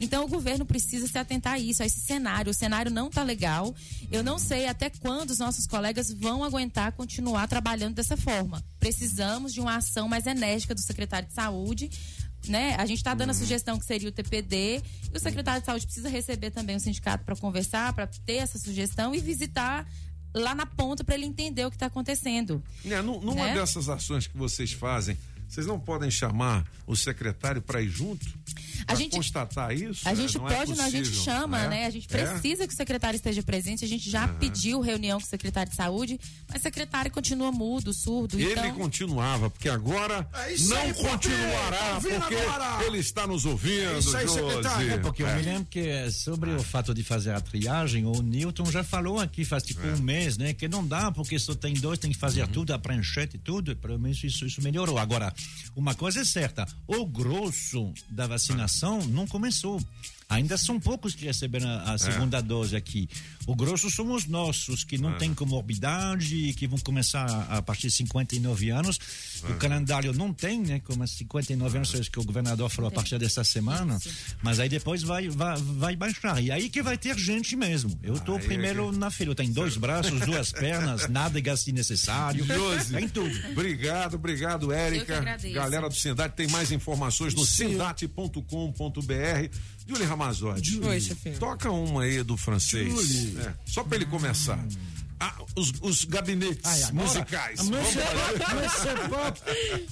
Então 0.00 0.24
o 0.24 0.28
governo 0.28 0.64
precisa 0.64 1.06
se 1.06 1.18
atentar 1.18 1.54
a 1.54 1.58
isso, 1.58 1.82
a 1.82 1.86
esse 1.86 2.00
cenário. 2.00 2.50
O 2.50 2.54
cenário 2.54 2.90
não 2.90 3.08
está 3.08 3.22
legal. 3.22 3.74
Eu 4.10 4.24
não 4.24 4.38
sei 4.38 4.66
até 4.66 4.88
quando 4.88 5.30
os 5.30 5.38
nossos 5.38 5.66
colegas 5.66 6.10
vão 6.10 6.42
aguentar 6.42 6.92
continuar 6.92 7.46
trabalhando 7.46 7.96
dessa 7.96 8.16
forma. 8.16 8.64
Precisamos 8.78 9.52
de 9.52 9.60
uma 9.60 9.76
ação 9.76 10.08
mais 10.08 10.26
enérgica 10.26 10.74
do 10.74 10.80
secretário 10.80 11.28
de 11.28 11.34
saúde. 11.34 11.90
Né? 12.48 12.74
A 12.78 12.86
gente 12.86 12.98
está 12.98 13.14
dando 13.14 13.30
a 13.30 13.34
sugestão 13.34 13.78
que 13.78 13.84
seria 13.84 14.08
o 14.08 14.12
TPD 14.12 14.82
e 15.12 15.16
o 15.16 15.20
secretário 15.20 15.60
de 15.60 15.66
saúde 15.66 15.84
precisa 15.84 16.08
receber 16.08 16.50
também 16.50 16.74
o 16.76 16.80
sindicato 16.80 17.24
para 17.24 17.36
conversar, 17.36 17.92
para 17.92 18.06
ter 18.06 18.36
essa 18.36 18.58
sugestão 18.58 19.14
e 19.14 19.20
visitar 19.20 19.86
lá 20.34 20.54
na 20.54 20.64
ponta 20.64 21.02
para 21.04 21.16
ele 21.16 21.26
entender 21.26 21.66
o 21.66 21.70
que 21.70 21.76
está 21.76 21.86
acontecendo. 21.86 22.62
Nu- 23.02 23.20
numa 23.20 23.46
Né? 23.46 23.54
dessas 23.54 23.88
ações 23.88 24.26
que 24.26 24.36
vocês 24.38 24.72
fazem, 24.72 25.18
vocês 25.50 25.66
não 25.66 25.78
podem 25.80 26.10
chamar 26.10 26.64
o 26.86 26.94
secretário 26.96 27.60
para 27.60 27.82
ir 27.82 27.88
junto? 27.88 28.24
Pra 28.86 28.94
gente- 28.94 29.12
constatar 29.16 29.72
isso? 29.76 30.08
A 30.08 30.12
É, 30.12 30.14
gente 30.16 30.36
é 30.36 30.40
pode, 30.40 30.74
não, 30.74 30.84
a 30.84 30.90
gente 30.90 31.08
possível, 31.10 31.24
chama, 31.24 31.58
não 31.58 31.64
é? 31.66 31.68
né? 31.68 31.86
A 31.86 31.90
gente 31.90 32.06
É? 32.10 32.26
precisa 32.26 32.66
que 32.66 32.72
o 32.72 32.76
secretário 32.76 33.16
esteja 33.16 33.42
presente. 33.42 33.84
A 33.84 33.88
gente 33.88 34.08
já 34.10 34.26
pediu 34.26 34.80
reunião 34.80 35.20
com 35.20 35.26
o 35.26 35.28
secretário 35.28 35.70
de 35.70 35.76
saúde, 35.76 36.18
mas 36.48 36.60
o 36.60 36.62
secretário 36.62 37.10
continua 37.10 37.52
mudo, 37.52 37.92
surdo. 37.92 38.38
Ele 38.40 38.52
então... 38.52 38.74
continuava, 38.74 39.50
porque 39.50 39.68
agora 39.68 40.26
É 40.34 40.52
isso 40.54 40.70
não 40.70 40.92
continuará, 40.94 41.76
tá 41.76 41.94
ouvindo 41.96 42.20
porque 42.20 42.34
agora? 42.36 42.84
ele 42.86 42.98
está 42.98 43.26
nos 43.26 43.44
ouvindo. 43.44 43.94
É 43.94 43.98
isso 43.98 44.16
aí, 44.16 44.26
Josi. 44.26 44.38
secretário. 44.40 44.90
É 44.92 44.98
porque 44.98 45.22
eu 45.22 45.28
É. 45.28 45.36
me 45.36 45.42
lembro 45.42 45.64
que 45.66 46.10
sobre 46.10 46.50
o 46.52 46.62
fato 46.62 46.94
de 46.94 47.02
fazer 47.04 47.32
a 47.32 47.40
triagem, 47.40 48.06
o 48.06 48.22
Newton 48.22 48.66
já 48.66 48.82
falou 48.82 49.20
aqui 49.20 49.44
faz 49.44 49.62
tipo 49.62 49.86
É. 49.86 49.92
um 49.92 49.98
mês, 49.98 50.36
né? 50.38 50.52
Que 50.54 50.68
não 50.68 50.86
dá, 50.86 51.12
porque 51.12 51.38
só 51.38 51.54
tem 51.54 51.74
dois, 51.74 51.98
tem 51.98 52.10
que 52.10 52.18
fazer 52.18 52.42
Uhum. 52.42 52.48
tudo, 52.48 52.72
a 52.72 52.78
pranchete 52.78 53.36
e 53.36 53.38
tudo. 53.38 53.76
Pelo 53.76 53.98
menos 53.98 54.22
isso, 54.24 54.46
isso 54.46 54.62
melhorou. 54.62 54.98
Agora, 54.98 55.32
uma 55.74 55.94
coisa 55.94 56.20
é 56.20 56.24
certa: 56.24 56.66
o 56.86 57.06
grosso 57.06 57.92
da 58.08 58.26
vacinação 58.26 59.00
não 59.06 59.26
começou. 59.26 59.80
Ainda 60.30 60.56
são 60.56 60.78
poucos 60.80 61.14
que 61.14 61.26
receberam 61.26 61.68
a, 61.68 61.92
a 61.94 61.98
segunda 61.98 62.40
dose 62.40 62.76
aqui. 62.76 63.08
O 63.46 63.54
grosso 63.56 63.90
somos 63.90 64.26
nós, 64.26 64.68
os 64.68 64.84
que 64.84 64.96
não 64.96 65.14
É. 65.14 65.18
têm 65.18 65.34
comorbidade 65.34 66.34
e 66.36 66.54
que 66.54 66.68
vão 66.68 66.78
começar 66.78 67.26
a, 67.50 67.60
partir 67.60 67.88
de 67.88 67.94
59 67.94 68.70
anos. 68.70 68.98
É. 69.42 69.52
O 69.52 69.56
calendário 69.56 70.12
não 70.12 70.32
tem, 70.32 70.60
né? 70.60 70.80
Como 70.84 71.06
59 71.06 71.78
anos, 71.78 71.94
é 71.94 72.00
que 72.00 72.20
o 72.20 72.24
governador 72.24 72.70
falou 72.70 72.88
a 72.88 72.92
partir 72.92 73.18
dessa 73.18 73.42
semana. 73.42 73.98
Mas 74.42 74.60
aí 74.60 74.68
depois 74.68 75.02
vai, 75.02 75.28
vai, 75.28 75.56
vai 75.56 75.96
baixar. 75.96 76.40
E 76.42 76.50
aí 76.52 76.68
que 76.70 76.82
vai 76.82 76.96
ter 76.96 77.18
gente 77.18 77.56
mesmo. 77.56 77.98
Eu 78.02 78.14
estou 78.14 78.38
é 78.38 78.42
primeiro 78.42 78.92
na 78.92 79.10
fila. 79.10 79.32
Eu 79.32 79.34
tenho 79.34 79.52
dois 79.52 79.76
braços, 79.76 80.20
duas 80.20 80.52
pernas, 80.52 81.08
nádegas 81.08 81.60
se 81.60 81.72
necessário. 81.72 82.44
Josi, 82.46 82.94
Tem 82.94 83.08
tudo. 83.08 83.34
Obrigado, 83.50 84.14
obrigado, 84.14 84.72
Érica. 84.72 85.20
Galera 85.52 85.88
do 85.88 85.94
Sindate, 85.94 86.36
tem 86.36 86.46
mais 86.48 86.70
informações 86.70 87.34
no 87.34 87.44
sindate.com.br. 87.44 88.40
Julie 89.90 90.06
Ramazotti. 90.06 90.80
Oi, 90.80 91.00
chefinho. 91.00 91.38
Toca 91.38 91.70
uma 91.70 92.02
aí 92.04 92.22
do 92.22 92.36
francês. 92.36 92.92
Julie. 92.92 93.38
É, 93.40 93.52
só 93.66 93.82
pra 93.82 93.96
ele 93.96 94.06
começar. 94.06 94.58
Ah, 95.22 95.34
os, 95.54 95.72
os 95.82 96.04
gabinetes 96.06 96.60
Ai, 96.64 96.82
agora- 96.84 97.04
musicais. 97.06 97.60
Monsieur 97.68 98.06
fazer. 98.06 98.54
Monsieur 98.62 99.08
Pop, 99.10 99.40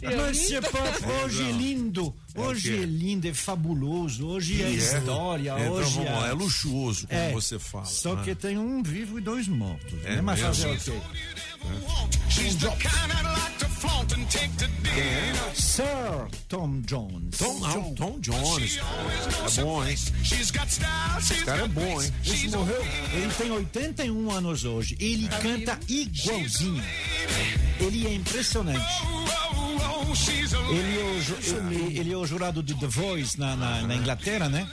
Eu 0.01 0.27
Monsieur 0.27 0.63
Pop, 0.63 1.25
hoje 1.25 1.43
é 1.49 1.53
lindo, 1.53 2.15
hoje 2.41 2.77
quê? 2.77 2.83
é 2.83 2.87
lindo, 2.87 3.29
é 3.29 3.35
fabuloso, 3.35 4.27
hoje 4.27 4.63
é, 4.63 4.71
E 4.71 4.75
é. 4.75 4.77
história, 4.77 5.55
Então 5.59 5.73
hoje 5.73 5.95
vamos 5.95 6.11
lá, 6.11 6.27
é... 6.27 6.31
é 6.31 6.33
luxuoso, 6.33 7.07
como 7.07 7.21
É, 7.21 7.33
você 7.33 7.59
fala. 7.59 7.85
Só 7.85 8.15
né? 8.15 8.23
que 8.25 8.35
tem 8.35 8.59
um 8.59 8.83
vivo 8.83 9.19
e 9.19 9.23
dois 9.23 9.49
mortos. 9.49 9.95
É 10.05 10.17
né? 10.17 10.23
Mas 10.23 10.41
mesmo? 10.41 10.55
fazer 10.55 10.91
o 10.91 11.01
quê? 11.01 11.01
Sir 15.55 15.85
Tom 16.49 16.81
Jones. 16.83 17.39
Tom, 17.39 17.61
ah, 17.65 17.95
Tom 17.97 18.19
Jones. 18.21 18.79
É 18.79 19.63
bom, 19.63 19.85
hein? 19.85 19.95
Esse 19.95 21.45
cara 21.45 21.65
é 21.65 21.69
bom, 21.69 22.03
hein? 22.03 22.13
Esse 22.25 22.49
morreu. 22.49 22.85
Ele 23.13 23.33
tem 23.35 23.51
81 23.51 24.31
anos 24.31 24.65
hoje. 24.65 24.97
Ele 25.01 25.29
canta 25.29 25.79
igualzinho. 25.89 26.83
Ele 27.81 28.07
é 28.07 28.15
impressionante. 28.15 28.85
Ele 30.71 30.99
é 30.99 31.05
o, 31.05 32.01
ele, 32.01 32.13
é 32.13 32.17
o 32.17 32.27
jurado 32.27 32.63
de 32.63 32.75
The 32.75 32.87
Voice 32.87 33.39
na, 33.39 33.57
na, 33.57 33.83
na 33.83 33.97
Inglaterra, 33.97 34.49
né? 34.49 34.69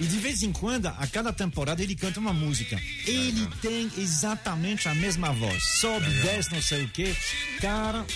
E 0.00 0.04
de 0.04 0.18
vez 0.18 0.42
em 0.42 0.52
quando, 0.52 0.86
a 0.86 1.06
cada 1.06 1.32
temporada, 1.32 1.82
ele 1.82 1.96
canta 1.96 2.20
uma 2.20 2.32
música. 2.32 2.80
Ele 3.06 3.48
tem 3.60 3.90
exatamente 3.98 4.88
a 4.88 4.94
mesma 4.94 5.32
voz. 5.32 5.62
Sobe, 5.80 6.08
desce, 6.22 6.52
não 6.52 6.62
sei 6.62 6.84
o 6.84 6.88
quê. 6.88 7.16
Cara, 7.60 8.06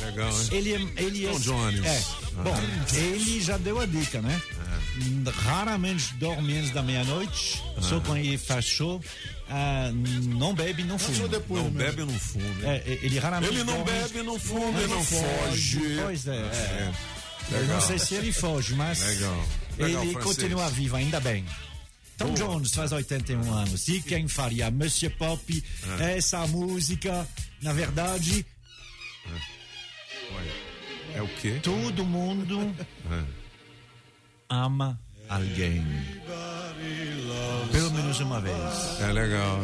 Legal, 0.00 0.30
hein? 0.30 0.48
ele 0.52 0.74
é. 0.74 1.02
Ele 1.02 1.26
é 1.26 1.30
Tom 1.32 1.38
Jones. 1.40 1.84
É. 1.84 2.04
Ah. 2.38 2.42
Bom, 2.42 2.56
ele 2.94 3.40
já 3.40 3.56
deu 3.56 3.80
a 3.80 3.86
dica, 3.86 4.20
né? 4.20 4.40
raramente 5.44 6.14
dorme 6.14 6.56
antes 6.56 6.70
da 6.70 6.82
meia-noite, 6.82 7.62
só 7.80 8.00
quando 8.00 8.18
ele 8.18 8.38
faz 8.38 8.64
show. 8.64 9.02
Ah, 9.48 9.90
não 9.92 10.54
bebe, 10.54 10.82
não 10.84 10.98
fuma. 10.98 11.28
Não 11.28 11.70
bebe, 11.70 12.04
não 12.04 12.18
fuma. 12.18 12.44
É, 12.64 12.82
ele 13.02 13.18
raramente 13.18 13.52
Ele 13.52 13.64
não 13.64 13.82
dorme. 13.84 13.90
bebe, 13.92 14.22
não 14.22 14.38
fuma, 14.38 14.78
ele 14.80 14.88
não 14.88 15.04
foge. 15.04 15.80
Pois 16.02 16.26
é. 16.26 16.36
é. 16.36 16.92
Eu 17.52 17.64
não 17.66 17.80
sei 17.80 17.98
se 17.98 18.14
ele 18.16 18.32
foge, 18.32 18.74
mas 18.74 19.00
Legal. 19.00 19.44
Legal, 19.78 20.02
ele 20.02 20.12
francês. 20.14 20.36
continua 20.36 20.68
vivo, 20.70 20.96
ainda 20.96 21.20
bem. 21.20 21.44
Tom 22.18 22.32
Boa. 22.32 22.36
Jones 22.54 22.74
faz 22.74 22.90
81 22.92 23.52
anos. 23.52 23.86
E 23.88 24.00
quem 24.00 24.26
faria 24.26 24.70
Monsieur 24.70 25.14
Pop, 25.16 25.64
É. 26.00 26.16
essa 26.16 26.44
música, 26.46 27.28
na 27.62 27.72
verdade, 27.72 28.44
É 31.14 31.22
o 31.22 31.28
quê? 31.40 31.60
todo 31.62 32.04
mundo 32.04 32.74
É. 33.10 33.24
ama 34.50 34.98
alguém. 35.28 35.84
Pelo 37.72 37.85
menos 38.18 38.20
uma 38.20 38.40
vez. 38.40 39.00
É 39.00 39.12
legal. 39.12 39.62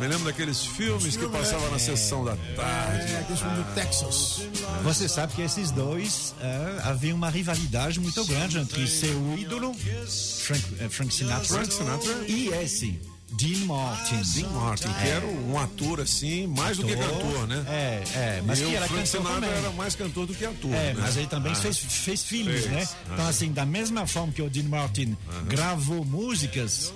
Me 0.00 0.06
lembro 0.06 0.26
daqueles 0.26 0.64
filmes 0.64 1.16
que 1.16 1.26
passavam 1.28 1.70
na 1.72 1.78
sessão 1.78 2.24
da 2.24 2.36
tarde. 2.54 3.12
É, 3.14 3.18
aquele 3.18 3.36
filme 3.38 3.56
do 3.56 3.74
Texas. 3.74 4.42
Você 4.84 5.08
sabe 5.08 5.32
que 5.32 5.42
esses 5.42 5.72
dois 5.72 6.34
eh, 6.40 6.78
havia 6.84 7.12
uma 7.12 7.28
rivalidade 7.28 7.98
muito 7.98 8.24
grande 8.24 8.58
entre 8.58 8.86
seu 8.86 9.36
ídolo, 9.36 9.74
Frank, 9.74 10.62
Frank 10.90 11.12
Sinatra, 11.12 11.44
Frank 11.48 11.74
Sinatra. 11.74 12.12
e 12.28 12.46
esse, 12.62 13.00
Dean 13.32 13.66
Martin. 13.66 14.22
Dean 14.34 14.48
Martin, 14.50 14.88
que 14.88 15.04
É. 15.04 15.08
era 15.08 15.26
um 15.26 15.58
ator 15.58 16.00
assim, 16.00 16.46
mais 16.46 16.76
do 16.76 16.84
que 16.86 16.92
Ator, 16.94 17.08
cantor, 17.08 17.46
né? 17.48 17.64
É, 17.66 18.02
é, 18.14 18.42
mas 18.46 18.60
e 18.60 18.62
que 18.62 18.68
o 18.70 18.76
era 18.76 18.86
Frank 18.86 19.02
cantor 19.02 19.06
Sinatra 19.20 19.48
também. 19.48 19.58
era 19.64 19.70
mais 19.72 19.94
cantor 19.96 20.26
do 20.26 20.34
que 20.34 20.44
ator. 20.46 20.70
É, 20.74 20.94
né? 20.94 20.96
mas 20.96 21.16
ele 21.16 21.26
também 21.26 21.52
Ah. 21.52 21.56
fez, 21.56 21.76
fez 21.76 22.22
filmes, 22.22 22.62
Fez. 22.66 22.70
né? 22.70 22.88
Então, 23.06 23.16
Aham. 23.18 23.28
assim, 23.28 23.50
da 23.52 23.66
mesma 23.66 24.06
forma 24.06 24.32
que 24.32 24.42
o 24.42 24.48
Dean 24.48 24.68
Martin 24.68 25.16
gravou 25.48 26.04
músicas 26.04 26.92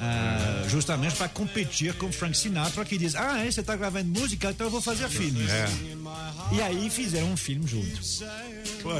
ah, 0.00 0.64
justamente 0.68 1.14
para 1.16 1.28
competir 1.28 1.94
com 1.94 2.10
Frank 2.12 2.36
Sinatra, 2.36 2.84
que 2.84 2.98
diz: 2.98 3.14
Ah, 3.14 3.38
é, 3.44 3.50
você 3.50 3.60
está 3.60 3.76
gravando 3.76 4.18
música, 4.20 4.50
então 4.50 4.66
eu 4.66 4.70
vou 4.70 4.80
fazer 4.80 5.08
filmes. 5.08 5.48
É. 5.50 5.66
E 6.52 6.60
aí 6.62 6.90
fizeram 6.90 7.32
um 7.32 7.36
filme 7.36 7.66
juntos. 7.66 8.22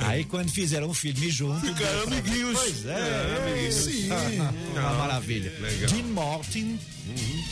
Aí 0.07 0.25
quando 0.25 0.51
fizeram 0.51 0.89
um 0.89 0.95
filme 0.95 1.31
juntos. 1.31 1.69
Ficaram 1.69 2.03
amiguinhos. 2.05 2.59
Pois 2.59 2.87
é, 2.87 2.91
É, 2.93 3.43
amiguinhos. 3.49 3.75
sim. 3.75 4.09
Uma 4.11 4.89
Ah, 4.91 4.95
maravilha. 4.95 5.53
legal. 5.61 5.91
Dean 5.91 6.05
Martin, 6.13 6.79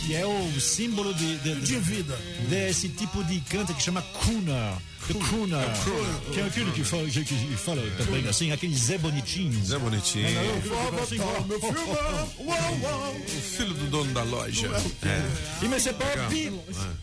que 0.06 0.14
é 0.14 0.24
o 0.26 0.60
símbolo 0.60 1.12
de, 1.14 1.36
de, 1.38 1.54
De 1.60 1.76
vida. 1.78 2.16
desse 2.48 2.88
tipo 2.88 3.22
de 3.24 3.40
canto 3.40 3.74
que 3.74 3.82
chama 3.82 4.02
crooner. 4.02 4.74
The 5.08 5.14
crooner. 5.14 5.66
Que 6.32 6.40
é 6.40 6.44
aquele 6.46 6.70
que 6.70 6.84
fala, 6.84 7.08
que, 7.08 7.24
que 7.24 7.56
fala 7.56 7.82
também 7.98 8.26
assim, 8.28 8.52
aquele 8.52 8.76
Zé 8.76 8.96
Bonitinho. 8.98 9.64
Zé 9.64 9.76
Bonitinho. 9.78 10.26
É, 10.26 10.60
que 10.62 10.68
fala 10.68 11.02
assim, 11.02 11.16
Meu 11.48 11.60
filme, 11.60 11.78
uau, 11.80 12.80
uau. 12.82 13.16
O 13.16 13.40
filho 13.40 13.74
do 13.74 13.90
dono 13.90 14.12
da 14.14 14.22
loja. 14.22 14.68
É. 15.02 15.64
E 15.64 15.68
Monsieur 15.68 15.94
Pop. 15.96 16.52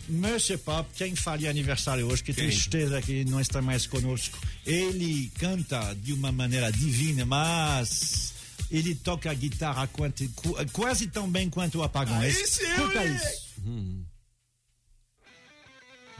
Monsieur 0.08 0.58
Pop, 0.60 0.88
quem 0.96 1.14
faria 1.14 1.50
aniversário 1.50 2.06
hoje, 2.10 2.22
que 2.22 2.32
Quem? 2.32 2.46
tristeza 2.48 3.02
que 3.02 3.24
não 3.26 3.38
está 3.38 3.60
mais 3.60 3.86
conosco. 3.86 4.38
Ele 4.64 5.30
canta 5.38 5.94
de 6.02 6.14
uma 6.14 6.32
maneira 6.32 6.72
divina, 6.72 7.26
mas 7.26 8.32
ele 8.70 8.94
toca 8.94 9.30
a 9.30 9.34
guitarra 9.34 9.86
quanto- 9.88 10.28
qu- 10.36 10.54
quase 10.72 11.06
tão 11.08 11.28
bem 11.30 11.48
quanto 11.50 11.78
o 11.78 11.82
Apagão. 11.82 12.18
Aí 12.20 12.32
sim, 12.32 12.62
Escuta 12.64 13.04
isso. 13.04 13.50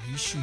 Vixe. 0.06 0.36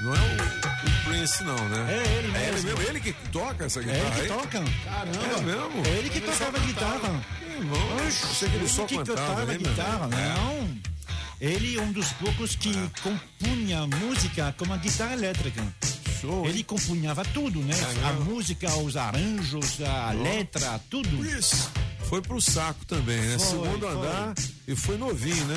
Não 0.00 0.14
é 0.14 0.18
o, 0.18 0.22
o 0.22 1.04
Prince, 1.04 1.44
não, 1.44 1.68
né? 1.68 1.92
É 1.92 1.96
ele 1.96 2.06
É 2.08 2.18
ele 2.18 2.32
mesmo. 2.32 2.68
mesmo. 2.70 2.82
Ele 2.82 3.00
que 3.00 3.12
toca 3.30 3.64
essa 3.66 3.80
É 3.80 3.82
guitarra 3.84 4.04
ele 4.04 4.14
que 4.14 4.20
aí? 4.20 4.28
toca. 4.28 4.64
Caramba. 4.84 5.24
É 5.24 5.40
mesmo? 5.42 5.86
É 5.86 5.98
ele 5.98 6.10
que 6.10 6.20
tocava 6.20 6.58
guitarra. 6.58 7.24
Irmão, 7.58 7.90
eu 7.98 8.06
achei 8.08 8.48
que 8.48 8.56
ele 8.56 8.68
só 8.68 8.84
que 8.86 8.96
cantava, 8.96 9.20
tocava 9.20 9.44
né, 9.46 9.58
guitarra, 9.58 10.08
É. 10.12 10.34
não. 10.34 10.82
Ele 11.40 11.76
é 11.76 11.80
um 11.82 11.92
dos 11.92 12.12
poucos 12.12 12.54
que 12.56 12.72
compunha 13.02 13.86
música 13.86 14.54
com 14.58 14.72
a 14.72 14.76
guitarra 14.76 15.12
elétrica. 15.14 15.62
Ele 16.46 16.62
compunhava 16.64 17.24
tudo, 17.24 17.60
né? 17.60 17.74
É 17.74 18.06
a 18.06 18.12
mesmo? 18.12 18.32
música, 18.32 18.74
os 18.76 18.96
arranjos, 18.96 19.80
a 19.82 20.12
letra, 20.12 20.80
tudo. 20.90 21.24
Isso. 21.26 21.70
Foi 22.12 22.20
pro 22.20 22.42
saco 22.42 22.84
também, 22.84 23.18
né? 23.18 23.38
Foi, 23.38 23.48
Segundo 23.48 23.86
foi. 23.86 23.90
andar 23.90 24.34
e 24.68 24.76
foi 24.76 24.98
novinho, 24.98 25.46
né? 25.46 25.56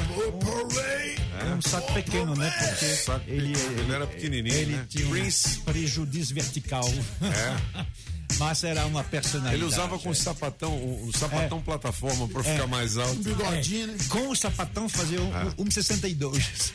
É 1.41 1.53
um 1.53 1.61
saco 1.61 1.93
pequeno, 1.93 2.33
né? 2.33 2.49
Porque 2.49 2.95
Saco 2.95 3.25
ele, 3.27 3.51
pequeno. 3.51 3.79
Ele 3.81 3.91
era 3.91 4.07
pequenininho, 4.07 4.55
ele 4.55 4.71
né? 4.77 4.85
tinha 4.87 5.05
Prince. 5.09 5.59
um 5.59 5.61
prejuízo 5.63 6.33
vertical. 6.33 6.87
É. 7.21 7.85
Mas 8.39 8.63
era 8.63 8.85
uma 8.85 9.03
personalidade. 9.03 9.57
Ele 9.57 9.65
usava 9.65 9.99
com 9.99 10.11
é. 10.11 10.13
sapatão, 10.13 10.71
o, 10.71 11.09
o 11.09 11.17
sapatão 11.17 11.61
plataforma 11.61 12.25
pra 12.29 12.41
ficar 12.41 12.67
mais 12.67 12.95
alto. 12.95 13.19
Um 13.19 13.23
bigodinho, 13.23 13.87
né? 13.87 13.97
Com 14.07 14.29
o 14.29 14.35
sapatão 14.35 14.87
fazia 14.87 15.21
um, 15.21 15.35
É. 15.35 15.53
um 15.57 15.69
62. 15.69 16.73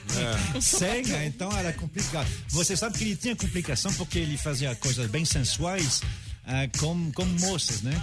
Sem, 0.61 1.07
né? 1.07 1.24
então 1.24 1.51
era 1.57 1.73
complicado. 1.73 2.28
Você 2.48 2.77
sabe 2.77 2.98
que 2.98 3.05
ele 3.05 3.16
tinha 3.16 3.35
complicação 3.35 3.90
porque 3.94 4.19
ele 4.19 4.36
fazia 4.36 4.74
coisas 4.74 5.11
bem 5.11 5.24
sensuais 5.24 6.02
ah, 6.44 6.69
com, 6.78 7.11
com 7.12 7.24
moças, 7.24 7.81
né? 7.81 7.98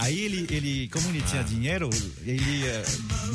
Aí 0.00 0.18
ele, 0.20 0.46
ele 0.48 0.88
como 0.92 1.08
ele 1.08 1.20
Ah. 1.24 1.28
tinha 1.28 1.42
dinheiro, 1.44 1.90
ele 2.24 2.64
eh, 2.66 2.84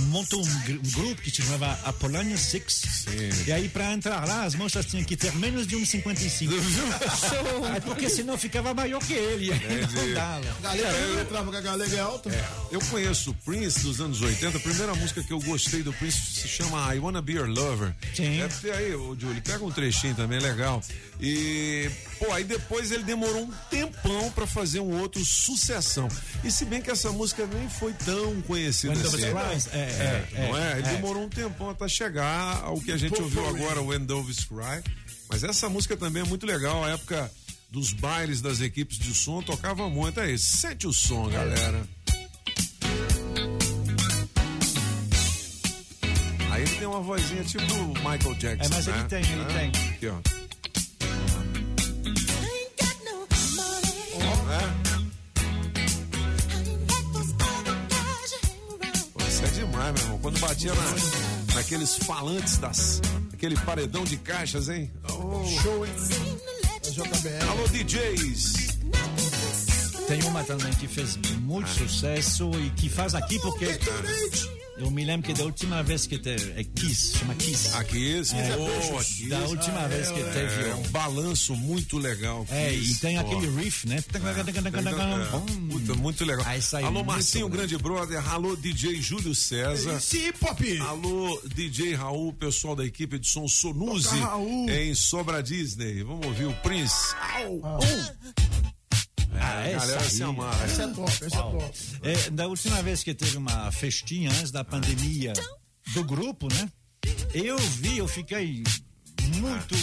montou 0.07 0.41
um, 0.41 0.59
gr- 0.63 0.79
um 0.83 0.91
grupo 0.91 1.21
que 1.21 1.29
se 1.29 1.41
chamava 1.41 1.77
Apollonia 1.83 2.37
Six. 2.37 3.05
E 3.45 3.51
aí 3.51 3.67
para 3.67 3.91
entrar 3.93 4.25
lá, 4.25 4.45
as 4.45 4.55
moças 4.55 4.85
tinham 4.85 5.03
que 5.03 5.17
ter 5.17 5.35
menos 5.35 5.67
de 5.67 5.75
1,55. 5.75 6.49
Aí, 7.73 7.81
porque 7.81 8.09
senão 8.09 8.37
ficava 8.37 8.73
maior 8.73 8.99
que 9.03 9.13
ele. 9.13 9.49
Não 9.49 10.13
dava. 10.13 10.57
Galera, 10.61 10.89
eu 10.97 11.21
entrava 11.21 11.51
com 11.51 11.57
a 11.57 11.61
galega 11.61 12.01
alta. 12.01 12.29
Eu 12.71 12.79
conheço 12.89 13.31
o 13.31 13.33
Prince 13.33 13.79
dos 13.81 13.99
anos 13.99 14.21
80. 14.21 14.57
A 14.57 14.61
primeira 14.61 14.95
música 14.95 15.21
que 15.23 15.33
eu 15.33 15.39
gostei 15.41 15.83
do 15.83 15.91
Prince 15.93 16.17
se 16.41 16.47
chama 16.47 16.95
I 16.95 16.99
Wanna 16.99 17.21
Be 17.21 17.33
Your 17.33 17.47
Lover. 17.49 17.93
Sim. 18.15 18.41
É, 18.41 18.47
porque 18.47 18.69
aí, 18.69 18.95
ô, 18.95 19.15
Julie, 19.19 19.41
pega 19.41 19.63
um 19.65 19.71
trechinho 19.71 20.15
também, 20.15 20.39
legal. 20.39 20.81
E, 21.19 21.89
pô, 22.19 22.31
aí 22.31 22.43
depois 22.43 22.91
ele 22.91 23.03
demorou 23.03 23.43
um 23.43 23.51
tempão 23.69 24.31
pra 24.31 24.47
fazer 24.47 24.79
um 24.79 24.99
outro 24.99 25.23
sucessão. 25.25 26.07
E 26.43 26.51
se 26.53 26.65
bem 26.65 26.81
que 26.81 26.91
essa 26.91 27.11
música 27.11 27.45
nem 27.47 27.67
foi 27.69 27.93
tão 27.93 28.41
conhecida 28.43 28.93
When 28.93 29.01
assim. 29.01 29.17
Doves 29.31 29.65
Cry, 29.65 29.77
é, 29.77 29.81
é, 29.81 30.47
não 30.47 30.57
é? 30.57 30.73
é, 30.73 30.79
Ele 30.79 30.87
é. 30.87 30.91
demorou 30.93 31.23
um 31.23 31.29
tempão 31.29 31.69
até 31.69 31.87
chegar 31.87 32.61
ao 32.63 32.79
que 32.79 32.91
a 32.91 32.97
gente 32.97 33.19
ouviu 33.21 33.47
agora, 33.47 33.81
o 33.81 33.87
When 33.87 34.05
Doves 34.05 34.45
Cry. 34.45 34.83
Mas 35.29 35.43
essa 35.43 35.67
música 35.67 35.97
também 35.97 36.21
é 36.21 36.25
muito 36.25 36.45
legal. 36.45 36.83
A 36.83 36.91
época 36.91 37.31
dos 37.71 37.91
bailes 37.91 38.39
das 38.39 38.61
equipes 38.61 38.99
de 38.99 39.13
som 39.15 39.41
tocava 39.41 39.89
muito. 39.89 40.19
Aí, 40.19 40.37
sente 40.37 40.85
o 40.85 40.93
som, 40.93 41.27
galera. 41.29 41.81
Aí 46.51 46.61
ele 46.61 46.75
tem 46.75 46.87
uma 46.87 47.01
vozinha 47.01 47.43
tipo 47.43 47.65
do 47.65 47.87
Michael 47.99 48.35
Jackson. 48.35 48.65
É, 48.65 48.75
mas 48.75 48.87
ele 48.87 48.97
né? 48.97 49.05
tem, 49.09 49.21
ele 49.23 49.41
É. 49.41 49.45
tem. 49.45 49.69
Aqui, 49.91 50.07
ó. 50.07 50.19
Quando 60.23 60.39
batia 60.39 60.73
na, 60.73 61.53
naqueles 61.55 61.97
falantes 61.97 62.57
das. 62.57 63.01
aquele 63.33 63.57
paredão 63.57 64.05
de 64.05 64.15
caixas, 64.15 64.69
hein? 64.69 64.89
Oh. 65.09 65.45
Show, 65.61 65.85
hein? 65.85 65.91
É 66.81 66.89
JBL. 66.89 67.49
Alô, 67.51 67.67
DJs! 67.67 68.62
Tem 70.07 70.21
uma 70.23 70.43
também 70.43 70.73
que 70.73 70.87
fez 70.87 71.17
muito 71.41 71.69
sucesso 71.69 72.49
e 72.59 72.69
que 72.71 72.89
faz 72.89 73.15
aqui 73.15 73.39
porque 73.39 73.65
eu 74.77 74.91
me 74.91 75.05
lembro 75.05 75.25
que 75.27 75.33
da 75.33 75.45
última 75.45 75.81
vez 75.81 76.05
que 76.05 76.17
teve 76.17 76.51
é 76.59 76.63
Kiss, 76.63 77.17
chama 77.17 77.33
Kiss. 77.35 77.69
A 77.75 77.83
Kiss, 77.83 78.35
É, 78.35 78.55
oh, 78.57 78.97
a 78.99 79.03
Kiss. 79.03 79.29
da 79.29 79.39
última 79.45 79.87
vez 79.87 80.09
que 80.11 80.21
teve 80.23 80.69
É, 80.69 80.75
um 80.75 80.83
balanço 80.89 81.55
muito 81.55 81.97
legal. 81.97 82.45
É, 82.49 82.71
Kiss. 82.71 82.91
e 82.91 82.95
tem 82.99 83.17
aquele 83.17 83.47
riff, 83.49 83.87
né? 83.87 83.97
É, 83.97 84.01
Puta, 85.71 85.93
muito 85.95 86.25
legal. 86.25 86.45
Aí 86.47 86.61
saiu 86.61 86.87
Alô, 86.87 86.95
muito, 86.95 87.07
Marcinho, 87.07 87.47
né? 87.49 87.55
grande 87.57 87.77
brother. 87.77 88.29
Alô, 88.31 88.55
DJ 88.55 89.01
Júlio 89.01 89.33
César. 89.33 89.99
Sim, 90.01 90.31
Pop. 90.33 90.79
Alô, 90.79 91.41
DJ 91.55 91.95
Raul, 91.95 92.33
pessoal 92.33 92.75
da 92.75 92.85
equipe 92.85 93.17
de 93.17 93.27
som 93.27 93.47
Sonuzi 93.47 94.09
Toca, 94.09 94.25
Raul. 94.25 94.69
em 94.69 94.93
Sobra 94.95 95.41
Disney. 95.41 96.03
Vamos 96.03 96.25
ouvir 96.27 96.45
o 96.45 96.53
Prince. 96.55 97.15
Au. 97.35 97.61
Ah, 97.63 98.72
a 99.39 99.79
galera 99.79 100.01
essa 100.01 100.09
se 100.09 100.23
amarra. 100.23 100.65
Esse 100.65 100.81
é 100.81 100.87
top, 100.87 101.11
esse 101.11 101.25
é 101.25 101.29
top. 101.29 101.73
É, 102.01 102.29
da 102.31 102.47
última 102.47 102.81
vez 102.81 103.03
que 103.03 103.13
teve 103.13 103.37
uma 103.37 103.71
festinha 103.71 104.29
antes 104.31 104.51
da 104.51 104.63
pandemia 104.63 105.33
do 105.93 106.03
grupo, 106.03 106.47
né? 106.53 106.69
Eu 107.33 107.57
vi, 107.57 107.97
eu 107.97 108.07
fiquei 108.07 108.63
muito, 109.39 109.75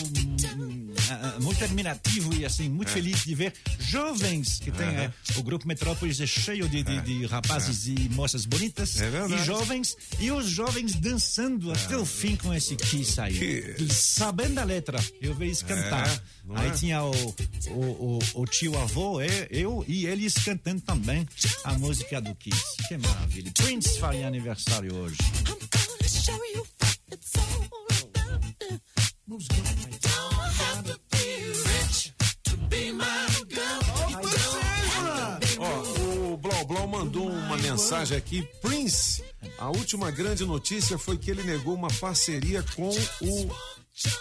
ah, 1.10 1.36
muito 1.40 1.64
admirativo 1.64 2.34
e 2.34 2.44
assim, 2.44 2.68
muito 2.68 2.88
É. 2.88 2.92
feliz 2.92 3.24
de 3.24 3.34
ver 3.34 3.52
jovens 3.78 4.58
que 4.60 4.70
tem. 4.70 4.86
É, 4.88 5.12
o 5.36 5.42
grupo 5.42 5.66
Metrópolis 5.66 6.20
é 6.20 6.26
cheio 6.26 6.68
de, 6.68 6.82
de, 6.82 7.00
de 7.00 7.26
rapazes 7.26 7.86
e 7.86 7.94
moças 8.10 8.44
bonitas 8.44 9.00
É 9.00 9.10
verdade. 9.10 9.42
e 9.42 9.44
jovens. 9.44 9.96
E 10.18 10.30
os 10.30 10.48
jovens 10.48 10.94
dançando 10.94 11.72
até 11.72 11.96
o 11.96 12.04
fim 12.06 12.36
com 12.36 12.52
esse 12.54 12.76
Kiss 12.76 13.20
aí. 13.20 13.76
Sabendo 13.90 14.58
a 14.60 14.64
letra, 14.64 14.98
eu 15.20 15.34
vi 15.34 15.46
eles 15.46 15.62
cantar. 15.62 16.08
É, 16.08 16.20
aí 16.56 16.68
é? 16.68 16.70
tinha 16.72 17.02
o, 17.04 17.10
o, 17.68 18.18
o, 18.34 18.42
o 18.42 18.46
tio 18.46 18.78
avô, 18.78 19.20
é, 19.20 19.48
eu 19.50 19.84
e 19.86 20.06
eles 20.06 20.34
cantando 20.34 20.80
também 20.80 21.26
a 21.64 21.74
música 21.74 22.20
do 22.20 22.34
Kiss. 22.34 22.60
Que 22.88 22.96
maravilha. 22.98 23.50
Prince 23.52 23.98
faria 23.98 24.26
aniversário 24.26 24.94
hoje. 24.94 25.16
Ó, 35.58 36.32
o 36.32 36.36
Blau 36.36 36.64
Blau 36.64 36.86
mandou 36.88 37.28
uma 37.30 37.56
mensagem 37.58 38.16
aqui. 38.16 38.42
Prince, 38.60 39.22
a 39.58 39.68
última 39.68 40.10
grande 40.10 40.44
notícia 40.44 40.98
foi 40.98 41.16
que 41.16 41.30
ele 41.30 41.44
negou 41.44 41.74
uma 41.74 41.88
parceria 42.00 42.64
com 42.74 42.88
o 42.88 43.50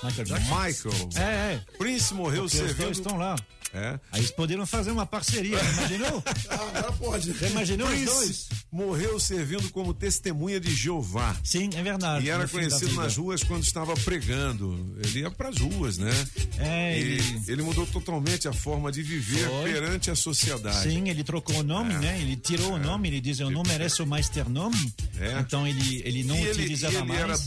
Michael. 0.03 0.39
Michael. 0.41 1.09
É, 1.15 1.53
é. 1.53 1.61
Prince 1.77 2.13
morreu 2.13 2.43
Porque 2.43 2.57
os 2.57 2.61
servindo. 2.67 2.83
dois 2.83 2.97
estão 2.97 3.17
lá. 3.17 3.35
É. 3.73 3.99
Aí 4.11 4.19
eles 4.21 4.31
poderiam 4.31 4.65
fazer 4.65 4.91
uma 4.91 5.05
parceria, 5.05 5.59
imaginou? 5.59 6.23
Agora 6.49 6.91
pode. 6.93 7.33
Já 7.33 7.47
imaginou 7.47 7.87
os 7.87 7.93
Prince 7.93 8.05
dois? 8.13 8.47
morreu 8.71 9.19
servindo 9.19 9.69
como 9.71 9.93
testemunha 9.93 10.59
de 10.59 10.73
Jeová. 10.73 11.35
Sim, 11.43 11.69
é 11.75 11.83
verdade. 11.83 12.25
E 12.25 12.29
era 12.29 12.47
conhecido 12.47 12.93
nas 12.95 13.15
ruas 13.17 13.43
quando 13.43 13.63
estava 13.63 13.93
pregando. 13.95 14.97
Ele 15.03 15.19
ia 15.19 15.31
para 15.31 15.49
as 15.49 15.57
ruas, 15.57 15.97
né? 15.97 16.11
É, 16.57 16.97
e 16.97 17.01
ele- 17.01 17.41
ele 17.47 17.61
mudou 17.61 17.85
totalmente 17.85 18.47
a 18.47 18.53
forma 18.53 18.91
de 18.91 19.03
viver 19.03 19.47
Foi. 19.47 19.71
perante 19.71 20.09
a 20.09 20.15
sociedade. 20.15 20.89
Sim, 20.89 21.07
ele 21.09 21.23
trocou 21.23 21.57
o 21.57 21.63
nome, 21.63 21.93
né? 21.95 22.19
Ele 22.21 22.35
tirou 22.35 22.73
o 22.73 22.79
nome, 22.79 23.07
ele 23.09 23.21
diz, 23.21 23.39
eu 23.39 23.49
não 23.51 23.63
mereço 23.63 24.05
mais 24.05 24.29
ter 24.29 24.47
nome. 24.49 24.93
É. 25.19 25.39
Então 25.39 25.67
ele, 25.67 26.01
ele 26.05 26.23
não 26.23 26.35
e 26.35 26.41
ele, 26.41 26.51
utilizava 26.51 26.95
ele 26.97 27.05
mais. 27.05 27.19
era 27.19 27.37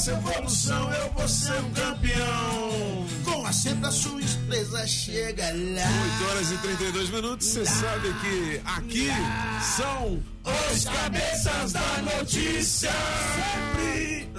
Essa 0.00 0.12
evolução 0.12 0.92
eu 0.94 1.12
vou 1.12 1.28
ser 1.28 1.52
um 1.60 1.70
campeão. 1.72 3.06
Com 3.22 3.46
a 3.46 3.52
sempre 3.52 3.86
a 3.86 3.90
sua 3.90 4.22
empresa 4.22 4.86
chega 4.86 5.44
lá. 5.44 6.22
8 6.22 6.30
horas 6.30 6.52
e 6.52 6.56
32 6.56 7.10
minutos, 7.10 7.46
você 7.46 7.66
sabe 7.66 8.08
que 8.14 8.62
aqui 8.64 9.08
são 9.76 10.22
Os 10.72 10.84
cabeças 10.84 11.72
da 11.72 11.98
notícia. 12.16 12.90
Sempre. 13.44 14.30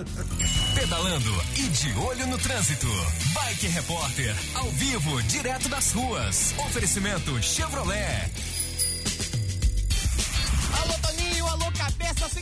Pedalando 0.74 1.44
e 1.56 1.62
de 1.62 1.94
olho 2.00 2.26
no 2.26 2.40
trânsito. 2.40 2.88
Bike 3.32 3.68
Repórter, 3.68 4.36
ao 4.56 4.72
vivo, 4.72 5.22
direto 5.24 5.70
das 5.70 5.92
ruas. 5.92 6.56
Oferecimento 6.58 7.40
Chevrolet. 7.44 8.32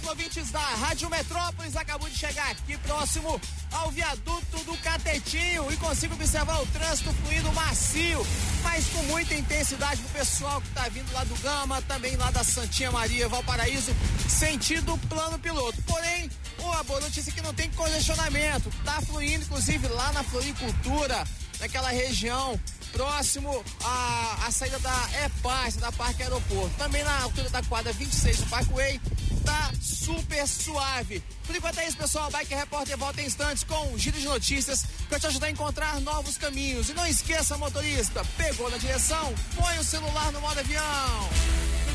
Ciclovintes 0.10 0.52
da 0.52 0.60
Rádio 0.60 1.10
Metrópolis. 1.10 1.76
Acabou 1.76 2.10
de 2.10 2.18
chegar 2.18 2.49
aqui 2.49 2.77
próximo 2.80 3.40
ao 3.72 3.91
viaduto 3.91 4.57
do 4.65 4.76
Catetinho 4.77 5.72
e 5.72 5.77
consigo 5.77 6.15
observar 6.15 6.61
o 6.61 6.65
trânsito 6.68 7.14
fluindo 7.14 7.52
macio, 7.53 8.26
mas 8.64 8.88
com 8.88 9.03
muita 9.03 9.36
intensidade 9.36 10.02
pro 10.02 10.19
pessoal 10.19 10.61
que 10.61 10.69
tá 10.69 10.88
vindo 10.90 11.11
lá 11.14 11.23
do 11.23 11.36
Gama, 11.41 11.81
também 11.84 12.15
lá 12.15 12.31
da 12.31 12.44
Santinha 12.44 12.91
Maria, 12.91 13.30
Valparaíso, 13.30 13.95
sentido 14.27 14.98
plano 15.10 15.38
piloto. 15.38 15.80
Porém, 15.84 16.30
uma 16.60 16.84
boa 16.84 17.02
notícia 17.02 17.31
que 17.31 17.41
não 17.41 17.53
tem 17.53 17.69
congestionamento. 17.72 18.72
Tá 18.84 19.02
fluindo, 19.02 19.44
inclusive, 19.44 19.88
lá 19.90 20.11
na 20.11 20.23
floricultura, 20.23 21.23
naquela 21.60 21.90
região 21.90 22.60
próximo 22.91 23.64
à, 23.84 24.48
à 24.48 24.52
saída 24.52 24.80
da 24.80 25.10
EPAS, 25.26 25.76
da 25.78 25.91
Parque 25.91 26.24
Aeroporto. 26.24 26.76
Também 26.78 27.03
na 27.03 27.22
altura 27.22 27.49
da 27.49 27.61
quadra 27.64 27.91
26 27.94 28.40
do 28.40 28.45
Parkway, 28.48 28.99
tá 29.45 29.72
super 29.82 30.48
suave. 30.48 31.24
Por 31.45 31.56
enquanto 31.56 31.80
é 31.80 31.88
isso, 31.88 31.98
pessoal. 31.98 32.30
Bike 32.30 32.53
Repórter 32.53 32.98
volta 32.98 33.22
em 33.22 33.26
instantes 33.26 33.64
com 33.64 33.94
um 33.94 33.98
giro 33.98 34.20
de 34.20 34.28
notícias 34.28 34.86
para 35.07 35.20
te 35.20 35.28
ajudar 35.28 35.48
a 35.48 35.52
encontrar 35.52 35.99
novos 36.02 36.38
caminhos. 36.38 36.90
E 36.90 36.94
não 36.94 37.06
esqueça, 37.06 37.57
motorista, 37.57 38.24
pegou 38.38 38.70
na 38.70 38.78
direção, 38.78 39.34
põe 39.56 39.78
o 39.80 39.84
celular 39.84 40.32
no 40.32 40.41
modo 40.41 40.60
avião. 40.60 41.30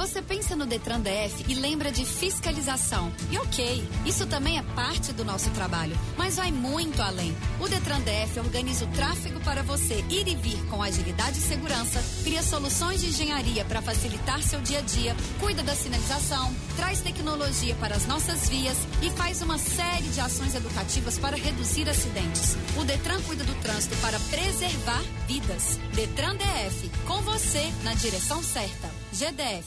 Você 0.00 0.22
pensa 0.22 0.56
no 0.56 0.64
Detran 0.64 1.02
DF 1.02 1.44
e 1.46 1.52
lembra 1.52 1.92
de 1.92 2.06
fiscalização. 2.06 3.12
E 3.30 3.36
ok, 3.36 3.86
isso 4.06 4.26
também 4.26 4.56
é 4.56 4.62
parte 4.62 5.12
do 5.12 5.26
nosso 5.26 5.50
trabalho, 5.50 5.94
mas 6.16 6.36
vai 6.36 6.50
muito 6.50 7.02
além. 7.02 7.36
O 7.60 7.68
Detran 7.68 8.00
DF 8.00 8.40
organiza 8.40 8.86
o 8.86 8.88
tráfego 8.92 9.38
para 9.40 9.62
você 9.62 10.02
ir 10.08 10.26
e 10.26 10.34
vir 10.34 10.56
com 10.70 10.82
agilidade 10.82 11.38
e 11.38 11.42
segurança, 11.42 12.02
cria 12.24 12.42
soluções 12.42 13.02
de 13.02 13.08
engenharia 13.08 13.62
para 13.66 13.82
facilitar 13.82 14.42
seu 14.42 14.58
dia 14.62 14.78
a 14.78 14.80
dia, 14.80 15.14
cuida 15.38 15.62
da 15.62 15.74
sinalização, 15.74 16.50
traz 16.76 17.02
tecnologia 17.02 17.74
para 17.74 17.94
as 17.94 18.06
nossas 18.06 18.48
vias 18.48 18.78
e 19.02 19.10
faz 19.10 19.42
uma 19.42 19.58
série 19.58 20.08
de 20.08 20.20
ações 20.22 20.54
educativas 20.54 21.18
para 21.18 21.36
reduzir 21.36 21.86
acidentes. 21.90 22.56
O 22.78 22.86
Detran 22.86 23.20
cuida 23.20 23.44
do 23.44 23.54
trânsito 23.56 23.94
para 23.98 24.18
preservar 24.18 25.02
vidas. 25.28 25.78
Detran 25.92 26.36
DF, 26.36 26.90
com 27.06 27.20
você 27.20 27.70
na 27.84 27.92
direção 27.92 28.42
certa. 28.42 28.99
GDF. 29.12 29.64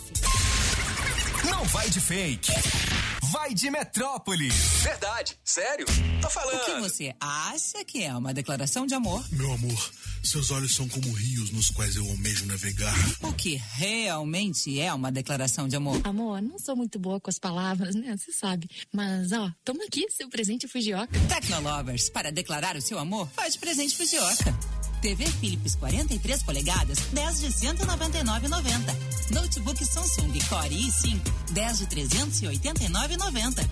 Não 1.49 1.65
vai 1.65 1.89
de 1.89 1.99
fake. 1.99 2.51
Vai 3.31 3.53
de 3.53 3.69
Metrópolis. 3.69 4.53
Verdade, 4.81 5.37
sério. 5.43 5.85
Tô 6.21 6.29
falando. 6.29 6.61
O 6.61 6.65
que 6.65 6.79
você 6.79 7.13
acha 7.19 7.83
que 7.83 8.03
é 8.03 8.15
uma 8.15 8.33
declaração 8.33 8.85
de 8.85 8.93
amor? 8.93 9.25
Meu 9.31 9.51
amor, 9.51 9.91
seus 10.23 10.49
olhos 10.49 10.73
são 10.73 10.87
como 10.87 11.11
rios 11.11 11.51
nos 11.51 11.69
quais 11.69 11.95
eu 11.95 12.07
almejo 12.09 12.45
navegar. 12.45 12.95
O 13.21 13.33
que 13.33 13.55
realmente 13.73 14.79
é 14.79 14.93
uma 14.93 15.11
declaração 15.11 15.67
de 15.67 15.75
amor? 15.75 15.99
Amor, 16.05 16.41
não 16.41 16.57
sou 16.57 16.75
muito 16.75 16.97
boa 16.97 17.19
com 17.19 17.29
as 17.29 17.39
palavras, 17.39 17.95
né? 17.95 18.15
Você 18.15 18.31
sabe. 18.31 18.69
Mas, 18.93 19.31
ó, 19.33 19.51
toma 19.65 19.83
aqui 19.83 20.07
seu 20.09 20.29
presente 20.29 20.67
Fujioka. 20.67 21.19
Tecnolovers, 21.27 22.09
para 22.09 22.31
declarar 22.31 22.77
o 22.77 22.81
seu 22.81 22.97
amor, 22.97 23.27
faz 23.35 23.57
presente 23.57 23.97
Fujioka. 23.97 24.55
TV 25.03 25.25
Philips 25.25 25.75
43 25.75 26.43
polegadas, 26.43 26.97
10 27.11 27.41
de 27.41 27.47
199,90. 27.47 28.95
Notebook 29.31 29.85
Samsung 29.85 30.31
Core 30.47 30.75
i5, 30.75 31.19
10 31.51 31.77
de 31.79 31.85
389,90. 31.87 33.67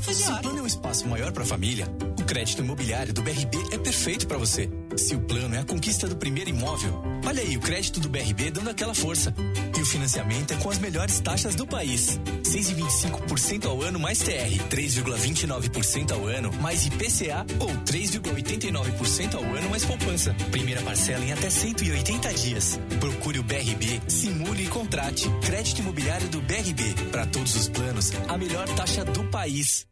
Se 0.00 0.32
o 0.32 0.38
plano 0.38 0.58
é 0.60 0.62
um 0.62 0.66
espaço 0.66 1.06
maior 1.06 1.30
para 1.32 1.42
a 1.42 1.46
família, 1.46 1.86
o 2.18 2.24
crédito 2.24 2.62
imobiliário 2.62 3.12
do 3.12 3.20
BRB 3.20 3.58
é 3.70 3.76
perfeito 3.76 4.26
para 4.26 4.38
você. 4.38 4.70
Se 4.96 5.14
o 5.14 5.20
plano 5.20 5.54
é 5.54 5.58
a 5.58 5.64
conquista 5.64 6.08
do 6.08 6.16
primeiro 6.16 6.48
imóvel, 6.48 7.02
olha 7.28 7.42
aí 7.42 7.58
o 7.58 7.60
crédito 7.60 8.00
do 8.00 8.08
BRB 8.08 8.50
dando 8.50 8.70
aquela 8.70 8.94
força. 8.94 9.34
E 9.76 9.80
o 9.82 9.86
financiamento 9.86 10.54
é 10.54 10.56
com 10.56 10.70
as 10.70 10.78
melhores 10.78 11.20
taxas 11.20 11.54
do 11.54 11.66
país. 11.66 12.18
6,25% 12.42 13.66
ao 13.66 13.82
ano 13.82 13.98
mais 13.98 14.18
TR, 14.18 14.50
3,29% 14.70 16.12
ao 16.12 16.26
ano 16.26 16.50
mais 16.54 16.86
IPCA 16.86 17.44
ou 17.60 17.68
3,89% 17.84 19.34
ao 19.34 19.44
ano 19.44 19.68
mais 19.68 19.84
poupança. 19.84 20.34
Primeira 20.50 20.80
parcela 20.80 21.22
em 21.22 21.32
até 21.32 21.50
180 21.50 22.32
dias. 22.32 22.80
Procure 22.98 23.38
o 23.40 23.42
BRB, 23.42 24.00
simule 24.08 24.64
e 24.64 24.68
contrate. 24.68 25.28
Crédito 25.44 25.80
imobiliário 25.80 26.28
do 26.28 26.40
BRB. 26.40 26.94
Para 27.12 27.26
todos 27.26 27.54
os 27.54 27.68
planos, 27.68 28.10
a 28.26 28.38
melhor 28.38 28.66
taxa 28.70 29.04
do 29.04 29.22
país. 29.24 29.86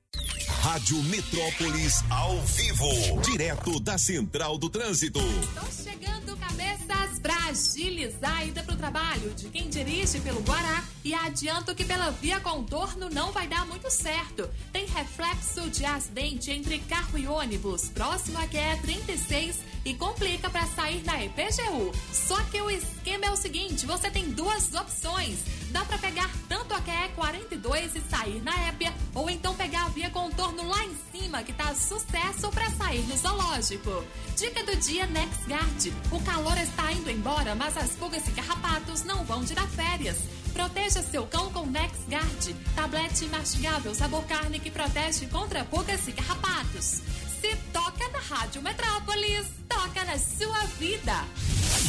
Rádio 0.63 1.03
Metrópolis 1.05 2.03
ao 2.09 2.41
vivo, 2.43 3.21
direto 3.23 3.79
da 3.79 3.99
Central 3.99 4.57
do 4.57 4.71
Trânsito. 4.71 5.21
Estão 5.21 5.69
chegando 5.85 6.37
cabeças 6.39 7.06
agilizar 7.48 8.39
a 8.39 8.44
ida 8.44 8.62
pro 8.62 8.77
trabalho 8.77 9.31
de 9.35 9.48
quem 9.48 9.68
dirige 9.68 10.20
pelo 10.20 10.40
Guará 10.40 10.82
e 11.05 11.14
adianto 11.14 11.74
que 11.74 11.85
pela 11.85 12.10
via 12.10 12.40
contorno 12.40 13.09
não 13.09 13.31
vai 13.31 13.47
dar 13.47 13.66
muito 13.66 13.89
certo. 13.90 14.48
Tem 14.73 14.86
reflexo 14.86 15.70
de 15.70 15.85
acidente 15.85 16.51
entre 16.51 16.78
carro 16.81 17.16
e 17.16 17.27
ônibus, 17.27 17.89
próximo 17.89 18.39
a 18.39 18.47
QE 18.48 18.81
36 18.82 19.60
e 19.85 19.94
complica 19.94 20.51
para 20.51 20.66
sair 20.66 21.05
na 21.05 21.24
EPGU. 21.24 21.93
Só 22.12 22.43
que 22.44 22.60
o 22.60 22.68
esquema 22.68 23.27
é 23.27 23.31
o 23.31 23.36
seguinte, 23.36 23.86
você 23.86 24.10
tem 24.10 24.31
duas 24.31 24.74
opções. 24.74 25.39
Dá 25.70 25.85
para 25.85 25.98
pegar 25.98 26.31
tanto 26.48 26.74
a 26.74 26.81
QE 26.81 27.14
42 27.14 27.94
e 27.94 28.01
sair 28.01 28.43
na 28.43 28.56
Épia, 28.68 28.93
ou 29.14 29.31
então 29.31 29.55
pegar 29.55 29.85
a 29.85 29.89
via 29.90 30.10
contorno 30.10 30.66
lá 30.66 30.85
em 30.85 30.97
cima, 31.12 31.43
que 31.43 31.52
tá 31.52 31.74
sucesso 31.74 32.51
para 32.51 32.70
sair 32.70 33.06
no 33.06 33.16
zoológico. 33.16 34.02
Dica 34.36 34.64
do 34.64 34.74
dia 34.77 35.06
NexGuard. 35.06 35.93
O 36.10 36.20
calor 36.23 36.56
está 36.59 36.90
indo 36.93 37.10
embora, 37.10 37.36
mas 37.55 37.77
as 37.77 37.91
pulgas 37.91 38.27
e 38.27 38.31
carrapatos 38.33 39.05
não 39.05 39.25
vão 39.25 39.45
tirar 39.45 39.69
férias. 39.69 40.17
Proteja 40.53 41.03
seu 41.03 41.27
cão 41.27 41.53
com 41.53 41.67
NexGuard, 41.67 42.57
tablete 42.75 43.27
mastigável 43.27 43.95
sabor 43.95 44.25
carne 44.25 44.59
que 44.59 44.71
protege 44.71 45.27
contra 45.27 45.65
pulgas 45.65 46.09
e 46.09 46.13
carrapatos. 46.13 47.03
Se 47.41 47.55
toca 47.73 48.09
na 48.09 48.19
Rádio 48.19 48.63
Metrópolis, 48.63 49.47
toca 49.69 50.05
na 50.05 50.19
sua 50.19 50.65
vida. 50.79 51.25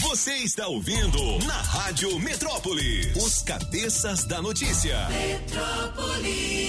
Você 0.01 0.33
está 0.33 0.67
ouvindo 0.67 1.39
na 1.45 1.61
Rádio 1.61 2.19
Metrópolis. 2.19 3.15
Os 3.15 3.41
cabeças 3.41 4.25
da 4.25 4.41
notícia. 4.41 5.07
Metrópolis. 5.07 6.67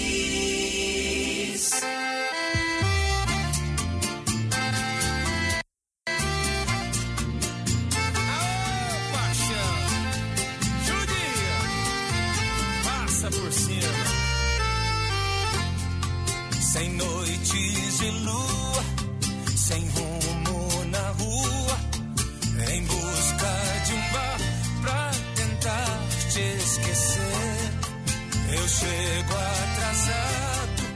Chego 28.79 29.35
atrasado. 29.35 30.89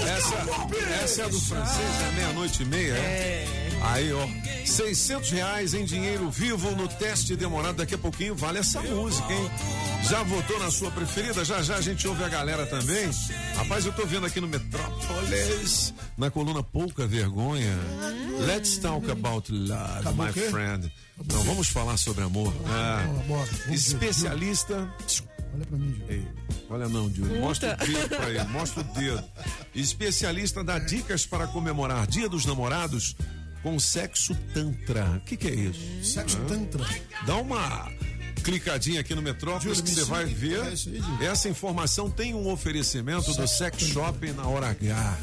Essa, 0.00 1.04
essa 1.04 1.22
é 1.22 1.24
a 1.24 1.28
do 1.28 1.40
francês, 1.40 2.02
é 2.02 2.12
meia-noite 2.16 2.62
e 2.62 2.66
meia, 2.66 2.92
é? 2.94 3.68
Aí, 3.82 4.12
ó, 4.12 4.26
600 4.64 5.30
reais 5.30 5.74
em 5.74 5.84
dinheiro 5.84 6.30
vivo 6.30 6.70
no 6.72 6.88
teste 6.88 7.36
demorado. 7.36 7.76
Daqui 7.76 7.94
a 7.94 7.98
pouquinho 7.98 8.34
vale 8.34 8.58
essa 8.58 8.80
música, 8.80 9.32
hein? 9.32 9.50
Já 10.08 10.22
votou 10.22 10.58
na 10.58 10.70
sua 10.70 10.90
preferida? 10.90 11.44
Já 11.44 11.62
já 11.62 11.76
a 11.76 11.80
gente 11.80 12.06
ouve 12.08 12.24
a 12.24 12.28
galera 12.28 12.66
também. 12.66 13.08
Rapaz, 13.56 13.86
eu 13.86 13.92
tô 13.92 14.06
vendo 14.06 14.26
aqui 14.26 14.40
no 14.40 14.48
Metrópolis, 14.48 15.94
na 16.16 16.30
coluna 16.30 16.62
Pouca 16.62 17.06
Vergonha. 17.06 17.76
Let's 18.46 18.78
talk 18.78 19.10
about 19.10 19.52
love, 19.52 20.00
Acabou 20.00 20.26
my 20.26 20.32
friend. 20.32 20.92
Não, 21.32 21.42
vamos 21.44 21.68
falar 21.68 21.96
sobre 21.96 22.24
amor. 22.24 22.52
Ah, 22.66 23.02
ver. 23.66 23.74
especialista. 23.74 24.88
Olha 25.58 25.66
pra 25.66 25.78
mim, 25.78 25.94
Gil. 25.94 26.04
Ei, 26.08 26.24
olha 26.70 26.88
não, 26.88 27.12
Júlio. 27.12 27.40
Mostra 27.40 27.76
o 27.82 27.86
dedo 27.86 28.08
pra 28.08 28.30
ele, 28.30 28.44
mostra 28.44 28.80
o 28.80 28.84
dedo. 28.84 29.24
Especialista 29.74 30.62
dá 30.62 30.78
dicas 30.78 31.26
para 31.26 31.48
comemorar 31.48 32.06
Dia 32.06 32.28
dos 32.28 32.46
Namorados 32.46 33.16
com 33.62 33.78
sexo 33.80 34.36
tantra. 34.54 35.04
O 35.16 35.20
que, 35.20 35.36
que 35.36 35.48
é 35.48 35.54
isso? 35.54 36.04
Sexo 36.04 36.38
Hã? 36.38 36.46
tantra. 36.46 36.86
Dá 37.26 37.36
uma 37.36 37.90
clicadinha 38.40 39.00
aqui 39.00 39.14
no 39.14 39.22
Metrópolis 39.22 39.80
que 39.80 39.90
você 39.90 40.04
vai 40.04 40.24
ver. 40.26 40.60
Essa 41.20 41.48
informação 41.48 42.10
tem 42.10 42.34
um 42.34 42.50
oferecimento 42.50 43.32
do 43.34 43.46
Sex 43.48 43.82
Shop 43.82 44.30
na 44.32 44.46
hora 44.46 44.68
H. 44.70 45.18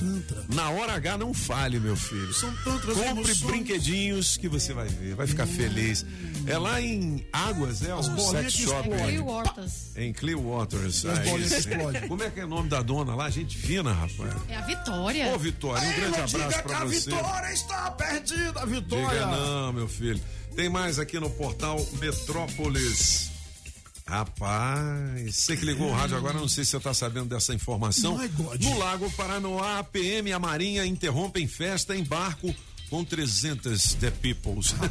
Na 0.54 0.70
hora 0.70 0.94
H 0.94 1.18
não 1.18 1.34
fale, 1.34 1.80
meu 1.80 1.96
filho. 1.96 2.34
São 2.34 2.54
tantras 2.64 2.98
Compre 2.98 3.34
brinquedinhos 3.36 4.38
que 4.38 4.48
você 4.48 4.74
vai 4.74 4.88
ver, 4.88 5.16
vai 5.16 5.28
ficar 5.28 5.46
feliz. 5.48 6.06
É 6.48 6.58
lá 6.58 6.80
em 6.82 7.26
Águas, 7.32 7.82
é 7.84 7.94
o 7.96 8.04
Sex 8.04 8.56
que 8.56 8.64
Shop. 8.64 8.90
explodem. 8.90 9.16
Em- 9.98 10.14
Clearwaters. 10.14 11.06
Aí, 11.06 11.44
explodem. 11.44 12.08
Como 12.08 12.24
é 12.24 12.30
que 12.30 12.40
é 12.40 12.46
o 12.46 12.48
nome 12.48 12.70
da 12.70 12.82
dona 12.82 13.16
lá? 13.16 13.30
Gente 13.30 13.58
fina, 13.58 13.92
rapaz. 13.94 14.34
É 14.50 14.56
a 14.58 14.62
Vitória. 14.62 15.34
Ô, 15.34 15.38
Vitória, 15.40 15.88
um 15.88 15.94
grande 15.94 16.20
abraço 16.36 16.64
pra 16.64 16.78
a 16.80 16.86
você. 16.86 17.10
Vitória 17.12 17.54
está 17.54 17.92
perdida, 17.92 18.66
Vitória. 18.66 19.08
Diga 19.10 19.26
não, 19.28 19.74
meu 19.74 19.88
filho. 19.88 20.22
Tem 20.56 20.70
mais 20.70 21.00
aqui 21.00 21.20
no 21.20 21.30
portal 21.30 21.86
Metrópolis. 22.00 23.30
Rapaz, 24.08 25.36
você 25.36 25.58
que 25.58 25.66
ligou 25.66 25.90
o 25.90 25.92
rádio 25.92 26.16
agora, 26.16 26.38
não 26.38 26.48
sei 26.48 26.64
se 26.64 26.72
você 26.72 26.78
está 26.78 26.94
sabendo 26.94 27.26
dessa 27.26 27.54
informação. 27.54 28.18
No 28.62 28.78
Lago 28.78 29.12
Paranoá, 29.12 29.80
a 29.80 29.84
PM 29.84 30.30
e 30.30 30.34
a 30.34 30.40
Marinha 30.40 30.86
interrompem 30.86 31.48
festa 31.48 31.96
em 31.96 32.04
barco 32.04 32.54
com 32.90 33.04
300 33.04 33.94
The 33.96 34.12
Peoples. 34.12 34.74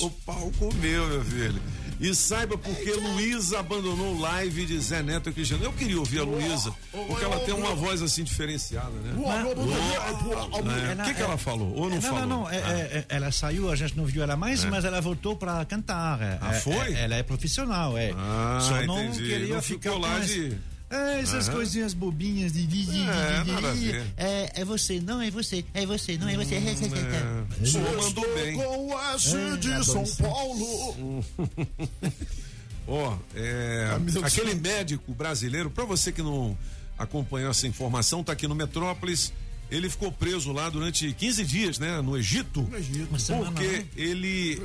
O 0.00 0.10
pau 0.10 0.50
comeu, 0.58 1.06
meu 1.08 1.24
filho. 1.24 1.60
E 2.00 2.14
saiba 2.14 2.58
por 2.58 2.74
que 2.74 2.90
Luísa 2.92 3.60
abandonou 3.60 4.14
o 4.16 4.20
live 4.20 4.66
de 4.66 4.78
Zé 4.80 5.02
Neto 5.02 5.30
e 5.30 5.32
Cristiano. 5.32 5.62
Eu 5.64 5.72
queria 5.72 5.98
ouvir 5.98 6.18
a 6.20 6.24
Luísa, 6.24 6.74
porque 6.90 7.24
ela 7.24 7.38
tem 7.40 7.54
uma 7.54 7.74
voz 7.74 8.02
assim 8.02 8.24
diferenciada, 8.24 8.90
né? 8.90 9.12
É, 9.16 11.00
O 11.00 11.04
que, 11.04 11.14
que 11.14 11.22
ela 11.22 11.36
falou? 11.38 11.72
Ou 11.74 11.88
não, 11.88 11.96
não, 11.96 12.02
falou? 12.02 12.20
não, 12.20 12.26
não. 12.42 12.50
É, 12.50 12.56
Ah. 12.62 12.70
é, 12.72 13.04
ela 13.08 13.30
saiu, 13.30 13.70
a 13.70 13.76
gente 13.76 13.96
não 13.96 14.04
viu 14.04 14.22
ela 14.22 14.36
mais, 14.36 14.64
É. 14.64 14.70
mas 14.70 14.84
ela 14.84 15.00
voltou 15.00 15.36
para 15.36 15.64
cantar. 15.64 16.20
É, 16.20 16.38
Ah, 16.40 16.54
é, 16.54 16.60
foi? 16.60 16.94
é, 16.94 17.04
ela 17.04 17.14
é 17.14 17.22
profissional, 17.22 17.96
é. 17.96 18.12
Ah, 18.16 18.58
Só 18.60 18.82
não 18.84 19.04
entendi. 19.04 19.28
queria 19.28 19.54
Não 19.54 19.62
ficar 19.62 19.90
ficou 19.90 19.98
lá 19.98 20.18
de- 20.18 20.56
É, 20.94 21.20
essas 21.20 21.48
Aham. 21.48 21.56
coisinhas 21.56 21.94
bobinhas 21.94 22.52
de. 22.52 22.66
de, 22.66 22.84
de, 22.84 22.92
de- 22.92 23.00
É, 23.08 23.42
de- 23.44 23.80
de- 23.80 23.92
ver. 23.92 24.06
é, 24.16 24.52
é 24.60 24.64
você, 24.64 25.00
não 25.00 25.22
é 25.22 25.30
você, 25.30 25.64
é 25.72 25.86
você, 25.86 26.18
não 26.18 26.28
é 26.28 26.36
você. 26.36 26.56
É, 26.56 26.58
é, 26.58 27.62
é, 27.62 27.66
Só 27.66 27.78
mandou 27.80 28.34
bem. 28.34 28.54
Com 28.56 28.88
o 28.88 29.00
S 29.14 29.34
de 29.58 29.72
É, 29.72 29.82
São. 29.82 30.04
Paulo. 30.18 31.24
Ó, 32.86 33.16
é, 33.34 33.88
Camisa 33.92 34.20
do 34.20 34.26
aquele 34.26 34.54
médico 34.54 35.14
brasileiro, 35.14 35.70
pra 35.70 35.84
você 35.84 36.12
que 36.12 36.20
não 36.22 36.56
acompanhou 36.98 37.50
essa 37.50 37.66
informação, 37.66 38.22
tá 38.22 38.32
aqui 38.32 38.46
no 38.46 38.54
Metrópolis. 38.54 39.32
Ele 39.70 39.88
ficou 39.88 40.12
preso 40.12 40.52
lá 40.52 40.68
durante 40.68 41.10
15 41.14 41.44
dias, 41.46 41.78
né? 41.78 42.02
No 42.02 42.18
Egito. 42.18 42.60
No 42.60 42.76
Egito. 42.76 43.18
Semana, 43.18 43.52
Porque 43.52 43.66
né? 43.66 43.84
ele 43.96 44.60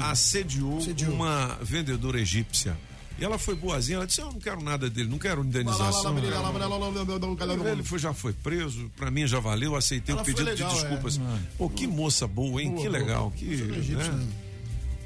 assediou, 0.00 0.76
Assediou. 0.76 1.14
uma 1.14 1.58
vendedora 1.62 2.20
egípcia. 2.20 2.76
E 3.18 3.24
ela 3.24 3.38
foi 3.38 3.54
boazinha, 3.54 3.96
ela 3.96 4.06
disse: 4.06 4.20
Eu 4.20 4.32
não 4.32 4.40
quero 4.40 4.62
nada 4.62 4.88
dele, 4.88 5.08
não 5.08 5.18
quero 5.18 5.44
indenização. 5.44 6.16
Ele 6.18 7.82
foi, 7.82 7.98
já 7.98 8.12
foi 8.12 8.32
preso, 8.32 8.90
pra 8.96 9.10
mim 9.10 9.26
já 9.26 9.40
valeu, 9.40 9.76
aceitei 9.76 10.12
ela 10.12 10.22
o 10.22 10.24
pedido 10.24 10.44
legal, 10.44 10.68
de 10.68 10.74
desculpas. 10.74 11.18
É. 11.18 11.38
Pô, 11.58 11.68
que 11.68 11.86
moça 11.86 12.26
boa, 12.26 12.62
hein? 12.62 12.70
Boa, 12.70 12.82
que 12.82 12.88
legal. 12.88 13.30
Boa, 13.30 13.32
que, 13.32 13.46
né? 13.46 14.28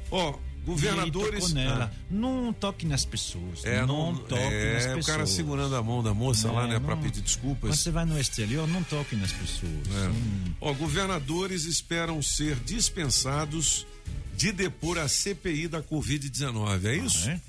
Ó, 0.09 0.35
governadores. 0.67 1.55
Ah, 1.55 1.89
não 2.11 2.51
toque 2.51 2.85
nas 2.85 3.05
pessoas. 3.05 3.63
É, 3.63 3.85
não, 3.85 4.13
não 4.13 4.15
toque 4.15 4.43
é, 4.43 4.73
nas 4.73 4.83
pessoas. 4.83 4.97
É 4.97 4.99
o 4.99 5.05
cara 5.05 5.25
segurando 5.25 5.75
a 5.75 5.81
mão 5.81 6.03
da 6.03 6.13
moça 6.13 6.49
é, 6.49 6.51
lá, 6.51 6.67
né, 6.67 6.73
não, 6.73 6.81
pra 6.81 6.97
pedir 6.97 7.21
desculpas. 7.21 7.69
Quando 7.69 7.75
você 7.77 7.91
vai 7.91 8.05
no 8.05 8.19
exterior, 8.19 8.67
não 8.67 8.83
toque 8.83 9.15
nas 9.15 9.31
pessoas. 9.31 9.71
É. 9.95 10.09
Hum. 10.09 10.53
Ó, 10.59 10.73
governadores 10.73 11.63
esperam 11.65 12.21
ser 12.21 12.55
dispensados 12.65 13.87
de 14.35 14.51
depor 14.51 14.97
a 14.97 15.07
CPI 15.07 15.67
da 15.67 15.81
Covid-19, 15.81 16.85
é 16.85 16.95
isso? 16.95 17.27
Ah, 17.29 17.31
é? 17.31 17.41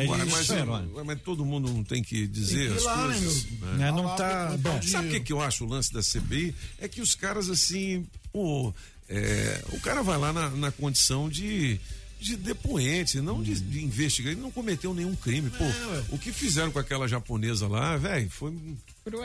Ué, 0.00 0.24
isso, 0.26 0.36
mas, 0.36 0.50
é, 0.50 1.02
mas 1.04 1.20
todo 1.22 1.44
mundo 1.44 1.72
não 1.72 1.84
tem 1.84 2.02
que 2.02 2.26
dizer 2.26 2.68
Tem 2.68 2.68
que 2.72 2.76
as 2.78 2.84
lá, 2.84 2.96
né, 3.08 3.14
coisas. 3.18 3.46
meu? 3.50 3.74
Né, 3.74 3.90
não 3.92 4.16
tá- 4.16 4.56
bom. 4.58 4.82
Sabe 4.82 5.08
o 5.08 5.10
que, 5.10 5.20
que 5.20 5.32
eu 5.32 5.40
acho 5.40 5.64
o 5.64 5.68
lance 5.68 5.92
da 5.92 6.02
CPI? 6.02 6.54
É 6.78 6.88
que 6.88 7.00
os 7.00 7.14
caras, 7.14 7.48
assim, 7.48 8.06
pô, 8.32 8.72
é, 9.08 9.62
o 9.72 9.80
cara 9.80 10.02
vai 10.02 10.18
lá 10.18 10.32
na, 10.32 10.50
na 10.50 10.72
condição 10.72 11.28
de. 11.28 11.80
De 12.20 12.36
depoente, 12.36 13.20
não 13.20 13.42
de, 13.42 13.60
de 13.60 13.84
investigar. 13.84 14.32
Ele 14.32 14.40
não 14.40 14.50
cometeu 14.50 14.94
nenhum 14.94 15.14
crime. 15.14 15.50
Pô, 15.50 15.64
o 16.08 16.16
que 16.18 16.32
fizeram 16.32 16.70
com 16.70 16.78
aquela 16.78 17.06
japonesa 17.06 17.68
lá, 17.68 17.98
velho, 17.98 18.30
foi. 18.30 18.50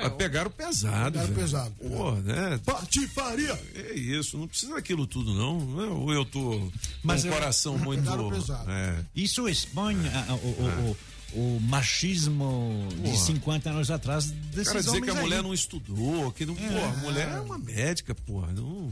Ah, 0.04 0.10
Pegaram 0.10 0.52
pesado. 0.52 1.12
Pegaram 1.12 1.28
velho. 1.28 1.40
pesado, 1.40 1.74
Pô, 1.76 2.12
né? 2.12 2.60
Patifaria! 2.66 3.58
É 3.76 3.94
isso, 3.94 4.38
não 4.38 4.46
precisa 4.48 4.74
daquilo 4.76 5.08
tudo, 5.08 5.34
não. 5.34 5.58
Ou 6.02 6.14
eu 6.14 6.26
tô 6.26 6.70
Mas 7.02 7.22
com 7.22 7.30
um 7.30 7.32
eu- 7.32 7.38
coração 7.38 7.78
muito. 7.78 8.04
Pegaram 8.04 8.30
pesado. 8.30 8.70
É. 8.70 9.06
Isso 9.16 9.48
expõe 9.48 9.96
ah, 10.14 10.34
o, 10.34 10.48
o- 10.48 10.90
o- 10.92 10.98
o 11.34 11.60
machismo 11.62 12.88
de 13.04 13.12
Porra. 13.12 13.18
50 13.18 13.70
anos 13.70 13.92
atrás 13.92 14.32
desses 14.32 14.68
cara 14.68 14.84
dizer 14.84 15.02
que 15.02 15.10
a 15.10 15.16
mulher 15.16 15.38
aí. 15.38 15.44
não 15.44 15.54
estudou, 15.54 16.32
que 16.32 16.46
não. 16.46 16.56
Pô, 16.56 16.62
a 16.64 16.98
mulher 17.04 17.28
é 17.30 17.40
uma 17.40 17.58
médica, 17.58 18.14
porra. 18.16 18.52
Não. 18.52 18.92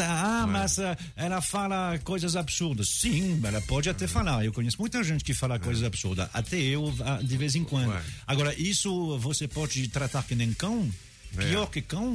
Ah, 0.00 0.42
É. 0.42 0.46
mas 0.46 0.78
ah, 0.78 0.96
ela 1.16 1.40
fala 1.40 1.98
coisas 2.04 2.36
absurdas. 2.36 2.88
Sim, 2.88 3.40
ela 3.44 3.60
pode 3.62 3.88
até 3.88 4.06
falar. 4.06 4.44
Eu 4.44 4.52
conheço 4.52 4.76
muita 4.78 5.02
gente 5.02 5.24
que 5.24 5.32
fala 5.34 5.58
coisas 5.58 5.82
absurdas, 5.84 6.28
até 6.34 6.56
eu 6.56 6.92
ah, 7.04 7.20
de 7.22 7.36
vez 7.36 7.54
em 7.54 7.64
quando. 7.64 7.94
Agora, 8.26 8.54
isso 8.60 9.18
você 9.18 9.46
pode 9.48 9.86
tratar 9.88 10.22
que 10.24 10.34
nem 10.34 10.52
cão? 10.52 10.88
É. 11.36 11.48
Pior 11.48 11.66
que 11.70 11.82
cão, 11.82 12.14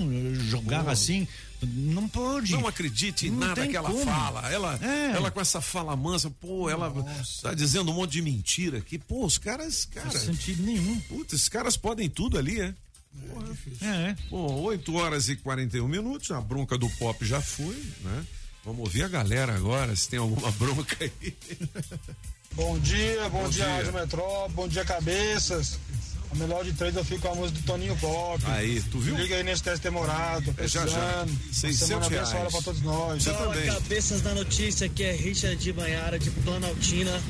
jogar 0.50 0.84
Pô. 0.84 0.90
assim, 0.90 1.28
não 1.62 2.08
pode. 2.10 2.52
Não 2.54 2.68
acredite 2.68 3.28
em 3.28 3.32
Não 3.32 3.48
nada 3.48 3.68
que 3.68 3.76
ela 3.78 3.90
como. 3.90 4.04
fala. 4.04 4.52
Ela, 4.52 4.80
É. 4.82 5.12
ela 5.16 5.30
com 5.32 5.40
essa 5.40 5.62
fala 5.62 5.96
mansa, 5.96 6.30
pô, 6.30 6.70
ela 6.70 6.92
tá 7.42 7.54
dizendo 7.54 7.92
um 7.92 7.94
monte 7.96 8.12
de 8.14 8.22
mentira 8.22 8.80
aqui. 8.80 8.98
Pô, 8.98 9.26
os 9.26 9.38
caras, 9.38 9.86
cara. 9.86 10.06
Não 10.08 10.12
faz 10.12 10.24
sentido 10.26 10.64
nenhum. 10.64 11.00
Putz, 11.02 11.34
esses 11.34 11.48
caras 11.50 11.78
podem 11.78 12.10
tudo 12.10 12.38
ali, 12.38 12.60
é? 12.60 12.74
É. 13.82 14.16
Bom, 14.32 14.62
8 14.64 14.96
horas 14.96 15.30
e 15.30 15.36
41 15.36 15.88
minutos, 15.88 16.32
a 16.32 16.42
bronca 16.42 16.78
do 16.78 16.90
pop 16.92 17.24
já 17.24 17.40
foi, 17.40 17.76
né? 18.02 18.26
Vamos 18.66 18.80
ouvir 18.80 19.04
a 19.04 19.08
galera 19.08 19.54
agora, 19.56 19.96
se 19.96 20.10
tem 20.10 20.18
alguma 20.20 20.50
bronca 20.58 20.98
aí. 21.00 21.36
Bom 22.54 22.80
dia, 22.80 23.30
bom, 23.30 23.44
Bom 23.44 23.50
dia, 23.50 23.66
dia. 23.66 23.76
Rádio 23.76 23.94
Metrópole, 23.94 24.54
bom 24.54 24.68
dia, 24.68 24.84
cabeças. 24.86 25.80
A 26.34 26.36
melhor 26.36 26.64
de 26.64 26.74
três 26.74 26.96
eu 26.96 27.06
fico 27.06 27.22
com 27.22 27.32
a 27.32 27.36
música 27.36 27.60
do 27.60 27.66
Toninho 27.66 27.96
Pop. 27.98 28.42
Aí, 28.48 28.82
tu 28.92 28.98
viu? 29.00 29.16
Liga 29.16 29.36
aí 29.36 29.44
nesse 29.44 29.62
teste 29.62 29.84
demorado, 29.84 30.54
É, 30.58 30.68
já, 30.68 30.86
já. 30.88 31.26
precisando. 31.26 31.30
Uma 31.30 31.54
600 31.54 31.88
semana 31.88 32.08
reais. 32.10 32.30
abençoada 32.30 32.52
pra 32.52 32.62
todos 32.62 32.82
nós. 32.82 33.24
Fala, 33.24 33.62
cabeças 33.62 34.22
da 34.22 34.34
notícia, 34.34 34.88
aqui 34.88 35.04
é 35.04 35.12
Richard 35.12 35.56
de 35.58 35.72
Banhara, 35.72 36.18
de 36.18 36.32
Planaltina. 36.32 37.22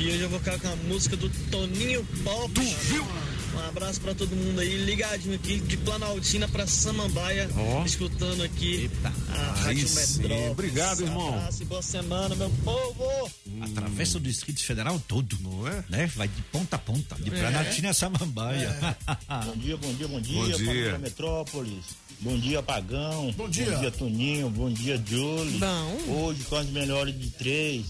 E 0.00 0.06
hoje 0.08 0.20
eu 0.20 0.28
vou 0.28 0.38
ficar 0.40 0.58
com 0.58 0.68
a 0.68 0.76
música 0.76 1.16
do 1.16 1.28
Toninho 1.50 2.04
Pop. 2.24 2.52
Tu 2.52 2.62
viu? 2.62 3.06
Um 3.54 3.68
abraço 3.68 4.00
pra 4.00 4.14
todo 4.14 4.34
mundo 4.34 4.60
aí, 4.60 4.76
ligadinho 4.84 5.34
aqui 5.34 5.58
de 5.60 5.76
Planaltina 5.78 6.46
pra 6.48 6.66
Samambaia, 6.66 7.48
Ó. 7.56 7.84
escutando 7.84 8.42
aqui 8.42 8.90
a 9.04 9.08
Aí 9.08 9.60
Rádio 9.64 9.88
sim. 9.88 10.22
Metrópolis. 10.22 10.50
Obrigado, 10.50 11.00
irmão. 11.02 11.34
Abraço 11.34 11.62
e 11.62 11.66
boa 11.66 11.82
semana, 11.82 12.34
meu 12.34 12.50
povo! 12.64 13.30
Atravessa 13.62 14.18
o 14.18 14.20
Distrito 14.20 14.62
Federal 14.62 15.00
todo. 15.08 15.36
Não 15.40 15.66
é? 15.68 15.84
Né? 15.88 16.06
Vai 16.14 16.28
de 16.28 16.40
ponta 16.42 16.76
a 16.76 16.78
ponta, 16.78 17.16
de 17.16 17.28
É. 17.34 17.38
Planaltina 17.38 17.90
a 17.90 17.94
Samambaia. 17.94 18.96
Bom 19.46 19.56
dia, 19.56 19.76
bom 19.76 19.92
dia, 19.94 20.08
bom 20.08 20.20
dia, 20.20 20.42
Bom 20.42 20.56
dia. 20.58 20.98
Metrópolis. 20.98 21.84
Bom 22.20 22.36
dia, 22.38 22.62
Pagão. 22.62 23.32
Bom 23.36 23.48
dia. 23.48 23.70
Bom 23.72 23.80
dia, 23.80 23.90
Toninho. 23.90 24.50
Bom 24.50 24.70
dia, 24.70 25.00
Julie. 25.06 25.58
Bom. 25.58 26.26
Hoje, 26.26 26.42
com 26.44 26.56
as 26.56 26.66
melhores 26.68 27.18
de 27.18 27.30
três. 27.30 27.86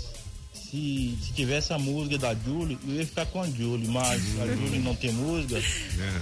Se, 0.70 1.16
se 1.22 1.32
tivesse 1.32 1.72
a 1.72 1.78
música 1.78 2.18
da 2.18 2.34
Julie, 2.34 2.78
eu 2.86 2.94
ia 2.96 3.06
ficar 3.06 3.24
com 3.26 3.40
a 3.40 3.46
Julie, 3.48 3.88
mas 3.88 4.20
a 4.40 4.46
Julie 4.46 4.80
não 4.80 4.94
tem 4.94 5.12
música, 5.12 5.62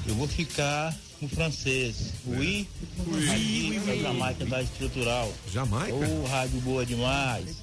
eu 0.06 0.14
vou 0.14 0.28
ficar 0.28 0.96
com 1.18 1.26
o 1.26 1.28
francês. 1.28 2.12
Oui, 2.26 2.68
Oui, 3.06 3.28
aqui 3.30 3.80
oui, 3.84 3.86
da. 3.86 4.02
Jamaica 4.02 4.46
da 4.46 4.62
Estrutural. 4.62 5.32
Jamaica? 5.52 5.94
Ô, 5.94 6.26
rádio 6.26 6.60
boa 6.60 6.86
demais. 6.86 7.56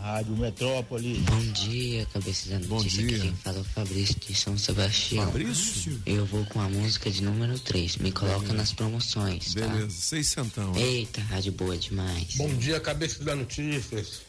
Rádio 0.00 0.36
Metrópolis. 0.36 1.18
Bom 1.18 1.52
dia, 1.52 2.04
cabeça 2.12 2.48
da 2.50 2.58
notícia. 2.58 3.04
Aqui 3.04 3.20
quem 3.20 3.34
fala 3.36 3.58
é 3.58 3.60
o 3.60 3.64
Fabrício 3.64 4.16
de 4.18 4.34
São 4.34 4.58
Sebastião. 4.58 5.26
Fabrício? 5.26 6.02
Eu 6.06 6.26
vou 6.26 6.44
com 6.46 6.60
a 6.60 6.68
música 6.68 7.08
de 7.08 7.22
número 7.22 7.56
3. 7.60 7.98
Me 7.98 8.10
coloca 8.10 8.52
nas 8.52 8.72
promoções, 8.72 9.54
tá? 9.54 9.60
Beleza, 9.68 9.90
seis 9.90 10.26
centão. 10.26 10.72
né? 10.72 10.80
Eita, 10.82 11.20
rádio 11.20 11.52
boa 11.52 11.76
demais. 11.76 12.34
Bom 12.36 12.52
dia, 12.54 12.80
cabeça 12.80 13.22
da 13.22 13.36
notícias. 13.36 14.22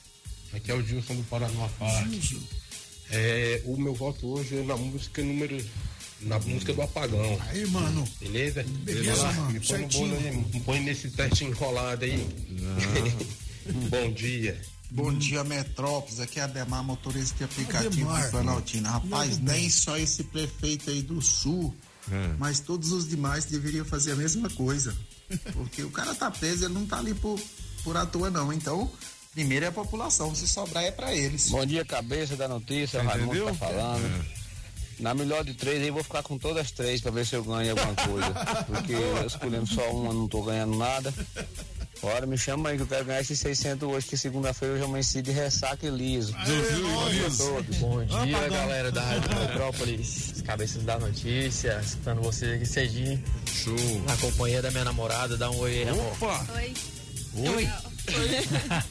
Aqui 0.54 0.72
é 0.72 0.76
o 0.76 0.86
Gilson 0.86 1.16
do 1.16 1.24
Paraná 1.24 1.68
Parque. 1.80 2.42
É, 3.10 3.62
o 3.66 3.78
meu 3.78 3.94
voto 3.94 4.28
hoje 4.28 4.58
é 4.58 4.64
na 4.64 4.76
música 4.76 5.24
número. 5.24 5.64
Na 6.22 6.38
música 6.40 6.72
do 6.74 6.82
apagão. 6.84 7.40
Aí, 7.50 7.66
mano. 7.68 8.08
Beleza? 8.20 8.64
Beleza, 8.84 9.24
lá, 9.24 9.34
mano, 9.34 9.52
Me 9.52 9.60
põe 9.60 9.88
bolo 9.88 10.16
aí, 10.16 10.38
me 10.54 10.60
põe 10.62 10.80
nesse 10.82 11.10
teste 11.10 11.46
enrolado 11.46 12.06
aí. 12.06 12.28
Bom 13.90 14.12
dia. 14.14 14.62
Bom 14.92 15.14
dia, 15.14 15.44
Metrópolis. 15.44 16.20
Aqui 16.20 16.40
é 16.40 16.44
Ademar, 16.44 16.84
motorista 16.84 17.38
de 17.38 17.44
aplicativo 17.46 17.88
Ademar. 18.10 18.26
de 18.26 18.32
Planaltina. 18.32 18.90
Rapaz, 18.92 19.40
nem 19.40 19.70
só 19.70 19.98
esse 19.98 20.24
prefeito 20.26 20.90
aí 20.90 21.02
do 21.02 21.22
Sul, 21.22 21.74
mas 22.38 22.60
todos 22.60 22.92
os 22.92 23.08
demais 23.08 23.46
deveriam 23.46 23.86
fazer 23.86 24.12
a 24.12 24.16
mesma 24.16 24.50
coisa. 24.50 24.96
Porque 25.54 25.82
o 25.82 25.90
cara 25.90 26.14
tá 26.14 26.30
preso, 26.30 26.66
ele 26.66 26.74
não 26.74 26.86
tá 26.86 27.00
ali 27.00 27.14
por, 27.16 27.40
por 27.84 27.96
à 27.98 28.06
toa, 28.06 28.30
não. 28.30 28.52
Então, 28.54 28.92
primeiro 29.32 29.66
é 29.66 29.70
a 29.70 29.72
população, 29.72 30.34
se 30.36 30.48
sobrar 30.48 30.84
é 30.84 30.92
pra 30.92 31.14
eles. 31.16 31.50
Bom 31.50 31.66
dia, 31.66 31.84
cabeça 31.86 32.36
da 32.36 32.48
notícia, 32.48 33.00
Você 33.02 33.06
Raimundo 33.08 33.36
entendeu? 33.36 33.48
tá 33.48 33.54
falando. 33.54 34.26
Na 35.00 35.16
melhor 35.16 35.44
de 35.44 35.54
três 35.56 35.82
aí, 35.82 35.90
vou 35.90 36.04
ficar 36.04 36.22
com 36.22 36.38
todas 36.38 36.64
as 36.66 36.72
três 36.72 37.02
pra 37.02 37.10
ver 37.10 37.26
se 37.26 37.36
eu 37.36 37.44
ganho 37.44 37.72
alguma 37.72 37.96
coisa. 37.96 38.66
Porque 38.68 38.94
eu 38.94 39.26
escolhendo 39.26 39.66
só 39.68 39.90
uma, 39.92 40.14
não 40.14 40.28
tô 40.28 40.44
ganhando 40.44 40.78
nada. 40.78 41.12
Bora, 42.02 42.26
me 42.26 42.38
chama 42.38 42.70
aí 42.70 42.78
que 42.78 42.84
eu 42.84 42.88
quero 42.88 43.06
ganhar 43.06 43.22
esses 43.22 43.40
600 43.40 43.88
hoje, 43.88 44.08
que 44.08 44.18
segunda-feira 44.18 44.76
eu 44.76 44.80
já 44.80 44.86
amanheci 44.86 45.22
de 45.22 45.32
ressaca 45.32 45.86
e 45.86 45.90
liso. 45.90 46.34
Bom 46.34 47.10
dia 47.10 47.28
a 47.28 47.32
todos. 47.38 47.78
Bom 47.78 48.04
dia, 48.06 48.38
Opa, 48.38 48.50
galera 48.50 48.92
da 48.92 49.02
Rádio 49.02 49.30
Metrópolis, 49.40 50.42
cabeças 50.44 50.84
da 50.84 51.00
notícia, 51.00 51.80
escutando 51.84 52.22
vocês 52.22 52.54
aqui 52.54 52.66
cedinho. 52.66 53.24
Show. 53.46 53.76
Na 54.08 54.18
companhia 54.18 54.62
da 54.64 54.72
minha 54.72 54.86
namorada, 54.86 55.38
dá 55.38 55.50
um 55.50 55.58
oi 55.60 55.84
aí, 55.84 55.90
amor. 55.90 56.12
Opa! 56.14 56.46
Oi. 56.56 56.74
Oi. 57.56 57.70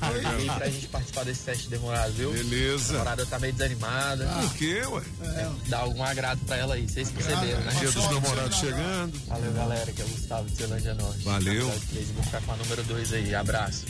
Aí 0.00 0.46
pra 0.46 0.68
gente 0.68 0.88
participar 0.88 1.24
desse 1.24 1.44
teste 1.44 1.68
demorado, 1.68 2.12
viu? 2.12 2.32
Beleza. 2.32 2.94
A 2.94 2.98
namorada 2.98 3.26
tá 3.26 3.38
meio 3.38 3.52
desanimada. 3.52 4.28
Ah, 4.30 4.42
por 4.42 4.54
quê, 4.54 4.82
ué? 4.86 5.02
É, 5.22 5.50
dá 5.68 5.78
algum 5.78 6.02
agrado 6.04 6.40
pra 6.46 6.56
ela 6.56 6.74
aí, 6.74 6.88
vocês 6.88 7.10
perceberam, 7.10 7.60
né? 7.60 7.72
Dia 7.78 7.90
dos 7.90 8.10
namorados 8.10 8.56
chegando. 8.56 9.20
Valeu, 9.26 9.52
galera, 9.52 9.92
que 9.92 10.02
é 10.02 10.04
o 10.04 10.08
Gustavo 10.08 10.48
de 10.48 10.56
Celândia 10.56 10.94
Norte. 10.94 11.24
Valeu. 11.24 11.66
Vou 11.66 12.24
ficar 12.24 12.40
com 12.42 12.52
a 12.52 12.56
número 12.56 12.82
2 12.84 13.12
aí, 13.12 13.34
abraço. 13.34 13.86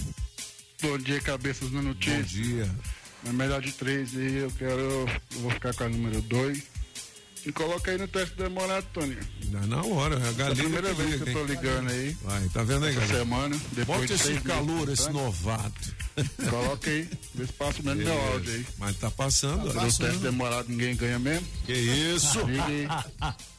Bom 0.83 0.99
dia, 0.99 1.21
cabeças 1.21 1.71
na 1.73 1.83
notícia. 1.83 2.17
Bom 2.17 2.23
dia. 2.23 2.71
Na 3.23 3.33
melhor 3.35 3.61
de 3.61 3.73
três 3.73 4.17
aí, 4.17 4.37
eu 4.39 4.51
quero. 4.53 4.81
Eu 4.81 5.41
vou 5.41 5.51
ficar 5.51 5.75
com 5.75 5.85
a 5.85 5.89
número 5.89 6.23
2 6.23 6.63
e 7.45 7.53
coloca 7.53 7.91
aí 7.91 7.99
no 7.99 8.07
teste 8.07 8.37
demorado 8.37 8.87
Tony 8.93 9.17
Na 9.51 9.83
hora, 9.83 10.17
a 10.17 10.33
galera. 10.33 10.43
É 10.43 10.47
a 10.47 10.51
é 10.51 10.55
primeira 10.55 10.95
vez 10.95 11.23
que, 11.23 11.31
eu 11.31 11.33
tô 11.33 11.45
ligando 11.45 11.91
aí. 11.91 12.17
Vai, 12.23 12.49
tá 12.49 12.63
vendo 12.63 12.85
aí, 12.85 12.95
galera? 12.95 13.19
semana, 13.19 13.61
depois 13.73 14.01
Bote 14.01 14.13
esse 14.13 14.41
calor, 14.41 14.87
tá 14.87 14.93
esse 14.93 15.11
novato. 15.11 15.97
Coloca 16.51 16.91
aí, 16.91 17.09
vê 17.35 17.47
se 17.47 17.53
passa 17.53 17.83
mesmo 17.83 18.03
meu 18.03 18.21
áudio 18.33 18.53
aí. 18.53 18.67
Mas 18.79 18.97
tá 18.97 19.11
passando, 19.11 19.73
tá 19.73 19.81
passando. 19.81 20.07
O 20.07 20.11
teste 20.11 20.23
demorado 20.23 20.69
ninguém 20.69 20.95
ganha 20.97 21.19
mesmo. 21.19 21.47
Que 21.65 21.73
isso? 21.73 22.39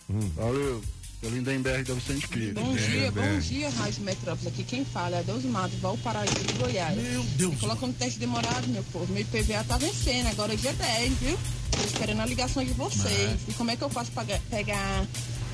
Hum. 0.10 0.30
Valeu. 0.36 0.82
Tô 1.22 1.30
Lindenberg 1.30 1.84
da 1.84 1.94
Vicente 1.94 2.28
Pires. 2.28 2.54
Bom 2.54 2.76
dia, 2.76 3.12
bom 3.12 3.40
dia, 3.40 3.70
Rádio 3.70 4.04
Metrópole. 4.04 4.48
Aqui 4.48 4.64
quem 4.64 4.84
fala 4.84 5.18
é 5.18 5.24
Deus 5.24 5.44
Mato, 5.44 5.76
Valparaíba 5.78 6.40
de 6.40 6.54
Goiás. 6.54 6.98
Meu 6.98 7.24
Deus. 7.38 7.60
Coloca 7.60 7.86
um 7.86 7.94
teste 7.94 8.20
demorado, 8.20 8.68
meu 8.70 8.84
povo. 8.86 9.14
Meu 9.14 9.22
IPVA 9.22 9.64
tá 9.66 9.78
vencendo, 9.78 10.28
agora 10.28 10.54
é 10.54 10.56
dia 10.56 10.74
10, 10.74 11.14
viu? 11.20 11.38
Tô 11.72 11.84
esperando 11.86 12.22
a 12.22 12.26
ligação 12.26 12.64
de 12.66 12.74
vocês. 12.74 13.40
E 13.48 13.54
como 13.54 13.70
é 13.70 13.76
que 13.76 13.84
eu 13.84 13.90
faço 13.90 14.12
pra 14.12 14.24
ga- 14.24 14.40
pegar 14.50 15.06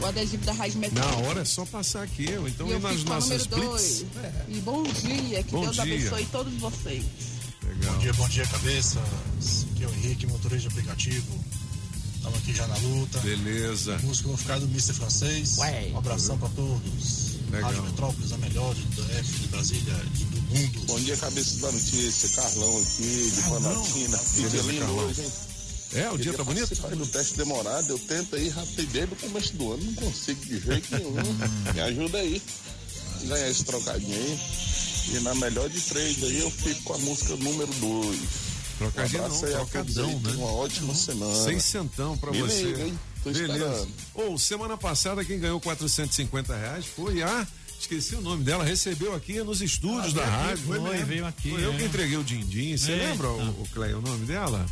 o 0.02 0.06
adesivo 0.06 0.46
da 0.46 0.54
Rádio 0.54 0.80
Metrópole? 0.80 1.22
Na 1.22 1.28
hora 1.28 1.42
é 1.42 1.46
só 1.46 1.66
passar 1.66 2.04
aqui, 2.04 2.34
ou 2.38 2.48
então 2.48 2.66
E 2.70 2.72
eu 2.72 2.80
nas 2.80 3.04
nossas 3.04 3.46
dois. 3.46 4.06
E 4.48 4.60
bom 4.62 4.84
dia, 4.84 5.44
que 5.44 5.52
Bom 5.52 5.64
Deus 5.64 5.76
dia. 5.76 5.84
abençoe 5.84 6.26
todos 6.32 6.54
vocês. 6.54 7.04
Legal. 7.66 7.94
Bom 7.94 8.00
dia, 8.00 8.14
bom 8.14 8.30
dia, 8.30 8.48
cabeças. 8.48 9.66
Aqui 9.74 9.84
é 9.84 9.88
o 9.88 9.92
Henrique, 9.96 10.26
motorista 10.28 10.70
de 10.70 10.80
aplicativo. 10.80 11.44
Estamos 12.28 12.40
aqui 12.40 12.54
já 12.54 12.68
na 12.68 12.78
luta. 12.78 13.20
Beleza. 13.20 13.98
Música 14.04 14.28
vou 14.28 14.38
ficar 14.38 14.60
do 14.60 14.66
Mr. 14.66 14.94
Francês. 14.94 15.58
Ué. 15.60 15.92
Um 15.94 15.98
abração 15.98 16.38
para 16.38 16.50
todos. 16.50 17.38
Legal. 17.50 17.70
Rádio 17.70 17.84
Metrópolis, 17.84 18.32
a 18.34 18.38
melhor 18.38 18.76
de, 18.76 18.82
do 18.82 19.02
F 19.14 19.40
de 19.40 19.48
Brasília 19.48 19.94
e 20.20 20.24
do 20.26 20.42
mundo. 20.42 20.86
Bom 20.88 21.00
dia, 21.00 21.16
cabeça 21.16 21.62
da 21.62 21.72
notícia. 21.72 22.30
Carlão 22.42 22.82
aqui, 22.82 23.32
de 23.34 23.42
Planaltina. 23.44 24.18
Que 24.18 24.50
dia 24.50 24.62
lindo 24.62 24.80
Carlão. 24.80 24.98
hoje, 25.06 25.22
hein? 25.22 25.32
É, 25.94 26.10
o 26.12 26.18
dia 26.18 26.34
tá 26.34 26.44
bonito? 26.44 26.76
Do 26.76 27.08
teste 27.08 27.38
demorado, 27.38 27.90
eu 27.92 28.00
tento 28.00 28.36
aí 28.36 28.50
rápido 28.50 28.92
desde 28.92 29.14
o 29.14 29.18
começo 29.18 29.54
do 29.56 29.72
ano, 29.72 29.84
não 29.86 29.94
consigo 29.94 30.46
de 30.46 30.60
jeito 30.60 30.98
nenhum. 30.98 31.14
Me 31.74 31.80
ajuda 31.80 32.18
aí. 32.18 32.42
Ganhar 33.24 33.50
esse 33.50 33.64
trocadinho 33.64 34.14
aí. 34.14 34.40
E 35.14 35.20
na 35.22 35.34
melhor 35.36 35.70
de 35.70 35.80
três 35.80 36.22
aí 36.22 36.40
eu 36.40 36.52
fico 36.52 36.84
com 36.84 36.94
a 36.94 36.98
música 36.98 37.38
número 37.38 37.74
dois. 37.76 38.47
Trocadinho 38.78 39.24
um 39.24 39.28
não, 39.28 39.40
trocadão, 39.40 40.20
né? 40.20 40.32
Uma 40.36 40.52
ótima 40.52 40.94
semana. 40.94 41.44
Sem 41.44 41.60
centão 41.60 42.18
pra 42.18 42.32
Me 42.32 42.42
você. 42.42 42.64
liga, 42.64 42.84
hein? 42.84 43.00
Tô 43.24 43.32
Beleza. 43.32 43.88
Ou 44.14 44.38
semana 44.38 44.78
passada 44.78 45.26
quem 45.26 45.40
ganhou 45.40 45.60
450 45.60 46.56
reais 46.56 46.86
foi 46.86 47.22
a. 47.24 47.46
Esqueci 47.80 48.16
o 48.16 48.22
nome 48.22 48.44
dela, 48.44 48.64
recebeu 48.64 49.14
aqui 49.16 49.40
nos 49.44 49.62
estúdios 49.62 50.14
Ah, 50.14 50.18
da 50.18 50.24
aqui, 50.24 50.32
rádio. 50.48 50.64
foi 50.66 50.80
mesmo. 50.80 51.06
veio 51.06 51.26
aqui, 51.28 51.50
Foi 51.52 51.64
eu 51.64 51.74
é. 51.74 51.78
que 51.78 51.84
entreguei 51.86 52.18
o 52.18 52.24
din-din. 52.24 52.76
Você 52.76 52.92
Eita. 52.92 53.06
lembra, 53.06 53.30
o, 53.30 53.50
o 53.62 53.68
Clei, 53.72 53.94
o 53.94 54.02
nome 54.02 54.26
dela? 54.26 54.66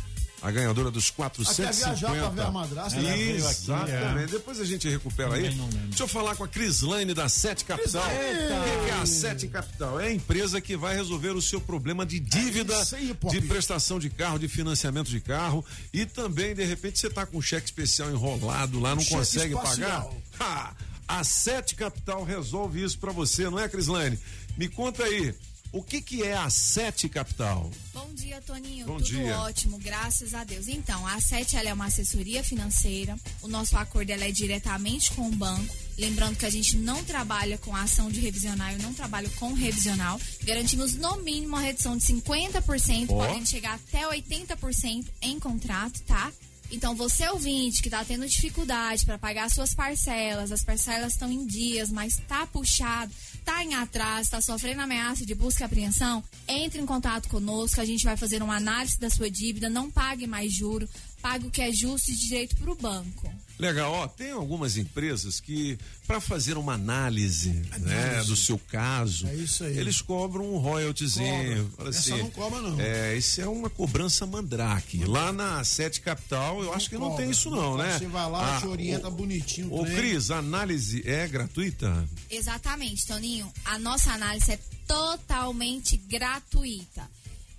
A 0.46 0.50
ganhadora 0.52 0.92
dos 0.92 1.06
Até 1.08 1.16
450. 1.16 1.72
viajar 1.72 2.12
pra 2.20 2.28
ver 2.30 2.42
a 2.42 2.50
madrasta. 2.52 3.00
Aqui, 3.00 3.30
Exatamente. 3.30 3.90
é. 3.92 4.26
Depois 4.30 4.60
a 4.60 4.64
gente 4.64 4.88
recupera 4.88 5.34
aí. 5.34 5.52
Não. 5.56 5.68
Deixa 5.68 6.04
eu 6.04 6.08
falar 6.08 6.36
com 6.36 6.44
a 6.44 6.48
Crislaine 6.48 7.12
da 7.12 7.28
Sete 7.28 7.64
Capital. 7.64 8.04
O 8.04 8.84
que 8.84 8.90
é 8.90 8.98
a 9.02 9.06
Sete 9.06 9.48
Capital? 9.48 9.98
É 9.98 10.06
a 10.06 10.12
empresa 10.12 10.60
que 10.60 10.76
vai 10.76 10.94
resolver 10.94 11.30
o 11.30 11.42
seu 11.42 11.60
problema 11.60 12.06
de 12.06 12.20
dívida, 12.20 12.74
É 12.74 12.96
aí, 12.96 13.16
de 13.30 13.40
prestação 13.40 13.98
de 13.98 14.08
carro, 14.08 14.38
de 14.38 14.46
financiamento 14.46 15.08
de 15.10 15.20
carro 15.20 15.64
e 15.92 16.06
também, 16.06 16.54
de 16.54 16.64
repente, 16.64 17.00
você 17.00 17.10
tá 17.10 17.26
com 17.26 17.38
um 17.38 17.42
cheque 17.42 17.66
especial 17.66 18.08
enrolado 18.10 18.78
lá, 18.78 18.94
não 18.94 19.02
Cheque 19.02 19.14
consegue 19.16 19.54
espacial. 19.54 20.14
pagar. 20.38 20.48
Ha! 20.68 20.74
A 21.08 21.24
Sete 21.24 21.74
Capital 21.74 22.22
resolve 22.24 22.84
isso 22.84 22.98
pra 22.98 23.10
você, 23.10 23.50
não 23.50 23.58
é, 23.58 23.68
Crislaine? 23.68 24.16
Me 24.56 24.68
conta 24.68 25.02
aí, 25.02 25.34
o 25.72 25.82
que 25.82 26.00
que 26.00 26.22
é 26.22 26.36
a 26.36 26.48
Sete 26.48 27.08
Capital? 27.08 27.70
Bom 27.92 28.08
dia, 28.14 28.40
Toninho. 28.40 28.86
Bom 28.86 28.96
Tudo 28.98 29.06
dia. 29.06 29.38
ótimo, 29.40 29.78
graças 29.78 30.34
a 30.34 30.44
Deus. 30.44 30.68
Então, 30.68 31.06
a 31.06 31.20
SET 31.20 31.56
ela 31.56 31.68
é 31.68 31.72
uma 31.72 31.86
assessoria 31.86 32.42
financeira. 32.42 33.16
O 33.42 33.48
nosso 33.48 33.76
acordo 33.76 34.10
ela 34.10 34.24
é 34.24 34.30
diretamente 34.30 35.12
com 35.12 35.28
o 35.28 35.32
banco. 35.32 35.74
Lembrando 35.98 36.36
que 36.36 36.44
a 36.44 36.50
gente 36.50 36.76
não 36.76 37.02
trabalha 37.04 37.56
com 37.58 37.74
ação 37.74 38.10
de 38.10 38.20
revisional, 38.20 38.70
eu 38.72 38.78
não 38.80 38.92
trabalho 38.92 39.30
com 39.36 39.54
revisional. 39.54 40.20
Garantimos 40.44 40.94
no 40.94 41.16
mínimo 41.16 41.48
uma 41.54 41.60
redução 41.60 41.96
de 41.96 42.04
50%, 42.04 43.06
Ó. 43.08 43.26
podendo 43.26 43.46
chegar 43.46 43.74
até 43.74 44.06
80% 44.06 45.06
em 45.22 45.38
contrato, 45.38 46.00
tá? 46.02 46.30
Então, 46.70 46.94
você 46.94 47.28
ouvinte 47.28 47.80
que 47.80 47.88
está 47.88 48.04
tendo 48.04 48.26
dificuldade 48.26 49.06
para 49.06 49.18
pagar 49.18 49.50
suas 49.50 49.72
parcelas, 49.74 50.50
as 50.50 50.64
parcelas 50.64 51.12
estão 51.12 51.30
em 51.30 51.46
dias, 51.46 51.90
mas 51.90 52.18
está 52.18 52.46
puxado, 52.46 53.12
está 53.34 53.62
em 53.62 53.74
atraso, 53.74 54.22
está 54.22 54.40
sofrendo 54.40 54.80
ameaça 54.80 55.24
de 55.24 55.34
busca 55.34 55.62
e 55.62 55.64
apreensão, 55.64 56.22
entre 56.48 56.80
em 56.80 56.86
contato 56.86 57.28
conosco, 57.28 57.80
a 57.80 57.84
gente 57.84 58.04
vai 58.04 58.16
fazer 58.16 58.42
uma 58.42 58.56
análise 58.56 58.98
da 58.98 59.08
sua 59.08 59.30
dívida, 59.30 59.70
não 59.70 59.90
pague 59.90 60.26
mais 60.26 60.52
juro, 60.52 60.88
pague 61.22 61.46
o 61.46 61.50
que 61.50 61.62
é 61.62 61.72
justo 61.72 62.10
e 62.10 62.16
direito 62.16 62.56
para 62.56 62.70
o 62.70 62.74
banco. 62.74 63.30
Legal, 63.58 63.90
ó, 63.92 64.06
tem 64.06 64.32
algumas 64.32 64.76
empresas 64.76 65.40
que, 65.40 65.78
para 66.06 66.20
fazer 66.20 66.58
uma 66.58 66.74
análise, 66.74 67.50
né, 67.78 68.22
do 68.24 68.36
seu 68.36 68.58
caso, 68.58 69.26
eles 69.28 70.02
cobram 70.02 70.52
um 70.54 70.58
royaltyzinho. 70.58 71.64
Cobra. 71.70 71.76
Fala 71.76 71.88
Essa 71.88 71.98
assim, 72.14 72.22
não 72.22 72.30
cobra, 72.30 72.60
não. 72.60 72.80
É, 72.80 73.16
isso 73.16 73.40
é 73.40 73.48
uma 73.48 73.70
cobrança 73.70 74.26
mandrake. 74.26 75.04
Lá 75.04 75.32
na 75.32 75.64
Sete 75.64 76.00
Capital, 76.02 76.62
eu 76.62 76.74
acho 76.74 76.88
que 76.90 76.96
não 76.98 77.08
cobra. 77.10 77.22
tem 77.22 77.30
isso 77.30 77.48
não, 77.50 77.76
né? 77.78 77.98
Você 77.98 78.06
vai 78.06 78.30
lá, 78.30 78.56
Ah, 78.56 78.60
te 78.60 78.66
orienta 78.66 79.08
bonitinho. 79.10 79.72
Ô. 79.72 79.84
Cris, 79.84 80.30
a 80.30 80.38
análise 80.38 81.02
é 81.08 81.26
gratuita? 81.26 82.06
Exatamente, 82.30 83.06
Toninho. 83.06 83.50
A 83.64 83.78
nossa 83.78 84.12
análise 84.12 84.52
é 84.52 84.58
totalmente 84.86 85.96
gratuita. 85.96 87.08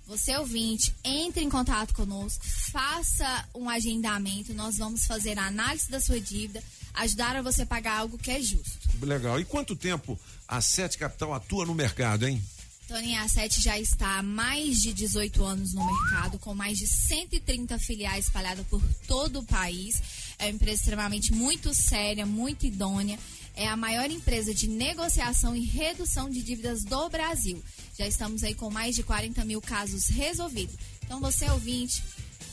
Você 0.08 0.34
ouvinte, 0.38 0.94
entre 1.04 1.44
em 1.44 1.50
contato 1.50 1.92
conosco, 1.92 2.42
faça 2.72 3.46
um 3.54 3.68
agendamento, 3.68 4.54
nós 4.54 4.78
vamos 4.78 5.04
fazer 5.04 5.38
a 5.38 5.46
análise 5.46 5.90
da 5.90 6.00
sua 6.00 6.18
dívida, 6.18 6.64
ajudar 6.94 7.36
a 7.36 7.42
você 7.42 7.66
pagar 7.66 7.98
algo 7.98 8.16
que 8.16 8.30
é 8.30 8.40
justo. 8.40 8.88
Legal. 9.02 9.38
E 9.38 9.44
quanto 9.44 9.76
tempo 9.76 10.18
a 10.48 10.62
Sete 10.62 10.96
Capital 10.96 11.34
atua 11.34 11.66
no 11.66 11.74
mercado, 11.74 12.26
hein? 12.26 12.42
Toninho, 12.88 13.20
a 13.20 13.28
SET 13.28 13.60
já 13.60 13.78
está 13.78 14.18
há 14.18 14.22
mais 14.22 14.80
de 14.80 14.94
18 14.94 15.44
anos 15.44 15.74
no 15.74 15.84
mercado, 15.84 16.38
com 16.38 16.54
mais 16.54 16.78
de 16.78 16.86
130 16.86 17.78
filiais 17.78 18.24
espalhadas 18.24 18.66
por 18.66 18.82
todo 19.06 19.40
o 19.40 19.44
país. 19.44 20.02
É 20.38 20.46
uma 20.46 20.52
empresa 20.52 20.80
extremamente 20.80 21.30
muito 21.30 21.74
séria, 21.74 22.24
muito 22.24 22.64
idônea. 22.64 23.18
É 23.58 23.66
a 23.66 23.76
maior 23.76 24.08
empresa 24.08 24.54
de 24.54 24.68
negociação 24.68 25.56
e 25.56 25.64
redução 25.64 26.30
de 26.30 26.40
dívidas 26.42 26.84
do 26.84 27.08
Brasil. 27.08 27.60
Já 27.98 28.06
estamos 28.06 28.44
aí 28.44 28.54
com 28.54 28.70
mais 28.70 28.94
de 28.94 29.02
40 29.02 29.44
mil 29.44 29.60
casos 29.60 30.06
resolvidos. 30.06 30.76
Então, 31.04 31.18
você 31.18 31.50
ouvinte, 31.50 32.00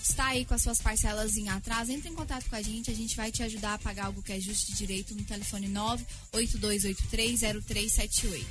está 0.01 0.29
aí 0.29 0.45
com 0.45 0.55
as 0.55 0.63
suas 0.63 0.81
parcelas 0.81 1.37
em 1.37 1.47
atraso, 1.47 1.91
entre 1.91 2.09
em 2.09 2.15
contato 2.15 2.49
com 2.49 2.55
a 2.55 2.61
gente, 2.63 2.89
a 2.89 2.93
gente 2.95 3.15
vai 3.15 3.31
te 3.31 3.43
ajudar 3.43 3.75
a 3.75 3.77
pagar 3.77 4.05
algo 4.05 4.23
que 4.23 4.31
é 4.31 4.39
justo 4.39 4.71
de 4.71 4.77
direito 4.79 5.13
no 5.13 5.21
telefone 5.21 5.69
982830378. 6.33 8.43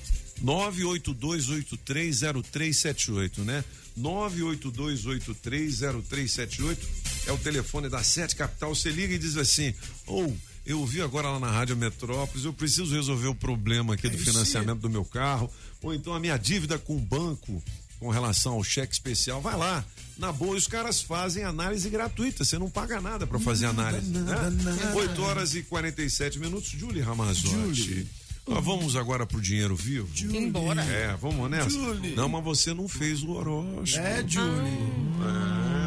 982830378, 0.44 3.38
né? 3.38 3.64
982830378 3.98 6.78
é 7.26 7.32
o 7.32 7.38
telefone 7.38 7.88
da 7.88 8.04
Sete 8.04 8.36
Capital. 8.36 8.72
Você 8.72 8.90
liga 8.90 9.14
e 9.14 9.18
diz 9.18 9.36
assim: 9.36 9.74
ou 10.06 10.32
eu 10.66 10.80
ouvi 10.80 11.02
agora 11.02 11.30
lá 11.30 11.38
na 11.38 11.50
Rádio 11.50 11.76
Metrópolis, 11.76 12.44
eu 12.44 12.52
preciso 12.52 12.94
resolver 12.94 13.28
o 13.28 13.34
problema 13.34 13.94
aqui 13.94 14.08
do 14.08 14.18
financiamento 14.18 14.80
do 14.80 14.90
meu 14.90 15.04
carro, 15.04 15.50
ou 15.82 15.94
então 15.94 16.14
a 16.14 16.20
minha 16.20 16.36
dívida 16.36 16.78
com 16.78 16.96
o 16.96 17.00
banco 17.00 17.62
com 18.00 18.10
relação 18.10 18.54
ao 18.54 18.64
cheque 18.64 18.92
especial. 18.92 19.40
Vai 19.40 19.56
lá, 19.56 19.84
na 20.18 20.30
boa, 20.30 20.56
os 20.56 20.66
caras 20.66 21.00
fazem 21.00 21.44
análise 21.44 21.88
gratuita, 21.88 22.44
você 22.44 22.58
não 22.58 22.70
paga 22.70 23.00
nada 23.00 23.26
para 23.26 23.38
fazer 23.38 23.66
análise. 23.66 24.10
nada, 24.10 24.50
né? 24.50 24.76
nada. 24.78 24.96
8 24.96 25.22
horas 25.22 25.54
e 25.54 25.62
47 25.62 26.38
minutos. 26.38 26.70
Julie 26.70 27.02
Ramazotti. 27.02 28.06
Ah, 28.46 28.60
vamos 28.60 28.94
agora 28.94 29.24
pro 29.26 29.40
dinheiro 29.40 29.74
vivo? 29.74 30.08
Embora. 30.36 30.82
É, 30.82 31.16
vamos 31.18 31.50
nessa? 31.50 31.70
Julie. 31.70 32.14
Não, 32.14 32.28
mas 32.28 32.44
você 32.44 32.74
não 32.74 32.86
fez 32.86 33.22
o 33.22 33.30
horóscopo. 33.30 34.06
É, 34.06 34.22
Julie. 34.26 34.78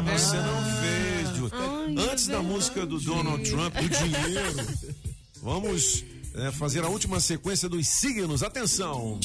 É, 0.08 0.18
você 0.18 0.36
não 0.36 0.64
fez, 0.80 1.17
Julie. 1.48 2.10
Antes 2.10 2.26
da 2.26 2.42
música 2.42 2.86
do 2.86 3.00
Donald 3.00 3.48
Trump, 3.48 3.74
do 3.74 3.88
dinheiro, 3.88 4.56
vamos 5.42 6.04
é, 6.34 6.50
fazer 6.52 6.84
a 6.84 6.88
última 6.88 7.20
sequência 7.20 7.68
dos 7.68 7.86
signos. 7.86 8.42
Atenção! 8.42 9.18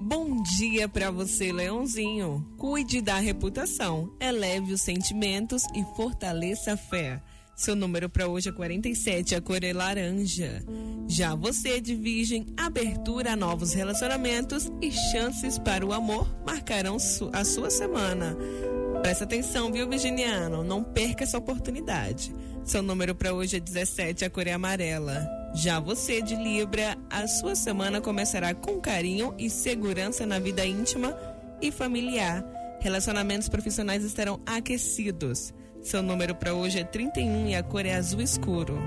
Bom 0.00 0.42
dia 0.58 0.88
pra 0.88 1.10
você, 1.10 1.52
Leãozinho. 1.52 2.44
Cuide 2.58 3.00
da 3.00 3.18
reputação, 3.18 4.12
eleve 4.20 4.72
os 4.72 4.80
sentimentos 4.80 5.64
e 5.74 5.84
fortaleça 5.96 6.72
a 6.72 6.76
fé. 6.76 7.22
Seu 7.54 7.76
número 7.76 8.08
para 8.08 8.26
hoje 8.26 8.48
é 8.48 8.52
47, 8.52 9.36
a 9.36 9.40
cor 9.40 9.62
é 9.62 9.72
laranja. 9.72 10.64
Já 11.06 11.34
você 11.34 11.80
de 11.80 11.94
Virgem, 11.94 12.46
abertura 12.56 13.34
a 13.34 13.36
novos 13.36 13.72
relacionamentos 13.72 14.68
e 14.80 14.90
chances 14.90 15.58
para 15.58 15.86
o 15.86 15.92
amor 15.92 16.26
marcarão 16.44 16.96
a 17.32 17.44
sua 17.44 17.70
semana. 17.70 18.36
Presta 19.02 19.24
atenção, 19.24 19.72
viu, 19.72 19.88
Virginiano? 19.88 20.62
Não 20.62 20.84
perca 20.84 21.24
essa 21.24 21.36
oportunidade. 21.36 22.32
Seu 22.64 22.80
número 22.80 23.16
para 23.16 23.34
hoje 23.34 23.56
é 23.56 23.60
17, 23.60 24.24
a 24.24 24.30
cor 24.30 24.46
é 24.46 24.52
amarela. 24.52 25.28
Já 25.54 25.80
você 25.80 26.22
de 26.22 26.36
Libra, 26.36 26.96
a 27.10 27.26
sua 27.26 27.56
semana 27.56 28.00
começará 28.00 28.54
com 28.54 28.80
carinho 28.80 29.34
e 29.36 29.50
segurança 29.50 30.24
na 30.24 30.38
vida 30.38 30.64
íntima 30.64 31.18
e 31.60 31.72
familiar. 31.72 32.44
Relacionamentos 32.80 33.48
profissionais 33.48 34.04
estarão 34.04 34.40
aquecidos. 34.46 35.52
Seu 35.82 36.00
número 36.00 36.36
para 36.36 36.54
hoje 36.54 36.78
é 36.78 36.84
31 36.84 37.48
e 37.48 37.56
a 37.56 37.62
cor 37.62 37.84
é 37.84 37.94
azul 37.94 38.20
escuro. 38.20 38.78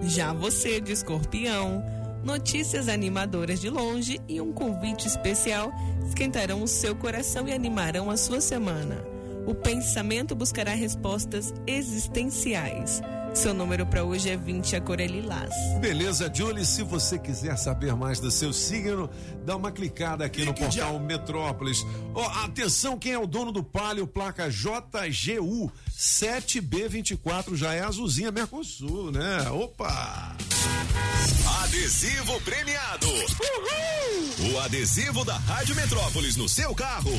Já 0.00 0.32
você 0.32 0.80
de 0.80 0.92
Escorpião, 0.92 1.84
notícias 2.24 2.88
animadoras 2.88 3.60
de 3.60 3.68
longe 3.68 4.18
e 4.26 4.40
um 4.40 4.54
convite 4.54 5.06
especial 5.06 5.70
esquentarão 6.02 6.62
o 6.62 6.66
seu 6.66 6.96
coração 6.96 7.46
e 7.46 7.52
animarão 7.52 8.10
a 8.10 8.16
sua 8.16 8.40
semana. 8.40 9.09
O 9.46 9.54
pensamento 9.54 10.34
buscará 10.34 10.74
respostas 10.74 11.52
existenciais. 11.66 13.00
Seu 13.34 13.54
número 13.54 13.86
para 13.86 14.02
hoje 14.02 14.28
é 14.28 14.36
20, 14.36 14.76
a 14.76 14.80
cor 14.80 14.98
é 14.98 15.06
lilás. 15.06 15.54
Beleza, 15.80 16.30
Julie, 16.34 16.66
se 16.66 16.82
você 16.82 17.16
quiser 17.18 17.56
saber 17.56 17.94
mais 17.94 18.18
do 18.18 18.30
seu 18.30 18.52
signo, 18.52 19.08
dá 19.44 19.56
uma 19.56 19.70
clicada 19.70 20.24
aqui 20.24 20.44
no 20.44 20.52
portal 20.52 20.98
Metrópolis. 20.98 21.86
Ó, 22.12 22.26
atenção, 22.44 22.98
quem 22.98 23.12
é 23.12 23.18
o 23.18 23.26
dono 23.26 23.52
do 23.52 23.62
Palio, 23.62 24.06
placa 24.06 24.50
JGU 24.50 25.70
7B24, 25.96 27.54
já 27.54 27.72
é 27.72 27.82
azulzinha 27.82 28.32
Mercosul, 28.32 29.12
né? 29.12 29.48
Opa! 29.50 30.36
Adesivo 31.62 32.40
premiado. 32.40 33.06
O 34.52 34.58
adesivo 34.58 35.24
da 35.24 35.36
Rádio 35.36 35.76
Metrópolis 35.76 36.36
no 36.36 36.48
seu 36.48 36.74
carro 36.74 37.12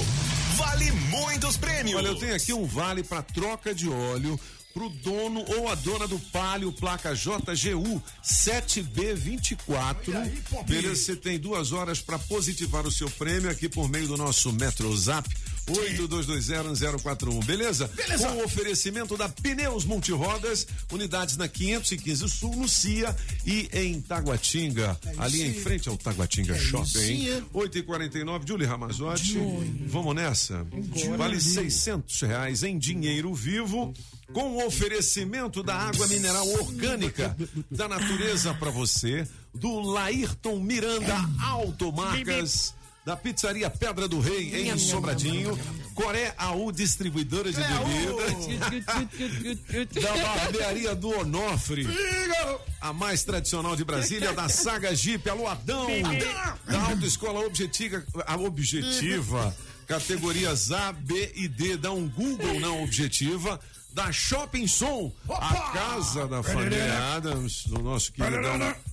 vale 0.62 0.92
muitos 0.92 1.58
prêmios. 1.58 1.98
Olha, 1.98 2.08
eu 2.08 2.16
tenho 2.16 2.36
aqui 2.36 2.54
um 2.54 2.66
vale 2.66 3.04
para 3.04 3.24
troca 3.24 3.74
de 3.74 3.90
óleo 3.90 4.40
pro 4.74 4.90
dono 4.90 5.44
ou 5.58 5.70
a 5.70 5.76
dona 5.76 6.08
do 6.08 6.18
Palio, 6.18 6.72
placa 6.72 7.14
JGU 7.14 8.02
7B24. 8.24 10.66
Beleza, 10.66 10.96
você 10.96 11.16
tem 11.16 11.40
duas 11.40 11.72
horas 11.72 12.00
para 12.00 12.20
positivar 12.20 12.86
o 12.86 12.92
seu 12.92 13.10
prêmio 13.10 13.50
aqui 13.50 13.68
por 13.68 13.90
meio 13.90 14.08
do 14.08 14.16
nosso 14.16 14.54
Metro 14.54 14.96
Zap 14.96 15.28
82201041, 15.72 17.44
beleza? 17.46 17.88
Beleza. 17.96 18.28
Com 18.28 18.36
o 18.38 18.44
oferecimento 18.46 19.16
da 19.18 19.30
Pneus 19.30 19.86
Multirodas, 19.86 20.68
unidades 20.92 21.38
na 21.38 21.48
515 21.48 22.30
Sul, 22.30 22.56
no 22.56 22.68
CIA 22.68 23.16
e 23.46 23.70
em 23.74 24.02
Taguatinga, 24.02 24.98
ali 25.18 25.42
em 25.44 25.54
frente 25.54 25.90
ao 25.90 25.98
Taguatinga 25.98 26.56
É 26.56 26.60
Shopping. 26.60 26.86
sim, 26.88 27.30
é. 27.30 27.42
8 27.54 27.78
e 27.80 27.84
49 27.84 28.46
Julie 28.48 28.68
Ramazotti. 28.68 29.38
Vamos 29.88 30.16
nessa? 30.16 30.66
Vale 31.18 31.40
600 31.40 32.22
reais 32.22 32.64
em 32.64 32.78
dinheiro 32.78 33.34
vivo. 33.34 33.94
Com 34.34 34.56
o 34.56 34.66
oferecimento 34.66 35.62
da 35.62 35.76
água 35.76 36.08
mineral 36.08 36.48
orgânica 36.54 37.36
da 37.70 37.86
natureza 37.90 38.54
para 38.54 38.72
você, 38.72 39.28
do 39.54 39.82
Laírton 39.82 40.58
Miranda 40.62 41.18
Automarcas, 41.44 42.74
da 43.06 43.16
Pizzaria 43.16 43.70
Pedra 43.70 44.08
do 44.08 44.20
Rei 44.20 44.70
em 44.70 44.78
Sobradinho, 44.78 45.58
Coré 45.96 46.34
AU 46.38 46.72
Distribuidora 46.72 47.52
de 47.52 47.60
Bebidas, 47.60 48.48
da 50.02 50.16
Barbearia 50.18 50.96
do 50.96 51.10
Onofre, 51.10 51.88
a 52.80 52.94
mais 52.94 53.24
tradicional 53.24 53.76
de 53.76 53.84
Brasília, 53.84 54.34
da 54.34 54.48
Saga 54.48 54.96
Jeep, 54.96 55.28
alô 55.30 55.48
Adão, 55.48 55.88
da 56.66 56.82
Autoescola 56.90 57.40
Objetiva, 57.46 58.04
a 58.26 58.36
Objetiva, 58.38 59.56
categorias 59.88 60.72
A, 60.72 60.92
B 60.94 61.32
e 61.36 61.48
D, 61.48 61.78
dá 61.78 61.92
um 61.92 62.08
Google 62.08 62.60
na 62.60 62.72
Objetiva, 62.72 63.60
da 63.94 64.12
Shopping 64.12 64.68
Som, 64.68 65.12
a 65.28 65.72
casa 65.74 66.28
da 66.28 66.42
família 66.42 67.16
Adams, 67.16 67.66
do 67.66 67.82
nosso 67.82 68.14
querido 68.14 68.42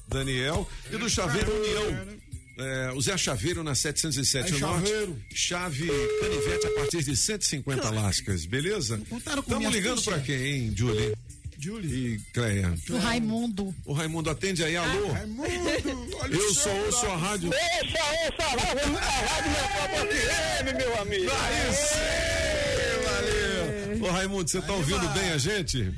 Daniel, 0.09 0.68
e 0.90 0.97
do 0.97 1.09
Chaveiro 1.09 1.52
União. 1.52 2.18
É, 2.59 2.90
o 2.93 3.01
Zé 3.01 3.16
Chaveiro 3.16 3.62
na 3.62 3.74
707 3.74 4.55
É, 4.55 4.59
Norte. 4.59 4.89
Chaveiro. 4.89 5.22
Chave 5.32 5.86
canivete 6.20 6.66
a 6.66 6.70
partir 6.72 7.05
de 7.05 7.16
150 7.16 7.90
lascas, 7.90 8.44
beleza? 8.47 9.01
Estamos 9.39 9.72
ligando 9.72 10.02
pra 10.02 10.18
fichas. 10.20 10.26
quem, 10.26 10.47
hein, 10.66 10.72
Julie? 10.76 11.14
Julie. 11.60 12.14
E 12.14 12.18
Cleia. 12.32 12.74
Do 12.86 12.98
Raimundo. 12.98 13.74
O 13.85 13.93
Raimundo 13.93 14.30
atende 14.30 14.62
aí, 14.64 14.76
alô? 14.76 15.12
Raimundo, 15.12 16.16
olha 16.20 16.35
Eu 16.36 16.48
o 16.51 16.55
só 16.55 16.70
ouço 16.85 17.06
a 17.06 17.16
rádio. 17.16 17.48
Ouça, 17.51 17.64
ouça, 18.24 18.43
a 18.43 18.51
rádio, 18.64 18.98
a 18.98 19.10
rádio 19.10 19.51
Metrópole 19.51 20.20
FM, 20.20 20.76
meu 20.78 21.01
amigo. 21.01 21.30
Aí 21.30 21.74
sim, 21.74 23.05
valeu. 23.05 24.09
Ô 24.09 24.10
Raimundo, 24.12 24.48
você 24.51 24.60
tá 24.62 24.72
ouvindo 24.72 25.09
bem 25.10 25.30
a 25.30 25.39
gente? 25.39 25.93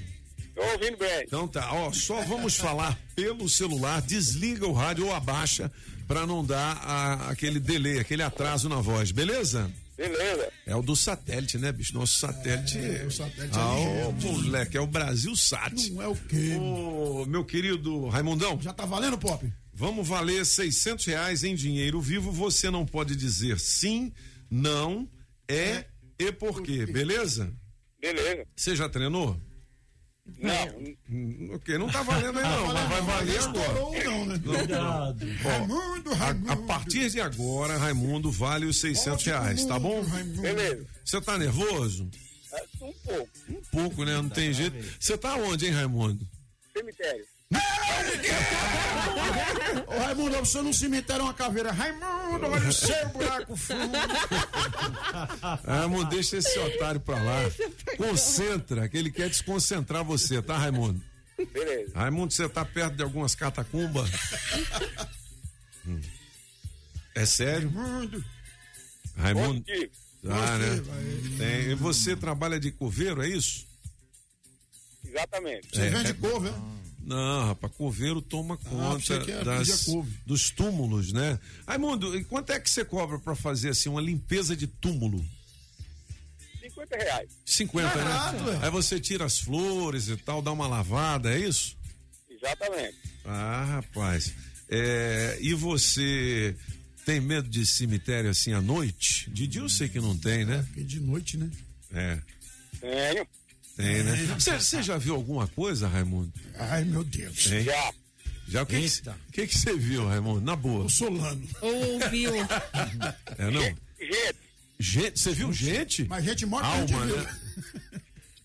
Tô 0.54 0.62
ouvindo 0.62 0.96
bem. 0.98 1.24
Então 1.26 1.46
tá, 1.48 1.72
ó, 1.72 1.92
só 1.92 2.20
vamos 2.22 2.56
falar 2.56 2.98
pelo 3.14 3.48
celular, 3.48 4.00
desliga 4.02 4.66
o 4.66 4.72
rádio 4.72 5.06
ou 5.06 5.14
abaixa 5.14 5.70
pra 6.10 6.26
não 6.26 6.44
dar 6.44 6.76
a- 6.84 7.30
aquele 7.30 7.60
delay, 7.60 8.00
aquele 8.00 8.20
atraso 8.24 8.68
na 8.68 8.80
voz, 8.80 9.12
beleza? 9.12 9.70
Beleza. 9.96 10.50
É 10.66 10.74
o 10.74 10.82
do 10.82 10.96
satélite, 10.96 11.56
né, 11.56 11.70
bicho? 11.70 11.94
Nosso 11.94 12.18
satélite. 12.18 12.78
É, 12.78 13.04
o 13.06 13.12
satélite 13.12 13.56
é 13.56 13.60
ah, 13.60 13.74
ô, 14.08 14.10
moleque, 14.12 14.76
é 14.76 14.80
o 14.80 14.88
Brasil 14.88 15.36
Sat. 15.36 15.88
Não 15.92 16.02
é 16.02 16.08
o 16.08 16.16
quê? 16.16 16.56
Ô, 16.60 17.24
meu 17.26 17.44
querido 17.44 18.08
Raimundão. 18.08 18.60
Já 18.60 18.72
tá 18.72 18.84
valendo, 18.84 19.16
Pop? 19.16 19.48
Vamos 19.72 20.08
valer 20.08 20.44
600 20.44 21.04
reais 21.04 21.44
em 21.44 21.54
dinheiro 21.54 22.00
vivo. 22.00 22.32
Você 22.32 22.70
não 22.70 22.84
pode 22.84 23.14
dizer 23.14 23.60
sim, 23.60 24.12
não, 24.50 25.08
é 25.46 25.84
e 26.18 26.32
por 26.32 26.60
quê, 26.60 26.86
beleza? 26.86 27.52
Beleza. 28.00 28.44
Você 28.56 28.74
já 28.74 28.88
treinou? 28.88 29.40
Não. 30.39 30.94
Hum, 31.11 31.51
Ok, 31.55 31.77
não 31.78 31.89
tá 31.89 32.02
valendo 32.02 32.39
aí 32.39 32.44
não, 32.44 32.66
mas 32.69 32.89
vai 32.89 33.02
valer 33.02 33.39
agora. 33.40 34.05
Não, 34.05 34.27
né? 34.27 34.39
Cuidado. 34.44 35.27
Raimundo, 35.43 36.15
Raimundo. 36.15 36.51
A, 36.51 36.52
a 36.55 36.57
partir 36.57 37.11
de 37.11 37.20
agora, 37.20 37.77
Raimundo 37.77 38.31
vale 38.31 38.66
os 38.66 38.81
600 38.81 39.24
reais, 39.24 39.65
tá 39.65 39.78
bom? 39.78 40.02
Beleza. 40.40 40.86
Você 41.05 41.20
tá 41.20 41.36
nervoso? 41.39 42.09
Um 42.81 42.93
pouco. 43.05 43.28
Um 43.48 43.61
pouco, 43.73 44.05
né? 44.05 44.15
Não 44.16 44.28
tem 44.28 44.52
jeito. 44.52 44.77
Você 44.98 45.16
tá 45.16 45.36
onde, 45.36 45.66
hein, 45.66 45.73
Raimundo? 45.73 46.27
Cemitério. 46.77 47.24
Ô, 49.86 49.98
Raimundo, 49.98 50.36
eu 50.36 50.44
sou 50.44 50.62
num 50.62 50.72
cemitério 50.72 51.24
uma 51.24 51.35
caveira. 51.35 51.72
Raimundo, 51.72 52.47
olha 52.47 52.68
o 52.68 52.72
seu 52.72 53.09
buraco 53.10 53.56
fundo. 53.56 53.98
Raimundo, 55.66 56.10
deixa 56.10 56.36
esse 56.39 56.59
otário 56.59 57.01
pra 57.01 57.16
lá. 57.22 57.39
Concentra, 57.97 58.89
que 58.89 58.97
ele 58.97 59.10
quer 59.10 59.28
desconcentrar 59.28 60.05
você, 60.05 60.40
tá, 60.40 60.56
Raimundo? 60.56 61.02
Beleza. 61.52 61.93
Raimundo, 61.94 62.32
você 62.32 62.48
tá 62.48 62.64
perto 62.64 62.97
de 62.97 63.02
algumas 63.02 63.35
catacumbas? 63.35 64.10
Hum. 65.89 65.98
É 67.14 67.24
sério? 67.24 67.70
Raimundo. 67.70 68.24
Raimundo. 69.16 69.64
Ah, 70.28 70.59
né? 70.59 70.82
Tem. 71.39 71.70
E 71.70 71.74
você 71.74 72.14
trabalha 72.14 72.60
de 72.60 72.70
coveiro, 72.70 73.22
é 73.22 73.28
isso? 73.28 73.66
Exatamente. 75.02 75.68
Você 75.72 75.81
É, 75.81 75.89
vende 75.89 76.10
é- 76.10 76.12
couve, 76.12 76.48
é? 76.51 76.55
Não, 77.02 77.47
rapaz, 77.47 77.72
coveiro 77.74 78.20
toma 78.20 78.56
conta 78.56 78.97
pensei 78.97 79.20
que 79.20 79.32
era 79.32 79.44
das, 79.44 79.86
dos 80.27 80.51
túmulos, 80.51 81.12
né? 81.12 81.39
Raimundo, 81.66 82.16
e 82.16 82.24
quanto 82.24 82.51
é 82.51 82.60
que 82.60 82.68
você 82.68 82.85
cobra 82.85 83.18
pra 83.18 83.35
fazer 83.35 83.70
assim 83.70 83.89
uma 83.89 84.01
limpeza 84.01 84.55
de 84.55 84.66
túmulo? 84.66 85.24
50 86.60 86.97
reais. 86.97 87.31
50, 87.44 87.89
Barato, 87.89 88.44
né? 88.44 88.59
é. 88.60 88.64
Aí 88.66 88.70
você 88.70 89.01
tira 89.01 89.24
as 89.24 89.39
flores 89.39 90.09
e 90.09 90.16
tal, 90.16 90.43
dá 90.43 90.52
uma 90.52 90.66
lavada, 90.66 91.32
é 91.32 91.39
isso? 91.39 91.77
Exatamente. 92.28 92.97
Ah, 93.24 93.64
rapaz. 93.64 94.32
É, 94.68 95.39
e 95.40 95.52
você 95.55 96.55
tem 97.05 97.20
medo 97.20 97.48
de 97.48 97.66
cemitério 97.66 98.31
assim 98.31 98.52
à 98.52 98.60
noite? 98.60 99.28
De 99.31 99.47
dia 99.47 99.62
eu 99.62 99.68
sei 99.68 99.89
que 99.89 100.01
não 100.01 100.16
tem, 100.16 100.44
né? 100.44 100.62
Porque 100.68 100.85
de 100.85 101.01
noite, 101.01 101.36
né? 101.36 101.51
É, 101.93 102.18
Tenho. 102.81 103.27
Tem, 103.81 104.02
né? 104.02 104.36
Você 104.39 104.82
já 104.82 104.97
viu 104.98 105.15
alguma 105.15 105.47
coisa, 105.48 105.89
Raimundo? 105.89 106.32
Ai, 106.59 106.85
meu 106.85 107.02
Deus. 107.05 107.51
Hein? 107.51 107.65
Já. 107.65 107.93
Já 108.48 108.62
o 108.62 108.66
que 108.66 108.81
que- 108.81 109.09
o 109.09 109.32
que 109.32 109.47
que 109.47 109.59
você 109.59 109.77
viu, 109.77 110.07
Raimundo? 110.09 110.40
Na 110.40 110.57
boa. 110.57 110.85
O 110.85 110.90
Solano. 110.90 111.47
Ouviu? 111.61 112.32
É 113.39 113.51
não? 113.51 113.62
Gente, 113.62 114.36
Gente, 114.78 115.20
você 115.20 115.32
viu 115.32 115.52
gente? 115.52 116.05
Mas 116.05 116.24
gente 116.24 116.47
morta 116.47 116.69
gente 116.81 116.94
Alma, 116.94 117.07
viu. 117.07 117.16
né? 117.19 117.36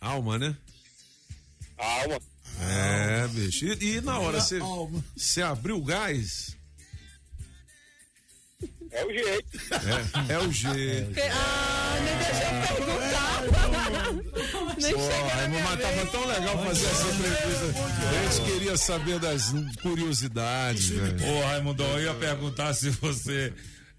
Alma, 0.01 0.37
né? 0.37 0.55
alma. 1.77 2.19
É, 2.61 3.27
bicho. 3.29 3.65
E, 3.65 3.95
e 3.97 4.01
na 4.01 4.19
hora 4.19 4.39
você 4.41 4.59
Alma. 4.59 5.03
você 5.15 5.41
abriu 5.41 5.77
o 5.77 5.83
gás? 5.83 6.54
É 8.91 9.05
o 9.05 9.13
jeito. 9.13 9.59
É, 10.29 10.33
é 10.33 10.39
o 10.39 10.51
jeito. 10.51 11.19
Ah, 11.31 11.97
nem 12.03 12.17
deixa 12.17 12.43
eu 12.43 12.77
perguntar. 12.77 13.35
Nem 14.77 15.49
minha 15.49 15.63
mas 15.63 15.81
tava 15.81 15.93
vez. 15.95 16.11
tão 16.11 16.27
legal 16.27 16.63
fazer 16.65 16.85
essa 16.85 17.07
entrevista. 17.07 17.65
A 18.09 18.23
gente 18.23 18.51
queria 18.51 18.77
saber 18.77 19.19
das 19.19 19.53
curiosidades, 19.81 20.89
velho. 20.89 21.27
Ô, 21.27 21.41
Raimundo, 21.45 21.83
eu 21.83 22.03
ia 22.03 22.13
perguntar 22.13 22.73
se 22.73 22.89
você, 22.89 23.53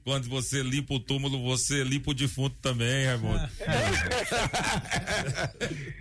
quando 0.06 0.28
você 0.28 0.62
limpa 0.62 0.94
o 0.94 1.00
túmulo, 1.00 1.42
você 1.42 1.82
limpa 1.82 2.12
o 2.12 2.14
defunto 2.14 2.54
também, 2.62 3.06
Raimundo. 3.06 3.50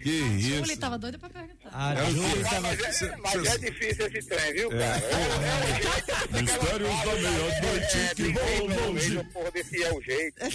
Que 0.03 0.09
Ele 0.09 0.61
isso. 0.61 0.77
tava 0.77 0.99
doida 0.99 1.17
pra 1.17 1.27
perguntar. 1.27 1.69
A 1.73 1.95
É 1.95 2.03
o 2.03 2.11
Júlia 2.11 2.43
tava. 2.43 2.61
Mas, 2.61 3.01
é, 3.01 3.15
mas 3.17 3.45
é 3.47 3.57
difícil 3.57 4.05
esse 4.05 4.21
trem, 4.29 4.53
viu, 4.53 4.69
cara? 4.69 4.83
É, 4.83 5.01
é 5.01 5.57
o 5.57 5.65
jeito. 5.81 6.13
Mistérios 6.43 6.99
da 6.99 7.15
meia-noite 7.15 7.97
É, 7.97 8.13
que 8.13 8.23
jeito, 8.25 8.67
longe. 8.85 9.23
porra, 9.33 9.49
desse 9.51 9.81
é 9.83 9.91
o 9.91 9.99
jeito. 10.03 10.37
É, 10.39 10.45
é 10.45 10.49
o 10.49 10.51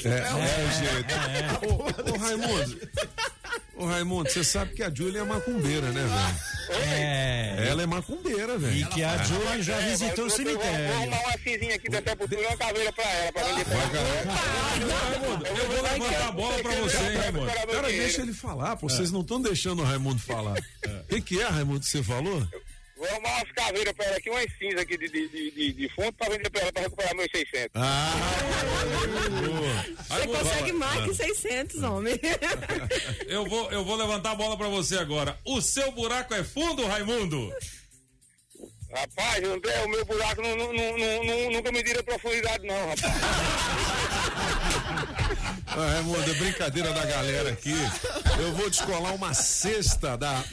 jeito. 0.78 1.12
Ô, 1.66 1.68
ô, 2.14 2.18
Raimundo. 2.18 2.78
Ô, 3.76 3.86
Raimundo, 3.86 4.28
você 4.30 4.44
sabe 4.44 4.74
que 4.74 4.82
a 4.82 4.92
Júlia 4.92 5.20
é 5.20 5.24
macumbeira, 5.24 5.90
né, 5.90 6.02
velho? 6.02 6.80
É. 6.86 7.66
Ela 7.68 7.82
é 7.82 7.86
macumbeira, 7.86 8.58
velho. 8.58 8.76
E 8.76 8.84
que 8.86 9.02
a 9.02 9.16
Júlia 9.22 9.62
já 9.62 9.76
É, 9.76 9.90
visitou 9.90 10.24
o 10.24 10.28
eu 10.28 10.28
vou- 10.28 10.36
cemitério. 10.36 10.92
arrumar 10.94 11.18
uma 11.20 11.32
cinzinha 11.42 11.74
aqui 11.74 11.88
da 11.88 12.02
sepultura 12.02 12.40
e 12.42 12.46
uma 12.46 12.56
caveira 12.56 12.92
pra 12.92 13.04
ela, 13.04 13.32
pra 13.32 13.42
vender 13.44 13.64
pra 13.64 13.74
ela. 13.74 14.34
Raimundo, 14.70 15.46
eu 15.46 15.66
vou 15.66 15.82
levantar 15.82 16.28
a 16.28 16.32
bola 16.32 16.58
pra 16.62 16.70
você, 16.76 16.96
hein, 16.98 17.16
Raimundo. 17.18 17.46
Cara, 17.72 17.88
deixa 17.88 18.22
ele 18.22 18.32
falar, 18.32 18.76
pô. 18.76 18.88
Vocês 18.88 19.10
não 19.10 19.20
estão 19.22 19.40
deixando 19.40 19.80
o 19.82 19.84
Raimundo 19.84 20.18
falar. 20.20 20.56
que, 21.08 21.20
que 21.20 21.40
é, 21.40 21.46
Raimundo, 21.48 21.80
que 21.80 21.86
você 21.86 22.02
falou? 22.02 22.46
Vou 23.00 23.08
arrumar 23.08 23.30
umas 23.30 23.50
caveiras 23.52 23.94
pra 23.94 24.04
ela 24.04 24.16
aqui, 24.18 24.28
umas 24.28 24.46
cinzas 24.58 24.82
aqui 24.82 24.98
de, 24.98 25.08
de, 25.08 25.28
de, 25.28 25.50
de, 25.52 25.72
de 25.72 25.88
fundo 25.94 26.12
pra 26.12 26.28
vender 26.28 26.50
pra 26.50 26.60
ela 26.60 26.70
pra 26.70 26.82
recuperar 26.82 27.16
meus 27.16 27.30
600. 27.30 27.70
Ah, 27.74 28.12
Você 30.10 30.26
consegue 30.26 30.72
mais 30.72 31.04
que 31.06 31.14
600, 31.14 31.82
homem. 31.82 32.20
Eu 33.26 33.48
vou, 33.48 33.70
eu 33.70 33.82
vou 33.84 33.96
levantar 33.96 34.32
a 34.32 34.34
bola 34.34 34.54
pra 34.56 34.68
você 34.68 34.98
agora. 34.98 35.38
O 35.46 35.62
seu 35.62 35.90
buraco 35.92 36.34
é 36.34 36.44
fundo, 36.44 36.86
Raimundo? 36.86 37.50
Rapaz, 38.92 39.36
tem, 39.36 39.84
o 39.84 39.88
meu 39.88 40.04
buraco 40.04 40.42
não, 40.42 40.56
não, 40.56 40.72
não, 40.72 41.50
nunca 41.52 41.72
me 41.72 41.80
a 41.80 42.02
profundidade 42.02 42.66
não, 42.66 42.88
rapaz. 42.88 43.00
Ah, 45.72 45.86
Raimundo, 45.86 46.28
é 46.28 46.34
brincadeira 46.34 46.92
da 46.92 47.04
galera 47.04 47.50
aqui. 47.50 47.72
Eu 48.40 48.52
vou 48.54 48.68
descolar 48.68 49.14
uma 49.14 49.32
cesta 49.32 50.16
da 50.16 50.44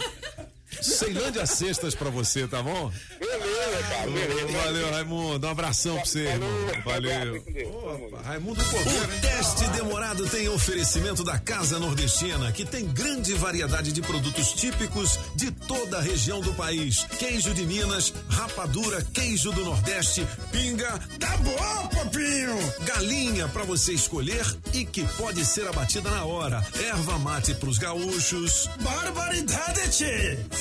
Ceilândia 0.81 1.45
Cestas 1.45 1.95
pra 1.95 2.09
você, 2.09 2.47
tá 2.47 2.61
bom? 2.61 2.91
Beleza, 3.19 3.83
cara, 3.89 4.11
beleza. 4.11 4.57
Valeu, 4.63 4.91
Raimundo. 4.91 5.47
Um 5.47 5.49
abração 5.49 5.95
pra 5.95 6.05
você, 6.05 6.19
irmão. 6.19 6.49
Valeu. 6.85 7.43
Opa, 7.67 8.21
Raimundo 8.23 8.63
Cordeiro, 8.65 9.05
O 9.05 9.21
teste 9.21 9.67
demorado 9.69 10.27
tem 10.29 10.49
oferecimento 10.49 11.23
da 11.23 11.37
Casa 11.39 11.79
Nordestina, 11.79 12.51
que 12.51 12.65
tem 12.65 12.85
grande 12.87 13.33
variedade 13.33 13.91
de 13.91 14.01
produtos 14.01 14.51
típicos 14.53 15.19
de 15.35 15.51
toda 15.51 15.97
a 15.97 16.01
região 16.01 16.41
do 16.41 16.53
país. 16.53 17.05
Queijo 17.17 17.53
de 17.53 17.65
Minas, 17.65 18.13
rapadura, 18.29 19.01
queijo 19.13 19.51
do 19.51 19.63
Nordeste, 19.65 20.25
pinga. 20.51 20.99
Tá 21.19 21.37
bom, 21.37 21.87
papinho! 21.87 22.57
Galinha 22.85 23.47
pra 23.47 23.63
você 23.63 23.93
escolher 23.93 24.45
e 24.73 24.85
que 24.85 25.03
pode 25.17 25.43
ser 25.45 25.67
abatida 25.67 26.09
na 26.09 26.25
hora. 26.25 26.65
Erva 26.87 27.17
mate 27.19 27.53
pros 27.55 27.77
gaúchos. 27.77 28.69
Barbaridade, 28.81 29.89
tchê! 29.89 30.37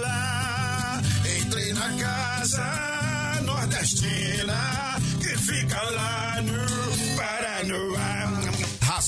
lá. 0.00 1.00
Entrei 1.40 1.72
na 1.72 1.88
casa 1.96 3.40
nordestina, 3.44 4.91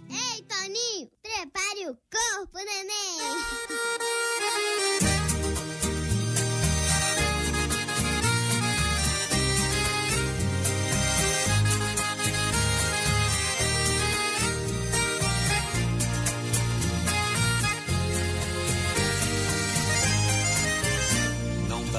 Ei, 0.08 0.42
Toninho, 0.42 1.10
prepare 1.22 1.90
o 1.90 1.98
corpo, 2.10 2.56
neném. 2.56 3.18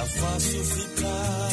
fácil 0.07 0.63
ficar 0.63 1.49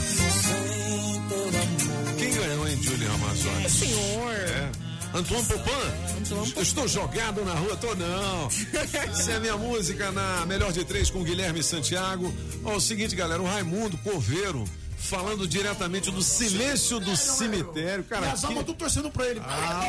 sem 0.00 1.28
teu 1.28 1.48
amor. 1.48 2.16
Quem 2.18 2.32
ganhou, 2.32 2.68
hein, 2.68 2.82
Julie 2.82 3.06
Ramazzotti? 3.06 3.70
Senhor. 3.70 4.32
É. 4.32 4.70
Antoine 5.14 5.44
Popan? 5.44 6.60
Estou 6.60 6.88
jogado 6.88 7.44
na 7.44 7.54
rua, 7.54 7.76
tô 7.76 7.94
não. 7.94 8.48
Essa 9.10 9.32
é 9.32 9.36
a 9.36 9.40
minha 9.40 9.56
música 9.56 10.10
na 10.10 10.44
Melhor 10.44 10.72
de 10.72 10.84
Três 10.84 11.08
com 11.08 11.22
Guilherme 11.22 11.62
Santiago. 11.62 12.34
Ó, 12.64 12.74
o 12.74 12.80
seguinte, 12.80 13.14
galera, 13.14 13.40
o 13.40 13.46
Raimundo 13.46 13.96
Coveiro 13.98 14.64
falando 14.96 15.46
diretamente 15.46 16.10
do 16.10 16.22
silêncio 16.22 16.98
do 16.98 17.16
cemitério. 17.16 18.02
Cara, 18.04 18.32
As 18.32 18.42
almas 18.42 18.64
tudo 18.64 18.76
torcendo 18.76 19.10
pra 19.10 19.26
ele. 19.26 19.40
Ah. 19.44 19.86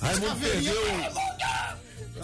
Raimundo 0.00 0.36
perdeu. 0.36 0.74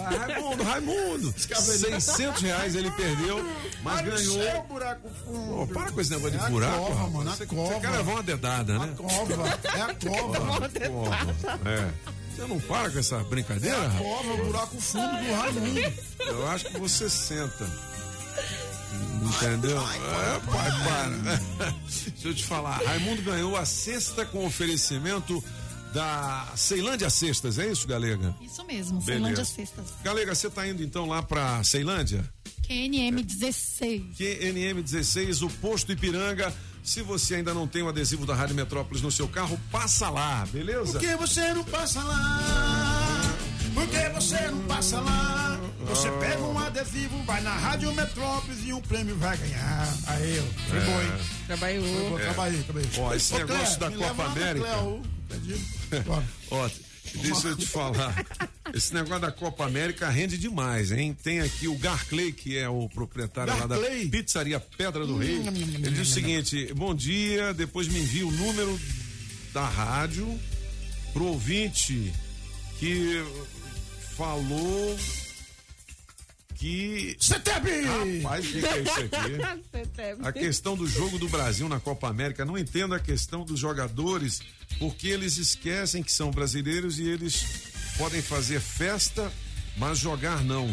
Ah, 0.07 0.27
Raimundo, 0.27 0.63
Raimundo. 0.65 1.35
600 1.37 2.43
reais 2.43 2.75
ele 2.75 2.91
perdeu, 2.93 3.45
mas 3.83 4.01
ganhou. 4.03 4.43
É 4.43 4.59
o 4.59 4.63
buraco 4.65 5.09
fundo. 5.25 5.75
Para 5.75 5.93
com 5.93 6.01
esse 6.01 6.11
negócio 6.11 6.31
de 6.33 6.37
É 6.39 6.47
a 6.47 6.51
buraco. 6.51 6.77
cova, 6.79 6.95
rapaz. 6.95 7.13
mano, 7.13 7.31
a 7.31 7.35
você, 7.37 7.47
cova. 7.47 7.75
você 7.75 7.81
quer 7.81 7.91
levar 7.91 8.13
uma 8.13 8.23
dedada, 8.23 8.79
né? 8.79 8.95
Cova, 8.97 9.59
é 9.65 9.81
a 9.81 9.95
cova. 10.11 10.71
Cova. 10.89 11.71
É. 11.71 11.91
Você 12.37 12.47
não 12.47 12.61
para 12.61 12.91
com 12.91 12.99
essa 12.99 13.19
brincadeira, 13.25 13.77
É 13.77 13.87
a 13.87 13.91
cova, 13.91 14.33
o 14.33 14.45
buraco 14.47 14.81
fundo 14.81 15.09
do 15.11 15.33
Raimundo. 15.35 15.93
Eu 16.21 16.49
acho 16.49 16.65
que 16.67 16.79
você 16.79 17.09
senta. 17.11 17.67
Entendeu? 19.23 19.79
É, 19.79 20.41
pai, 20.51 20.71
para. 20.85 21.71
Deixa 21.87 22.29
eu 22.29 22.35
te 22.35 22.45
falar. 22.45 22.81
Raimundo 22.85 23.23
ganhou 23.23 23.57
a 23.57 23.65
sexta 23.65 24.25
com 24.25 24.45
oferecimento 24.47 25.43
da 25.93 26.47
Ceilândia 26.57 27.11
Cestas, 27.11 27.59
é 27.59 27.67
isso, 27.71 27.87
Galega? 27.87 28.35
Isso 28.41 28.65
mesmo, 28.65 29.01
Beleza. 29.01 29.05
Ceilândia 29.05 29.45
Cestas. 29.45 29.87
Galega, 30.03 30.35
você 30.35 30.49
tá 30.51 30.67
indo 30.69 30.83
então 30.83 31.07
lá 31.07 31.23
pra 31.23 31.63
Ceilândia? 31.65 32.25
QNM 32.67 33.23
16. 33.23 34.03
QNM 34.17 34.83
16, 34.83 35.43
o 35.43 35.51
posto 35.51 35.91
Ipiranga. 35.93 36.53
Se 36.83 37.03
você 37.03 37.35
ainda 37.37 37.53
não 37.53 37.67
tem 37.69 37.83
o 37.83 37.89
adesivo 37.89 38.25
da 38.25 38.35
Rádio 38.35 38.55
Metrópolis 38.57 39.03
no 39.03 39.11
seu 39.11 39.29
carro, 39.29 39.61
passa 39.71 40.09
lá, 40.09 40.47
beleza? 40.51 40.93
Por 40.93 41.01
que 41.01 41.15
você 41.17 41.53
não 41.53 41.65
passa 41.65 42.03
lá? 42.03 43.37
Por 43.75 43.87
que 43.87 44.09
você 44.11 44.41
não 44.51 44.63
passa 44.63 45.01
lá? 45.01 45.61
Você 45.89 46.11
pega 46.13 46.41
um 46.43 46.59
adesivo, 46.59 47.23
vai 47.25 47.41
na 47.43 47.51
Rádio 47.55 47.93
Metrópolis 47.95 48.59
e 48.65 48.73
um 48.73 48.81
prêmio 48.81 49.17
vai 49.17 49.37
ganhar. 49.37 49.89
Aí, 50.07 50.39
ó. 50.41 50.71
Foi 50.71 50.81
bom, 50.81 51.01
hein? 51.03 51.13
Trabalhou. 51.47 51.85
Foi 51.85 52.11
bom, 52.11 52.19
É. 52.19 52.23
trabalhei, 52.23 52.63
trabalhei. 52.63 52.91
Ó, 52.99 53.15
esse 53.15 53.35
Ô, 53.35 53.39
negócio 53.39 53.81
da 53.81 53.91
Copa 53.91 54.25
América. 54.25 54.67
Bora. 56.05 56.25
Ó, 56.51 56.71
deixa 57.23 57.49
eu 57.49 57.57
te 57.57 57.67
falar. 57.67 58.25
Esse 58.75 58.95
negócio 58.95 59.21
da 59.21 59.33
Copa 59.33 59.65
América 59.67 60.09
rende 60.09 60.39
demais, 60.39 60.93
hein? 60.93 61.17
Tem 61.23 61.41
aqui 61.41 61.67
o 61.67 61.77
Garclay, 61.77 62.33
que 62.33 62.57
é 62.57 62.69
o 62.69 62.89
proprietário 62.89 63.53
lá 63.53 63.67
da 63.67 63.77
Garclay? 63.77 64.09
Pizzaria 64.09 64.61
Pedra 64.61 65.07
do 65.07 65.15
Hum, 65.15 65.19
Rei. 65.19 65.39
nham, 65.41 65.53
Ele 65.57 65.91
diz 65.91 66.09
o 66.09 66.13
seguinte: 66.13 66.73
bom 66.75 66.95
dia, 66.95 67.53
depois 67.55 67.89
me 67.89 67.99
envia 68.01 68.27
o 68.27 68.31
número 68.33 68.79
da 69.53 69.67
rádio 69.67 70.39
pro 71.13 71.25
ouvinte 71.25 72.13
que 72.79 73.25
falou 74.17 74.97
que. 76.61 77.17
CETEB! 77.19 77.69
Rapaz, 78.23 78.45
o 78.45 78.53
que, 78.53 78.61
que 78.61 78.67
é 78.67 78.83
isso 78.83 79.01
aqui? 79.01 80.21
A 80.23 80.31
questão 80.31 80.77
do 80.77 80.87
jogo 80.87 81.19
do 81.19 81.29
Brasil 81.29 81.69
na 81.69 81.81
Copa 81.81 82.07
América. 82.09 82.45
Não 82.45 82.59
entendo 82.59 82.95
a 82.95 83.01
questão 83.01 83.45
dos 83.45 83.59
jogadores, 83.59 84.41
porque 84.79 85.09
eles 85.09 85.39
esquecem 85.39 86.03
que 86.03 86.13
são 86.13 86.31
brasileiros 86.31 86.99
e 86.99 87.09
eles 87.09 87.45
podem 87.97 88.21
fazer 88.21 88.61
festa 88.61 89.33
mas 89.77 89.99
jogar 89.99 90.43
não. 90.45 90.69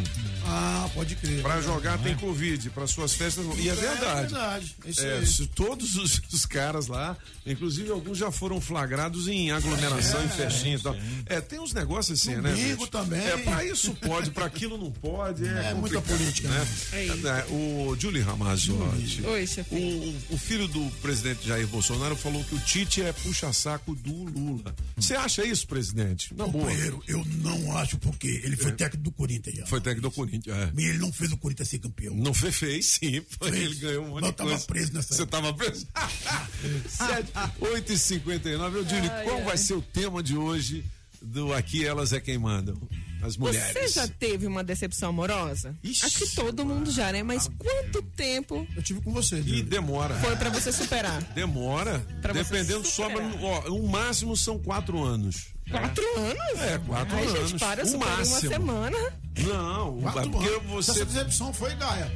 Ah, 0.45 0.89
pode 0.93 1.15
crer. 1.15 1.41
Para 1.41 1.61
jogar 1.61 1.97
não 1.97 2.03
tem 2.03 2.13
é? 2.13 2.15
Covid, 2.15 2.69
para 2.69 2.87
suas 2.87 3.13
festas 3.13 3.45
não. 3.45 3.57
E 3.59 3.67
é, 3.69 3.71
É 3.71 3.75
verdade. 3.75 4.21
verdade, 4.33 4.75
é 4.85 4.89
isso 4.89 5.05
É, 5.05 5.17
aí. 5.19 5.47
todos 5.55 5.95
os, 5.95 6.21
os 6.31 6.45
caras 6.45 6.87
lá, 6.87 7.17
inclusive 7.45 7.89
alguns 7.91 8.17
já 8.17 8.31
foram 8.31 8.59
flagrados 8.61 9.27
em 9.27 9.51
aglomeração 9.51 10.21
É, 10.21 10.25
e 10.25 10.29
festinha 10.29 10.75
e 10.77 10.79
tal. 10.79 10.95
É, 11.25 11.41
tem 11.41 11.59
uns 11.59 11.73
negócios 11.73 12.19
assim, 12.19 12.35
né? 12.37 12.55
Gente? 12.55 12.87
também. 12.89 13.19
É, 13.19 13.37
para 13.37 13.63
isso 13.65 13.93
pode, 13.95 14.31
para 14.31 14.45
aquilo 14.45 14.77
não 14.77 14.91
pode. 14.91 15.45
É, 15.45 15.71
É 15.71 15.73
muita 15.73 16.01
política, 16.01 16.47
né? 16.49 16.67
né? 16.93 17.39
É, 17.39 17.45
o 17.51 17.95
Julie 17.99 18.21
Ramazotti. 18.21 19.21
Oi, 19.25 19.45
chefe. 19.47 19.75
O, 19.75 20.35
o 20.35 20.37
filho 20.37 20.67
do 20.67 20.89
presidente 21.01 21.45
Jair 21.47 21.67
Bolsonaro 21.67 22.15
falou 22.15 22.43
que 22.45 22.55
o 22.55 22.59
Tite 22.59 23.01
é 23.01 23.11
puxa-saco 23.11 23.93
do 23.95 24.13
Lula. 24.13 24.73
Você 24.95 25.13
acha 25.15 25.43
isso, 25.45 25.67
presidente? 25.67 26.33
Na 26.35 26.47
boa. 26.47 26.71
Eu 27.07 27.25
não 27.43 27.77
acho 27.77 27.97
porque 27.97 28.27
ele 28.43 28.55
foi 28.55 28.71
técnico 28.89 29.03
do 29.03 29.11
Corinthians 29.11 29.55
já. 29.55 29.65
Foi 29.67 29.81
técnico 29.81 30.09
do 30.09 30.15
Corinthians, 30.15 30.55
é. 30.57 30.71
E 30.77 30.85
ele 30.85 30.97
não 30.97 31.11
fez 31.11 31.31
o 31.31 31.37
Corinthians 31.37 31.69
ser 31.69 31.79
campeão. 31.79 32.15
Não 32.15 32.33
fez, 32.33 32.55
fez 32.55 32.85
sim. 32.85 33.21
Foi, 33.39 33.51
Fez. 33.51 33.63
Ele 33.63 33.75
ganhou 33.75 34.05
um 34.05 34.09
monte 34.09 34.23
Eu 34.25 34.31
de 34.31 34.37
tava 34.37 34.49
coisa. 34.49 34.65
preso 34.65 34.93
nessa 34.93 35.15
Você 35.15 35.25
tava 35.25 35.53
preso? 35.53 35.87
7, 36.89 37.31
8 37.59 37.93
e 37.93 37.97
59 37.97 38.79
Eu 38.79 38.85
Ai, 39.11 39.23
qual 39.23 39.37
ai. 39.37 39.43
vai 39.43 39.57
ser 39.57 39.73
o 39.73 39.81
tema 39.81 40.21
de 40.23 40.35
hoje 40.35 40.83
do 41.21 41.53
Aqui 41.53 41.85
Elas 41.85 42.13
é 42.13 42.19
Quem 42.19 42.37
Mandam? 42.37 42.79
As 43.21 43.35
mulheres. 43.37 43.73
Você 43.73 43.87
já 43.99 44.07
teve 44.07 44.45
uma 44.45 44.63
decepção 44.63 45.09
amorosa? 45.09 45.75
Acho 46.03 46.19
que 46.19 46.35
todo 46.35 46.65
mundo 46.65 46.91
já, 46.91 47.11
né? 47.11 47.23
Mas 47.23 47.49
quanto 47.57 48.01
tempo 48.15 48.65
Eu 48.75 48.81
tive 48.83 49.01
com 49.01 49.11
você. 49.11 49.39
E 49.39 49.61
demora. 49.63 50.15
foi 50.15 50.35
pra 50.35 50.49
você 50.49 50.71
superar? 50.71 51.21
Demora. 51.33 51.99
Pra 52.21 52.33
Dependendo, 52.33 52.85
sobra. 52.87 53.23
Ó, 53.41 53.69
o 53.71 53.87
máximo 53.89 54.35
são 54.37 54.59
quatro 54.59 55.03
anos. 55.03 55.47
Quatro 55.69 56.03
anos? 56.17 56.61
É, 56.61 56.77
quatro 56.85 57.15
Ai, 57.15 57.25
anos. 57.25 57.49
gente, 57.49 57.59
para, 57.59 57.83
o 57.83 57.87
em 57.87 57.93
uma 57.95 58.05
máximo. 58.05 58.39
semana. 58.49 58.97
Não, 59.39 59.99
Quatro 60.01 60.21
é 60.21 60.29
porque 60.29 60.47
anos. 60.47 60.63
você. 60.67 60.91
Essa 60.91 61.05
decepção 61.05 61.53
foi 61.53 61.75
Gaia. 61.75 62.11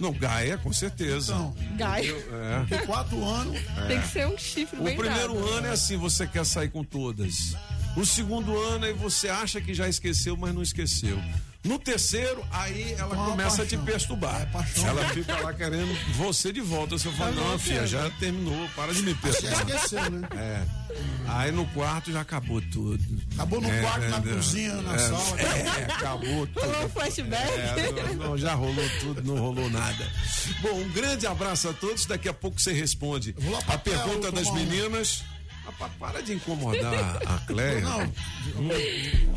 Não, 0.00 0.12
Gaia, 0.12 0.56
com 0.58 0.72
certeza. 0.72 1.32
Então, 1.32 1.54
Gaia. 1.76 2.12
É. 2.12 2.58
porque 2.60 2.78
quatro 2.86 3.24
anos. 3.24 3.58
Tem 3.88 4.00
que 4.00 4.08
ser 4.08 4.26
um 4.28 4.36
chifre 4.38 4.78
O 4.80 4.84
bem 4.84 4.96
primeiro 4.96 5.34
dado. 5.34 5.48
ano 5.54 5.66
é 5.66 5.70
assim, 5.70 5.96
você 5.96 6.26
quer 6.26 6.44
sair 6.46 6.68
com 6.70 6.82
todas. 6.84 7.54
O 7.96 8.04
segundo 8.06 8.56
ano 8.60 8.84
aí 8.84 8.92
você 8.92 9.28
acha 9.28 9.60
que 9.60 9.74
já 9.74 9.88
esqueceu, 9.88 10.36
mas 10.36 10.54
não 10.54 10.62
esqueceu. 10.62 11.20
No 11.64 11.76
terceiro, 11.76 12.42
aí 12.52 12.94
ela 12.96 13.14
Uma 13.16 13.30
começa 13.30 13.62
a 13.62 13.66
te 13.66 13.76
paixão. 13.76 13.84
perturbar. 13.84 14.42
É 14.42 14.46
paixão. 14.46 14.86
ela 14.86 15.04
fica 15.08 15.40
lá 15.40 15.52
querendo 15.52 15.92
você 16.14 16.52
de 16.52 16.60
volta. 16.60 16.96
Você 16.96 17.10
fala, 17.10 17.32
Tá 17.34 17.40
não, 17.42 17.58
filha, 17.58 17.84
já 17.86 18.08
terminou, 18.10 18.68
para 18.76 18.94
de 18.94 19.02
me 19.02 19.10
Já 19.12 19.18
perturbar. 19.18 19.66
esqueceu, 19.68 20.10
né? 20.10 20.28
É. 20.38 20.64
Aí 21.26 21.50
no 21.50 21.66
quarto 21.66 22.12
já 22.12 22.20
acabou 22.20 22.62
tudo. 22.62 23.04
Acabou 23.34 23.60
no 23.60 23.68
É, 23.68 23.80
quarto, 23.82 24.00
na 24.08 24.18
entendeu? 24.18 24.36
cozinha, 24.36 24.74
na 24.82 24.94
É, 24.94 24.98
sala. 24.98 25.40
É, 25.40 25.84
acabou 25.92 26.46
tudo. 26.54 26.60
Rolou 26.64 26.84
um 26.86 26.88
flashback? 26.88 27.52
É, 27.52 27.92
não, 28.14 28.14
não, 28.28 28.38
já 28.38 28.54
rolou 28.54 28.88
tudo, 29.00 29.22
não 29.24 29.36
rolou 29.42 29.68
nada. 29.68 30.08
Bom, 30.62 30.80
um 30.80 30.88
grande 30.90 31.26
abraço 31.26 31.68
a 31.68 31.72
todos. 31.72 32.06
Daqui 32.06 32.28
a 32.28 32.32
pouco 32.32 32.60
você 32.60 32.72
responde 32.72 33.34
vou 33.36 33.52
lá 33.52 33.60
pra 33.62 33.74
a 33.74 33.78
pergunta 33.78 34.30
das 34.30 34.50
meninas. 34.54 35.24
Rapaz, 35.68 35.92
para 36.00 36.22
de 36.22 36.32
incomodar 36.32 37.18
a 37.26 37.38
Cléia. 37.46 37.80
Não. 37.82 38.00
Hum. 38.00 38.68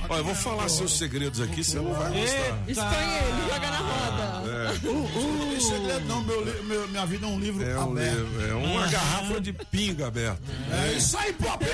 Olha, 0.09 0.19
eu 0.19 0.23
vou 0.23 0.33
falar 0.35 0.69
seus 0.69 0.97
segredos 0.97 1.41
aqui, 1.41 1.61
você 1.61 1.75
não 1.77 1.93
vai 1.93 2.09
gostar. 2.09 2.63
Expõe 2.69 3.15
ele, 3.17 3.49
joga 3.53 3.69
na 3.69 3.77
roda. 3.77 4.41
Não 4.81 5.49
tem 5.49 5.59
segredo, 5.59 6.05
não. 6.07 6.21
Meu, 6.23 6.63
meu- 6.63 6.87
minha 6.87 7.05
vida 7.05 7.25
é 7.25 7.29
um 7.29 7.37
livro 7.39 7.63
É, 7.63 7.77
um, 7.77 7.91
aberto. 7.91 8.15
livro, 8.17 8.47
é 8.49 8.53
uma 8.53 8.87
garrafa 8.87 9.41
de 9.41 9.51
pinga 9.51 10.07
aberta. 10.07 10.41
É 10.87 10.93
isso 10.93 11.17
aí, 11.17 11.33
Pop! 11.33 11.65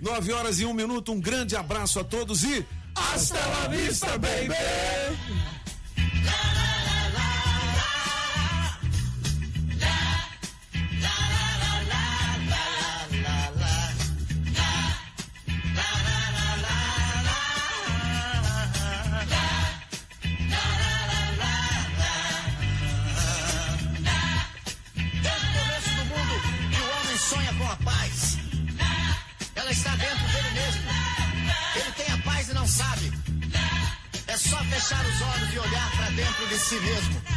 Nove 0.00 0.32
horas 0.32 0.58
e 0.58 0.64
um 0.64 0.74
minuto, 0.74 1.12
um 1.12 1.20
grande 1.20 1.54
abraço 1.54 2.00
a 2.00 2.04
todos 2.04 2.42
e 2.42 2.66
hasta 2.96 3.38
la 3.38 3.68
vista, 3.68 4.18
baby! 4.18 4.54
Si 36.64 36.76
mesmo. 36.76 37.33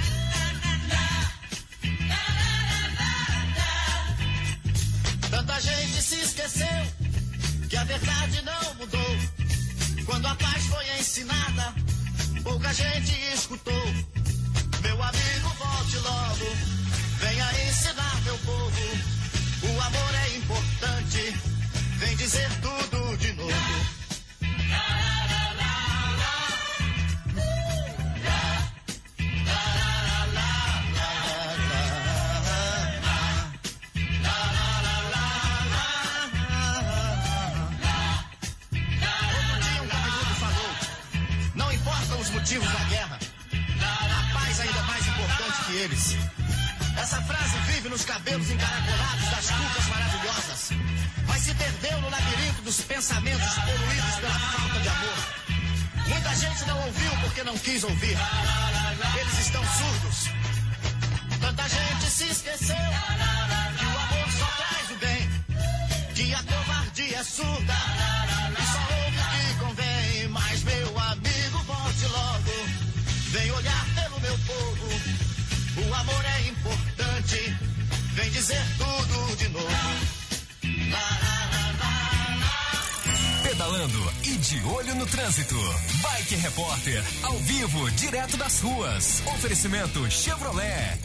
Oferecimento 89.48 90.12
Chevrolet. 90.12 91.00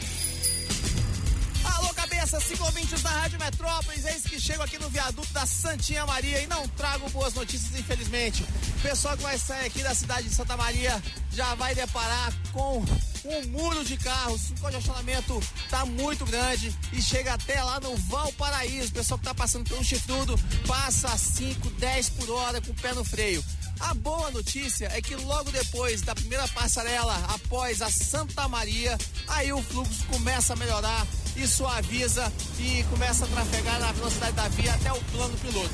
Alô, 1.63 1.93
cabeça, 1.93 2.41
cinco 2.41 2.65
ouvintes 2.65 3.01
da 3.01 3.09
Rádio 3.09 3.39
Metrópolis, 3.39 4.05
eis 4.05 4.23
que 4.23 4.37
chego 4.37 4.61
aqui 4.61 4.77
no 4.77 4.89
viaduto 4.89 5.31
da 5.31 5.45
Santinha 5.45 6.05
Maria 6.05 6.41
e 6.41 6.47
não 6.47 6.67
trago 6.67 7.09
boas 7.11 7.33
notícias, 7.35 7.73
infelizmente. 7.79 8.43
O 8.43 8.81
pessoal 8.81 9.15
que 9.15 9.23
vai 9.23 9.37
sair 9.37 9.67
aqui 9.67 9.81
da 9.81 9.95
cidade 9.95 10.27
de 10.27 10.35
Santa 10.35 10.57
Maria 10.57 11.01
já 11.31 11.55
vai 11.55 11.73
deparar 11.73 12.33
com 12.51 12.83
um 13.23 13.47
muro 13.47 13.85
de 13.85 13.95
carros, 13.95 14.49
o 14.49 14.59
congestionamento 14.59 15.41
tá 15.69 15.85
muito 15.85 16.25
grande 16.25 16.75
e 16.91 17.01
chega 17.01 17.35
até 17.35 17.63
lá 17.63 17.79
no 17.79 17.95
Valparaíso. 17.95 18.89
O 18.89 18.93
pessoal 18.93 19.19
que 19.19 19.23
tá 19.23 19.33
passando 19.33 19.69
pelo 19.69 19.81
chifrudo 19.85 20.37
passa 20.67 21.07
a 21.07 21.17
5, 21.17 21.69
10 21.69 22.09
por 22.09 22.29
hora 22.29 22.59
com 22.59 22.71
o 22.71 22.75
pé 22.75 22.93
no 22.93 23.05
freio. 23.05 23.41
A 23.83 23.93
boa 23.95 24.31
notícia 24.31 24.89
é 24.93 25.01
que 25.01 25.13
logo 25.15 25.51
depois 25.51 26.01
da 26.01 26.15
primeira 26.15 26.47
passarela, 26.47 27.15
após 27.27 27.81
a 27.81 27.91
Santa 27.91 28.47
Maria, 28.47 28.97
aí 29.27 29.51
o 29.51 29.61
fluxo 29.61 30.05
começa 30.07 30.53
a 30.53 30.55
melhorar 30.55 31.05
e 31.35 31.45
suaviza 31.45 32.31
e 32.59 32.83
começa 32.89 33.25
a 33.25 33.27
trafegar 33.27 33.79
na 33.81 33.91
velocidade 33.91 34.31
da 34.33 34.47
via 34.47 34.73
até 34.73 34.93
o 34.93 35.01
plano 35.11 35.37
piloto. 35.37 35.73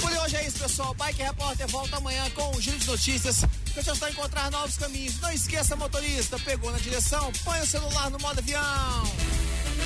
Por 0.00 0.12
hoje 0.12 0.36
é 0.36 0.46
isso, 0.46 0.58
pessoal. 0.58 0.92
Bike 0.94 1.22
Repórter 1.22 1.68
volta 1.68 1.96
amanhã 1.98 2.28
com 2.30 2.50
um 2.50 2.60
giro 2.60 2.78
de 2.78 2.86
notícias. 2.86 3.44
Deixa 3.72 3.90
eu 3.90 4.08
encontrar 4.08 4.50
novos 4.50 4.76
caminhos. 4.76 5.20
Não 5.20 5.30
esqueça, 5.30 5.76
motorista, 5.76 6.38
pegou 6.40 6.72
na 6.72 6.78
direção, 6.78 7.30
põe 7.44 7.60
o 7.60 7.66
celular 7.66 8.10
no 8.10 8.18
modo 8.18 8.40
avião. 8.40 9.35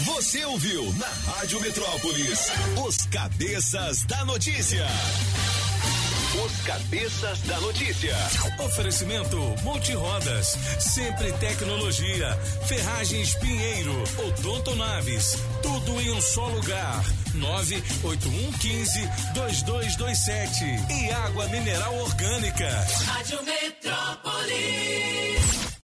Você 0.00 0.44
ouviu 0.44 0.92
na 0.94 1.06
Rádio 1.06 1.60
Metrópolis 1.60 2.50
os 2.86 2.96
cabeças 3.06 4.04
da 4.04 4.24
notícia. 4.24 4.86
Os 6.44 6.60
cabeças 6.62 7.40
da 7.42 7.60
notícia. 7.60 8.16
Oferecimento 8.64 9.36
Multirodas, 9.62 10.56
sempre 10.80 11.30
tecnologia, 11.32 12.38
Ferragens 12.66 13.34
Pinheiro, 13.34 14.02
Odonto 14.26 14.74
Naves, 14.74 15.36
tudo 15.62 16.00
em 16.00 16.10
um 16.10 16.20
só 16.20 16.46
lugar. 16.48 17.04
98115 17.34 19.00
2227 19.34 20.64
e 20.90 21.10
água 21.10 21.46
mineral 21.48 21.94
orgânica. 21.98 22.68
Rádio 23.06 23.38
Metrópolis. 23.44 25.41